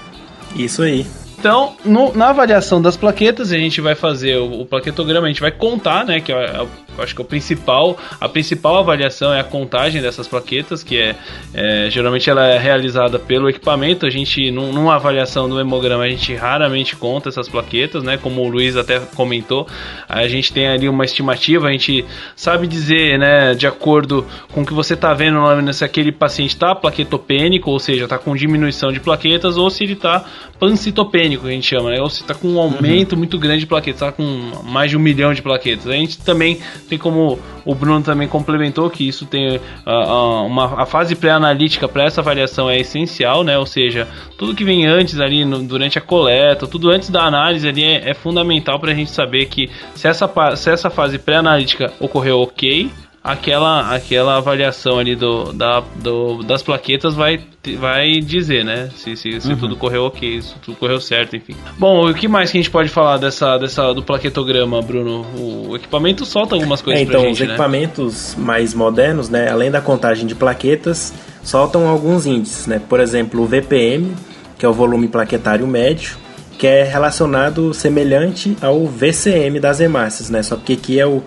Isso 0.57 0.83
aí. 0.83 1.07
Então, 1.43 1.75
no, 1.85 2.17
na 2.17 2.29
avaliação 2.29 2.81
das 2.81 2.97
plaquetas, 2.97 3.51
a 3.51 3.59
gente 3.59 3.81
vai 3.81 3.97
fazer 3.97 4.37
o, 4.37 4.61
o 4.61 4.65
plaquetograma, 4.65 5.27
a 5.27 5.29
gente 5.29 5.41
vai 5.41 5.51
contar, 5.51 6.07
né? 6.07 6.21
Que 6.21 6.33
é, 6.33 6.37
é 6.37 6.67
acho 6.99 7.17
que 7.17 7.21
o 7.21 7.25
principal, 7.25 7.99
a 8.21 8.29
principal 8.29 8.77
avaliação 8.77 9.35
é 9.35 9.41
a 9.41 9.45
contagem 9.45 10.01
dessas 10.01 10.29
plaquetas, 10.29 10.85
que 10.85 10.97
é, 10.99 11.17
é 11.53 11.91
geralmente 11.91 12.31
ela 12.31 12.47
é 12.47 12.59
realizada 12.59 13.19
pelo 13.19 13.49
equipamento. 13.49 14.07
A 14.07 14.11
gente, 14.11 14.53
num, 14.53 14.73
numa 14.73 14.95
avaliação 14.95 15.49
do 15.49 15.59
hemograma, 15.59 16.05
a 16.05 16.09
gente 16.09 16.33
raramente 16.33 16.95
conta 16.95 17.29
essas 17.29 17.49
plaquetas, 17.49 18.05
né? 18.05 18.17
Como 18.17 18.41
o 18.43 18.49
Luiz 18.49 18.77
até 18.77 19.01
comentou, 19.01 19.67
a 20.09 20.29
gente 20.29 20.53
tem 20.53 20.69
ali 20.69 20.89
uma 20.89 21.05
estimativa, 21.05 21.67
a 21.67 21.73
gente 21.73 22.05
sabe 22.37 22.69
dizer, 22.69 23.19
né, 23.19 23.53
de 23.55 23.67
acordo 23.67 24.25
com 24.53 24.63
o 24.63 24.67
que 24.67 24.73
você 24.73 24.95
está 24.95 25.13
vendo 25.13 25.41
se 25.73 25.85
aquele 25.85 26.13
paciente 26.13 26.51
está 26.51 26.73
plaquetopênico, 26.73 27.69
ou 27.69 27.81
seja, 27.81 28.05
está 28.05 28.17
com 28.19 28.37
diminuição 28.37 28.93
de 28.93 29.01
plaquetas, 29.01 29.57
ou 29.57 29.71
se 29.71 29.83
ele 29.83 29.95
está 29.95 30.25
pancitopênico, 30.59 31.32
que 31.41 31.47
a 31.47 31.51
gente 31.51 31.67
chama, 31.67 31.91
né? 31.91 32.01
Ou 32.01 32.11
se 32.11 32.23
está 32.23 32.35
com 32.35 32.49
um 32.49 32.59
aumento 32.59 33.13
uhum. 33.13 33.19
muito 33.19 33.39
grande 33.39 33.61
de 33.61 33.67
plaquetas, 33.67 34.03
está 34.03 34.13
com 34.13 34.23
mais 34.65 34.91
de 34.91 34.97
um 34.97 35.01
milhão 35.01 35.33
de 35.33 35.43
plaquetas. 35.43 35.87
A 35.87 35.93
gente 35.93 36.19
também 36.19 36.61
tem 36.89 36.99
como 36.99 37.39
o 37.65 37.75
Bruno 37.75 38.03
também 38.03 38.29
complementou 38.29 38.91
que 38.91 39.07
isso 39.07 39.27
tem 39.27 39.57
uh, 39.57 39.61
uh, 39.87 40.47
uma 40.47 40.83
a 40.83 40.87
fase 40.87 41.15
pré-analítica 41.15 41.89
para 41.89 42.05
essa 42.05 42.21
avaliação 42.21 42.69
é 42.69 42.79
essencial, 42.79 43.45
né? 43.45 43.59
Ou 43.59 43.67
seja, 43.67 44.09
tudo 44.37 44.55
que 44.55 44.65
vem 44.65 44.87
antes 44.87 45.19
ali 45.21 45.45
no, 45.45 45.63
durante 45.63 45.99
a 45.99 46.01
coleta, 46.01 46.67
tudo 46.67 46.91
antes 46.91 47.11
da 47.11 47.23
análise 47.23 47.69
ali 47.69 47.85
é, 47.85 48.11
é 48.11 48.15
fundamental 48.15 48.79
para 48.79 48.93
a 48.93 48.95
gente 48.95 49.11
saber 49.11 49.47
que 49.47 49.71
se 49.95 50.09
essa, 50.09 50.31
se 50.57 50.71
essa 50.71 50.91
fase 50.91 51.19
pré-analítica 51.19 51.93
ocorreu 52.01 52.41
ok, 52.41 52.91
aquela, 53.23 53.95
aquela 53.95 54.37
avaliação 54.37 54.99
ali 54.99 55.15
do, 55.15 55.53
da, 55.53 55.83
do, 55.97 56.43
das 56.43 56.63
plaquetas 56.63 57.15
vai, 57.15 57.41
vai 57.79 58.19
dizer, 58.21 58.65
né? 58.65 58.91
Se, 58.97 59.17
se, 59.17 59.41
se 59.41 59.49
uhum. 59.49 59.57
tudo 59.57 59.77
correu 59.77 60.05
ok, 60.05 60.43
se 60.43 60.55
tudo 60.57 60.77
correu 60.77 61.01
certo, 61.01 61.37
enfim. 61.37 61.55
Bom, 61.79 62.11
o 62.11 62.15
que 62.15 62.27
mais 62.27 62.51
que 62.51 62.59
a 62.59 62.61
gente 62.61 62.71
pode 62.71 62.89
falar 62.89 63.19
dessa, 63.19 63.57
dessa 63.59 63.93
do 63.93 64.03
plaquetograma, 64.03 64.83
Bruno? 64.83 65.25
O 65.37 65.77
equipamento 65.77 66.25
solta 66.25 66.55
algumas 66.55 66.83
coisas 66.83 67.01
é, 67.01 67.05
então, 67.05 67.21
gente, 67.23 67.33
os 67.35 67.41
né? 67.41 67.47
equipamentos 67.47 68.35
mais 68.37 68.75
modernos, 68.75 69.29
né? 69.29 69.49
Além 69.49 69.71
da 69.71 69.81
contagem 69.81 70.27
de 70.27 70.35
plaquetas, 70.35 71.15
soltam 71.43 71.87
alguns 71.87 72.27
índices, 72.27 72.67
né? 72.67 72.81
Por 72.89 72.99
exemplo, 72.99 73.43
o 73.43 73.47
VPM, 73.47 74.15
que 74.59 74.67
é 74.67 74.69
o 74.69 74.73
volume 74.73 75.07
plaquetário 75.07 75.67
médio, 75.67 76.17
que 76.59 76.67
é 76.67 76.83
relacionado 76.83 77.73
semelhante 77.73 78.57
ao 78.61 78.87
VCM 78.87 79.59
das 79.61 79.81
hemácias, 79.81 80.29
né? 80.29 80.43
Só 80.43 80.57
porque 80.57 80.75
aqui 80.75 80.99
é 80.99 81.07
o 81.07 81.23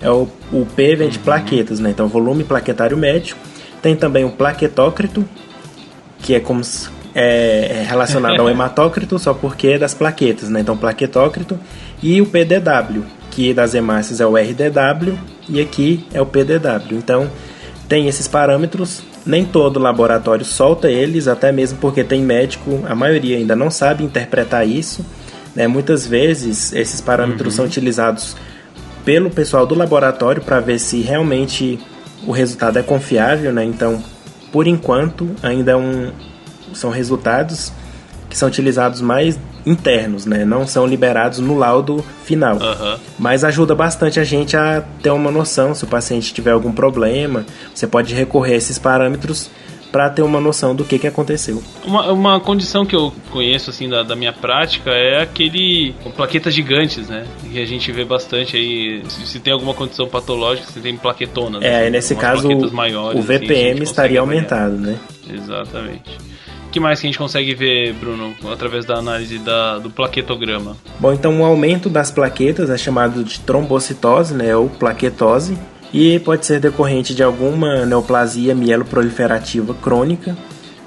é 0.00 0.10
o, 0.10 0.28
o 0.52 0.66
P 0.66 0.96
vem 0.96 1.08
de 1.08 1.18
plaquetas, 1.18 1.80
né? 1.80 1.90
Então, 1.90 2.08
volume 2.08 2.44
plaquetário 2.44 2.96
médio. 2.96 3.36
Tem 3.82 3.96
também 3.96 4.24
o 4.24 4.30
plaquetócrito, 4.30 5.24
que 6.20 6.34
é 6.34 6.40
como 6.40 6.62
se, 6.62 6.88
é, 7.14 7.80
é 7.80 7.86
relacionado 7.86 8.40
ao 8.40 8.48
hematócrito, 8.50 9.18
só 9.18 9.34
porque 9.34 9.68
é 9.68 9.78
das 9.78 9.94
plaquetas, 9.94 10.48
né? 10.48 10.60
Então, 10.60 10.76
plaquetócrito. 10.76 11.58
E 12.02 12.20
o 12.20 12.26
PDW, 12.26 13.02
que 13.30 13.52
das 13.52 13.74
hemácias 13.74 14.20
é 14.20 14.26
o 14.26 14.36
RDW 14.36 15.18
e 15.48 15.60
aqui 15.60 16.06
é 16.12 16.20
o 16.20 16.26
PDW. 16.26 16.92
Então, 16.92 17.30
tem 17.88 18.06
esses 18.06 18.28
parâmetros. 18.28 19.02
Nem 19.26 19.44
todo 19.44 19.78
laboratório 19.78 20.44
solta 20.44 20.88
eles, 20.90 21.28
até 21.28 21.52
mesmo 21.52 21.78
porque 21.78 22.02
tem 22.02 22.22
médico, 22.22 22.82
a 22.88 22.94
maioria 22.94 23.36
ainda 23.36 23.54
não 23.54 23.70
sabe 23.70 24.02
interpretar 24.02 24.66
isso. 24.66 25.04
Né? 25.54 25.66
Muitas 25.66 26.06
vezes 26.06 26.72
esses 26.72 27.00
parâmetros 27.00 27.54
uhum. 27.54 27.56
são 27.56 27.64
utilizados 27.66 28.36
pelo 29.08 29.30
pessoal 29.30 29.66
do 29.66 29.74
laboratório 29.74 30.42
para 30.42 30.60
ver 30.60 30.78
se 30.78 31.00
realmente 31.00 31.78
o 32.26 32.30
resultado 32.30 32.78
é 32.78 32.82
confiável, 32.82 33.50
né? 33.54 33.64
Então, 33.64 34.04
por 34.52 34.66
enquanto, 34.66 35.30
ainda 35.42 35.72
é 35.72 35.76
um, 35.76 36.12
são 36.74 36.90
resultados 36.90 37.72
que 38.28 38.36
são 38.36 38.48
utilizados 38.48 39.00
mais 39.00 39.40
internos, 39.64 40.26
né? 40.26 40.44
Não 40.44 40.66
são 40.66 40.86
liberados 40.86 41.38
no 41.38 41.56
laudo 41.56 42.04
final. 42.22 42.56
Uhum. 42.56 42.98
Mas 43.18 43.44
ajuda 43.44 43.74
bastante 43.74 44.20
a 44.20 44.24
gente 44.24 44.54
a 44.58 44.84
ter 45.02 45.08
uma 45.08 45.30
noção 45.30 45.74
se 45.74 45.84
o 45.84 45.86
paciente 45.86 46.34
tiver 46.34 46.50
algum 46.50 46.70
problema. 46.70 47.46
Você 47.74 47.86
pode 47.86 48.14
recorrer 48.14 48.52
a 48.52 48.56
esses 48.56 48.78
parâmetros 48.78 49.50
para 49.90 50.10
ter 50.10 50.22
uma 50.22 50.40
noção 50.40 50.74
do 50.74 50.84
que, 50.84 50.98
que 50.98 51.06
aconteceu. 51.06 51.62
Uma, 51.84 52.12
uma 52.12 52.40
condição 52.40 52.84
que 52.84 52.94
eu 52.94 53.12
conheço 53.30 53.70
assim 53.70 53.88
da, 53.88 54.02
da 54.02 54.14
minha 54.14 54.32
prática 54.32 54.90
é 54.90 55.22
aquele 55.22 55.94
plaquetas 56.16 56.54
gigantes, 56.54 57.08
né? 57.08 57.26
Que 57.50 57.60
a 57.60 57.66
gente 57.66 57.90
vê 57.92 58.04
bastante 58.04 58.56
aí. 58.56 59.02
Se, 59.08 59.26
se 59.26 59.40
tem 59.40 59.52
alguma 59.52 59.74
condição 59.74 60.06
patológica, 60.06 60.70
se 60.70 60.80
tem 60.80 60.96
plaquetonas. 60.96 61.62
É, 61.62 61.84
né? 61.84 61.90
nesse 61.90 62.14
caso 62.14 62.48
maiores, 62.72 63.18
o 63.18 63.22
VPM 63.22 63.72
assim, 63.72 63.82
estaria 63.82 64.20
aumentado, 64.20 64.76
né? 64.76 64.98
Exatamente. 65.30 66.28
O 66.66 66.70
que 66.70 66.78
mais 66.78 67.00
que 67.00 67.06
a 67.06 67.08
gente 67.08 67.18
consegue 67.18 67.54
ver, 67.54 67.94
Bruno, 67.94 68.34
através 68.52 68.84
da 68.84 68.96
análise 68.96 69.38
da, 69.38 69.78
do 69.78 69.88
plaquetograma? 69.88 70.76
Bom, 71.00 71.14
então 71.14 71.40
o 71.40 71.44
aumento 71.44 71.88
das 71.88 72.10
plaquetas 72.10 72.68
é 72.68 72.76
chamado 72.76 73.24
de 73.24 73.40
trombocitose, 73.40 74.34
né, 74.34 74.54
ou 74.54 74.68
plaquetose, 74.68 75.56
e 75.92 76.18
pode 76.18 76.44
ser 76.44 76.60
decorrente 76.60 77.14
de 77.14 77.22
alguma 77.22 77.86
neoplasia 77.86 78.54
mieloproliferativa 78.54 79.74
crônica, 79.74 80.36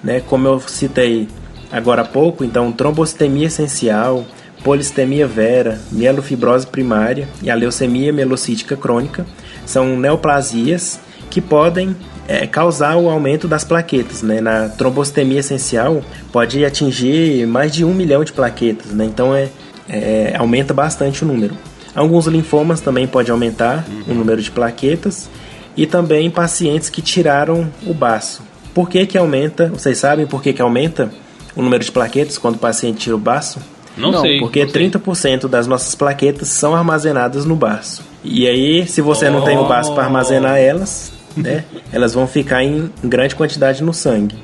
né? 0.03 0.21
Como 0.21 0.47
eu 0.47 0.59
citei 0.59 1.27
agora 1.71 2.01
há 2.01 2.05
pouco, 2.05 2.43
então 2.43 2.71
trombocitemia 2.71 3.47
essencial, 3.47 4.25
polistemia 4.63 5.27
vera, 5.27 5.79
mielofibrose 5.91 6.67
primária 6.67 7.27
e 7.41 7.49
a 7.49 7.55
leucemia 7.55 8.13
mielocítica 8.13 8.75
crônica 8.75 9.25
são 9.65 9.97
neoplasias 9.97 10.99
que 11.29 11.41
podem 11.41 11.95
é, 12.27 12.45
causar 12.45 12.97
o 12.97 13.09
aumento 13.09 13.47
das 13.47 13.63
plaquetas. 13.63 14.21
Né? 14.21 14.41
Na 14.41 14.69
trombocitemia 14.69 15.39
essencial 15.39 16.03
pode 16.31 16.63
atingir 16.63 17.47
mais 17.47 17.71
de 17.71 17.83
um 17.83 17.93
milhão 17.93 18.23
de 18.23 18.33
plaquetas, 18.33 18.91
né? 18.91 19.05
então 19.05 19.33
é, 19.33 19.49
é, 19.89 20.35
aumenta 20.37 20.73
bastante 20.73 21.23
o 21.23 21.27
número. 21.27 21.55
Alguns 21.95 22.27
linfomas 22.27 22.79
também 22.79 23.05
pode 23.05 23.31
aumentar 23.31 23.85
uhum. 23.87 24.13
o 24.13 24.13
número 24.15 24.41
de 24.41 24.49
plaquetas 24.49 25.29
e 25.75 25.85
também 25.85 26.29
pacientes 26.29 26.89
que 26.89 27.01
tiraram 27.01 27.69
o 27.85 27.93
baço. 27.93 28.43
Por 28.73 28.89
que 28.89 29.05
que 29.05 29.17
aumenta? 29.17 29.67
Vocês 29.67 29.97
sabem 29.97 30.25
por 30.25 30.41
que 30.41 30.53
que 30.53 30.61
aumenta 30.61 31.11
o 31.55 31.61
número 31.61 31.83
de 31.83 31.91
plaquetas 31.91 32.37
quando 32.37 32.55
o 32.55 32.59
paciente 32.59 32.99
tira 32.99 33.15
o 33.15 33.19
baço? 33.19 33.59
Não, 33.97 34.11
não 34.11 34.21
sei. 34.21 34.39
Porque 34.39 34.63
não 34.63 34.71
30% 34.71 35.15
sei. 35.15 35.49
das 35.49 35.67
nossas 35.67 35.95
plaquetas 35.95 36.47
são 36.47 36.75
armazenadas 36.75 37.45
no 37.45 37.55
baço. 37.55 38.03
E 38.23 38.47
aí, 38.47 38.87
se 38.87 39.01
você 39.01 39.27
oh. 39.27 39.31
não 39.31 39.41
tem 39.41 39.57
o 39.57 39.67
baço 39.67 39.93
para 39.93 40.03
armazenar 40.03 40.57
elas, 40.57 41.11
né, 41.35 41.65
elas 41.91 42.13
vão 42.13 42.27
ficar 42.27 42.63
em 42.63 42.89
grande 43.03 43.35
quantidade 43.35 43.83
no 43.83 43.93
sangue. 43.93 44.35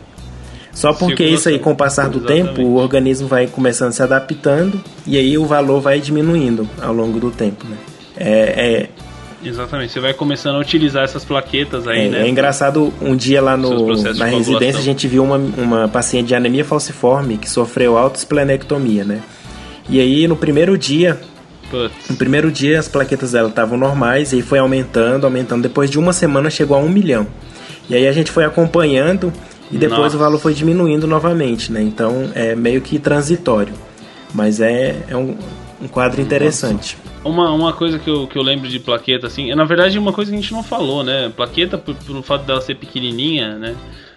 Só 0.77 0.93
porque 0.93 1.23
isso 1.23 1.49
aí, 1.49 1.57
com 1.57 1.71
o 1.71 1.75
passar 1.75 2.07
do 2.07 2.19
Exatamente. 2.19 2.55
tempo, 2.55 2.61
o 2.61 2.75
organismo 2.75 3.27
vai 3.27 3.47
começando 3.47 3.89
a 3.89 3.91
se 3.93 4.03
adaptando 4.03 4.79
e 5.07 5.17
aí 5.17 5.35
o 5.35 5.43
valor 5.43 5.81
vai 5.81 5.99
diminuindo 5.99 6.69
ao 6.79 6.93
longo 6.93 7.19
do 7.19 7.31
tempo, 7.31 7.65
né? 7.67 7.77
É, 8.15 8.29
é... 8.29 8.89
Exatamente, 9.43 9.91
você 9.91 9.99
vai 9.99 10.13
começando 10.13 10.55
a 10.55 10.59
utilizar 10.59 11.03
essas 11.03 11.25
plaquetas 11.25 11.87
aí, 11.87 12.05
é, 12.05 12.09
né? 12.09 12.27
É 12.27 12.29
engraçado, 12.29 12.93
um 13.01 13.15
dia 13.15 13.41
lá 13.41 13.57
no, 13.57 13.87
na 14.13 14.25
residência 14.25 14.79
a 14.79 14.83
gente 14.83 15.07
viu 15.07 15.23
uma, 15.23 15.37
uma 15.37 15.87
paciente 15.87 16.27
de 16.27 16.35
anemia 16.35 16.63
falciforme 16.63 17.37
que 17.37 17.49
sofreu 17.49 17.97
autoesplenectomia, 17.97 19.03
né? 19.03 19.23
E 19.89 19.99
aí 19.99 20.27
no 20.27 20.35
primeiro 20.35 20.77
dia 20.77 21.19
Putz. 21.71 22.07
No 22.07 22.15
primeiro 22.15 22.51
dia 22.51 22.79
as 22.79 22.87
plaquetas 22.87 23.31
dela 23.31 23.49
estavam 23.49 23.79
normais 23.79 24.31
e 24.31 24.43
foi 24.43 24.59
aumentando, 24.59 25.25
aumentando. 25.25 25.63
Depois 25.63 25.89
de 25.89 25.97
uma 25.97 26.13
semana 26.13 26.51
chegou 26.51 26.77
a 26.77 26.79
um 26.79 26.87
milhão. 26.87 27.25
E 27.89 27.95
aí 27.95 28.07
a 28.07 28.11
gente 28.11 28.29
foi 28.29 28.45
acompanhando 28.45 29.33
e 29.71 29.77
depois 29.77 30.01
Nossa. 30.01 30.15
o 30.15 30.19
valor 30.19 30.39
foi 30.39 30.53
diminuindo 30.53 31.07
novamente, 31.07 31.71
né? 31.71 31.81
Então 31.81 32.31
é 32.33 32.55
meio 32.55 32.81
que 32.81 32.99
transitório. 32.99 33.73
Mas 34.33 34.59
é, 34.59 35.03
é 35.07 35.15
um, 35.15 35.37
um 35.81 35.87
quadro 35.87 36.21
interessante. 36.21 36.97
Uma, 37.23 37.51
uma 37.51 37.73
coisa 37.73 37.99
que 37.99 38.09
eu, 38.09 38.27
que 38.27 38.37
eu 38.37 38.41
lembro 38.41 38.69
de 38.69 38.79
plaqueta, 38.79 39.27
assim, 39.27 39.51
é 39.51 39.55
na 39.55 39.65
verdade 39.65 39.97
uma 39.99 40.13
coisa 40.13 40.31
que 40.31 40.37
a 40.37 40.41
gente 40.41 40.53
não 40.53 40.63
falou, 40.63 41.03
né? 41.03 41.31
Plaqueta, 41.35 41.77
por, 41.77 41.95
por 41.95 42.23
fato 42.23 42.45
dela 42.45 42.61
ser 42.61 42.75
pequenininha, 42.75 43.57
né? 43.57 43.75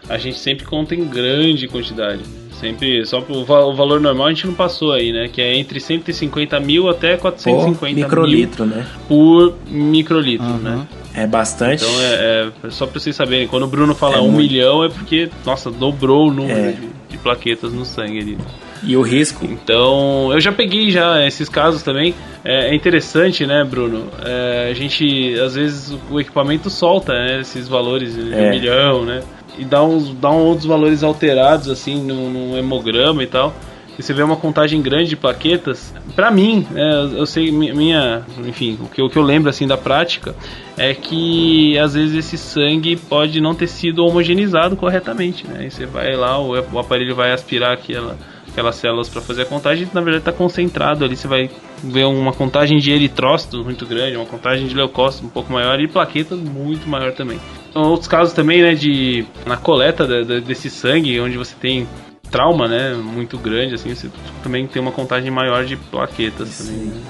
A 0.08 0.18
gente 0.18 0.38
sempre 0.38 0.64
conta 0.64 0.94
em 0.94 1.04
grande 1.04 1.66
quantidade. 1.68 2.22
Sempre, 2.52 3.04
só 3.06 3.20
o, 3.20 3.40
o 3.40 3.74
valor 3.74 4.00
normal 4.00 4.26
a 4.26 4.30
gente 4.30 4.46
não 4.46 4.54
passou 4.54 4.92
aí, 4.92 5.12
né? 5.12 5.28
Que 5.28 5.40
é 5.40 5.56
entre 5.56 5.80
150 5.80 6.60
mil 6.60 6.88
até 6.88 7.16
450 7.16 7.78
por 7.78 7.94
microlitro, 7.94 8.66
mil 8.66 8.76
né? 8.76 8.86
por 9.08 9.54
microlitro, 9.68 10.46
uhum. 10.46 10.58
né? 10.58 10.86
É 11.14 11.26
bastante. 11.26 11.84
Então 11.84 12.00
é, 12.00 12.52
é, 12.64 12.70
só 12.70 12.86
pra 12.86 13.00
vocês 13.00 13.14
saberem, 13.16 13.48
quando 13.48 13.64
o 13.64 13.66
Bruno 13.66 13.94
fala 13.94 14.16
é 14.16 14.20
um 14.20 14.30
muito. 14.30 14.48
milhão 14.48 14.84
é 14.84 14.88
porque, 14.88 15.28
nossa, 15.44 15.70
dobrou 15.70 16.28
o 16.28 16.32
número 16.32 16.58
é. 16.58 16.72
de, 16.72 16.88
de, 17.08 17.18
plaquetas 17.18 17.72
no 17.72 17.84
sangue 17.84 18.18
ali. 18.18 18.38
E 18.82 18.96
o 18.96 19.02
risco? 19.02 19.44
Então, 19.44 20.32
eu 20.32 20.40
já 20.40 20.52
peguei 20.52 20.90
já 20.90 21.26
esses 21.26 21.48
casos 21.48 21.82
também. 21.82 22.14
É, 22.44 22.70
é 22.70 22.74
interessante, 22.74 23.44
né, 23.46 23.62
Bruno? 23.64 24.06
É, 24.24 24.68
a 24.70 24.74
gente, 24.74 25.38
às 25.40 25.54
vezes, 25.54 25.94
o 26.10 26.18
equipamento 26.20 26.70
solta 26.70 27.12
né, 27.12 27.40
esses 27.40 27.68
valores 27.68 28.14
de 28.14 28.22
um 28.22 28.38
é. 28.38 28.50
milhão, 28.50 29.04
né? 29.04 29.22
E 29.58 29.64
dá 29.64 29.82
uns, 29.82 30.14
dá 30.14 30.30
uns 30.30 30.46
outros 30.46 30.66
valores 30.66 31.02
alterados, 31.02 31.68
assim, 31.68 32.02
no, 32.02 32.30
no 32.30 32.56
hemograma 32.56 33.22
e 33.22 33.26
tal 33.26 33.54
e 34.00 34.02
você 34.02 34.14
vê 34.14 34.22
uma 34.22 34.36
contagem 34.36 34.80
grande 34.80 35.10
de 35.10 35.16
plaquetas, 35.16 35.94
para 36.16 36.30
mim, 36.30 36.66
é, 36.74 37.18
eu 37.18 37.26
sei 37.26 37.52
minha, 37.52 38.22
enfim, 38.46 38.78
o 38.80 38.88
que, 38.88 39.02
o 39.02 39.10
que 39.10 39.18
eu 39.18 39.22
lembro 39.22 39.50
assim 39.50 39.66
da 39.66 39.76
prática 39.76 40.34
é 40.74 40.94
que 40.94 41.78
às 41.78 41.92
vezes 41.92 42.16
esse 42.16 42.38
sangue 42.38 42.96
pode 42.96 43.42
não 43.42 43.54
ter 43.54 43.66
sido 43.66 44.02
homogeneizado 44.06 44.74
corretamente, 44.74 45.46
né? 45.46 45.66
E 45.66 45.70
você 45.70 45.84
vai 45.84 46.16
lá, 46.16 46.40
o, 46.40 46.52
o 46.72 46.78
aparelho 46.78 47.14
vai 47.14 47.30
aspirar 47.30 47.74
aquela 47.74 48.16
aquelas 48.48 48.74
células 48.76 49.08
para 49.08 49.20
fazer 49.20 49.42
a 49.42 49.44
contagem, 49.44 49.86
na 49.92 50.00
verdade 50.00 50.22
está 50.22 50.32
concentrado 50.32 51.04
ali. 51.04 51.14
Você 51.14 51.28
vai 51.28 51.50
ver 51.84 52.04
uma 52.06 52.32
contagem 52.32 52.78
de 52.78 52.90
eritrócitos 52.90 53.62
muito 53.62 53.84
grande, 53.84 54.16
uma 54.16 54.26
contagem 54.26 54.66
de 54.66 54.74
leucócitos 54.74 55.28
um 55.28 55.30
pouco 55.30 55.52
maior 55.52 55.78
e 55.78 55.86
plaquetas 55.86 56.38
muito 56.38 56.88
maior 56.88 57.12
também. 57.12 57.38
Outros 57.74 58.08
casos 58.08 58.32
também, 58.32 58.62
né, 58.62 58.74
de 58.74 59.26
na 59.46 59.58
coleta 59.58 60.06
de, 60.06 60.24
de, 60.24 60.40
desse 60.40 60.70
sangue, 60.70 61.20
onde 61.20 61.36
você 61.36 61.54
tem 61.60 61.86
trauma, 62.30 62.68
né, 62.68 62.94
muito 62.94 63.36
grande, 63.36 63.74
assim, 63.74 63.94
você 63.94 64.08
também 64.42 64.66
tem 64.66 64.80
uma 64.80 64.92
contagem 64.92 65.30
maior 65.30 65.64
de 65.64 65.76
plaquetas 65.76 66.58
também. 66.58 66.86
Né? 66.86 67.00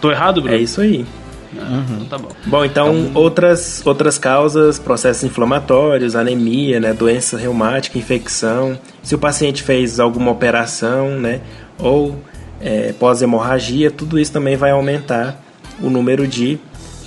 Tô 0.00 0.10
errado, 0.10 0.40
Bruno? 0.40 0.56
É 0.56 0.60
isso 0.60 0.80
aí. 0.80 1.04
Uhum. 1.52 1.84
Então 2.02 2.04
tá 2.06 2.18
bom. 2.18 2.28
Bom, 2.46 2.64
então, 2.64 2.96
então, 2.96 3.20
outras, 3.20 3.82
outras 3.84 4.18
causas, 4.18 4.78
processos 4.78 5.24
inflamatórios, 5.24 6.14
anemia, 6.14 6.78
né, 6.78 6.92
doença 6.92 7.36
reumática, 7.36 7.98
infecção, 7.98 8.78
se 9.02 9.14
o 9.14 9.18
paciente 9.18 9.62
fez 9.62 9.98
alguma 9.98 10.30
operação, 10.30 11.18
né, 11.18 11.40
ou 11.78 12.22
é, 12.60 12.92
pós-hemorragia, 12.92 13.90
tudo 13.90 14.18
isso 14.18 14.32
também 14.32 14.56
vai 14.56 14.70
aumentar 14.70 15.42
o 15.80 15.88
número 15.88 16.26
de 16.26 16.58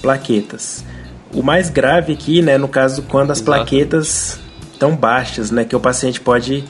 plaquetas. 0.01 0.83
O 1.33 1.43
mais 1.43 1.69
grave 1.69 2.13
aqui, 2.13 2.41
né, 2.41 2.57
no 2.57 2.67
caso, 2.67 3.03
quando 3.03 3.31
as 3.31 3.37
Exato. 3.37 3.57
plaquetas 3.57 4.39
estão 4.73 4.95
baixas, 4.95 5.51
né, 5.51 5.63
que 5.63 5.75
o 5.75 5.79
paciente 5.79 6.19
pode 6.19 6.63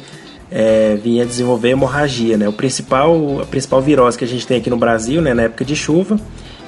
é, 0.52 0.96
vinha 1.02 1.26
desenvolver 1.26 1.70
hemorragia, 1.70 2.38
né? 2.38 2.48
O 2.48 2.54
principal, 2.54 3.42
a 3.42 3.46
principal 3.46 3.82
virose 3.82 4.18
que 4.18 4.26
a 4.26 4.28
gente 4.28 4.46
tem 4.46 4.58
aqui 4.58 4.70
no 4.70 4.78
Brasil, 4.78 5.22
né, 5.22 5.34
na 5.34 5.44
época 5.44 5.64
de 5.64 5.76
chuva, 5.76 6.20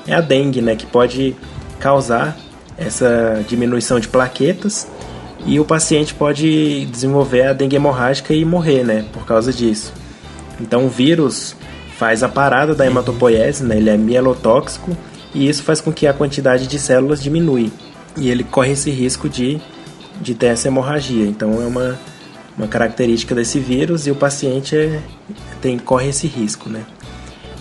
é 0.07 0.13
a 0.13 0.21
dengue, 0.21 0.61
né, 0.61 0.75
que 0.75 0.85
pode 0.85 1.35
causar 1.79 2.37
essa 2.77 3.43
diminuição 3.47 3.99
de 3.99 4.07
plaquetas 4.07 4.87
e 5.45 5.59
o 5.59 5.65
paciente 5.65 6.13
pode 6.13 6.85
desenvolver 6.85 7.47
a 7.47 7.53
dengue 7.53 7.75
hemorrágica 7.75 8.33
e 8.33 8.45
morrer, 8.45 8.83
né, 8.83 9.05
por 9.11 9.25
causa 9.25 9.51
disso. 9.51 9.93
Então 10.61 10.85
o 10.85 10.89
vírus 10.89 11.55
faz 11.97 12.23
a 12.23 12.29
parada 12.29 12.73
da 12.73 12.85
hematopoiese, 12.85 13.63
né, 13.63 13.77
ele 13.77 13.89
é 13.89 13.97
mielotóxico 13.97 14.95
e 15.33 15.47
isso 15.47 15.61
faz 15.63 15.81
com 15.81 15.91
que 15.91 16.07
a 16.07 16.13
quantidade 16.13 16.67
de 16.67 16.79
células 16.79 17.21
diminui 17.21 17.71
e 18.15 18.29
ele 18.29 18.43
corre 18.43 18.71
esse 18.71 18.91
risco 18.91 19.27
de, 19.27 19.59
de 20.21 20.33
ter 20.33 20.47
essa 20.47 20.67
hemorragia. 20.67 21.25
Então 21.25 21.61
é 21.61 21.65
uma 21.65 21.99
uma 22.57 22.67
característica 22.67 23.33
desse 23.33 23.59
vírus 23.59 24.07
e 24.07 24.11
o 24.11 24.15
paciente 24.15 24.75
é, 24.75 25.01
tem, 25.61 25.77
corre 25.77 26.09
esse 26.09 26.27
risco, 26.27 26.69
né? 26.69 26.85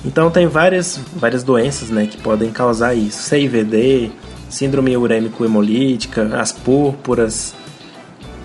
Então 0.05 0.31
tem 0.31 0.47
várias, 0.47 1.01
várias 1.15 1.43
doenças 1.45 1.89
né, 1.91 2.07
que 2.07 2.17
podem 2.17 2.51
causar 2.51 2.95
isso. 2.95 3.23
CIVD, 3.23 4.11
síndrome 4.49 4.97
urêmico 4.97 5.45
hemolítica, 5.45 6.37
as 6.37 6.53
púrpuras, 6.53 7.55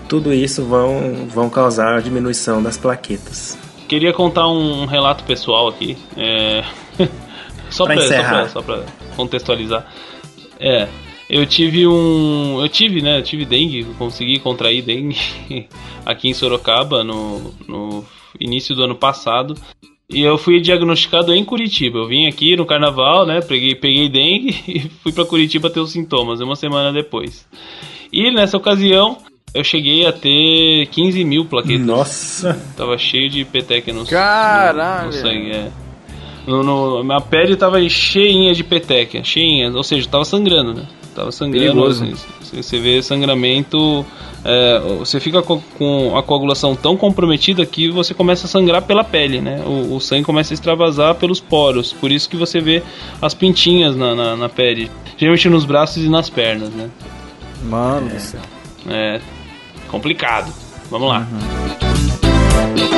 tudo 0.08 0.32
isso 0.32 0.64
vão, 0.64 1.26
vão 1.28 1.50
causar 1.50 1.96
a 1.96 2.00
diminuição 2.00 2.62
das 2.62 2.76
plaquetas. 2.76 3.58
Queria 3.88 4.12
contar 4.12 4.48
um 4.48 4.86
relato 4.86 5.24
pessoal 5.24 5.68
aqui, 5.68 5.98
é... 6.16 6.64
só 7.70 8.62
para 8.62 8.84
contextualizar. 9.16 9.86
É, 10.60 10.88
eu 11.28 11.44
tive 11.44 11.86
um. 11.86 12.60
Eu 12.60 12.68
tive, 12.68 13.02
né? 13.02 13.18
Eu 13.18 13.22
tive 13.22 13.44
dengue, 13.44 13.84
consegui 13.98 14.38
contrair 14.38 14.82
dengue 14.82 15.18
aqui 16.04 16.28
em 16.28 16.34
Sorocaba 16.34 17.04
no, 17.04 17.54
no 17.66 18.04
início 18.40 18.74
do 18.74 18.84
ano 18.84 18.94
passado. 18.94 19.54
E 20.10 20.22
eu 20.22 20.38
fui 20.38 20.58
diagnosticado 20.58 21.34
em 21.34 21.44
Curitiba. 21.44 21.98
Eu 21.98 22.06
vim 22.06 22.26
aqui 22.26 22.56
no 22.56 22.64
carnaval, 22.64 23.26
né? 23.26 23.42
Peguei, 23.42 23.74
peguei 23.74 24.08
dengue 24.08 24.56
e 24.66 24.80
fui 25.02 25.12
para 25.12 25.26
Curitiba 25.26 25.68
ter 25.68 25.80
os 25.80 25.92
sintomas, 25.92 26.40
uma 26.40 26.56
semana 26.56 26.90
depois. 26.90 27.46
E 28.10 28.30
nessa 28.32 28.56
ocasião, 28.56 29.18
eu 29.52 29.62
cheguei 29.62 30.06
a 30.06 30.12
ter 30.12 30.86
15 30.86 31.24
mil 31.24 31.44
plaquetas. 31.44 31.86
Nossa! 31.86 32.58
Tava 32.74 32.96
cheio 32.96 33.28
de 33.28 33.44
peteca 33.44 33.92
no, 33.92 34.06
Caralho. 34.06 35.00
no, 35.00 35.06
no 35.08 35.12
sangue. 35.12 35.50
É. 35.50 35.70
No, 36.46 36.62
no, 36.62 37.04
minha 37.04 37.20
pele 37.20 37.54
tava 37.54 37.86
cheinha 37.86 38.54
de 38.54 38.64
peteca, 38.64 39.22
cheinha, 39.22 39.70
ou 39.70 39.82
seja, 39.82 40.08
tava 40.08 40.24
sangrando, 40.24 40.72
né? 40.72 40.86
Tava 41.14 41.32
sangrando. 41.32 41.84
Assim, 41.84 42.14
você 42.52 42.78
vê 42.78 43.02
sangramento. 43.02 44.04
É, 44.44 44.80
você 44.98 45.18
fica 45.18 45.42
com, 45.42 46.16
a 46.16 46.22
coagulação 46.22 46.76
tão 46.76 46.96
comprometida 46.96 47.66
que 47.66 47.90
você 47.90 48.14
começa 48.14 48.46
a 48.46 48.48
sangrar 48.48 48.82
pela 48.82 49.02
pele, 49.02 49.40
né? 49.40 49.62
O, 49.66 49.96
o, 49.96 50.00
sangue 50.00 50.24
começa 50.24 50.52
a 50.52 50.54
extravasar 50.54 51.16
pelos 51.16 51.40
poros. 51.40 51.92
Por 51.92 52.12
isso 52.12 52.28
que 52.28 52.36
você 52.36 52.60
vê 52.60 52.82
as 53.20 53.34
pintinhas 53.34 53.96
na, 53.96 54.14
na, 54.14 54.36
na 54.36 54.48
pele. 54.48 54.90
Geralmente 55.16 55.48
nos 55.48 55.64
braços 55.64 56.04
e 56.04 56.08
nas 56.08 56.30
pernas, 56.30 56.70
né? 56.70 56.88
Mano 57.64 58.08
do 58.08 58.20
céu. 58.20 58.40
É 58.88 59.20
complicado. 59.88 60.52
Vamos 60.90 61.08
lá. 61.08 61.26
Uhum. 61.30 62.97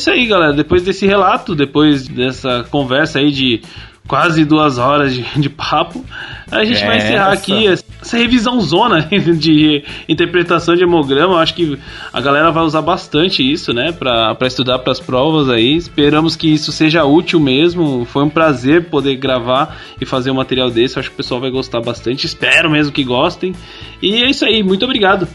Isso 0.00 0.10
aí, 0.10 0.26
galera. 0.26 0.52
Depois 0.52 0.82
desse 0.82 1.06
relato, 1.06 1.54
depois 1.54 2.08
dessa 2.08 2.64
conversa 2.70 3.18
aí 3.18 3.30
de 3.30 3.62
quase 4.08 4.44
duas 4.44 4.76
horas 4.76 5.14
de, 5.14 5.22
de 5.38 5.48
papo, 5.48 6.04
a 6.50 6.64
gente 6.64 6.82
é 6.82 6.86
vai 6.86 6.96
encerrar 6.96 7.32
essa. 7.32 7.42
aqui 7.42 7.66
essa 7.68 8.16
revisão 8.16 8.60
zona 8.60 9.02
de 9.38 9.84
interpretação 10.08 10.74
de 10.74 10.82
hemograma. 10.82 11.34
Eu 11.34 11.38
acho 11.38 11.54
que 11.54 11.78
a 12.12 12.20
galera 12.20 12.50
vai 12.50 12.64
usar 12.64 12.82
bastante 12.82 13.40
isso, 13.40 13.72
né, 13.72 13.92
para 13.92 14.36
estudar 14.46 14.80
para 14.80 14.90
as 14.90 14.98
provas 14.98 15.48
aí. 15.48 15.76
Esperamos 15.76 16.34
que 16.34 16.52
isso 16.52 16.72
seja 16.72 17.04
útil 17.04 17.38
mesmo. 17.38 18.04
Foi 18.04 18.24
um 18.24 18.30
prazer 18.30 18.86
poder 18.86 19.14
gravar 19.14 19.78
e 20.00 20.04
fazer 20.04 20.30
um 20.32 20.34
material 20.34 20.70
desse. 20.70 20.96
Eu 20.96 21.00
acho 21.00 21.10
que 21.10 21.14
o 21.14 21.16
pessoal 21.18 21.40
vai 21.40 21.50
gostar 21.50 21.80
bastante. 21.80 22.26
Espero 22.26 22.68
mesmo 22.68 22.92
que 22.92 23.04
gostem. 23.04 23.54
E 24.02 24.24
é 24.24 24.30
isso 24.30 24.44
aí. 24.44 24.62
Muito 24.62 24.84
obrigado. 24.84 25.28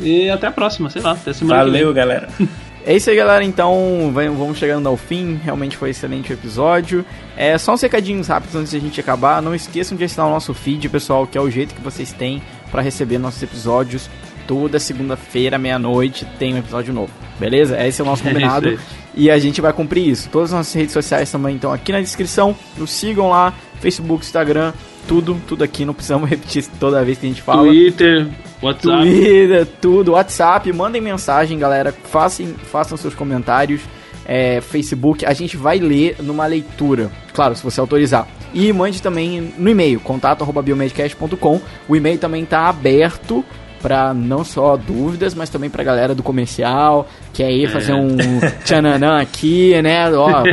E 0.00 0.30
até 0.30 0.46
a 0.46 0.52
próxima, 0.52 0.88
sei 0.88 1.02
lá, 1.02 1.12
até 1.12 1.32
semana 1.32 1.64
Valeu, 1.64 1.92
galera. 1.92 2.28
É 2.86 2.96
isso 2.96 3.10
aí, 3.10 3.16
galera. 3.16 3.44
Então, 3.44 4.10
vamos 4.12 4.58
chegando 4.58 4.88
ao 4.88 4.96
fim. 4.96 5.38
Realmente 5.42 5.76
foi 5.76 5.88
um 5.88 5.90
excelente 5.90 6.32
episódio. 6.32 7.04
É 7.36 7.56
só 7.58 7.74
uns 7.74 7.82
recadinhos 7.82 8.28
rápidos 8.28 8.56
antes 8.56 8.70
de 8.70 8.76
a 8.76 8.80
gente 8.80 9.00
acabar. 9.00 9.42
Não 9.42 9.54
esqueçam 9.54 9.96
de 9.96 10.04
assinar 10.04 10.26
o 10.26 10.30
nosso 10.30 10.54
feed, 10.54 10.88
pessoal, 10.88 11.26
que 11.26 11.36
é 11.36 11.40
o 11.40 11.50
jeito 11.50 11.74
que 11.74 11.80
vocês 11.80 12.12
têm 12.12 12.42
para 12.70 12.82
receber 12.82 13.18
nossos 13.18 13.42
episódios 13.42 14.08
toda 14.46 14.80
segunda-feira, 14.80 15.56
meia-noite, 15.58 16.26
tem 16.36 16.54
um 16.54 16.58
episódio 16.58 16.92
novo. 16.92 17.12
Beleza? 17.38 17.80
Esse 17.86 18.00
é 18.00 18.04
o 18.04 18.06
nosso 18.06 18.24
combinado. 18.24 18.70
É 18.70 18.72
isso 18.72 19.00
e 19.14 19.30
a 19.30 19.38
gente 19.38 19.60
vai 19.60 19.72
cumprir 19.72 20.08
isso. 20.08 20.28
Todas 20.30 20.52
as 20.52 20.58
nossas 20.58 20.72
redes 20.72 20.92
sociais 20.92 21.30
também 21.30 21.56
estão 21.56 21.72
aqui 21.72 21.92
na 21.92 22.00
descrição. 22.00 22.54
Nos 22.76 22.90
sigam 22.90 23.28
lá, 23.28 23.52
Facebook, 23.80 24.24
Instagram, 24.24 24.72
tudo, 25.06 25.40
tudo 25.46 25.64
aqui. 25.64 25.84
Não 25.84 25.94
precisamos 25.94 26.28
repetir 26.30 26.64
toda 26.78 27.04
vez 27.04 27.18
que 27.18 27.26
a 27.26 27.28
gente 27.28 27.42
fala. 27.42 27.64
Twitter, 27.64 28.28
WhatsApp. 28.62 29.02
Twitter, 29.02 29.66
tudo, 29.80 30.12
WhatsApp. 30.12 30.72
Mandem 30.72 31.00
mensagem, 31.00 31.58
galera. 31.58 31.92
Façam, 31.92 32.46
façam 32.46 32.96
seus 32.96 33.14
comentários. 33.14 33.80
É, 34.24 34.60
Facebook, 34.60 35.26
a 35.26 35.32
gente 35.32 35.56
vai 35.56 35.78
ler 35.78 36.16
numa 36.20 36.46
leitura. 36.46 37.10
Claro, 37.32 37.56
se 37.56 37.64
você 37.64 37.80
autorizar. 37.80 38.28
E 38.52 38.72
mande 38.72 39.00
também 39.00 39.52
no 39.56 39.68
e-mail, 39.70 40.00
contato.biomedcast.com. 40.00 41.60
O 41.88 41.96
e-mail 41.96 42.18
também 42.18 42.42
está 42.42 42.68
aberto 42.68 43.44
para 43.80 44.12
não 44.12 44.44
só 44.44 44.76
dúvidas, 44.76 45.34
mas 45.34 45.48
também 45.48 45.70
pra 45.70 45.82
galera 45.82 46.14
do 46.14 46.22
comercial, 46.22 47.08
que 47.32 47.42
aí 47.42 47.66
fazer 47.66 47.94
um 47.94 48.16
tchananã 48.64 49.20
aqui, 49.20 49.80
né? 49.82 50.10
Ó, 50.12 50.44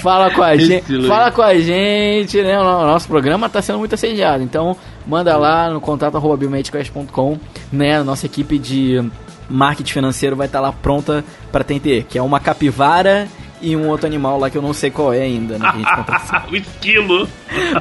fala 0.00 0.30
com 0.30 0.42
a 0.42 0.56
gente, 0.58 1.06
fala 1.06 1.30
com 1.30 1.42
a 1.42 1.54
gente, 1.58 2.40
né? 2.42 2.58
O 2.58 2.62
nosso 2.62 3.08
programa 3.08 3.48
tá 3.48 3.60
sendo 3.60 3.78
muito 3.78 3.94
assediado, 3.94 4.42
então 4.42 4.76
manda 5.06 5.36
lá 5.36 5.70
no 5.70 5.80
contato@biomedcast.com, 5.80 7.38
né? 7.72 7.98
A 7.98 8.04
nossa 8.04 8.26
equipe 8.26 8.58
de 8.58 9.04
marketing 9.48 9.92
financeiro 9.92 10.36
vai 10.36 10.46
estar 10.46 10.58
tá 10.58 10.66
lá 10.66 10.72
pronta 10.72 11.24
para 11.50 11.62
atender, 11.62 12.04
que 12.04 12.18
é 12.18 12.22
uma 12.22 12.38
capivara 12.38 13.26
e 13.60 13.74
um 13.76 13.88
outro 13.88 14.06
animal 14.06 14.38
lá 14.38 14.50
que 14.50 14.56
eu 14.56 14.62
não 14.62 14.72
sei 14.72 14.90
qual 14.90 15.12
é 15.12 15.22
ainda, 15.22 15.58
né? 15.58 15.72
o 16.50 16.56
esquilo. 16.56 17.28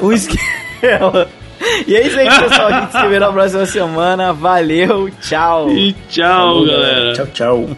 o 0.01 0.11
esquilo. 0.11 1.27
E 1.87 1.95
é 1.95 2.07
isso 2.07 2.19
aí, 2.19 2.27
pessoal. 2.27 2.67
A 2.67 2.81
gente 2.81 2.91
se 2.91 3.07
vê 3.07 3.19
na 3.19 3.31
próxima 3.31 3.65
semana. 3.65 4.33
Valeu, 4.33 5.09
tchau. 5.21 5.69
E 5.71 5.93
tchau, 6.09 6.25
Falou, 6.27 6.65
galera. 6.67 7.13
Tchau, 7.13 7.27
tchau. 7.27 7.69